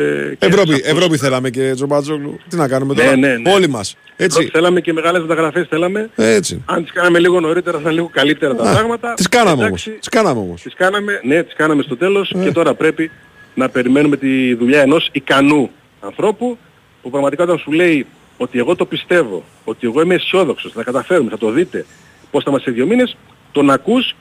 Ε, 0.01 0.35
και 0.39 0.45
Ευρώπη, 0.45 0.67
σαφώς- 0.71 0.87
Ευρώπη 0.91 1.17
θέλαμε 1.17 1.49
και 1.49 1.71
Τζομπάτζογλου. 1.75 2.39
Τι 2.49 2.55
να 2.55 2.67
κάνουμε 2.67 2.93
Ναι, 2.93 3.03
τώρα; 3.03 3.15
ναι, 3.17 3.37
ναι. 3.37 3.51
Όλοι 3.51 3.67
μας. 3.69 3.95
Έτσι. 4.15 4.37
Ευρώπη 4.37 4.49
θέλαμε 4.57 4.81
και 4.81 4.93
μεγάλες 4.93 5.21
μεταγραφές 5.21 5.67
θέλαμε. 5.69 6.09
Έτσι. 6.15 6.61
Αν 6.65 6.83
τις 6.83 6.91
κάναμε 6.93 7.19
λίγο 7.19 7.39
νωρίτερα 7.39 7.75
θα 7.75 7.81
ήταν 7.81 7.93
λίγο 7.93 8.09
καλύτερα 8.13 8.55
τα 8.55 8.69
Α, 8.69 8.73
πράγματα. 8.73 9.13
Τις 9.13 9.29
κάναμε 9.29 9.63
όμως. 9.63 9.87
Εντάξει, 9.87 9.89
Τις 9.99 10.09
κάναμε 10.09 10.39
όμως. 10.39 10.61
Τις 10.61 10.73
κάναμε, 10.73 11.19
ναι, 11.23 11.43
τις 11.43 11.53
κάναμε 11.55 11.81
στο 11.83 11.97
τέλος 11.97 12.31
Ε. 12.31 12.43
και 12.43 12.51
τώρα 12.51 12.73
πρέπει 12.73 13.11
να 13.55 13.69
περιμένουμε 13.69 14.17
τη 14.17 14.53
δουλειά 14.55 14.81
ενός 14.81 15.09
ικανού 15.11 15.69
ανθρώπου 16.01 16.57
που 17.01 17.09
πραγματικά 17.09 17.43
όταν 17.43 17.57
σου 17.57 17.71
λέει 17.71 18.05
ότι 18.37 18.59
εγώ 18.59 18.75
το 18.75 18.85
πιστεύω, 18.85 19.43
ότι 19.63 19.87
εγώ 19.87 20.01
είμαι 20.01 20.15
αισιόδοξος, 20.15 20.71
θα 20.71 20.77
τα 20.77 20.83
καταφέρουμε, 20.83 21.29
θα 21.29 21.37
το 21.37 21.51
δείτε 21.51 21.85
πώς 22.31 22.43
θα 22.43 22.49
είμαστε 22.49 22.69
σε 22.69 22.75
δύο 22.75 22.85
μήνες, 22.85 23.17
τον 23.51 23.69
ακούς 23.69 24.15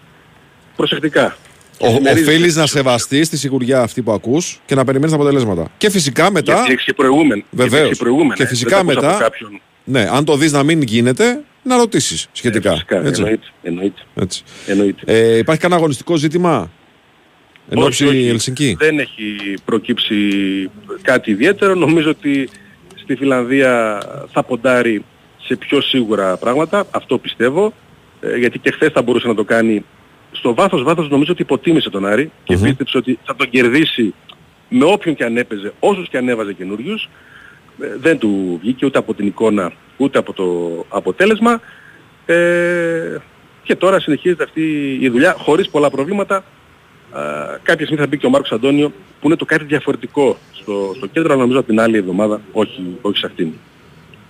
προσεκτικά. 0.76 1.36
Ο, 1.80 1.88
συμμερίζεσαι. 1.88 2.30
οφείλεις 2.30 2.56
να 2.56 2.66
σεβαστείς 2.66 3.28
τη 3.28 3.36
σιγουριά 3.36 3.80
αυτή 3.80 4.02
που 4.02 4.12
ακούς 4.12 4.60
και 4.66 4.74
να 4.74 4.84
περιμένεις 4.84 5.14
τα 5.14 5.20
αποτελέσματα. 5.22 5.70
Και 5.76 5.90
φυσικά 5.90 6.30
μετά... 6.30 6.54
Γιατί 6.54 6.72
έχεις 6.72 6.84
και 6.84 6.92
προηγούμενα. 6.92 7.42
Γιατί 7.50 7.68
Βεβαίως. 7.70 7.86
έχεις 7.86 7.98
προηγούμενα. 7.98 8.34
Και 8.34 8.42
Δεν 8.42 8.48
φυσικά 8.52 8.70
τα 8.70 8.76
ακούς 8.80 8.96
από 8.96 9.06
μετά, 9.06 9.18
κάποιον. 9.18 9.60
ναι, 9.84 10.08
αν 10.12 10.24
το 10.24 10.36
δεις 10.36 10.52
να 10.52 10.62
μην 10.62 10.82
γίνεται, 10.82 11.42
να 11.62 11.76
ρωτήσεις 11.76 12.28
σχετικά. 12.32 12.70
Ε, 12.70 12.74
φυσικά, 12.74 12.96
έτσι. 13.06 13.20
εννοείται, 13.22 13.46
εννοείται. 13.62 14.00
Έτσι. 14.14 14.42
εννοείται. 14.66 15.02
Ε, 15.04 15.36
υπάρχει 15.36 15.60
κανένα 15.60 15.80
αγωνιστικό 15.80 16.16
ζήτημα; 16.16 16.70
Εν 17.70 17.78
Όχι, 17.78 17.86
ώψη 17.86 18.06
όχι. 18.06 18.28
Ελσινκή; 18.28 18.76
Δεν 18.78 18.98
έχει 18.98 19.54
προκύψει 19.64 20.14
κάτι 21.02 21.30
ιδιαίτερο. 21.30 21.74
Νομίζω 21.74 22.10
ότι 22.10 22.48
στη 22.94 23.14
Φιλανδία 23.16 24.02
θα 24.32 24.42
ποντάρει 24.42 25.04
σε 25.46 25.56
πιο 25.56 25.80
σίγουρα 25.80 26.36
πράγματα. 26.36 26.86
Αυτό 26.90 27.18
πιστεύω. 27.18 27.72
Ε, 28.20 28.36
γιατί 28.36 28.58
και 28.58 28.70
χθες 28.70 28.92
θα 28.92 29.02
μπορούσε 29.02 29.26
να 29.26 29.34
το 29.34 29.44
κάνει. 29.44 29.84
Στο 30.38 30.54
βάθος 30.54 30.82
βάθος 30.82 31.08
νομίζω 31.08 31.32
ότι 31.32 31.42
υποτίμησε 31.42 31.90
τον 31.90 32.06
Άρη 32.06 32.30
και 32.44 32.56
Μμμ. 32.56 32.62
πίστεψε 32.62 32.96
ότι 32.96 33.18
θα 33.24 33.36
τον 33.36 33.50
κερδίσει 33.50 34.14
με 34.68 34.84
όποιον 34.84 35.14
και 35.14 35.24
αν 35.24 35.36
έπαιζε, 35.36 35.72
όσους 35.78 36.08
και 36.08 36.16
αν 36.16 36.28
έβαζε 36.28 36.52
καινούριους. 36.52 37.08
Ε, 37.80 37.86
δεν 38.00 38.18
του 38.18 38.58
βγήκε 38.60 38.86
ούτε 38.86 38.98
από 38.98 39.14
την 39.14 39.26
εικόνα 39.26 39.72
ούτε 39.96 40.18
από 40.18 40.32
το 40.32 40.46
αποτέλεσμα. 40.88 41.60
Ε, 42.26 43.16
και 43.62 43.76
τώρα 43.76 44.00
συνεχίζεται 44.00 44.44
αυτή 44.44 44.98
η 45.00 45.08
δουλειά 45.08 45.34
χωρίς 45.38 45.68
πολλά 45.68 45.90
προβλήματα. 45.90 46.36
Α, 46.36 47.22
κάποια 47.62 47.84
στιγμή 47.84 48.02
θα 48.02 48.06
μπει 48.06 48.18
και 48.18 48.26
ο 48.26 48.30
Μάρκος 48.30 48.52
Αντώνιο 48.52 48.88
που 49.20 49.26
είναι 49.26 49.36
το 49.36 49.44
κάτι 49.44 49.64
διαφορετικό 49.64 50.36
στο, 50.52 50.92
στο 50.96 51.06
κέντρο, 51.06 51.32
αλλά 51.32 51.40
νομίζω 51.40 51.58
από 51.58 51.68
την 51.68 51.80
άλλη 51.80 51.96
εβδομάδα 51.96 52.40
όχι, 52.52 52.96
όχι 53.00 53.18
σε 53.18 53.26
αυτήν. 53.26 53.52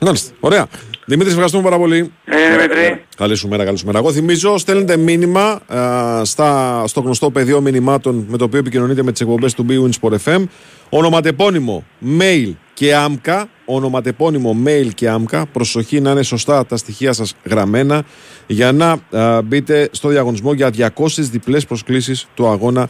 Μάλιστα. 0.00 0.34
Ωραία. 0.40 0.66
Δημήτρης, 1.08 1.34
σε 1.34 1.40
ευχαριστούμε 1.40 1.62
πάρα 1.62 1.78
πολύ. 1.78 2.12
Ε, 2.24 2.56
Δημήτρη. 2.56 3.04
Καλή 3.16 3.34
σου 3.34 3.48
μέρα, 3.48 3.64
καλή 3.64 3.78
σου 3.78 3.86
μέρα. 3.86 3.98
Εγώ 3.98 4.12
θυμίζω, 4.12 4.58
στέλνετε 4.58 4.96
μήνυμα 4.96 5.60
α, 5.66 6.24
στα, 6.24 6.82
στο 6.86 7.00
γνωστό 7.00 7.30
πεδίο 7.30 7.60
μηνυμάτων 7.60 8.26
με 8.28 8.36
το 8.36 8.44
οποίο 8.44 8.58
επικοινωνείτε 8.58 9.02
με 9.02 9.12
τις 9.12 9.20
εκπομπές 9.20 9.54
του 9.54 9.66
BWIN 9.68 9.90
Sport 10.00 10.16
FM. 10.24 10.44
Ονοματεπώνυμο, 10.88 11.84
mail 12.18 12.52
και 12.74 12.94
άμκα. 12.94 13.48
Ονοματεπώνυμο, 13.64 14.56
mail 14.66 14.88
και 14.94 15.08
άμκα. 15.08 15.46
Προσοχή 15.46 16.00
να 16.00 16.10
είναι 16.10 16.22
σωστά 16.22 16.66
τα 16.66 16.76
στοιχεία 16.76 17.12
σας 17.12 17.34
γραμμένα 17.44 18.04
για 18.46 18.72
να 18.72 18.98
α, 19.10 19.42
μπείτε 19.42 19.88
στο 19.92 20.08
διαγωνισμό 20.08 20.52
για 20.52 20.70
200 20.76 21.06
διπλές 21.06 21.66
προσκλήσεις 21.66 22.28
του 22.34 22.48
αγώνα 22.48 22.88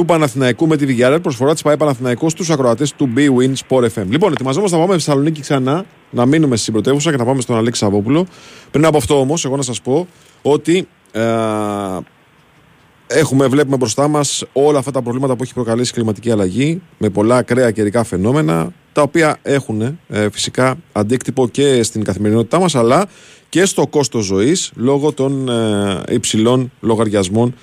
του 0.00 0.06
Παναθηναϊκού 0.06 0.66
με 0.66 0.76
τη 0.76 0.96
VRL. 0.98 1.18
Προσφορά 1.22 1.52
της 1.52 1.62
ΠαΕ 1.62 1.76
Παναθηναϊκού 1.76 2.30
στους 2.30 2.50
ακροατές 2.50 2.92
του 2.92 3.10
BWIN 3.16 3.52
Sport 3.68 3.84
FM. 3.84 4.04
Λοιπόν, 4.08 4.32
ετοιμαζόμαστε 4.32 4.76
να 4.76 4.82
πάμε 4.82 4.98
στη 4.98 5.04
Θεσσαλονίκη 5.04 5.40
ξανά, 5.40 5.84
να 6.10 6.26
μείνουμε 6.26 6.56
στην 6.56 6.72
πρωτεύουσα 6.72 7.10
και 7.10 7.16
να 7.16 7.24
πάμε 7.24 7.40
στον 7.40 7.56
Αλέξη 7.56 7.80
Σαββόπουλο. 7.80 8.26
Πριν 8.70 8.84
από 8.84 8.96
αυτό 8.96 9.20
όμως, 9.20 9.44
εγώ 9.44 9.56
να 9.56 9.62
σας 9.62 9.80
πω 9.80 10.06
ότι 10.42 10.88
ε, 11.12 11.22
έχουμε, 13.06 13.46
βλέπουμε 13.46 13.76
μπροστά 13.76 14.08
μας 14.08 14.44
όλα 14.52 14.78
αυτά 14.78 14.90
τα 14.90 15.02
προβλήματα 15.02 15.36
που 15.36 15.42
έχει 15.42 15.54
προκαλέσει 15.54 15.90
η 15.90 15.94
κλιματική 15.94 16.30
αλλαγή 16.30 16.82
με 16.98 17.08
πολλά 17.08 17.36
ακραία 17.36 17.70
καιρικά 17.70 18.04
φαινόμενα 18.04 18.72
τα 18.92 19.02
οποία 19.02 19.38
έχουν 19.42 19.98
ε, 20.08 20.30
φυσικά 20.32 20.76
αντίκτυπο 20.92 21.48
και 21.48 21.82
στην 21.82 22.04
καθημερινότητά 22.04 22.58
μας 22.58 22.74
αλλά 22.74 23.06
και 23.48 23.64
στο 23.64 23.86
κόστος 23.86 24.24
ζωής 24.24 24.72
λόγω 24.74 25.12
των 25.12 25.48
ε, 25.48 26.02
υψηλών 26.08 26.72
λογαριασμών 26.80 27.48
ε, 27.48 27.54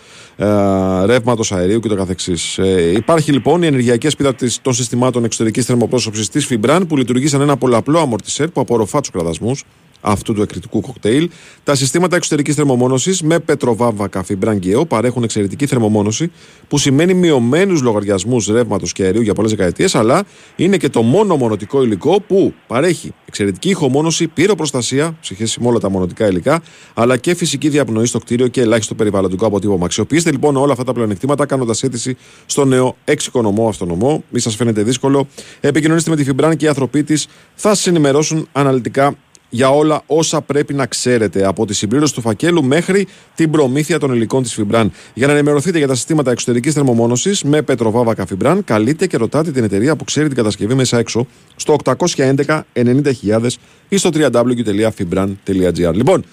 ρεύματος 1.06 1.52
αερίου 1.52 1.80
και 1.80 1.88
το 1.88 1.96
καθεξής. 1.96 2.58
Ε, 2.58 2.92
υπάρχει 2.92 3.32
λοιπόν 3.32 3.64
η 3.64 3.66
ενεργειακή 3.66 4.08
ασπίδα 4.08 4.36
της, 4.36 4.62
των 4.62 4.74
συστημάτων 4.74 5.24
εξωτερικής 5.24 5.66
θερμοπρόσωψης 5.66 6.30
της 6.30 6.46
Φιμπραν 6.46 6.88
που 6.88 6.98
λειτουργεί 6.98 7.28
σαν 7.28 7.42
ένα 7.42 7.58
πολλαπλό 7.58 8.00
αμορτισέρ 8.00 8.48
που 8.48 8.62
απορροφά 8.62 9.00
τους 9.00 9.10
κραδασμούς 9.10 9.64
αυτού 10.02 10.34
του 10.34 10.42
εκρητικού 10.42 10.82
κοκτέιλ. 10.82 11.30
Τα 11.64 11.76
συστήματα 11.76 12.16
εξωτερικής 12.16 12.56
θερμομόνωσης 12.56 13.22
με 13.22 13.40
πετροβάμβακα 13.40 14.24
φιμπραγκαίο 14.24 14.86
παρέχουν 14.86 15.24
εξαιρετική 15.24 15.66
θερμομόνωση, 15.66 16.32
που 16.68 16.78
σημαίνει 16.78 17.14
μειωμένους 17.14 17.82
λογαριασμούς 17.82 18.48
ρεύματος 18.48 18.92
και 18.92 19.04
αερίου 19.04 19.22
για 19.22 19.34
πολλές 19.34 19.52
δεκαετίες, 19.52 19.96
αλλά 19.96 20.24
είναι 20.56 20.78
και 20.78 20.90
το 20.90 21.02
μόνο 21.02 21.36
μονοτικό 21.36 21.84
υλικό 21.84 22.22
που 22.22 22.54
παρέχει 22.68 23.14
εξαιρετική 23.26 23.70
ηχομόνωση, 23.70 24.28
πυροπροστασία, 24.28 25.18
σε 25.20 25.34
σχέση 25.34 25.62
με 25.62 25.68
όλα 25.68 25.80
τα 25.80 25.90
μονοτικά 25.90 26.28
υλικά, 26.28 26.62
αλλά 26.94 27.18
και 27.18 27.36
φυσική 27.36 27.70
διαπνοή 27.70 28.06
στο 28.06 28.20
κτίριο 28.20 28.48
και 28.48 28.62
ελάχιστο 28.62 28.96
περιβαλλοντικό 28.96 29.46
αποτύπωμα. 29.46 29.86
Αξιοποιήστε 29.86 30.32
λοιπόν 30.32 30.56
όλα 30.56 30.72
αυτά 30.72 30.84
τα 30.84 30.94
πλεονεκτήματα 30.94 31.46
κάνοντας 31.46 31.84
αίτηση 31.84 32.18
στο 32.46 32.66
νέο 32.66 32.96
εξοικονομό 33.04 33.68
αυτονομό. 33.68 34.24
Μη 34.30 34.40
σας 34.40 34.56
φαίνεται 34.56 34.84
δύσκολο. 34.84 35.28
Επικοινωνήστε 35.60 36.10
με 36.10 36.16
τη 36.16 36.24
Φιμπραν 36.24 36.56
και 36.56 36.66
οι 36.66 36.68
άνθρωποι 36.68 37.04
της 37.04 37.28
θα 37.56 37.70
σας 37.70 37.88
ενημερώσουν 37.88 38.48
αναλυτικά 38.52 39.16
για 39.50 39.70
όλα 39.70 40.02
όσα 40.06 40.42
πρέπει 40.42 40.74
να 40.74 40.86
ξέρετε 40.86 41.46
από 41.46 41.66
τη 41.66 41.74
συμπλήρωση 41.74 42.14
του 42.14 42.22
φακέλου 42.22 42.64
μέχρι 42.64 43.08
την 43.36 43.52
προμήθεια 43.52 44.00
των 44.00 44.14
υλικών 44.14 44.44
της 44.44 44.54
Φιμπραν. 44.54 44.92
Για 45.14 45.28
να 45.28 45.34
ενημερωθείτε 45.34 45.78
για 45.78 45.88
τα 45.88 45.96
συστήματα 45.96 46.32
εξωτερικής 46.32 46.74
θερμομόνωσης 46.74 47.44
με 47.44 47.62
πετροβάβακα 47.62 48.26
Φιμπραν, 48.26 48.64
καλείτε 48.64 49.08
και 49.08 49.18
ρωτάτε 49.18 49.52
την 49.52 49.64
εταιρεία 49.64 49.96
που 49.96 50.04
ξέρει 50.04 50.28
την 50.28 50.36
κατασκευή 50.38 50.74
μέσα 50.74 50.98
έξω 50.98 51.28
στο 51.56 51.76
811 51.84 52.62
90.000 52.74 53.48
ή 53.90 53.98
στο 53.98 54.10
www.fibran.gr. 54.14 55.94
Λοιπόν, 55.94 56.26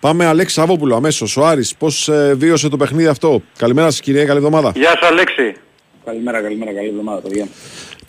πάμε 0.00 0.24
Αλέξη 0.26 0.54
Σαββόπουλο 0.54 0.94
αμέσως. 0.94 1.36
Ο 1.36 1.46
Άρης, 1.46 1.74
πώς 1.76 2.08
ε, 2.08 2.34
βίωσε 2.38 2.68
το 2.68 2.76
παιχνίδι 2.76 3.06
αυτό; 3.06 3.42
Καλημέρα 3.58 3.90
σας, 3.90 4.00
κυρία, 4.00 4.24
καλή 4.24 4.38
εβδομάδα. 4.38 4.72
Γεια 4.74 4.96
σου 5.00 5.06
Αλέξη. 5.06 5.54
Καλημέρα, 6.04 6.40
καλημέρα, 6.40 6.72
καλή 6.72 6.88
εβδομάδα, 6.88 7.20
παιδιά. 7.20 7.48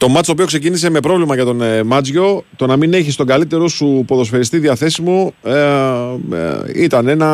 Το 0.04 0.10
μάτσο 0.10 0.26
το 0.26 0.32
οποίο 0.32 0.46
ξεκίνησε 0.46 0.90
με 0.90 1.00
πρόβλημα 1.00 1.36
για 1.36 1.46
τον 1.46 1.62
ε, 1.62 1.84
Μάτζιο, 1.84 2.44
το 2.56 2.66
να 2.66 2.78
μην 2.78 2.94
έχει 2.94 3.16
τον 3.16 3.26
καλύτερο 3.28 3.68
σου 3.68 4.04
ποδοσφαιριστή 4.08 4.58
διαθέσιμο 4.58 5.34
ε, 5.44 5.52
ε, 5.52 6.84
ήταν 6.84 7.08
ένα, 7.08 7.28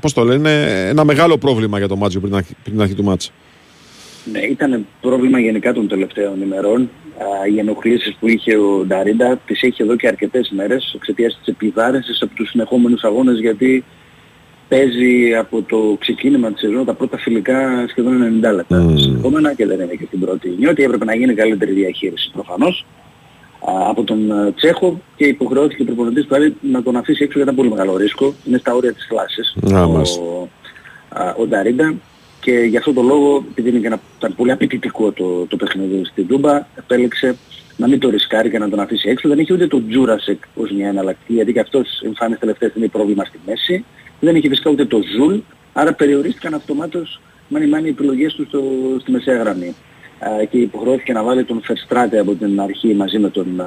πώς 0.00 0.12
το 0.12 0.24
λένε, 0.24 0.62
ένα 0.88 1.04
μεγάλο 1.04 1.38
πρόβλημα 1.38 1.78
για 1.78 1.88
τον 1.88 1.98
Μάτζιο 1.98 2.20
πριν, 2.20 2.34
αρχ- 2.34 2.46
πριν 2.62 2.72
την 2.72 2.80
αρχή 2.82 2.94
του 2.94 3.02
μάτσα. 3.04 3.30
Ναι, 4.32 4.38
ήταν 4.38 4.86
πρόβλημα 5.00 5.38
γενικά 5.40 5.72
των 5.72 5.88
τελευταίων 5.88 6.42
ημερών. 6.42 6.80
Α, 6.82 7.46
οι 7.54 7.58
ενοχλήσεις 7.58 8.16
που 8.20 8.28
είχε 8.28 8.56
ο 8.56 8.84
Νταρίντα 8.86 9.40
τις 9.46 9.62
έχει 9.62 9.82
εδώ 9.82 9.96
και 9.96 10.06
αρκετές 10.08 10.52
μέρες 10.56 10.92
εξαιτίας 10.96 11.38
της 11.38 11.54
επιβάρυνσης 11.54 12.22
από 12.22 12.34
τους 12.34 12.48
συνεχόμενους 12.48 13.02
αγώνες 13.02 13.38
γιατί 13.38 13.84
παίζει 14.76 15.34
από 15.34 15.62
το 15.62 15.96
ξεκίνημα 16.00 16.52
της 16.52 16.60
σεζόν 16.60 16.84
τα 16.84 16.94
πρώτα 16.94 17.18
φιλικά 17.18 17.86
σχεδόν 17.88 18.40
90 18.44 18.52
λεπτά 18.54 18.86
Mm. 18.86 18.98
συνεχόμενα 18.98 19.54
και 19.54 19.66
δεν 19.66 19.80
είναι 19.80 19.94
και 19.94 20.04
στην 20.06 20.20
πρώτη 20.20 20.54
νιώτη. 20.58 20.82
Έπρεπε 20.82 21.04
να 21.04 21.14
γίνει 21.14 21.34
καλύτερη 21.34 21.72
διαχείριση 21.72 22.30
προφανώς 22.32 22.86
α, 23.70 23.72
από 23.90 24.02
τον 24.04 24.30
ε, 24.30 24.52
Τσέχο 24.52 25.00
και 25.16 25.24
υποχρεώθηκε 25.24 25.82
ο 25.82 25.84
προπονητής 25.84 26.24
του 26.26 26.34
Άρη 26.34 26.54
να 26.60 26.82
τον 26.82 26.96
αφήσει 26.96 27.22
έξω 27.24 27.38
για 27.38 27.46
ένα 27.48 27.56
πολύ 27.56 27.68
μεγάλο 27.68 27.96
ρίσκο. 27.96 28.34
Είναι 28.44 28.58
στα 28.58 28.74
όρια 28.74 28.92
της 28.92 29.06
θλάσσης 29.08 29.56
Α, 29.74 29.82
ο, 29.84 29.88
μάλιστα. 29.90 30.20
α, 31.08 31.34
ο 31.38 31.46
Νταρίντα 31.46 31.94
και 32.40 32.52
γι' 32.52 32.76
αυτό 32.76 32.92
το 32.92 33.02
λόγο, 33.02 33.44
επειδή 33.50 33.68
είναι 33.68 33.78
και 33.78 33.86
ένα, 33.86 34.00
ήταν 34.18 34.34
πολύ 34.34 34.50
απαιτητικό 34.52 35.12
το, 35.12 35.46
το 35.48 35.56
παιχνίδι 35.56 36.04
στην 36.04 36.26
Τούμπα, 36.26 36.66
επέλεξε 36.78 37.36
να 37.76 37.88
μην 37.88 37.98
το 37.98 38.10
ρισκάρει 38.10 38.50
και 38.50 38.58
να 38.58 38.68
τον 38.68 38.80
αφήσει 38.80 39.08
έξω. 39.08 39.28
Δεν 39.28 39.38
είχε 39.38 39.52
ούτε 39.52 39.66
τον 39.66 39.88
Τζούρασεκ 39.88 40.42
ως 40.54 40.70
μια 40.70 40.88
εναλλακτική, 40.88 41.32
γιατί 41.32 41.52
και 41.52 41.60
αυτός 41.60 42.00
εμφάνισε 42.04 42.40
τελευταία 42.40 42.68
στιγμή 42.68 42.88
πρόβλημα 42.88 43.24
στη 43.24 43.38
μέση. 43.46 43.84
Δεν 44.24 44.36
είχε 44.36 44.48
φυσικά 44.48 44.70
ούτε 44.70 44.84
τον 44.84 45.00
Ζούλε, 45.16 45.38
άρα 45.72 45.92
περιορίστηκαν 45.92 46.54
αυτομάτως 46.54 47.20
μάνι 47.48 47.66
μάνι 47.66 47.86
οι 47.86 47.90
επιλογές 47.90 48.34
του 48.34 48.44
στο, 48.48 48.62
στη 49.00 49.10
μεσαία 49.10 49.36
γραμμή. 49.36 49.74
Α, 50.18 50.44
και 50.44 50.58
υποχρεώθηκε 50.58 51.12
να 51.12 51.22
βάλει 51.22 51.44
τον 51.44 51.62
Φερστράτε 51.62 52.18
από 52.18 52.34
την 52.34 52.60
αρχή 52.60 52.94
μαζί 52.94 53.18
με 53.18 53.30
τον 53.30 53.60
α, 53.60 53.66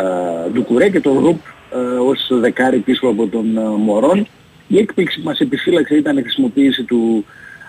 α, 0.00 0.48
Ντουκουρέ 0.52 0.88
και 0.88 1.00
τον 1.00 1.18
Ρουπ 1.18 1.38
α, 1.38 2.00
ως 2.00 2.28
δεκάρι 2.30 2.78
πίσω 2.78 3.06
από 3.06 3.26
τον 3.26 3.58
α, 3.58 3.62
Μορόν. 3.62 4.26
Η 4.66 4.78
έκπληξη 4.78 5.20
που 5.20 5.24
μας 5.24 5.40
επιφύλαξε 5.40 5.94
ήταν 5.94 6.16
η 6.16 6.22
χρησιμοποίηση 6.22 6.82
του 6.82 7.24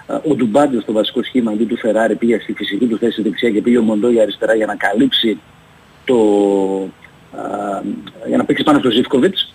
α, 0.08 0.16
ο 0.16 0.36
Ντουμπάντο 0.36 0.82
στο 0.82 0.92
βασικό 0.92 1.24
σχήμα 1.24 1.52
αντί 1.52 1.66
του 1.66 1.78
Φεράρι 1.78 2.16
πήγε 2.16 2.40
στη 2.40 2.54
φυσική 2.54 2.86
του 2.86 2.98
θέση 2.98 3.22
δεξιά 3.22 3.50
και 3.50 3.62
πήγε 3.62 3.78
ο 3.78 3.82
Μοντόγια 3.82 4.22
αριστερά 4.22 4.56
για 4.56 4.66
να 4.66 4.76
καλύψει 4.76 5.40
το, 6.06 6.16
α, 7.32 7.82
για 8.28 8.38
να 8.38 8.46
παίξει 8.46 8.64
πάνω 8.64 8.80
στο 8.80 8.90
Ζιφκοβιτς 8.90 9.54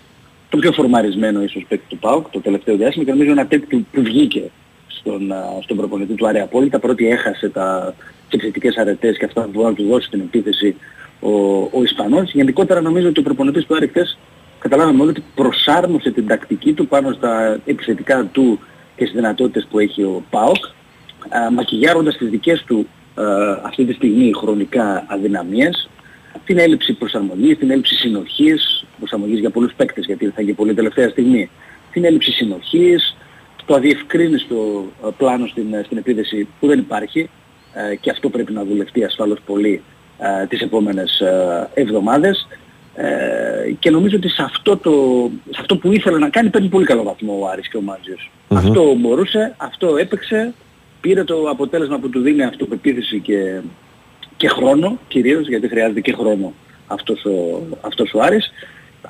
το 0.49 0.57
πιο 0.57 0.71
φορμαρισμένο 0.71 1.43
ίσως 1.43 1.65
παίκτη 1.67 1.85
του 1.87 1.97
ΠΑΟΚ 1.97 2.29
το 2.29 2.39
τελευταίο 2.39 2.75
διάστημα 2.75 3.05
και 3.05 3.11
νομίζω 3.11 3.31
ένα 3.31 3.45
παίκτη 3.45 3.75
που, 3.75 3.85
που 3.91 4.01
βγήκε 4.01 4.51
στον, 4.87 5.31
α, 5.31 5.59
στον 5.61 5.77
προπονητή 5.77 6.13
του 6.13 6.27
Άρη 6.27 6.39
απόλυτα 6.39 6.79
πρώτη 6.79 7.07
έχασε 7.07 7.49
τα, 7.49 7.93
τις 8.29 8.39
επιθετικές 8.39 8.77
αρετές 8.77 9.17
και 9.17 9.25
αυτά 9.25 9.41
που 9.41 9.49
μπορεί 9.53 9.67
να 9.67 9.73
του 9.73 9.87
δώσει 9.87 10.09
την 10.09 10.19
επίθεση 10.19 10.75
ο, 11.19 11.31
ο 11.61 11.83
Ισπανός. 11.83 12.31
Γενικότερα 12.31 12.81
νομίζω 12.81 13.07
ότι 13.07 13.19
ο 13.19 13.23
προπονητής 13.23 13.65
του 13.65 13.75
Άρη 13.75 13.87
χθες 13.87 14.17
καταλάβαμε 14.59 15.01
όλοι 15.01 15.09
ότι 15.09 15.23
προσάρμοσε 15.35 16.11
την 16.11 16.27
τακτική 16.27 16.73
του 16.73 16.87
πάνω 16.87 17.11
στα 17.11 17.59
επιθετικά 17.65 18.25
του 18.25 18.59
και 18.95 19.05
στις 19.05 19.15
δυνατότητες 19.15 19.67
που 19.69 19.79
έχει 19.79 20.03
ο 20.03 20.23
ΠΑΟΚ 20.29 20.65
α, 21.29 21.51
μακιγιάροντας 21.51 22.17
τις 22.17 22.29
δικές 22.29 22.63
του 22.63 22.87
α, 23.15 23.23
αυτή 23.63 23.85
τη 23.85 23.93
στιγμή 23.93 24.31
χρονικά 24.33 25.05
αδυναμίες 25.07 25.89
την 26.45 26.57
έλλειψη 26.57 26.93
προσαρμογής, 26.93 27.57
την 27.57 27.71
έλλειψη 27.71 27.95
συνοχής, 27.95 28.85
προσαρμογής 28.97 29.39
για 29.39 29.49
πολλούς 29.49 29.73
παίκτες 29.73 30.05
γιατί 30.05 30.29
θα 30.35 30.41
γίνει 30.41 30.53
πολύ 30.53 30.73
τελευταία 30.73 31.09
στιγμή, 31.09 31.49
την 31.91 32.05
έλλειψη 32.05 32.31
συνοχής, 32.31 33.17
το 33.65 33.75
αδιευκρίνηστο 33.75 34.85
α, 35.05 35.11
πλάνο 35.11 35.47
στην, 35.47 35.73
ε, 35.73 35.83
στην 35.85 35.97
επίδεση 35.97 36.47
που 36.59 36.67
δεν 36.67 36.79
υπάρχει 36.79 37.29
ε, 37.73 37.95
και 37.95 38.09
αυτό 38.09 38.29
πρέπει 38.29 38.53
να 38.53 38.63
δουλευτεί 38.63 39.03
ασφάλως 39.03 39.39
πολύ 39.45 39.81
ε, 40.17 40.45
τις 40.45 40.61
επόμενες 40.61 41.19
ε, 41.19 41.69
εβδομάδες. 41.73 42.47
Ε, 42.95 43.71
και 43.79 43.89
νομίζω 43.89 44.15
ότι 44.15 44.29
σε 44.29 44.43
αυτό, 44.43 44.77
το, 44.77 44.91
σε 45.49 45.57
αυτό 45.59 45.77
που 45.77 45.91
ήθελε 45.91 46.17
να 46.17 46.29
κάνει 46.29 46.49
παίρνει 46.49 46.67
πολύ 46.67 46.85
καλό 46.85 47.03
βαθμό 47.03 47.39
ο 47.41 47.47
Άρης 47.47 47.67
και 47.67 47.77
ο 47.77 47.81
μαντζιος 47.81 48.31
Αυτό 48.47 48.95
μπορούσε, 48.95 49.53
αυτό 49.57 49.97
έπαιξε, 49.97 50.53
πήρε 51.01 51.23
το 51.23 51.49
αποτέλεσμα 51.49 51.99
που 51.99 52.09
του 52.09 52.19
δίνει 52.19 52.43
αυτοπεποίθηση 52.43 53.19
και, 53.19 53.59
και 54.37 54.47
χρόνο 54.47 54.99
κυρίως, 55.07 55.47
γιατί 55.47 55.67
χρειάζεται 55.67 56.01
και 56.01 56.13
χρόνο 56.13 56.53
αυτός 56.87 57.25
ο, 57.25 57.61
αυτός 57.81 58.13
ο 58.13 58.21
Άρης, 58.21 58.51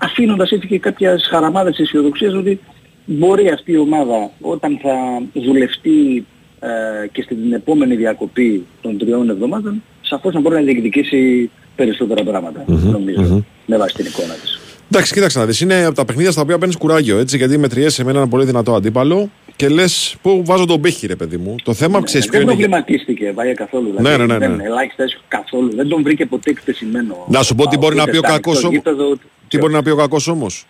αφήνοντας 0.01 0.51
έτσι 0.51 0.67
και 0.67 0.79
κάποιες 0.79 1.27
χαραμάδες 1.29 1.77
αισιοδοξίας 1.77 2.33
ότι 2.33 2.59
μπορεί 3.05 3.49
αυτή 3.49 3.71
η 3.71 3.77
ομάδα 3.77 4.31
όταν 4.41 4.79
θα 4.81 4.95
δουλευτεί 5.33 6.25
ε, 6.59 7.07
και 7.11 7.21
στην 7.21 7.53
επόμενη 7.53 7.95
διακοπή 7.95 8.65
των 8.81 8.97
τριών 8.97 9.29
εβδομάδων, 9.29 9.83
σαφώς 10.01 10.33
να 10.33 10.39
μπορεί 10.39 10.55
να 10.55 10.61
διεκδικήσει 10.61 11.49
περισσότερα 11.75 12.23
πράγματα, 12.23 12.63
νομίζω, 12.67 13.45
με 13.65 13.77
βάση 13.77 13.95
την 13.95 14.05
εικόνα 14.05 14.33
της. 14.33 14.59
Εντάξει, 14.91 15.13
κοίταξε 15.13 15.39
να 15.39 15.45
δεις. 15.45 15.61
Είναι 15.61 15.85
από 15.85 15.95
τα 15.95 16.05
παιχνίδια 16.05 16.31
στα 16.31 16.41
οποία 16.41 16.57
παίρνεις 16.57 16.77
κουράγιο. 16.77 17.17
Έτσι, 17.17 17.37
γιατί 17.37 17.57
μετριέσαι 17.57 18.03
με 18.03 18.11
έναν 18.11 18.29
πολύ 18.29 18.45
δυνατό 18.45 18.75
αντίπαλο 18.75 19.29
και 19.55 19.69
λες 19.69 20.15
πού 20.21 20.41
βάζω 20.45 20.65
τον 20.65 20.81
πύχη, 20.81 21.07
ρε 21.07 21.15
παιδί 21.15 21.37
μου. 21.37 21.55
Το 21.63 21.73
θέμα 21.73 22.03
ξέρεις 22.03 22.27
ποιο 22.27 22.39
δεν 22.39 22.47
είναι. 22.47 22.57
προβληματίστηκε 22.57 23.31
βάγια 23.31 23.53
καθόλου. 23.53 23.93
Ναι, 23.99 24.17
ναι, 24.17 24.25
ναι, 24.25 24.37
Δεν 24.37 24.55
ναι. 24.55 24.63
ελάχιστα 24.63 25.03
έσχο 25.03 25.21
καθόλου. 25.27 25.75
Δεν 25.75 25.87
τον 25.87 26.03
βρήκε 26.03 26.25
ποτέ 26.25 26.49
εκτεθειμένο. 26.49 27.25
Να 27.27 27.43
σου 27.43 27.55
πω 27.55 27.67
τι 27.67 27.77
μπορεί 27.77 27.95
να 27.95 28.05
πει 28.05 28.17
ο 28.17 28.21
κακός 28.21 28.63
όμω. 28.63 28.81
όμω. 28.85 29.19
Τι 29.47 29.57
μπορεί 29.57 29.73
να 29.73 29.83
πει 29.83 29.89
ο 29.89 29.95
κακός 29.95 30.27
όμως; 30.27 30.65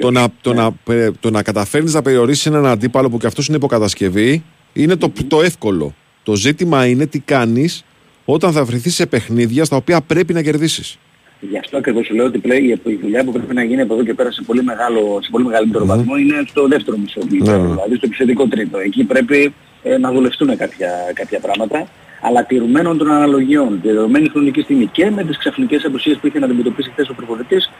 Το 0.00 0.10
να, 0.10 0.28
το, 0.40 0.52
να, 0.54 0.72
πε- 0.72 1.14
το 1.20 1.30
να 1.30 1.42
καταφέρνεις 1.42 1.94
να 1.94 2.02
περιορίσεις 2.02 2.46
έναν 2.46 2.66
αντίπαλο 2.66 3.10
που 3.10 3.18
και 3.18 3.26
αυτός 3.26 3.46
είναι 3.46 3.56
υποκατασκευή 3.56 4.44
είναι 4.72 4.96
το, 4.96 5.12
το 5.28 5.42
εύκολο. 5.42 5.94
Το 6.22 6.34
ζήτημα 6.34 6.86
είναι 6.86 7.06
τι 7.06 7.18
κάνεις 7.18 7.84
όταν 8.24 8.52
θα 8.52 8.64
βρεθείς 8.64 8.94
σε 8.94 9.06
παιχνίδια 9.06 9.64
στα 9.64 9.76
οποία 9.76 10.00
πρέπει 10.00 10.32
να 10.32 10.42
κερδίσεις. 10.42 10.98
Γι' 11.40 11.58
αυτό 11.58 11.76
ακριβώς 11.76 12.06
σου 12.06 12.14
λέω 12.14 12.26
ότι 12.26 12.38
πλέον 12.38 12.64
η 12.64 12.80
η 12.84 12.98
δουλειά 13.02 13.24
που 13.24 13.32
πρέπει 13.32 13.54
να 13.54 13.64
γίνει 13.64 13.80
από 13.80 13.94
εδώ 13.94 14.04
και 14.04 14.14
πέρα 14.14 14.30
σε 14.30 14.42
πολύ, 14.46 14.62
μεγάλο, 14.62 15.18
σε 15.22 15.28
πολύ 15.30 15.44
μεγαλύτερο 15.44 15.86
βαθμό 15.86 16.16
είναι 16.16 16.42
στο 16.48 16.66
δεύτερο 16.68 16.96
μισό 16.96 17.20
του 17.20 17.26
Ναι, 17.30 17.56
ναι. 17.56 17.68
δηλαδή 17.68 17.94
στο 17.96 18.06
επιθετικό 18.06 18.46
τρίτο. 18.48 18.78
Εκεί 18.78 19.04
πρέπει 19.04 19.54
ε, 19.82 19.98
να 19.98 20.12
δουλευτούν 20.12 20.56
κάποια, 20.56 20.90
κάποια 21.14 21.40
πράγματα, 21.40 21.88
αλλά 22.20 22.44
τηρουμένων 22.44 22.98
των 22.98 23.10
αναλογιών, 23.10 23.80
τη 23.82 23.88
δεδομένη 23.88 24.28
χρονική 24.28 24.60
στιγμή 24.60 24.86
και 24.86 25.10
με 25.10 25.24
τις 25.24 25.38
ξαφνικές 25.38 25.84
απουσίες 25.84 26.16
που 26.18 26.26
είχε 26.26 26.38
να 26.38 26.46
αντιμετωπίσει 26.46 26.90
χθες 26.90 27.08
ο 27.08 27.14
προπονητής, 27.14 27.70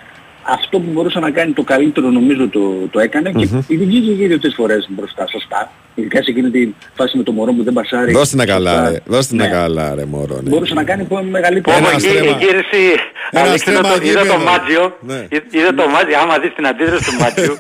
αυτό 0.43 0.79
που 0.79 0.91
μπορούσε 0.93 1.19
να 1.19 1.31
κάνει 1.31 1.53
το 1.53 1.63
καλύτερο 1.63 2.11
νομίζω 2.11 2.49
το, 2.49 2.87
το 2.91 3.01
έκανε 3.01 3.33
και 3.33 3.49
Μμμ. 3.53 3.61
ήδη 3.67 3.85
βγήκε 3.85 4.15
και 4.15 4.27
δύο-τρεις 4.27 4.55
φορές 4.55 4.87
μπροστά, 4.91 5.27
σωστά. 5.27 5.71
Ειδικά 6.01 6.23
σε 6.23 6.31
εκείνη 6.31 6.51
τη 6.51 6.69
φάση 6.95 7.17
με 7.17 7.23
το 7.23 7.33
μωρό 7.33 7.53
που 7.53 7.63
δεν 7.63 7.73
πασάρει. 7.73 8.13
Δώσ' 8.13 8.29
την 8.29 8.39
καλά, 8.39 8.71
Σωστά. 8.73 8.91
ρε. 8.91 8.99
Δώσ' 9.07 9.27
την 9.27 9.37
Ναι. 9.37 9.49
καλά, 9.49 9.95
ρε, 9.95 10.05
μωρό. 10.05 10.41
Ναι. 10.43 10.49
Μπορούσε 10.51 10.75
να 10.75 10.85
κάνει 10.85 11.05
πολύ 11.05 11.27
μεγαλύτερο. 11.29 11.77
Ένα 11.77 11.89
Εκεί, 11.91 12.01
στρέμμα. 12.01 12.31
εκεί 12.37 12.47
ρε 12.51 12.59
εσύ, 12.59 12.83
Ένα 13.31 13.45
Αλέξη, 13.45 13.71
είδα 13.71 13.79
στρέμμα 13.79 13.99
το, 13.99 14.07
είδα 14.07 14.19
το 14.21 14.25
γήπεδο. 14.25 14.45
Μάτζιο, 14.51 14.97
Ναι. 15.01 15.27
Εί- 15.37 15.55
είδα 15.59 15.75
το 15.75 15.89
Μάτζιο, 15.89 16.19
άμα 16.23 16.39
δεις 16.39 16.53
την 16.55 16.67
αντίδραση 16.67 17.05
του 17.11 17.17
Μάτζιου, 17.23 17.57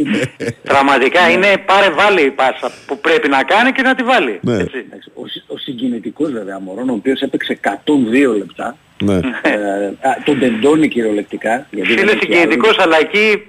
πραγματικά 0.72 1.30
είναι 1.30 1.46
πάρε 1.66 1.90
βάλει 1.90 2.22
η 2.22 2.30
πάσα 2.30 2.70
που 2.86 2.98
πρέπει 2.98 3.28
να 3.28 3.42
κάνει 3.42 3.72
και 3.72 3.82
να 3.82 3.94
τη 3.94 4.02
βάλει. 4.02 4.38
Ναι. 4.42 4.54
Έτσι. 4.54 4.78
Εντάξει, 4.86 5.10
Ο, 5.14 5.26
συ- 5.26 5.44
ο 5.46 5.58
συγκινητικός 5.58 6.32
βέβαια 6.32 6.58
Μωρόν, 6.60 6.88
ο 6.88 6.92
οποίος 6.92 7.20
έπαιξε 7.20 7.58
102 7.62 8.34
λεπτά, 8.38 8.76
Ναι. 9.02 9.14
ε, 9.14 9.58
α, 10.08 10.10
τον 10.24 10.38
τεντώνει 10.38 10.88
κυριολεκτικά. 10.88 11.66
γιατί 11.70 11.88
δεν 11.94 11.98
Φίλε 11.98 12.10
έχει 12.12 12.20
συγκινητικός, 12.22 12.76
αλλά 12.78 12.96
εκεί 13.00 13.46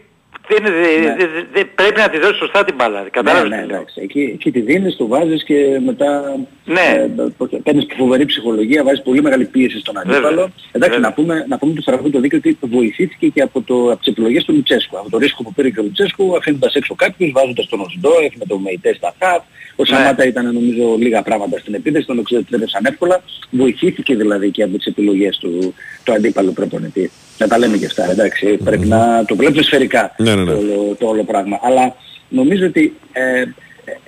δεν, 0.48 0.58
είναι- 0.60 0.70
δε- 0.82 1.00
Ναι. 1.08 1.16
δε- 1.16 1.28
δε- 1.28 1.46
δε- 1.54 1.64
πρέπει 1.76 2.00
να 2.00 2.10
τη 2.10 2.18
δώσεις 2.20 2.38
σωστά 2.38 2.64
την 2.66 2.76
μπάλα. 2.76 3.00
άλλο. 3.00 3.08
Κατάλαβες 3.12 3.50
Ναι, 3.50 3.56
τι 3.56 3.62
ναι, 3.62 3.68
λέω. 3.68 3.76
εντάξει. 3.76 4.00
Εκεί, 4.04 4.22
εκεί 4.34 4.52
τη 4.52 4.60
δίνεις, 4.60 4.96
το 4.96 5.08
βάζεις 5.08 5.44
και 5.44 5.80
μετά 5.86 6.36
Ναι. 6.66 6.88
ε, 7.18 7.24
πώς 7.38 7.50
το- 7.50 7.58
παίρνεις 7.58 7.86
και 7.86 7.94
φοβερή 7.98 8.26
ψυχολογία, 8.26 8.84
βάζεις 8.84 9.02
πολύ 9.04 9.22
μεγάλη 9.22 9.46
πίεση 9.46 9.80
στον 9.80 9.98
αντίπαλο. 9.98 10.28
Βέβαια. 10.28 10.44
Εντάξει, 10.72 10.96
Βέβαια. 10.96 11.00
να 11.00 11.14
πούμε, 11.14 11.46
να 11.48 11.58
πούμε 11.58 11.74
του 11.74 11.82
Στραβού 11.82 12.10
το 12.10 12.20
δίκαιο 12.20 12.38
ότι 12.40 12.58
βοηθήθηκε 12.62 13.28
και 13.28 13.42
από, 13.42 13.62
το, 13.62 13.76
από 13.92 13.98
τις 14.00 14.08
επιλογές 14.08 14.44
του 14.44 14.54
Λουτσέσκου. 14.54 14.98
Από 14.98 15.10
το 15.10 15.18
ρίσκο 15.18 15.44
που 15.44 15.54
πήρε 15.54 15.70
και 15.70 15.80
ο 15.80 15.84
Λουτσέσκου, 15.84 16.36
αφήνοντας 16.38 16.76
έξω 16.76 16.96
κάποιους, 16.96 17.32
βάζοντας 17.32 17.68
τον 17.70 17.80
Οσντόεφ 17.82 18.34
με 18.36 18.46
το 18.48 18.58
Μεϊτέ 18.58 18.94
στα 18.94 19.14
χαπ. 19.20 19.44
Ο 19.78 19.84
Ναι. 19.84 19.96
Σαμάτα 19.98 20.26
ήταν 20.26 20.46
νομίζω 20.54 20.96
λίγα 21.00 21.22
πράγματα 21.22 21.58
στην 21.60 21.74
επίθεση, 21.74 22.06
τον 22.06 22.20
εξεδρεύσαν 22.20 22.86
εύκολα. 22.86 23.24
Βοηθήθηκε 23.50 24.16
δηλαδή 24.16 24.52
και 24.52 24.64
από 24.64 24.78
τις 24.78 24.86
επιλογές 24.86 25.38
του, 25.38 25.74
του 26.04 26.14
αντίπαλου 26.14 26.54
προπονητή. 26.54 27.12
Να 27.38 27.48
τα 27.48 27.58
λέμε 27.58 27.78
και 27.78 27.86
αυτά, 27.86 28.12
εντάξει. 28.12 28.58
Πρέπει 28.64 28.88
να 28.88 29.26
το 29.28 29.36
βλέπουμε 29.36 29.62
σφαιρικά 29.62 30.16
Ναι, 30.18 30.36
ναι, 30.36 30.44
ναι. 30.44 30.52
Το, 30.52 30.58
όλο, 30.58 30.96
το 31.00 31.08
όλο 31.08 31.24
πράγμα. 31.24 31.60
Αλλά 31.62 31.96
νομίζω 32.30 32.66
ότι 32.66 32.96
ε, 33.12 33.42
ε, 33.42 33.48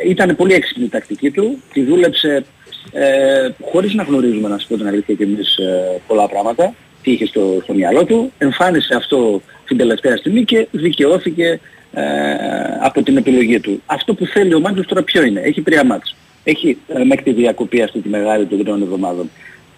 ήταν 0.08 0.36
πολύ 0.36 0.54
έξυπνη 0.54 0.84
η 0.84 0.90
τακτική 0.90 1.32
του, 1.32 1.62
τη 1.74 1.84
δούλεψε 1.84 2.46
ε, 2.92 3.50
χωρίς 3.62 3.94
να 3.94 4.04
γνωρίζουμε 4.04 4.48
να 4.48 4.58
σου 4.58 4.68
πω 4.68 4.78
την 4.78 4.88
αλήθεια 4.88 5.16
και 5.16 5.24
εμείς 5.24 5.58
ε, 5.58 6.02
πολλά 6.08 6.28
πράγματα, 6.28 6.74
τι 7.02 7.12
είχε 7.12 7.26
στο, 7.26 7.60
στο 7.64 7.74
μυαλό 7.74 8.06
του, 8.06 8.32
εμφάνισε 8.38 8.96
αυτό 8.96 9.42
την 9.66 9.78
τελευταία 9.78 10.18
στιγμή 10.18 10.44
και 10.46 10.68
δικαιώθηκε 10.72 11.60
ε, 11.94 12.04
από 12.82 13.04
την 13.04 13.18
επιλογή 13.18 13.60
του. 13.60 13.82
Αυτό 13.86 14.14
που 14.14 14.26
θέλει 14.26 14.54
ο 14.54 14.60
Μάντζος 14.60 14.86
τώρα 14.86 15.04
ποιο 15.04 15.24
είναι, 15.24 15.40
έχει 15.40 15.62
τρία 15.62 15.84
μάτς. 15.86 16.16
Έχει 16.44 16.78
ε, 16.88 17.04
μέχρι 17.04 17.24
τη 17.24 17.32
διακοπή 17.32 17.82
αυτή 17.82 18.00
τη 18.00 18.10
μεγάλη 18.10 18.46
των 18.46 18.60
τριών 18.60 18.82
εβδομάδων. 18.82 19.30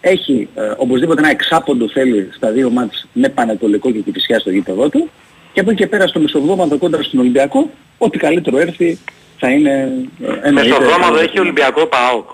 Έχει 0.01 0.47
ε, 0.55 0.61
οπωσδήποτε 0.77 1.21
ένα 1.21 1.29
εξάποντο 1.29 1.89
θέλει 1.89 2.29
στα 2.35 2.51
δύο 2.51 2.69
μάτς 2.69 3.07
με 3.13 3.29
Πανετολικό 3.29 3.91
και 3.91 3.99
Κηφισιά 3.99 4.39
στο 4.39 4.49
γήπεδό 4.49 4.89
του 4.89 5.09
και 5.53 5.59
από 5.59 5.69
εκεί 5.69 5.79
και 5.79 5.87
πέρα 5.87 6.07
στο 6.07 6.19
μεσοβδόμαδο 6.19 6.77
κόντρα 6.77 7.03
στον 7.03 7.19
Ολυμπιακό, 7.19 7.69
ό,τι 7.97 8.17
καλύτερο 8.17 8.57
έρθει 8.57 8.97
θα 9.37 9.49
είναι 9.49 9.91
ε, 10.21 10.47
ένα 10.47 10.63
Μεσοβδόμαδο 10.63 11.19
έχει 11.19 11.39
Ολυμπιακό 11.39 11.85
ΠΑΟΚ. 11.85 12.29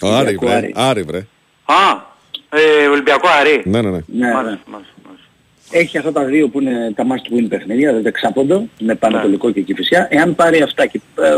Άρη, 0.00 0.14
Ολυμπιακό 0.14 0.46
βρε. 0.46 0.56
Άρη. 0.56 0.72
Άρη, 0.74 1.02
βρε. 1.02 1.26
Α, 1.64 2.08
ε, 2.50 2.86
Ολυμπιακό 2.86 3.28
Αρή. 3.40 3.62
Ναι, 3.64 3.82
ναι, 3.82 3.90
ναι. 3.90 3.98
Ναι, 4.06 4.26
ναι. 4.26 4.32
Μάλιστα, 4.32 4.60
μάλιστα, 4.66 4.94
μάλιστα. 5.04 5.26
Έχει 5.70 5.98
αυτά 5.98 6.12
τα 6.12 6.24
δύο 6.24 6.48
που 6.48 6.60
είναι 6.60 6.92
τα 6.94 7.06
must 7.06 7.38
win 7.38 7.46
παιχνίδια, 7.48 7.88
δηλαδή 7.88 8.08
εξάποντο, 8.08 8.68
με 8.78 8.94
Πανατολικό 8.94 9.50
και 9.50 9.60
Κηφισιά. 9.60 10.08
Εάν 10.10 10.34
πάρει 10.34 10.62
αυτά 10.62 10.86
και 10.86 11.00
ε, 11.20 11.30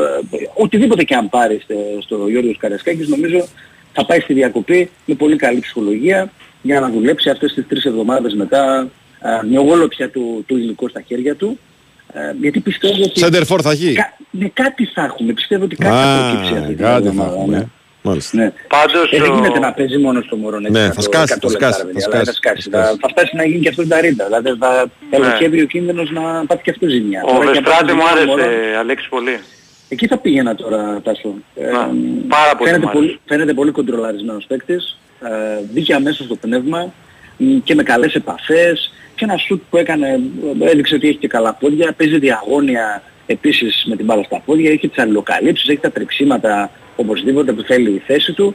οτιδήποτε 0.55 1.05
και 1.05 1.15
αν 1.15 1.29
πάρει 1.29 1.61
στο, 1.65 1.75
στο 2.01 2.29
Γιώργος 2.29 2.57
Καρασκάκης, 2.57 3.09
νομίζω 3.09 3.49
θα 3.93 4.05
πάει 4.07 4.21
στη 4.21 4.33
διακοπή 4.33 4.91
με 5.05 5.15
πολύ 5.15 5.37
καλή 5.37 5.61
ψυχολογία 5.61 6.33
για 6.63 6.81
να 6.81 6.91
δουλέψει 6.91 7.31
αυτές 7.31 7.53
τις 7.55 7.65
τρεις 7.69 7.85
εβδομάδες 7.85 8.35
μετά 8.35 8.89
ε, 9.21 9.47
με 9.51 9.59
όλο 9.59 9.89
πια 9.89 10.11
του, 10.11 10.45
του 10.47 10.57
υλικό 10.57 10.89
στα 10.89 11.01
χέρια 11.01 11.35
του. 11.37 11.59
Ε, 12.15 12.21
γιατί 12.41 12.61
πιστεύω 12.61 13.03
ότι... 13.03 13.21
Center 13.25 13.43
for 13.47 13.59
θα 13.63 13.71
έχει; 13.71 13.93
Κα, 13.93 14.17
ναι, 14.31 14.49
κάτι 14.49 14.85
θα 14.95 15.05
έχουμε. 15.05 15.33
Πιστεύω 15.33 15.65
ότι 15.65 15.77
κάτι 15.77 15.95
θα 15.95 16.29
προκύψει 16.31 16.55
αυτή 16.55 16.65
Α, 16.65 16.67
την 16.67 16.77
κάτι 16.77 17.03
θα 17.03 17.09
εβδομάδα, 17.09 17.33
έχουμε. 17.35 17.57
ναι. 17.57 17.65
Μάλιστα. 18.05 18.37
Ναι. 18.37 18.53
Πάντως 18.69 19.11
Ε, 19.13 19.19
δεν 19.21 19.31
ο- 19.31 19.35
γίνεται 19.35 19.59
να 19.59 19.73
παίζει 19.73 19.99
μόνο 19.99 20.21
στο 20.21 20.37
μωρό. 20.37 20.57
έτσι, 20.57 20.71
Ναι, 20.71 20.81
να 20.87 20.93
θα 20.93 20.95
το 20.95 21.01
σκάσει, 21.03 21.35
100 21.35 21.39
θα 21.41 21.49
λεπτά, 21.51 21.73
σκάσει, 21.73 21.83
ρε 21.87 22.01
θα 22.01 22.09
παιδιά, 22.09 22.21
αλλά 22.21 22.33
σκάσει, 22.33 22.61
σκάσει. 22.63 22.71
θα 22.71 22.79
Θα, 22.79 22.85
σκάσει. 22.85 22.99
θα 23.01 23.09
φτάσει 23.09 23.37
να 23.37 23.45
γίνει 23.45 23.61
και 23.61 23.69
αυτό 23.69 23.83
90. 23.83 24.25
Δηλαδή 24.27 24.49
θα 24.59 24.87
ελοχεύει 25.11 25.63
ο 25.63 25.67
κίνδυνος 25.67 26.11
να 26.11 26.23
πάθει 26.47 26.63
και 26.63 26.71
αυτό 26.71 26.87
ζημιά. 26.89 27.21
Ο 27.25 27.27
Τώρα 27.33 27.39
και 27.53 27.59
από 27.59 27.71
Βεστράτη 27.71 27.85
αυτό 27.85 27.95
μου 27.95 28.01
το 28.03 28.09
άρεσε, 28.11 28.27
μωρό- 28.27 28.79
Αλέξη, 28.79 29.09
πολύ. 29.09 29.37
Εκεί 29.93 30.07
θα 30.07 30.19
πήγαινα 30.19 30.55
τώρα, 30.55 31.01
Τάσο. 31.05 31.35
Ε, 31.55 31.71
Να, 31.71 31.79
πάρα 32.29 32.57
πολύ 32.57 32.71
φαίνεται, 32.71 32.79
μου 32.79 32.89
άρεσε. 32.89 32.93
πολύ, 32.93 33.19
φαίνεται 33.27 33.55
πολύ 33.55 33.71
κοντρολαρισμένος 33.71 34.45
παίκτης. 34.47 34.99
Ε, 35.23 35.63
μπήκε 35.73 35.95
αμέσως 35.95 36.27
στο 36.27 36.37
πνεύμα 36.37 36.93
μ, 37.37 37.59
και 37.65 37.75
με 37.75 37.83
καλές 37.83 38.15
επαφές 38.15 38.93
και 39.15 39.25
ένα 39.25 39.37
σουτ 39.37 39.63
που 39.71 39.77
έκανε 39.77 40.21
ε, 40.61 40.71
έδειξε 40.71 40.95
ότι 40.95 41.09
έχει 41.09 41.17
και 41.17 41.29
καλά 41.29 41.53
πόδια. 41.55 41.93
Παίζει 41.97 42.19
διαγώνια 42.19 43.03
επίσης 43.27 43.85
με 43.87 43.97
την 43.97 44.05
μπάλα 44.05 44.23
στα 44.23 44.43
πόδια. 44.45 44.71
Έχει 44.71 44.89
τις 44.89 44.99
αλληλοκαλύψεις, 45.03 45.69
έχει 45.69 45.79
τα 45.81 45.91
τρεξίματα 45.91 46.71
οπωσδήποτε 46.97 47.53
που 47.53 47.63
θέλει 47.63 47.91
η 47.91 48.03
θέση 48.07 48.33
του. 48.33 48.55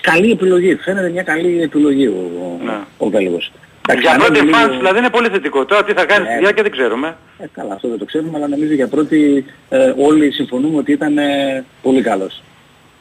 Καλή 0.00 0.30
επιλογή. 0.30 0.74
Φαίνεται 0.74 1.08
μια 1.08 1.22
καλή 1.22 1.62
επιλογή 1.62 2.06
ο, 2.06 2.58
Ναι. 2.64 2.78
ο 2.98 3.08
Βέλγος. 3.10 3.52
Εντάξει, 3.88 4.02
Για 4.08 4.16
να 4.16 4.24
πρώτη 4.24 4.32
λέμε 4.32 4.44
λίγο- 4.44 4.56
εμφάνιση 4.56 4.78
δηλαδή 4.78 4.98
είναι 4.98 5.10
πολύ 5.10 5.28
θετικό. 5.28 5.64
Τώρα 5.64 5.84
τι 5.84 5.92
θα 5.92 6.04
κάνει 6.04 6.24
Ναι. 6.24 6.30
στη 6.30 6.38
διάρκεια 6.38 6.62
δεν 6.62 6.72
ξέρουμε. 6.72 7.16
ε, 7.38 7.44
καλά, 7.52 7.72
αυτό 7.74 7.88
δεν 7.88 7.98
το 7.98 8.04
ξέρουμε, 8.04 8.32
αλλά 8.34 8.48
νομίζω 8.48 8.72
για 8.72 8.88
πρώτη 8.88 9.44
ε, 9.68 9.92
όλοι 9.96 10.32
συμφωνούμε 10.32 10.76
ότι 10.78 10.92
ήταν 10.92 11.18
ε, 11.18 11.64
πολύ 11.82 12.02
καλός. 12.02 12.42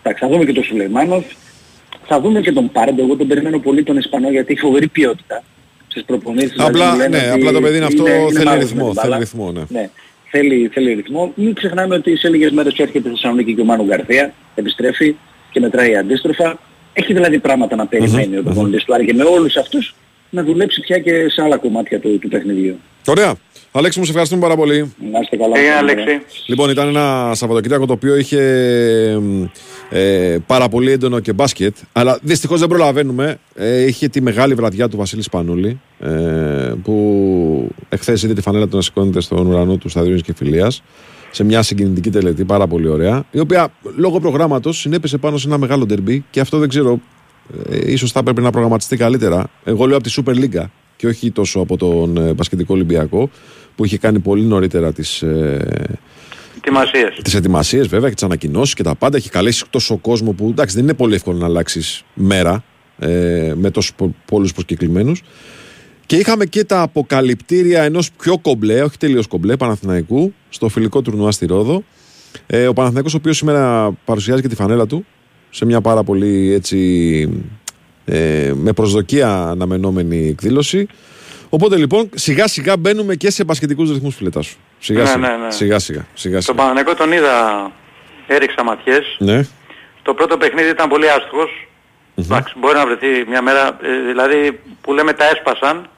Εντάξει, 0.03 0.24
θα 0.24 0.30
δούμε 0.32 0.45
και 0.45 0.53
τον 0.53 0.64
Σουλεϊμάνοφ, 0.64 1.26
θα 2.07 2.20
δούμε 2.22 2.41
και 2.41 2.52
τον 2.52 2.72
Πάρντο, 2.72 3.02
εγώ 3.03 3.16
τον 3.16 3.28
περιμένω 3.28 3.60
πολύ 3.60 3.84
τον 3.84 3.98
Ισπανό 3.98 4.30
γιατί 4.30 4.52
έχει 4.53 4.62
φοβερή 4.62 4.88
ποιότητα 4.88 5.44
στις 5.88 6.03
προπονήσεις. 6.03 6.52
δηλαδή 6.52 6.72
Απλά, 6.80 6.91
μου 6.91 6.98
λένε 6.98 7.18
ναι, 7.18 7.24
ότι 7.32 7.40
απλά 7.40 7.52
το 7.52 7.62
παιδί 7.62 7.76
είναι 7.78 7.86
αυτό, 7.86 8.03
θέλει 8.06 8.45
μάγος 8.45 8.60
ρυθμό, 8.62 8.86
με 8.86 8.91
την 8.91 8.99
θέλει 9.02 9.10
μπάλα. 9.10 9.18
ρυθμό, 9.18 9.52
ναι. 9.52 9.62
ναι. 9.70 9.90
Θέλει, 10.30 10.70
θέλει 10.74 10.94
ρυθμό. 10.94 11.32
Μην 11.36 11.53
ξεχνάμε 11.53 11.95
ότι 11.95 12.18
σε 12.18 12.30
λίγες 12.30 12.52
μέρες 12.52 12.74
έρχεται 12.78 12.99
στη 12.99 13.10
Θεσσαλονίκη 13.10 13.53
και 13.56 13.62
ο 13.62 13.64
Μάνου 13.64 13.84
Γκαρθία, 13.86 14.34
επιστρέφει 14.56 15.16
και 15.52 15.60
μετράει 15.60 15.95
αντίστροφα. 15.98 16.57
Έχει 16.94 17.14
δηλαδή 17.14 17.40
πράγματα 17.40 17.76
να 17.76 17.86
περιμένει 17.88 18.38
ο 18.38 18.44
προπονητής 18.44 18.84
του 18.84 18.94
Άρη 18.94 19.06
και 19.06 19.14
με 19.14 19.24
όλους 19.24 19.56
αυτούς 19.56 19.95
να 20.36 20.44
δουλέψει 20.44 20.82
πια 20.82 20.99
και 20.99 21.30
σε 21.30 21.41
άλλα 21.41 21.57
κομμάτια 21.57 21.99
του, 21.99 22.20
του 22.20 22.28
παιχνιδιού. 22.28 22.76
Ωραία. 23.07 23.36
Αλέξη 23.72 23.99
μου, 23.99 24.06
σε 24.06 24.12
ευχαριστούμε 24.12 24.41
πάρα 24.41 24.56
πολύ. 24.56 24.94
Να 25.12 25.20
είστε 25.20 25.36
καλά. 25.36 25.57
Έγινε 25.57 25.74
Καλημέρα. 25.74 26.02
Αλέξη. 26.02 26.26
Λοιπόν, 26.45 26.70
ήταν 26.70 26.88
ένα 26.88 27.32
Σαββατοκύριακο 27.34 27.86
το 27.86 27.94
οποίο 27.94 28.16
είχε 28.16 28.41
ε, 29.90 30.38
πάρα 30.48 30.68
πολύ 30.68 30.91
έντονο 30.91 31.20
και 31.20 31.34
μπάσκετ. 31.34 31.76
Αλλά 31.91 32.20
δυστυχώς 32.22 32.60
δεν 32.60 32.70
προλαβαίνουμε. 32.70 33.38
Ε, 33.56 33.86
είχε 33.86 34.07
τη 34.07 34.22
μεγάλη 34.22 34.53
βραδιά 34.53 34.90
του 34.90 34.98
Βασίλη 34.98 35.22
Σπανούλη. 35.22 35.80
Ε, 35.99 36.10
που 36.84 37.70
εχθές 37.90 38.24
είδε 38.24 38.34
τη 38.34 38.41
φανέλα 38.41 38.68
του 38.68 38.76
να 38.76 38.82
σηκώνεται 38.82 39.22
στον 39.22 39.48
ουρανό 39.48 39.78
του 39.78 39.90
σταδίου 39.90 40.18
και 40.18 40.34
φιλίας. 40.36 40.84
Σε 41.32 41.44
μια 41.44 41.62
συγκινητική 41.62 42.10
τελετή, 42.10 42.45
πάρα 42.45 42.68
πολύ 42.68 42.88
ωραία. 42.88 43.24
Η 43.32 43.40
οποία 43.40 43.68
λόγω 43.95 44.20
προγράμματος 44.20 44.80
συνέπεσε 44.80 45.18
πάνω 45.18 45.38
σε 45.38 45.48
ένα 45.48 45.57
μεγάλο 45.57 45.86
ντερμπι 45.86 46.26
και 46.30 46.40
αυτό 46.40 46.57
δεν 46.57 46.70
ξέρω. 46.70 46.99
Ε, 47.70 47.92
ίσως 47.92 48.12
θα 48.12 48.20
έπρεπε 48.20 48.42
να 48.42 48.50
προγραμματιστεί 48.50 48.98
καλύτερα. 48.98 49.48
Εγώ 49.64 49.86
λέω 49.86 49.98
από 49.98 50.08
τη 50.08 50.14
Super 50.18 50.36
League 50.36 50.66
και 50.96 51.08
όχι 51.08 51.32
τόσο 51.32 51.60
από 51.60 51.78
τον 51.78 52.18
ε, 52.18 52.34
Μπασκετικό 52.34 52.74
Ολυμπιακό 52.74 53.30
που 53.76 53.86
είχε 53.86 53.98
κάνει 53.98 54.20
πολύ 54.20 54.44
νωρίτερα 54.44 54.94
τις, 54.94 55.22
ε, 55.22 55.98
Ετοιμασίες. 56.58 57.20
τις 57.24 57.34
ετοιμασίες 57.36 57.88
βέβαια 57.88 58.10
και 58.10 58.16
τις 58.16 58.24
ανακοινώσεις 58.24 58.74
και 58.74 58.84
τα 58.84 58.96
πάντα. 58.96 59.18
Έχει 59.18 59.30
καλέσει 59.30 59.64
τόσο 59.70 59.98
κόσμο 59.98 60.32
που 60.32 60.48
εντάξει 60.50 60.76
δεν 60.76 60.84
είναι 60.84 60.94
πολύ 60.94 61.16
εύκολο 61.16 61.38
να 61.38 61.46
αλλάξεις 61.46 62.04
μέρα 62.14 62.64
ε, 63.00 63.54
με 63.56 63.72
τόσους 63.72 63.92
πολλούς 64.26 64.54
προσκεκλημένους. 64.54 65.22
Και 66.06 66.16
είχαμε 66.16 66.46
και 66.46 66.64
τα 66.64 66.82
αποκαλυπτήρια 66.82 67.84
ενός 67.84 68.12
πιο 68.12 68.38
κομπλέ, 68.38 68.82
όχι 68.82 68.98
τελείως 68.98 69.28
κομπλέ, 69.28 69.58
Παναθηναϊκού, 69.58 70.34
στο 70.50 70.70
φιλικό 70.70 71.02
τουρνουά 71.02 71.32
στη 71.32 71.46
Ρόδο. 71.46 71.84
Ε, 72.48 72.68
ο 72.68 72.74
Παναθηναϊκός 72.74 73.14
ο 73.14 73.18
οποίος 73.18 73.38
σήμερα 73.38 73.92
παρουσιάζει 74.06 74.42
και 74.42 74.48
τη 74.48 74.56
φανέλα 74.56 74.86
του 74.86 75.06
σε 75.56 75.65
μια 75.65 75.82
πάρα 75.82 76.03
πολύ 76.03 76.53
έτσι 76.53 77.30
ε, 78.06 78.52
με 78.56 78.73
προσδοκία 78.73 79.30
αναμενόμενη 79.48 80.27
εκδήλωση. 80.27 80.88
Οπότε 81.49 81.77
λοιπόν 81.77 82.10
σιγά 82.15 82.48
σιγά 82.48 82.77
μπαίνουμε 82.77 83.15
και 83.15 83.30
σε 83.32 83.44
μπασκετικούς 83.44 83.91
ρυθμούς 83.91 84.15
φιλετά 84.15 84.41
σου. 84.41 84.57
Σιγά, 84.80 85.02
Ναι, 85.02 85.07
σιγά, 85.07 85.27
ναι, 85.38 85.44
ναι. 85.44 85.52
σιγά 85.52 85.80
σιγά 85.80 86.06
σιγά 86.14 86.34
Τον 86.34 86.41
σιγά. 86.44 86.57
Παναγενικό 86.57 86.95
τον 86.95 87.11
είδα, 87.11 87.72
έριξα 88.27 88.64
ματιές. 88.64 89.15
Ναι. 89.19 89.41
Το 90.02 90.14
πρώτο 90.14 90.38
παιχνίδι 90.38 90.69
ήταν 90.69 90.90
πολύ 90.90 91.10
άστοχος. 91.10 91.68
Εντάξει, 92.15 92.53
μπορεί 92.60 92.76
να 92.76 92.86
βρεθεί 92.86 93.07
μια 93.27 93.41
μέρα, 93.41 93.68
ε, 93.68 94.07
δηλαδή 94.07 94.60
που 94.82 94.94
λέμε 94.94 95.14
τα 95.14 95.26
έσπασαν. 95.26 95.90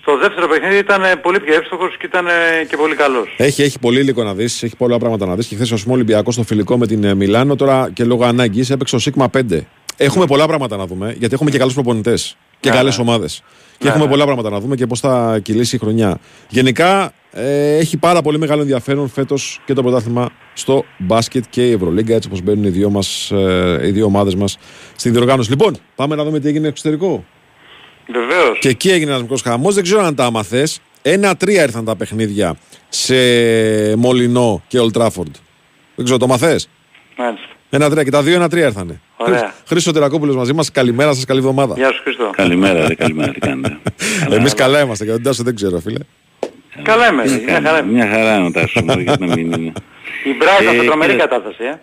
Στο 0.00 0.18
δεύτερο 0.18 0.48
παιχνίδι 0.48 0.76
ήταν 0.76 1.04
ε, 1.04 1.16
πολύ 1.16 1.40
πιο 1.40 1.54
εύστοχος 1.54 1.96
και 1.96 2.06
ήταν 2.06 2.26
ε, 2.26 2.64
και 2.68 2.76
πολύ 2.76 2.94
καλός. 2.94 3.34
Έχει, 3.36 3.62
έχει 3.62 3.78
πολύ 3.78 4.00
υλικό 4.00 4.22
να 4.22 4.34
δεις, 4.34 4.62
έχει 4.62 4.76
πολλά 4.76 4.98
πράγματα 4.98 5.26
να 5.26 5.34
δεις. 5.34 5.46
Και 5.46 5.54
χθες, 5.54 5.72
α 5.72 5.76
πούμε, 5.82 5.94
Ολυμπιακό 5.94 6.32
στο 6.32 6.42
φιλικό 6.42 6.78
με 6.78 6.86
την 6.86 7.04
ε, 7.04 7.14
Μιλάνο, 7.14 7.56
τώρα 7.56 7.90
και 7.92 8.04
λόγω 8.04 8.24
ανάγκης 8.24 8.70
έπαιξε 8.70 8.96
ο 8.96 8.98
Σίγμα 8.98 9.30
5. 9.36 9.60
Έχουμε 9.96 10.26
πολλά 10.26 10.46
πράγματα 10.46 10.76
να 10.76 10.86
δούμε, 10.86 11.14
γιατί 11.18 11.34
έχουμε 11.34 11.50
και 11.50 11.58
καλούς 11.58 11.74
προπονητές. 11.74 12.36
και 12.60 12.68
Ναι, 12.68 12.76
καλές 12.76 12.96
ναι. 12.96 13.02
ομάδες. 13.02 13.42
Και 13.78 13.84
Ναι, 13.84 13.88
έχουμε 13.88 14.04
ναι. 14.04 14.10
πολλά 14.10 14.24
πράγματα 14.24 14.50
να 14.50 14.60
δούμε 14.60 14.74
και 14.74 14.86
πώς 14.86 15.00
θα 15.00 15.38
κυλήσει 15.42 15.76
η 15.76 15.78
χρονιά. 15.78 16.18
Γενικά 16.48 17.12
ε, 17.32 17.76
έχει 17.76 17.96
πάρα 17.96 18.22
πολύ 18.22 18.38
μεγάλο 18.38 18.60
ενδιαφέρον 18.60 19.08
φέτος 19.08 19.60
και 19.64 19.72
το 19.72 19.82
πρωτάθλημα 19.82 20.30
στο 20.54 20.84
μπάσκετ 20.98 21.44
και 21.50 21.68
η 21.68 21.72
Ευρωλίγκα, 21.72 22.14
έτσι 22.14 22.28
όπως 22.28 22.42
μπαίνουν 22.42 22.64
οι 22.64 22.68
δύο, 22.68 22.90
μας, 22.90 23.30
ε, 23.30 23.80
οι 23.86 23.90
δύο 23.90 24.04
ομάδες 24.04 24.34
μας 24.34 24.58
στην 24.96 25.12
διοργάνωση. 25.12 25.50
Λοιπόν, 25.50 25.76
πάμε 25.94 26.14
να 26.14 26.24
δούμε 26.24 26.40
τι 26.40 26.48
έγινε 26.48 26.68
εξωτερικό. 26.68 27.24
Βεβαίως. 28.12 28.58
Και 28.58 28.68
εκεί 28.68 28.90
έγινε 28.90 29.10
ένας 29.10 29.22
μικρός 29.22 29.42
χαμός. 29.42 29.74
Δεν 29.74 29.82
ξέρω 29.82 30.02
αν 30.02 30.14
τα 30.14 30.24
άμαθες. 30.24 30.80
Ένα-τρία 31.02 31.62
ήρθαν 31.62 31.84
τα 31.84 31.96
παιχνίδια 31.96 32.54
σε 32.88 33.14
Μολυνό 33.96 34.62
και 34.68 34.78
Old 34.80 34.98
Trafford. 35.00 35.30
Δεν 35.94 36.04
ξέρω, 36.04 36.18
το 36.18 36.26
μαθέ. 36.26 36.60
Μάλιστα. 37.16 37.46
Ένα-τρία 37.70 38.04
και 38.04 38.10
τα 38.10 38.22
δύο 38.22 38.34
ένα-τρία 38.34 38.66
ήρθανε. 38.66 39.00
Ωραία. 39.16 39.54
Χρήστο 39.66 39.92
Τερακόπουλος 39.92 40.36
μαζί 40.36 40.52
μας. 40.52 40.70
Καλημέρα 40.70 41.12
σας, 41.14 41.24
καλή 41.24 41.38
εβδομάδα. 41.38 41.74
Γεια 41.76 41.92
σου 41.92 42.02
Χριστό. 42.02 42.30
Καλημέρα, 42.36 42.86
ρε, 42.86 42.94
καλημέρα, 42.94 43.32
τι 43.32 43.38
κάνετε; 43.40 43.78
Εμείς 44.36 44.54
καλά 44.54 44.80
είμαστε 44.80 45.04
και 45.04 45.10
τον 45.10 45.22
Τάσο 45.22 45.42
δεν 45.42 45.54
ξέρω, 45.54 45.78
φίλε. 45.80 45.98
Καλά 46.82 47.08
είμαι. 47.08 47.22
Τι 47.22 47.30
να 47.30 47.36
Μια 47.36 47.46
κάνουμε, 47.60 47.68
χαρά. 47.68 47.82
Μια 47.82 48.08
χαρά 48.08 48.36
είναι 48.36 48.46
ο 48.46 48.50
Τάσος, 48.50 48.82
μου, 48.86 48.98
γιατί 48.98 49.26
να 49.26 49.34
μην 49.34 49.52
είναι. 49.52 49.72
Η 50.24 50.36
Brighton 50.40 50.70
σε 50.74 50.76
Ε, 50.76 50.84
τρομερή 50.84 51.12
κοίτα, 51.12 51.26
κατάσταση, 51.26 51.64
ε. 51.64 51.80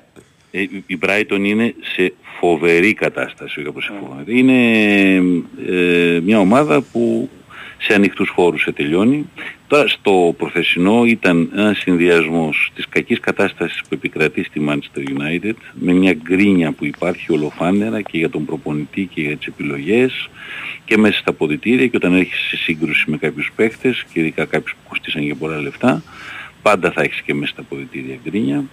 Ε, 0.57 0.61
η 0.85 0.99
Brighton 1.01 1.39
είναι 1.43 1.75
σε 1.81 2.13
φοβερή 2.39 2.93
κατάσταση, 2.93 3.67
όπως 3.67 3.83
σε 3.83 3.91
φοβερή. 3.99 4.39
Είναι 4.39 5.13
ε, 5.67 6.19
μια 6.23 6.39
ομάδα 6.39 6.81
που 6.81 7.29
σε 7.77 7.93
ανοιχτούς 7.93 8.29
χώρους 8.29 8.61
σε 8.61 8.71
τελειώνει. 8.71 9.29
Τώρα 9.67 9.87
στο 9.87 10.35
προθεσινό 10.37 11.05
ήταν 11.05 11.51
ένας 11.55 11.77
συνδυασμός 11.77 12.71
της 12.75 12.87
κακής 12.89 13.19
κατάστασης 13.19 13.81
που 13.81 13.89
επικρατεί 13.89 14.43
στη 14.43 14.61
Manchester 14.69 14.99
United 14.99 15.53
με 15.73 15.93
μια 15.93 16.13
γκρίνια 16.13 16.71
που 16.71 16.85
υπάρχει 16.85 17.31
ολοφάνερα 17.31 18.01
και 18.01 18.17
για 18.17 18.29
τον 18.29 18.45
προπονητή 18.45 19.09
και 19.13 19.21
για 19.21 19.37
τις 19.37 19.47
επιλογές 19.47 20.29
και 20.85 20.97
μέσα 20.97 21.19
στα 21.19 21.33
ποδητήρια 21.33 21.87
και 21.87 21.97
όταν 21.97 22.15
έχεις 22.15 22.39
σε 22.39 22.57
σύγκρουση 22.57 23.03
με 23.07 23.17
κάποιους 23.17 23.51
παίχτες 23.55 24.05
και 24.13 24.19
ειδικά 24.19 24.45
κάποιους 24.45 24.71
που 24.71 24.89
κοστίσαν 24.89 25.23
για 25.23 25.35
πολλά 25.35 25.61
λεφτά 25.61 26.03
πάντα 26.61 26.91
θα 26.91 27.01
έχεις 27.01 27.21
και 27.21 27.33
μέσα 27.33 27.51
στα 27.51 27.63
ποδητήρια 27.69 28.17
γκρίνια. 28.23 28.63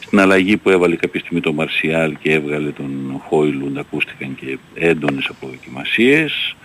Στην 0.00 0.20
αλλαγή 0.20 0.56
που 0.56 0.70
έβαλε 0.70 0.96
κάποια 0.96 1.20
στιγμή 1.20 1.40
τον 1.40 1.54
Μαρσιάλ 1.54 2.16
και 2.22 2.32
έβγαλε 2.32 2.70
τον 2.70 3.22
Χόιλουντ 3.28 3.78
ακούστηκαν 3.78 4.34
και 4.34 4.58
έντονες 4.74 5.26
αποδοκιμασίες. 5.26 6.56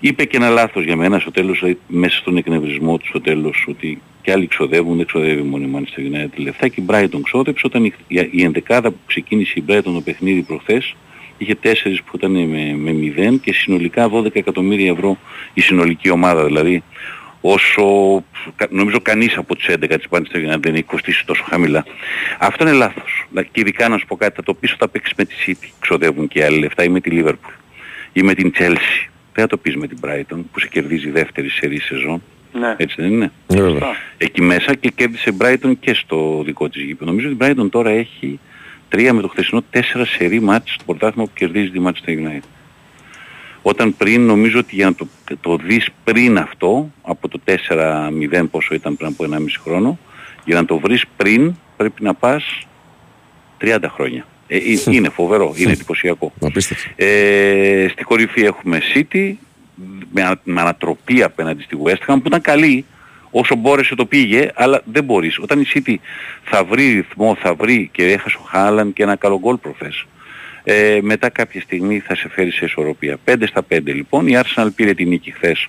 Είπε 0.00 0.24
και 0.24 0.36
ένα 0.36 0.48
λάθος 0.48 0.84
για 0.84 0.96
μένα 0.96 1.18
στο 1.18 1.30
τέλος, 1.30 1.58
δηλαδή, 1.58 1.78
μέσα 1.86 2.16
στον 2.16 2.36
εκνευρισμό 2.36 2.98
του 2.98 3.06
στο 3.06 3.20
τέλος, 3.20 3.66
ότι 3.68 4.00
και 4.22 4.32
άλλοι 4.32 4.46
ξοδεύουν, 4.46 4.96
δεν 4.96 5.06
ξοδεύει 5.06 5.42
μόνο 5.42 5.64
η 5.64 5.70
Manchester 5.74 6.14
United 6.14 6.36
λεφτά 6.36 6.68
και 6.68 6.80
η 6.80 6.84
Brighton 6.88 7.20
ξόδεψε 7.22 7.66
όταν 7.66 7.84
η, 7.84 7.92
η, 8.06 8.28
η 8.30 8.42
ενδεκάδα 8.42 8.90
που 8.90 8.98
ξεκίνησε 9.06 9.52
η 9.56 9.64
Brighton 9.68 9.82
το 9.82 10.00
παιχνίδι 10.04 10.42
προχθές 10.42 10.94
είχε 11.38 11.54
τέσσερις 11.54 12.02
που 12.02 12.16
ήταν 12.16 12.30
με, 12.30 12.76
με 12.76 12.92
μηδέν 12.92 13.40
και 13.40 13.52
συνολικά 13.52 14.10
12 14.12 14.36
εκατομμύρια 14.36 14.90
ευρώ 14.90 15.18
η 15.54 15.60
συνολική 15.60 16.10
ομάδα 16.10 16.44
δηλαδή 16.44 16.82
όσο 17.52 17.84
κα- 18.56 18.68
νομίζω 18.70 19.00
κανείς 19.00 19.36
από 19.36 19.54
τους 19.56 19.66
11 19.68 19.96
της 19.96 20.06
Manchester 20.10 20.36
United 20.54 20.60
δεν 20.60 20.74
έχει 20.74 20.82
κοστίσει 20.82 21.26
τόσο 21.26 21.44
χαμηλά. 21.48 21.84
Αυτό 22.38 22.66
είναι 22.68 22.76
λάθος. 22.76 23.26
Δηλαδή, 23.30 23.48
Και 23.52 23.60
ειδικά 23.60 23.88
να 23.88 23.98
σου 23.98 24.06
πω 24.06 24.16
κάτι, 24.16 24.34
θα 24.36 24.42
το 24.42 24.54
πεις 24.54 24.72
όταν 24.72 24.90
παίξεις 24.90 25.12
με 25.16 25.24
τη 25.24 25.34
City, 25.46 25.68
ξοδεύουν 25.80 26.28
και 26.28 26.44
άλλοι 26.44 26.58
λεφτά 26.58 26.84
ή 26.84 26.88
με 26.88 27.00
τη 27.00 27.10
Liverpool 27.12 27.54
ή 28.12 28.22
με 28.22 28.34
την 28.34 28.52
Chelsea. 28.58 29.08
Δεν 29.32 29.44
θα 29.44 29.46
το 29.46 29.56
πεις 29.56 29.76
με 29.76 29.86
την 29.86 29.98
Brighton 30.04 30.40
που 30.52 30.60
σε 30.60 30.68
κερδίζει 30.68 31.10
δεύτερη 31.10 31.48
σερή 31.48 31.80
σεζόν. 31.80 32.22
Ναι. 32.52 32.74
Έτσι 32.76 32.94
δεν 33.02 33.10
είναι; 33.12 33.32
Βέβαια. 33.46 33.96
Εκεί 34.18 34.42
μέσα 34.42 34.74
και 34.74 34.88
κέρδισε 34.94 35.36
Brighton 35.40 35.72
και 35.80 35.94
στο 35.94 36.42
δικό 36.46 36.68
της 36.68 36.82
γήπεδο. 36.82 37.10
Νομίζω 37.10 37.28
ότι 37.28 37.36
η 37.44 37.54
Brighton 37.56 37.70
τώρα 37.70 37.90
έχει 37.90 38.38
τρία 38.88 39.12
με 39.12 39.20
το 39.22 39.28
χθεσινό 39.28 39.62
τέσσερα 39.70 40.04
σερή 40.04 40.40
μάτς 40.40 40.72
στο 40.72 40.84
πρωτάθλημα 40.84 41.26
που 41.26 41.32
κερδίζει 41.34 41.70
τη 41.70 41.80
Manchester 41.84 42.08
United. 42.10 42.40
Όταν 43.68 43.96
πριν 43.96 44.26
νομίζω 44.26 44.58
ότι 44.58 44.74
για 44.74 44.84
να 44.84 44.94
το, 44.94 45.06
το 45.40 45.56
δεις 45.56 45.88
πριν 46.04 46.38
αυτό, 46.38 46.90
από 47.02 47.28
το 47.28 47.40
4-0 47.68 48.44
πόσο 48.50 48.74
ήταν 48.74 48.96
πριν 48.96 49.08
από 49.08 49.24
1,5 49.30 49.38
χρόνο, 49.62 49.98
για 50.44 50.54
να 50.54 50.64
το 50.64 50.78
βρεις 50.78 51.04
πριν 51.16 51.54
πρέπει 51.76 52.02
να 52.02 52.14
πας 52.14 52.66
30 53.60 53.76
χρόνια. 53.88 54.26
Ε, 54.46 54.56
ε, 54.56 54.60
είναι 54.90 55.08
φοβερό, 55.08 55.54
είναι 55.56 55.72
εντυπωσιακό. 55.72 56.32
Απίστευτο. 56.40 56.90
Ε, 56.96 57.88
στη 57.90 58.04
κορυφή 58.04 58.40
έχουμε 58.40 58.80
City 58.94 59.32
με, 60.12 60.22
ανα- 60.22 60.40
με 60.44 60.60
ανατροπή 60.60 61.22
απέναντι 61.22 61.62
στη 61.62 61.76
West 61.84 62.12
Ham 62.12 62.16
που 62.22 62.26
ήταν 62.26 62.40
καλή 62.40 62.84
όσο 63.30 63.54
μπόρεσε 63.54 63.94
το 63.94 64.06
πήγε 64.06 64.50
αλλά 64.54 64.82
δεν 64.92 65.04
μπορείς. 65.04 65.38
Όταν 65.38 65.60
η 65.60 65.64
City 65.74 65.94
θα 66.44 66.64
βρει 66.64 66.92
ρυθμό, 66.92 67.36
θα 67.40 67.54
βρει 67.54 67.88
και 67.92 68.12
έχασε 68.12 68.36
ο 68.40 68.44
Χάλαν 68.44 68.92
και 68.92 69.02
ένα 69.02 69.16
καλό 69.16 69.38
γκολ 69.38 69.56
προχθές. 69.56 70.04
Ε, 70.68 70.98
μετά 71.02 71.28
κάποια 71.28 71.60
στιγμή 71.60 71.98
θα 71.98 72.16
σε 72.16 72.28
φέρει 72.28 72.50
σε 72.50 72.64
ισορροπία. 72.64 73.18
5 73.24 73.46
στα 73.46 73.64
5 73.68 73.80
λοιπόν. 73.84 74.26
Η 74.26 74.32
Arsenal 74.42 74.68
πήρε 74.74 74.94
την 74.94 75.08
νίκη 75.08 75.30
χθες. 75.30 75.68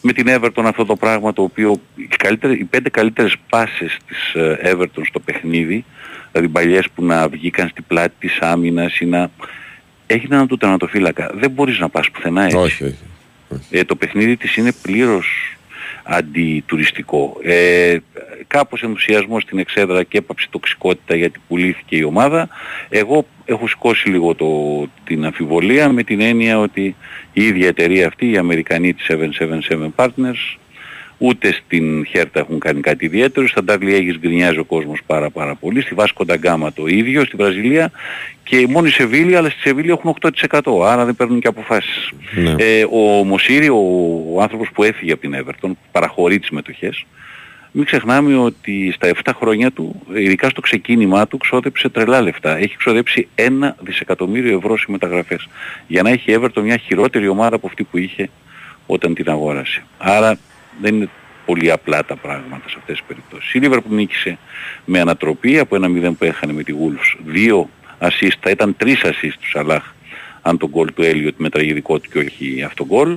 Με 0.00 0.12
την 0.12 0.26
Everton 0.28 0.64
αυτό 0.64 0.84
το 0.84 0.96
πράγμα 0.96 1.32
το 1.32 1.42
οποίο 1.42 1.80
οι, 1.94 2.08
καλύτερες, 2.16 2.58
οι 2.58 2.64
πέντε 2.64 2.88
καλύτερες 2.88 3.34
πάσες 3.48 3.96
της 4.06 4.34
ε, 4.34 4.58
Everton 4.64 5.02
στο 5.06 5.20
παιχνίδι, 5.20 5.84
δηλαδή 6.32 6.52
παλιές 6.52 6.86
που 6.94 7.04
να 7.04 7.28
βγήκαν 7.28 7.68
στην 7.68 7.84
πλάτη 7.86 8.14
της 8.18 8.38
άμυνας 8.40 9.00
ή 9.00 9.04
να 9.06 9.30
έγιναν 10.06 10.46
του 10.46 10.56
τερματοφύλακα. 10.56 11.30
Δεν 11.34 11.50
μπορείς 11.50 11.78
να 11.78 11.88
πας 11.88 12.10
πουθενά 12.10 12.44
έτσι. 12.44 12.56
Όχι, 12.56 12.84
όχι. 12.84 13.04
Ε, 13.70 13.84
το 13.84 13.96
παιχνίδι 13.96 14.36
της 14.36 14.56
είναι 14.56 14.72
πλήρως 14.82 15.56
αντιτουριστικό. 16.12 17.36
Ε, 17.42 17.96
κάπως 18.46 18.82
ενθουσιασμός 18.82 19.42
στην 19.42 19.58
εξέδρα 19.58 20.02
και 20.02 20.18
έπαψε 20.18 20.46
τοξικότητα 20.50 21.16
γιατί 21.16 21.40
πουλήθηκε 21.48 21.96
η 21.96 22.02
ομάδα. 22.02 22.48
Εγώ 22.88 23.26
έχω 23.44 23.68
σηκώσει 23.68 24.08
λίγο 24.08 24.34
το, 24.34 24.46
την 25.04 25.24
αμφιβολία 25.24 25.88
με 25.88 26.02
την 26.02 26.20
έννοια 26.20 26.58
ότι 26.58 26.96
η 27.32 27.44
ίδια 27.44 27.68
εταιρεία 27.68 28.06
αυτή, 28.06 28.30
οι 28.30 28.36
Αμερικανοί 28.36 28.94
της 28.94 29.06
777 29.68 29.88
Partners, 29.96 30.58
ούτε 31.22 31.52
στην 31.52 32.06
Χέρτα 32.06 32.40
έχουν 32.40 32.58
κάνει 32.58 32.80
κάτι 32.80 33.04
ιδιαίτερο, 33.04 33.48
στα 33.48 33.64
Ντάρλι 33.64 33.96
Aegis 33.96 34.18
γκρινιάζει 34.18 34.58
ο 34.58 34.64
κόσμος 34.64 35.00
πάρα 35.06 35.30
πάρα 35.30 35.54
πολύ, 35.54 35.80
στη 35.80 35.94
Βάσκο 35.94 36.24
Νταγκάμα 36.24 36.72
το 36.72 36.86
ίδιο, 36.86 37.24
στη 37.24 37.36
Βραζιλία 37.36 37.90
και 38.44 38.66
μόνο 38.68 38.86
η 38.86 38.90
Σεβίλη, 38.90 39.36
αλλά 39.36 39.50
στη 39.50 39.60
Σεβίλη 39.60 39.90
έχουν 39.90 40.16
8%, 40.48 40.60
άρα 40.84 41.04
δεν 41.04 41.16
παίρνουν 41.16 41.40
και 41.40 41.48
αποφάσεις. 41.48 42.10
Ναι. 42.34 42.54
Ε, 42.58 42.86
ο 42.90 43.24
Μοσίρη, 43.24 43.68
ο, 43.68 43.78
ο 44.34 44.42
άνθρωπος 44.42 44.68
που 44.74 44.82
έφυγε 44.82 45.12
από 45.12 45.20
την 45.20 45.34
Everton, 45.44 45.70
παραχωρεί 45.92 46.38
τις 46.38 46.50
μετοχές, 46.50 47.04
μην 47.72 47.84
ξεχνάμε 47.84 48.36
ότι 48.36 48.92
στα 48.94 49.10
7 49.24 49.30
χρόνια 49.36 49.70
του, 49.70 50.02
ειδικά 50.14 50.48
στο 50.48 50.60
ξεκίνημά 50.60 51.26
του, 51.26 51.38
ξόδεψε 51.38 51.88
τρελά 51.88 52.20
λεφτά. 52.20 52.56
Έχει 52.56 52.76
ξοδέψει 52.76 53.28
ένα 53.34 53.76
δισεκατομμύριο 53.80 54.56
ευρώ 54.56 54.78
σε 54.78 54.86
μεταγραφές. 54.88 55.48
Για 55.86 56.02
να 56.02 56.10
έχει 56.10 56.32
η 56.32 56.38
Everton 56.40 56.62
μια 56.62 56.76
χειρότερη 56.76 57.28
ομάδα 57.28 57.56
από 57.56 57.66
αυτή 57.66 57.84
που 57.84 57.98
είχε 57.98 58.30
όταν 58.86 59.14
την 59.14 59.30
αγόρασε. 59.30 59.82
Άρα 59.98 60.38
δεν 60.80 60.94
είναι 60.94 61.08
πολύ 61.46 61.70
απλά 61.70 62.04
τα 62.04 62.16
πράγματα 62.16 62.68
σε 62.68 62.76
αυτές 62.78 62.96
τις 62.96 63.06
περιπτώσεις. 63.06 63.54
Η 63.54 63.60
Liverpool 63.62 63.90
νίκησε 63.90 64.38
με 64.84 65.00
ανατροπή 65.00 65.58
από 65.58 65.76
ένα 65.76 66.10
0 66.10 66.12
που 66.18 66.24
έχανε 66.24 66.52
με 66.52 66.62
τη 66.62 66.74
Wolves. 66.80 67.20
Δύο 67.26 67.70
assist, 67.98 68.36
θα 68.40 68.50
ήταν 68.50 68.76
τρεις 68.76 69.00
assist 69.04 69.34
του 69.40 69.48
Σαλάχ 69.48 69.94
αν 70.42 70.58
τον 70.58 70.68
γκολ 70.68 70.92
του 70.94 71.02
Έλιοτ 71.02 71.34
με 71.36 71.48
τραγικό 71.48 71.98
του 71.98 72.10
και 72.10 72.18
όχι 72.18 72.62
αυτό 72.62 72.86
γκολ. 72.86 73.16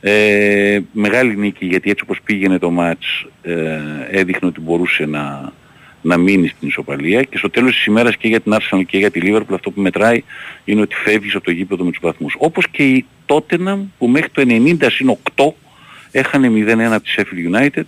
Ε, 0.00 0.80
μεγάλη 0.92 1.36
νίκη 1.36 1.66
γιατί 1.66 1.90
έτσι 1.90 2.02
όπως 2.04 2.20
πήγαινε 2.24 2.58
το 2.58 2.70
μάτς 2.70 3.26
ε, 3.42 3.80
έδειχνε 4.10 4.48
ότι 4.48 4.60
μπορούσε 4.60 5.06
να, 5.06 5.52
να 6.02 6.16
μείνει 6.16 6.48
στην 6.48 6.68
ισοπαλία 6.68 7.22
και 7.22 7.38
στο 7.38 7.50
τέλος 7.50 7.74
της 7.74 7.84
ημέρας 7.84 8.16
και 8.16 8.28
για 8.28 8.40
την 8.40 8.54
Arsenal 8.54 8.82
και 8.86 8.98
για 8.98 9.10
τη 9.10 9.20
Liverpool 9.22 9.54
αυτό 9.54 9.70
που 9.70 9.80
μετράει 9.80 10.22
είναι 10.64 10.80
ότι 10.80 10.94
φεύγεις 10.94 11.34
από 11.34 11.44
το 11.44 11.50
γήπεδο 11.50 11.84
με 11.84 11.90
τους 11.90 12.00
βαθμούς. 12.02 12.34
Όπως 12.38 12.68
και 12.68 12.82
η 12.82 13.04
Tottenham 13.26 13.78
που 13.98 14.08
μέχρι 14.08 14.28
το 14.30 14.42
90 14.46 14.86
συν 14.90 15.16
8 15.36 15.52
έχανε 16.12 16.48
0-1 16.48 16.80
από 16.80 17.02
της 17.02 17.14
Sheffield 17.18 17.56
United 17.56 17.84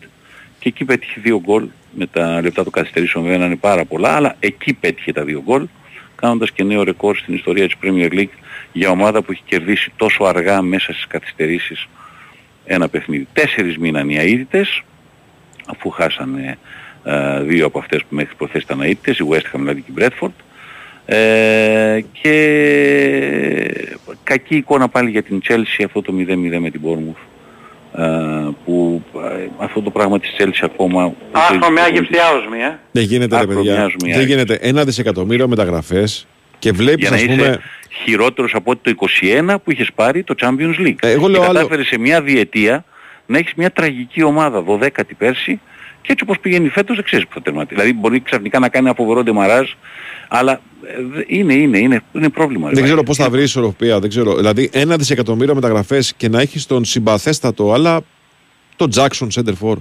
και 0.59 0.68
εκεί 0.68 0.84
πέτυχε 0.84 1.20
δύο 1.20 1.40
γκολ 1.40 1.66
με 1.90 2.06
τα 2.06 2.40
λεπτά 2.42 2.64
του 2.64 2.70
καθυστερήσεων 2.70 3.24
βέβαια 3.24 3.46
είναι 3.46 3.56
πάρα 3.56 3.84
πολλά 3.84 4.09
αλλά 4.09 4.36
εκεί 4.40 4.72
πέτυχε 4.72 5.12
τα 5.12 5.24
δύο 5.24 5.42
γκολ 5.42 5.66
κάνοντας 6.14 6.51
και 6.51 6.64
νέο 6.64 6.82
ρεκόρ 6.82 7.16
στην 7.16 7.34
ιστορία 7.34 7.66
της 7.66 7.76
Premier 7.82 8.12
League 8.12 8.36
για 8.72 8.90
ομάδα 8.90 9.22
που 9.22 9.32
έχει 9.32 9.42
κερδίσει 9.46 9.92
τόσο 9.96 10.24
αργά 10.24 10.62
μέσα 10.62 10.92
στις 10.92 11.06
καθυστερήσεις 11.06 11.88
ένα 12.64 12.88
παιχνίδι. 12.88 13.26
Τέσσερις 13.32 13.78
μήναν 13.78 14.09
οι 14.09 14.16
αίτητες, 14.16 14.82
αφού 15.66 15.90
χάσανε 15.90 16.59
ε, 17.05 17.40
δύο 17.40 17.66
από 17.66 17.78
αυτές 17.78 18.01
που 18.01 18.14
μέχρι 18.14 18.34
προθέσεις 18.34 18.62
ήταν 18.62 18.80
αίτητες, 18.80 19.18
η 19.18 19.24
West 19.30 19.56
Ham 19.56 19.59
δηλαδή 19.59 19.80
και 19.80 19.92
η 19.92 19.94
Bradford. 19.98 20.32
Ε, 21.06 22.01
και 22.12 22.34
κακή 24.24 24.56
εικόνα 24.56 24.88
πάλι 24.88 25.10
για 25.10 25.22
την 25.22 25.40
Chelsea 25.48 25.84
αυτό 25.84 26.02
το 26.02 26.12
0-0 26.18 26.59
με 26.59 26.70
την 26.70 26.80
Bournemouth. 26.84 27.34
Ε, 27.97 28.05
που 28.65 29.03
ε, 29.39 29.47
αυτό 29.59 29.83
το 29.83 29.91
πράγμα 29.91 30.19
της 30.21 30.31
Chelsea 30.39 30.61
ακόμα... 30.62 31.15
Άσχο 31.33 31.71
με 31.71 31.81
άγευτη 31.81 32.19
άοσμη, 32.19 32.59
ε. 32.59 32.79
Δεν 32.91 33.03
γίνεται, 33.05 33.37
ρε 33.37 33.43
Άκρο 33.43 33.55
παιδιά. 33.55 33.73
μοιάζουμε, 33.73 33.97
Δεν 34.01 34.11
Άκρο. 34.12 34.23
γίνεται 34.27 34.55
ένα 34.55 34.85
δισεκατομμύριο 34.85 35.49
μεταγραφές 35.49 36.27
και 36.59 36.73
βλέπεις, 36.73 37.01
για 37.01 37.11
να 37.11 37.16
ας 37.16 37.23
είσαι 37.23 37.33
πούμε. 37.37 37.61
χειρότερος 38.05 38.55
από 38.55 38.71
ότι 38.71 38.95
το 38.95 39.07
21 39.51 39.55
που 39.65 39.71
είχες 39.73 39.91
πάρει 39.95 40.23
το 40.23 40.35
Champions 40.41 40.81
League. 40.87 40.97
Ε, 41.01 41.11
εγώ 41.11 41.29
λέω 41.29 41.41
και 41.41 41.47
άλλο- 41.47 41.55
κατάφερες 41.57 41.87
σε 41.87 41.99
μια 41.99 42.23
διετία 42.23 42.85
να 43.27 43.39
έχεις 43.39 43.53
μια 43.57 43.71
τραγική 43.71 44.23
ομάδα, 44.23 44.62
12η 44.62 45.15
πέρσι, 45.19 45.61
και 46.01 46.12
έτσι 46.12 46.25
όπως 46.25 46.39
πηγαίνει 46.39 46.69
φέτος 46.69 46.97
δεν 46.97 47.05
ξέρεις 47.05 47.27
που 47.27 47.35
θα 47.35 47.43
τερματίσει. 47.43 47.75
Δηλαδή 47.75 47.93
μπορεί 47.99 48.21
ξαφνικά 48.21 48.59
να 48.59 48.69
κάνει 48.69 48.87
ένα 48.87 48.95
φοβερό 48.95 49.23
ντεμαράζ 49.23 49.71
Αλλά 50.28 50.52
ε, 50.52 51.02
δε- 51.12 51.24
είναι, 51.26 51.55
είναι, 51.55 51.78
είναι, 51.78 52.02
είναι 52.12 52.28
πρόβλημα. 52.28 52.70
Δεν 52.70 52.84
ξέρω 52.84 53.02
πώς 53.02 53.16
θα 53.16 53.30
βρεις 53.30 53.44
ισορροπία. 53.44 53.98
Δεν 53.98 54.09
ξέρω. 54.09 54.36
Δηλαδή, 54.36 54.70
ένα 54.72 54.96
δισεκατομμύριο 54.96 55.55
μεταγραφές 55.55 56.14
και 56.16 56.28
να 56.28 56.40
έχεις 56.40 56.66
τον 56.66 56.84
συμπαθέστατο, 56.84 57.72
αλλά 57.72 58.01
τον 58.76 58.90
Jackson 58.94 59.26
Center 59.34 59.52
for. 59.62 59.76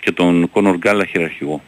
Και 0.00 0.12
τον 0.12 0.50
Κόνορ 0.50 0.76
Γκάλα 0.76 1.04
χειραρχηγό. 1.04 1.62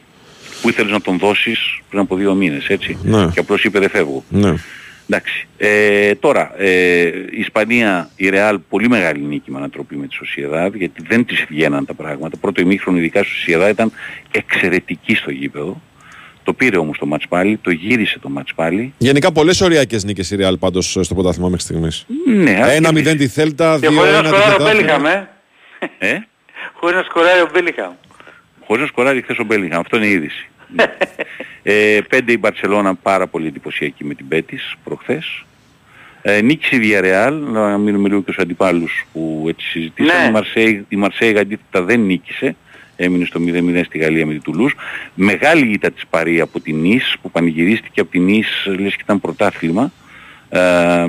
Που 0.62 0.68
ήθελες 0.68 0.93
να 0.93 1.01
τον 1.01 1.18
δώσεις 1.18 1.81
πριν 1.89 2.01
από 2.01 2.16
δύο 2.16 2.35
μήνες, 2.35 2.68
έτσι. 2.68 2.98
Ναι. 3.02 3.27
Και 3.32 3.40
απλώς 3.40 3.64
είπε 3.64 3.78
δεν 3.78 3.90
φεύγω. 3.90 4.24
Ναι. 4.28 4.55
Εντάξει. 5.09 5.47
Ε, 5.56 6.14
τώρα, 6.14 6.52
ε, 6.62 7.06
η 7.31 7.39
Ισπανία, 7.39 8.10
η 8.16 8.28
Ρεάλ, 8.28 8.59
πολύ 8.68 8.89
μεγάλη 8.89 9.20
νίκη 9.20 9.51
με 9.51 9.56
ανατροπή 9.59 9.97
με 9.97 10.06
τη 10.06 10.14
Σοσιεδάδ, 10.14 10.74
γιατί 10.74 11.02
δεν 11.09 11.24
της 11.24 11.44
βγαίναν 11.48 11.85
τα 11.86 11.94
πράγματα. 11.94 12.36
Πρώτο 12.36 12.60
ημίχρονο 12.60 12.98
ειδικά 12.98 13.23
στη 13.23 13.32
Σοσιεδάδ 13.32 13.70
ήταν 13.70 13.93
εξαιρετική 14.31 15.14
στο 15.14 15.31
γήπεδο. 15.31 15.82
Το 16.47 16.52
πήρε 16.52 16.77
όμως 16.77 16.98
το 16.98 17.06
μάτς 17.06 17.28
πάλι, 17.28 17.56
το 17.62 17.70
γύρισε 17.70 18.18
το 18.18 18.28
μάτς 18.28 18.55
πάλι. 18.55 18.93
Γενικά 18.98 19.32
πολλές 19.32 19.60
ωριακές 19.60 20.05
νίκες 20.05 20.31
η 20.31 20.36
Real 20.40 20.55
πάντως 20.59 20.98
στο 21.01 21.14
πρωτάθλημα 21.14 21.48
μέχρι 21.48 21.64
στιγμής. 21.64 22.06
Ναι, 22.27 22.59
Ένα 22.68 22.90
0 22.90 23.16
τη 23.16 23.28
Θέλτα, 23.28 23.77
2-1 23.77 23.81
Και 23.81 23.86
τη 23.86 23.94
χωρίς 23.94 24.12
να 24.12 24.24
σκοράρει 24.24 24.55
ο 24.55 24.56
Θέλτα. 24.56 24.73
Μπέλιχαμ, 24.73 25.06
ε. 25.06 25.28
Ε; 25.98 26.18
Χωρίς 26.73 26.97
να 26.97 27.02
σκοράρει 27.02 27.40
ο 27.40 27.48
Μπέλιχαμ. 27.52 27.93
Χωρίς 28.66 28.82
να 28.82 28.89
σκοράρει 28.89 29.23
χθες 29.23 29.39
ο 29.39 29.44
Μπέλιγχαμ. 29.44 29.81
Αυτό 29.81 29.97
είναι 29.97 30.06
η 30.06 30.10
είδηση. 30.10 30.48
Ναι. 30.74 30.85
ε, 31.73 32.01
πέντε 32.09 32.32
η 32.32 32.36
Μπαρσελώνα 32.40 32.94
πάρα 32.94 33.27
πολύ 33.27 33.47
εντυπωσιακή 33.47 34.05
με 34.05 34.14
την 34.14 34.28
Πέτης 34.28 34.74
προχθές. 34.85 35.44
Ε, 36.23 36.40
νίκησε 36.40 36.77
η 36.77 36.81
Villarreal, 36.82 37.32
να 37.52 37.78
μείνουμε 37.78 38.09
λίγο 38.09 38.23
και 38.23 38.32
στους 38.32 38.43
αντιπάλους 38.43 39.06
που 39.12 39.44
έτσι 39.48 39.66
συζητήσαμε. 39.66 40.20
Ναι. 40.20 40.28
Η 40.28 40.31
Μαρσέη, 40.31 40.86
η 40.89 40.97
Μαρσέη 40.97 41.39
αντίθετα 41.39 41.82
δεν 41.82 42.01
νίκησε. 42.01 42.56
Έμεινε 42.97 43.24
στο 43.24 43.40
0-0 43.47 43.82
στη 43.85 43.98
Γαλλία 43.98 44.27
με 44.27 44.32
την 44.32 44.43
Τουλούς. 44.43 44.74
Μεγάλη 45.14 45.73
ήττα 45.73 45.90
της 45.90 46.02
Παρή 46.10 46.40
από 46.40 46.60
την 46.60 46.77
Νης 46.81 47.16
που 47.23 47.31
πανηγυρίστηκε 47.31 48.01
από 48.01 48.10
την 48.10 48.24
Νης 48.24 48.48
λες 48.78 48.90
και 48.97 49.01
ήταν 49.02 49.20
πρωτάθλημα. 49.20 49.93
Ε, 50.48 51.05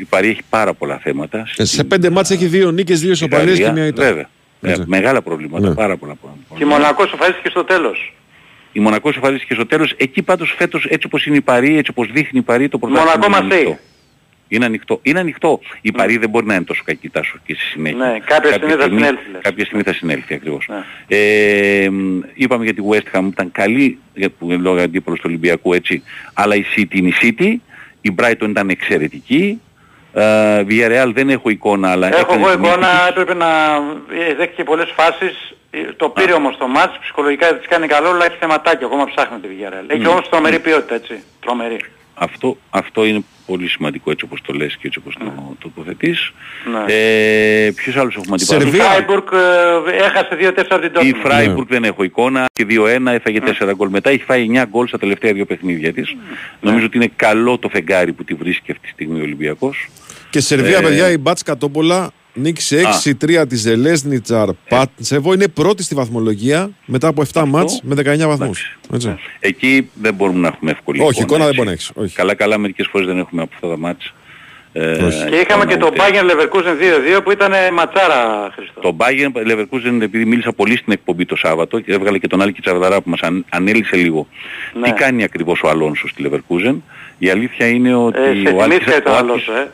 η 0.00 0.04
Παρή 0.08 0.28
έχει 0.28 0.40
πάρα 0.50 0.74
πολλά 0.74 0.98
θέματα. 0.98 1.46
Ε, 1.56 1.64
Σε 1.64 1.84
πέντε 1.84 2.10
μάτς 2.10 2.30
έχει 2.30 2.46
δύο 2.46 2.70
νίκες, 2.70 3.00
δύο 3.00 3.10
ισοπαλίε 3.10 3.54
και 3.54 3.62
Γαλλία, 3.62 3.72
μία 3.72 3.86
ήττα. 3.86 4.02
Βέβαια. 4.02 4.28
Ε, 4.60 4.70
Έτσι. 4.70 4.82
μεγάλα 4.86 5.22
προβλήματα, 5.22 5.68
Ναι. 5.68 5.74
πάρα 5.74 5.96
πολλά 5.96 6.14
προβλήματα. 6.14 6.54
Και 6.56 6.64
η 6.64 6.66
Μονακός 6.66 7.08
σοφαρίστηκε 7.08 7.48
στο 7.48 7.64
τέλος. 7.64 8.12
Η 8.72 8.80
Μονακός 8.80 9.14
σοφαρίστηκε 9.14 9.54
στο 9.54 9.66
τέλος. 9.66 9.94
Εκεί 9.96 10.22
πάντως 10.22 10.54
φέτος 10.58 10.84
έτσι 10.90 11.06
όπως 11.06 11.26
είναι 11.26 11.36
η 11.36 11.40
Παρή, 11.40 11.76
έτσι 11.76 11.90
όπως 11.90 12.08
δείχνει 12.12 12.38
η 12.38 12.42
Παρή, 12.42 12.68
το 12.68 12.78
πρωτάθλημα 12.78 13.12
Μονακό 13.16 13.26
είναι 13.26 13.40
Μαρσέη. 13.48 13.64
ανοιχτό. 13.64 13.82
Είναι 14.48 14.64
ανοιχτό. 14.64 14.98
Είναι 15.02 15.18
ανοιχτό. 15.20 15.60
Η 15.80 15.92
Παρή 15.92 16.16
δεν 16.16 16.28
μπορεί 16.28 16.46
να 16.46 16.54
είναι 16.54 16.64
τόσο 16.64 16.82
κακή 16.84 17.08
τάσο 17.08 17.38
και 17.44 17.54
στη 17.54 17.62
συνέχεια. 17.64 17.98
Ναι, 18.06 18.18
κάποια 18.24 18.52
στιγμή 18.52 18.74
θα 18.74 18.82
συνέλθεις, 18.82 19.26
λες. 19.32 19.40
Κάποια 19.42 19.64
στιγμή 19.64 19.82
θα 19.82 19.92
συνέλθει 19.92 20.34
ακριβώς. 20.34 20.68
Ναι. 20.68 20.82
Ε, 21.16 21.88
μ, 21.90 22.20
είπαμε 22.34 22.64
για 22.64 22.74
τη 22.74 22.82
West 22.90 23.18
Ham 23.18 23.24
ήταν 23.30 23.52
καλή, 23.52 23.98
για 24.14 24.30
που 24.38 24.56
λόγω 24.60 24.80
αντίπολος 24.80 25.18
του 25.18 25.24
Ολυμπιακού 25.28 25.72
έτσι, 25.72 26.02
αλλά 26.34 26.54
η 26.54 26.64
City 26.76 26.94
είναι 26.94 27.08
η 27.08 27.14
City. 27.22 27.54
Η 28.00 28.14
Brighton 28.18 28.48
ήταν 28.48 28.68
εξαιρετική. 28.68 29.60
Ε, 30.12 30.64
Villarreal 30.68 31.10
δεν 31.14 31.28
έχω 31.30 31.48
εικόνα, 31.50 31.90
αλλά 31.90 32.08
Έχω 32.08 32.18
έκανε 32.20 32.40
εγώ 32.42 32.50
την 32.50 32.60
νίκη 32.60 32.72
εικόνα, 32.72 32.86
της. 32.88 33.08
έπρεπε 33.08 33.34
να 33.34 33.46
ε, 34.28 34.34
δέχτηκε 34.34 34.64
πολλές 34.64 34.90
φάσεις. 34.96 35.54
Ε, 35.70 35.78
Το 35.96 36.08
πήρε 36.08 36.32
όμως 36.32 36.56
το 36.56 36.66
μάτς, 36.66 36.98
ψυχολογικά 36.98 37.56
της 37.56 37.68
κάνει 37.68 37.86
καλό, 37.86 38.08
αλλά 38.08 38.24
έχει 38.24 38.36
θεματάκια, 38.40 38.86
ακόμα 38.86 39.04
ψάχνει 39.04 39.38
τη 39.38 39.48
Villarreal. 39.48 39.84
Έχει 39.90 40.00
Ναι. 40.00 40.08
όμως 40.08 40.28
τρομερή 40.28 40.58
ποιότητα, 40.58 40.94
έτσι. 40.94 41.22
Τρομερή. 41.40 41.80
Αυτό, 42.14 42.56
αυτό 42.70 43.04
είναι 43.04 43.22
πολύ 43.48 43.68
σημαντικό 43.68 44.10
έτσι 44.10 44.24
όπως 44.24 44.40
το 44.42 44.52
λες 44.52 44.76
και 44.76 44.86
έτσι 44.86 44.98
όπως 45.02 45.14
το 45.18 45.56
τοποθετείς. 45.58 46.32
Ναι. 46.72 46.92
Ε, 46.94 47.70
ποιος 47.70 47.96
άλλος 47.96 48.16
έχουμε 48.16 48.34
αντιπάλους; 48.34 48.74
Η 48.74 48.76
Φράιμπουργκ 48.76 49.26
ε, 49.32 49.96
έχασε 49.96 50.28
2-4 50.40 50.64
από 50.68 50.80
την 50.88 51.08
Η 51.08 51.12
Dortmund. 51.14 51.20
Φράιμπουργκ 51.22 51.66
δεν 51.68 51.84
έχω 51.84 52.02
εικόνα 52.02 52.44
και 52.52 52.66
2-1 52.68 53.06
έφαγε 53.06 53.40
4 53.60 53.72
γκολ 53.74 53.88
μετά. 53.88 54.10
Έχει 54.10 54.22
φάει 54.22 54.46
9 54.52 54.64
γκολ 54.70 54.86
στα 54.86 54.98
τελευταία 54.98 55.32
δύο 55.32 55.44
παιχνίδια 55.44 55.92
της. 55.92 56.16
Νομίζω 56.60 56.86
ότι 56.86 56.96
είναι 56.96 57.10
καλό 57.16 57.58
το 57.58 57.68
φεγγάρι 57.68 58.12
που 58.12 58.24
τη 58.24 58.34
βρίσκει 58.34 58.70
αυτή 58.70 58.82
τη 58.86 58.92
στιγμή 58.92 59.20
ο 59.20 59.22
Ολυμπιακός. 59.22 59.88
Και 60.30 60.40
Σερβία, 60.40 60.78
Ε, 60.78 60.80
παιδιά, 60.80 61.10
η 61.10 61.18
Μπάτσκα 61.18 61.42
Τόπολα 61.42 62.10
νίκησε 62.40 62.82
6-3 63.20 63.44
της 63.48 63.60
Ζελέζνιτσαρ 63.60 64.48
Πάντσεβο. 64.68 65.32
Είναι 65.32 65.48
πρώτη 65.48 65.82
στη 65.82 65.94
βαθμολογία 65.94 66.70
μετά 66.86 67.08
από 67.08 67.22
7 67.32 67.44
ματς 67.46 67.80
με 67.82 67.94
19 67.94 68.26
βαθμούς. 68.26 68.78
Έτσι. 68.94 69.16
Εκεί 69.40 69.90
δεν 69.94 70.14
μπορούμε 70.14 70.38
να 70.38 70.48
έχουμε 70.48 70.70
εύκολη 70.70 71.00
Όχι, 71.02 71.22
εικόνα 71.22 71.38
δεν 71.38 71.46
έτσι. 71.46 71.56
μπορεί 71.56 71.66
να 71.66 71.72
έχεις. 71.74 71.90
Όχι. 71.94 72.14
Καλά 72.14 72.34
καλά 72.34 72.58
μερικές 72.58 72.86
φορές 72.90 73.06
δεν 73.06 73.18
έχουμε 73.18 73.42
από 73.42 73.50
αυτά 73.54 73.68
τα 73.68 73.78
ματς. 73.78 74.12
Ε, 74.72 74.98
Και 75.30 75.36
είχαμε 75.36 75.64
και 75.66 75.76
το 75.76 75.86
ούτε- 75.86 76.00
Bayern 76.02 76.24
Leverkusen 76.30 76.76
2-2 77.18 77.22
που 77.24 77.30
ήταν 77.30 77.52
ε, 77.52 77.70
ματσάρα, 77.70 78.50
Χριστό. 78.54 78.80
Το 78.80 78.96
Bayern 78.98 79.50
Leverkusen 79.52 80.00
επειδή 80.02 80.24
μίλησα 80.24 80.52
πολύ 80.52 80.76
στην 80.76 80.92
εκπομπή 80.92 81.24
το 81.24 81.36
Σάββατο 81.36 81.80
και 81.80 81.92
έβγαλε 81.92 82.18
και 82.18 82.26
τον 82.26 82.42
Άλκη 82.42 82.60
Τσαρδαρά 82.60 83.00
που 83.00 83.10
μας 83.10 83.20
αν, 83.20 83.44
ανέλησε 83.48 83.96
λίγο 83.96 84.26
Ναι. 84.74 84.82
τι 84.82 84.92
κάνει 84.92 85.22
ακριβώς 85.22 85.60
ο 85.62 85.68
Αλόνσο 85.68 86.08
στη 86.08 86.30
Leverkusen; 86.30 86.74
Η 87.18 87.28
αλήθεια 87.30 87.66
είναι 87.66 87.94
ότι 87.94 88.18
Ε, 88.20 88.22
σε 88.48 88.54
ο 88.54 88.62
Άλκης, 88.62 88.78
θυμήθηκα 88.78 89.02
το 89.02 89.10
ο 89.10 89.16
άλλο, 89.16 89.32
Άλκης 89.32 89.46
ε. 89.48 89.72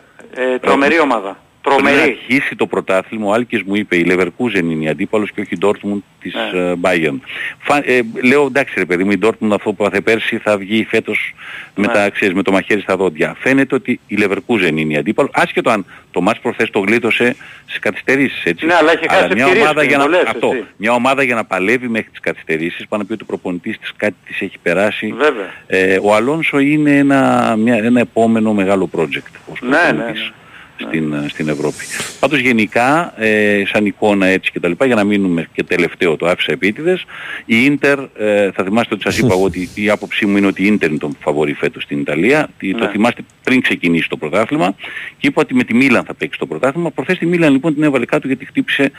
ε. 0.55 0.59
Τρομερή 0.59 1.01
ομάδα. 1.01 1.43
Πριν 1.65 1.77
Τρομερή. 1.77 2.01
αρχίσει 2.01 2.57
το 2.57 2.67
πρωτάθλημα 2.67 3.27
ο 3.27 3.33
Άλκης 3.33 3.63
μου 3.63 3.75
είπε 3.75 3.97
η 3.97 4.07
Leverkusen 4.09 4.63
είναι 4.71 4.85
η 4.85 4.89
αντίπαλος 4.89 5.31
και 5.33 5.41
όχι 5.41 5.55
η 5.55 5.59
Dortmund 5.63 5.99
της 6.21 6.35
Ναι. 6.53 6.61
ε, 6.61 6.75
Bayern. 6.83 7.19
Φα, 7.59 7.77
ε, 7.91 8.01
λέω 8.25 8.47
εντάξει 8.47 8.75
ρε 8.77 8.85
παιδί 8.85 9.05
μου 9.05 9.11
η 9.11 9.19
Dortmund 9.23 9.51
αυτό 9.51 9.73
που 9.73 9.85
έπαθε 9.85 10.01
πέρσι 10.01 10.39
θα 10.39 10.57
βγει 10.59 10.85
φέτος 10.91 11.35
με, 11.75 11.87
Ναι. 11.87 11.93
τα, 11.93 12.11
ξέρεις, 12.11 12.35
με 12.35 12.43
το 12.43 12.53
μαχαίρι 12.53 12.81
στα 12.81 12.97
δόντια. 12.97 13.37
Φαίνεται 13.39 13.75
ότι 13.75 14.01
η 14.07 14.19
Leverkusen 14.21 14.73
είναι 14.77 14.93
η 14.95 14.97
αντίπαλος 14.97 15.31
άσχετο 15.35 15.71
αν 15.71 15.87
το 16.11 16.21
μάτς 16.21 16.39
προχθές 16.41 16.71
το 16.71 16.79
γλίτωσε 16.79 17.37
στις 17.67 17.79
καθυστερήσεις 17.79 18.45
έτσι. 18.45 18.67
Ναι, 18.67 18.75
αλλά 18.75 18.93
έχει 18.93 19.09
χάσει 19.09 19.35
μια 19.35 19.45
ευκαιρίες 19.45 19.63
ομάδα, 19.63 19.75
πριν, 19.79 19.89
για 19.89 19.99
να, 19.99 20.05
το 20.05 20.11
λες, 20.11 20.23
αυτό, 20.27 20.51
εσύ. 20.53 20.65
μια 20.77 20.93
ομάδα 20.93 21.23
για 21.23 21.35
να 21.35 21.45
παλεύει 21.45 21.89
μέχρι 21.89 22.11
τις 22.11 22.21
καθυστερήσεις 22.21 22.87
πάνω 22.89 23.03
να 23.03 23.09
πει 23.09 23.13
ότι 23.15 23.23
ο 23.23 23.27
προπονητής 23.27 23.79
της 23.79 23.93
κάτι 23.97 24.15
της 24.27 24.41
έχει 24.41 24.59
περάσει. 24.63 25.15
Βέβαια. 25.17 25.53
Ε, 25.67 25.99
ο 26.03 26.15
Αλόνσο 26.15 26.59
είναι 26.59 26.97
ένα, 26.97 27.55
μια, 27.59 27.75
ένα 27.75 28.01
επόμενο 28.01 28.53
μεγάλο 28.53 28.91
project 28.97 29.33
ως 29.53 29.61
Ναι, 29.61 29.69
ναι, 29.69 29.77
προπονητής 29.93 30.21
ναι. 30.23 30.31
Στην, 30.77 31.13
ε, 31.13 31.27
στην 31.29 31.49
Ευρώπη. 31.49 31.85
Πάντως 32.21 32.39
γενικά, 32.39 33.15
ε, 33.23 33.63
σαν 33.67 33.87
εικόνα 33.87 34.27
έτσι 34.27 34.51
και 34.51 34.61
τα 34.61 34.69
λοιπά, 34.69 34.87
για 34.87 34.95
να 34.95 35.05
μείνουμε 35.05 35.49
και 35.53 35.63
τελευταίο 35.63 36.17
το 36.17 36.27
άφησα 36.27 36.53
επίτηδες, 36.53 37.05
η 37.45 37.65
Ίντερ, 37.65 37.99
ε, 38.19 38.51
θα 38.53 38.65
θυμάστε 38.65 38.95
ότι 38.95 39.03
σας 39.03 39.19
είπα 39.19 39.33
εγώ 39.35 39.45
ότι 39.45 39.69
η 39.75 39.91
άποψή 39.91 40.27
μου 40.27 40.37
είναι 40.37 40.47
ότι 40.47 40.63
η 40.63 40.67
Ίντερ 40.67 40.89
είναι 40.91 40.99
το 40.99 41.11
φαβορή 41.21 41.53
φέτος 41.53 41.83
στην 41.83 41.99
Ιταλία. 42.01 42.49
Τι- 42.59 42.73
Το 42.75 42.85
Ναι. 42.85 42.91
θυμάστε 42.91 43.23
πριν 43.45 43.61
ξεκινήσει 43.61 44.09
το 44.09 44.17
πρωτάθλημα 44.17 44.75
και 45.19 45.27
είπα 45.27 45.41
ότι 45.43 45.55
με 45.55 45.65
τη 45.65 45.75
Μίλαν 45.75 46.05
θα 46.05 46.15
παίξει 46.15 46.39
το 46.39 46.47
πρωτάθλημα. 46.47 46.91
Προχθές 46.91 47.19
τη 47.19 47.27
Μίλαν 47.27 47.53
λοιπόν 47.53 47.75
την 47.75 47.83
έβαλε 47.83 48.05
κάτω 48.05 48.27
γιατί 48.27 48.45
χτύπησε, 48.45 48.91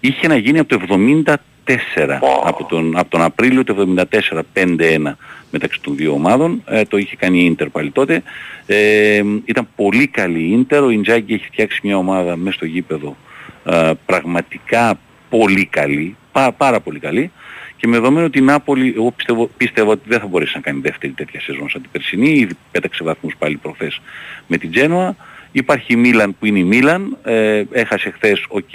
είχε 0.00 0.26
να 0.28 0.36
γίνει 0.36 0.58
από 0.58 0.68
το 0.68 0.74
74, 0.74 2.20
από, 2.44 2.64
τον, 2.64 2.98
από 2.98 3.10
τον 3.10 3.22
Απρίλιο 3.22 3.64
του 3.64 3.94
74, 4.32 4.42
5-1 4.54 5.16
μεταξύ 5.52 5.80
των 5.80 5.96
δύο 5.96 6.12
ομάδων. 6.12 6.62
Ε, 6.66 6.84
το 6.84 6.96
είχε 6.96 7.16
κάνει 7.16 7.40
η 7.40 7.44
Ίντερ 7.44 7.68
πάλι 7.68 7.90
τότε. 7.90 8.22
Ε, 8.66 9.22
ήταν 9.44 9.68
πολύ 9.76 10.06
καλή 10.06 10.40
η 10.40 10.52
Ίντερ. 10.52 10.82
Ο 10.82 10.90
Ιντζάγκη 10.90 11.34
έχει 11.34 11.46
φτιάξει 11.46 11.80
μια 11.82 11.96
ομάδα 11.96 12.36
μέσα 12.36 12.56
στο 12.56 12.66
γήπεδο 12.66 13.16
ε, 13.64 13.90
πραγματικά 14.06 14.98
πολύ 15.28 15.64
καλή, 15.64 16.16
πά, 16.32 16.52
πάρα 16.52 16.80
πολύ 16.80 16.98
καλή. 16.98 17.30
Και 17.76 17.88
με 17.88 17.96
δεδομένο 17.96 18.26
ότι 18.26 18.38
η 18.38 18.42
Νάπολη, 18.42 18.92
εγώ 18.96 19.10
πιστεύω, 19.10 19.50
πιστεύω 19.56 19.90
ότι 19.90 20.08
δεν 20.08 20.20
θα 20.20 20.26
μπορέσει 20.26 20.52
να 20.54 20.60
κάνει 20.60 20.80
δεύτερη 20.80 21.12
τέτοια 21.12 21.40
σεζόν 21.40 21.68
σαν 21.68 21.80
την 21.80 21.90
περσινή, 21.90 22.30
ήδη 22.30 22.54
πέταξε 22.70 23.04
βαθμούς 23.04 23.34
πάλι 23.38 23.56
προχθές 23.56 24.00
με 24.46 24.56
την 24.56 24.70
Τζένοα. 24.70 25.16
Υπάρχει 25.52 25.92
η 25.92 25.96
Μίλαν 25.96 26.36
που 26.38 26.46
είναι 26.46 26.58
η 26.58 26.64
Μίλαν, 26.64 27.16
ε, 27.22 27.62
έχασε 27.70 28.10
χθες, 28.10 28.44
οκ, 28.48 28.70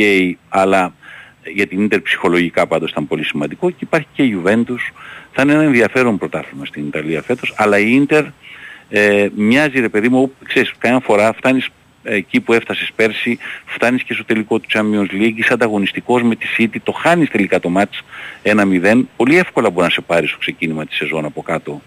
αλλά 0.49 0.93
για 1.53 1.67
την 1.67 1.81
Ίντερ 1.83 2.01
ψυχολογικά 2.01 2.67
πάντως 2.67 2.91
ήταν 2.91 3.07
πολύ 3.07 3.23
σημαντικό 3.23 3.69
και 3.69 3.77
υπάρχει 3.79 4.07
και 4.13 4.23
η 4.23 4.37
Juventus. 4.37 4.93
Θα 5.39 5.45
είναι 5.45 5.53
ένα 5.53 5.63
ενδιαφέρον 5.63 6.17
πρωτάθλημα 6.17 6.65
στην 6.65 6.87
Ιταλία 6.87 7.21
φέτος, 7.21 7.53
αλλά 7.57 7.79
η 7.79 7.91
Ίντερ 7.91 8.23
ε, 8.89 9.27
μοιάζει 9.35 9.79
ρε 9.79 9.89
παιδί 9.89 10.09
μου, 10.09 10.21
όπου, 10.21 10.33
ξέρεις, 10.43 10.71
καμιά 10.77 10.99
φορά 10.99 11.33
φτάνεις 11.33 11.69
εκεί 12.03 12.39
που 12.39 12.53
έφτασες 12.53 12.91
πέρσι, 12.95 13.37
φτάνεις 13.65 14.03
και 14.03 14.13
στο 14.13 14.25
τελικό 14.25 14.59
του 14.59 14.67
Champions 14.73 15.11
League, 15.11 15.33
είσαι 15.35 15.53
ανταγωνιστικός 15.53 16.23
με 16.23 16.35
τη 16.35 16.45
City, 16.57 16.75
το 16.83 16.91
χάνεις 16.91 17.29
τελικά 17.29 17.59
το 17.59 17.69
μάτς 17.69 18.03
1-0, 18.43 19.03
πολύ 19.15 19.37
εύκολα 19.37 19.69
μπορεί 19.69 19.85
να 19.85 19.91
σε 19.91 20.01
πάρει 20.01 20.27
στο 20.27 20.37
ξεκίνημα 20.37 20.85
της 20.85 20.97
σεζόν 20.97 21.25
από 21.25 21.41
κάτω 21.41 21.81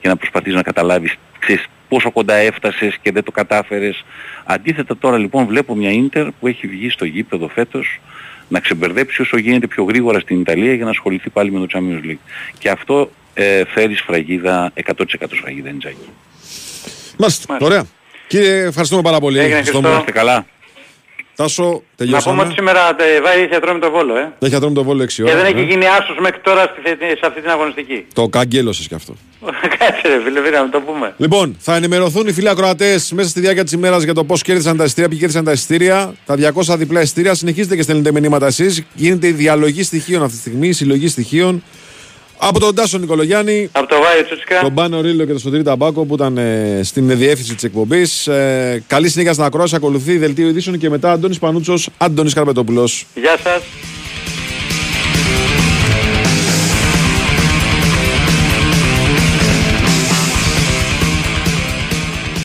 και 0.00 0.08
να 0.08 0.16
προσπαθείς 0.16 0.54
να 0.54 0.62
καταλάβεις 0.62 1.16
ξέρεις, 1.38 1.66
πόσο 1.88 2.10
κοντά 2.10 2.34
έφτασες 2.34 2.98
και 3.02 3.12
δεν 3.12 3.22
το 3.22 3.30
κατάφερες. 3.30 4.04
Αντίθετα 4.44 4.96
τώρα 4.96 5.18
λοιπόν 5.18 5.46
βλέπω 5.46 5.74
μια 5.74 5.90
Ίντερ 5.90 6.30
που 6.30 6.46
έχει 6.46 6.66
βγει 6.66 6.90
στο 6.90 7.04
γήπεδο 7.04 7.48
φέτος 7.48 8.00
να 8.48 8.60
ξεμπερδέψει 8.60 9.22
όσο 9.22 9.36
γίνεται 9.38 9.66
πιο 9.66 9.84
γρήγορα 9.84 10.20
στην 10.20 10.40
Ιταλία 10.40 10.74
για 10.74 10.84
να 10.84 10.90
ασχοληθεί 10.90 11.30
πάλι 11.30 11.52
με 11.52 11.66
το 11.66 11.66
Champions 11.72 12.10
League. 12.10 12.18
Και 12.58 12.70
αυτό 12.70 13.10
ε, 13.34 13.62
φέρει 13.64 13.94
σφραγίδα, 13.94 14.72
100% 14.86 14.92
σφραγίδα 15.36 15.68
Εντζάκη. 15.68 16.08
Μάλιστα. 17.18 17.56
Ωραία. 17.60 17.84
Κύριε, 18.26 18.62
ευχαριστούμε 18.64 19.02
πάρα 19.02 19.20
πολύ. 19.20 19.38
Έγινε, 19.38 19.62
Στο 19.62 19.70
Χριστό. 19.70 19.88
μου. 19.88 19.98
Είστε 19.98 20.10
καλά. 20.10 20.46
Τάσο, 21.36 21.62
Να 21.62 21.68
πούμε 21.70 21.82
τελειώσαμε. 21.96 22.42
ότι 22.42 22.52
σήμερα 22.52 22.80
ε, 22.98 23.20
βάει 23.20 23.44
είχε 23.44 23.58
με 23.72 23.78
το 23.78 23.90
Βόλο, 23.90 24.16
ε. 24.16 24.32
Έχει 24.38 24.54
ατρόμη 24.54 24.74
το 24.74 24.82
βόλο 24.84 25.02
6 25.02 25.06
Και 25.12 25.22
ώρα. 25.22 25.36
δεν 25.36 25.44
έχει 25.44 25.58
ε. 25.58 25.62
γίνει 25.62 25.86
άσος 25.86 26.16
μέχρι 26.20 26.40
τώρα 26.40 26.62
στη, 26.62 26.80
θε- 26.88 27.18
σε 27.18 27.26
αυτή 27.26 27.40
την 27.40 27.50
αγωνιστική. 27.50 28.06
Το 28.12 28.28
καγκέλωσες 28.28 28.86
κι 28.88 28.94
αυτό. 28.94 29.16
Κάτσε 29.78 30.08
ρε 30.08 30.20
φίλε, 30.24 30.40
φίλε, 30.44 30.58
να 30.58 30.68
το 30.68 30.80
πούμε. 30.80 31.14
Λοιπόν, 31.16 31.56
θα 31.60 31.76
ενημερωθούν 31.76 32.26
οι 32.26 32.32
φίλοι 32.32 32.48
ακροατές 32.48 33.12
μέσα 33.12 33.28
στη 33.28 33.40
διάρκεια 33.40 33.62
της 33.64 33.72
ημέρας 33.72 34.02
για 34.02 34.14
το 34.14 34.24
πώς 34.24 34.42
κέρδισαν 34.42 34.76
τα 34.76 34.84
εισιτήρια, 34.84 35.08
ποιοι 35.08 35.18
κέρδισαν 35.18 35.44
τα 35.44 35.52
εισιτήρια. 35.52 36.14
Τα 36.26 36.34
200 36.54 36.76
διπλά 36.78 37.00
εισιτήρια. 37.00 37.34
Συνεχίζετε 37.34 37.76
και 37.76 37.82
στέλνετε 37.82 38.12
μηνύματα 38.20 38.46
εσείς. 38.46 38.82
Γίνεται 38.94 39.26
η 39.26 39.32
διαλογή 39.32 39.82
στοιχείων 39.82 40.22
αυτή 40.22 40.34
τη 40.34 40.40
στιγμή, 40.40 40.68
η 40.68 40.72
συλλογή 40.72 41.08
στοιχείων. 41.08 41.62
Από 42.44 42.60
τον 42.60 42.74
Τάσο 42.74 42.98
Νικολογιάννη, 42.98 43.68
Από 43.72 43.86
το 43.86 43.96
Βάιο 44.02 44.24
Τσούτσικα. 44.24 44.60
τον 44.60 44.74
Πάνο 44.74 45.00
Ρίλο 45.00 45.24
και 45.24 45.30
τον 45.30 45.40
Σωτήρη 45.40 45.62
Ταμπάκο 45.62 46.04
που 46.04 46.14
ήταν 46.14 46.38
ε, 46.38 46.80
στην 46.82 47.16
διεύθυνση 47.18 47.54
της 47.54 47.64
εκπομπής. 47.64 48.26
Ε, 48.26 48.82
καλή 48.86 49.08
συνέχεια 49.08 49.32
στην 49.32 49.44
ακρόαση, 49.44 49.74
ακολουθεί 49.76 50.16
δελτίο 50.18 50.48
ειδήσεων 50.48 50.78
και 50.78 50.90
μετά 50.90 51.12
Αντώνης 51.12 51.38
Πανούτσος, 51.38 51.88
Αντώνης 51.98 52.34
Καρπετόπουλος. 52.34 53.06
Γεια 53.14 53.36
σας. 53.42 53.62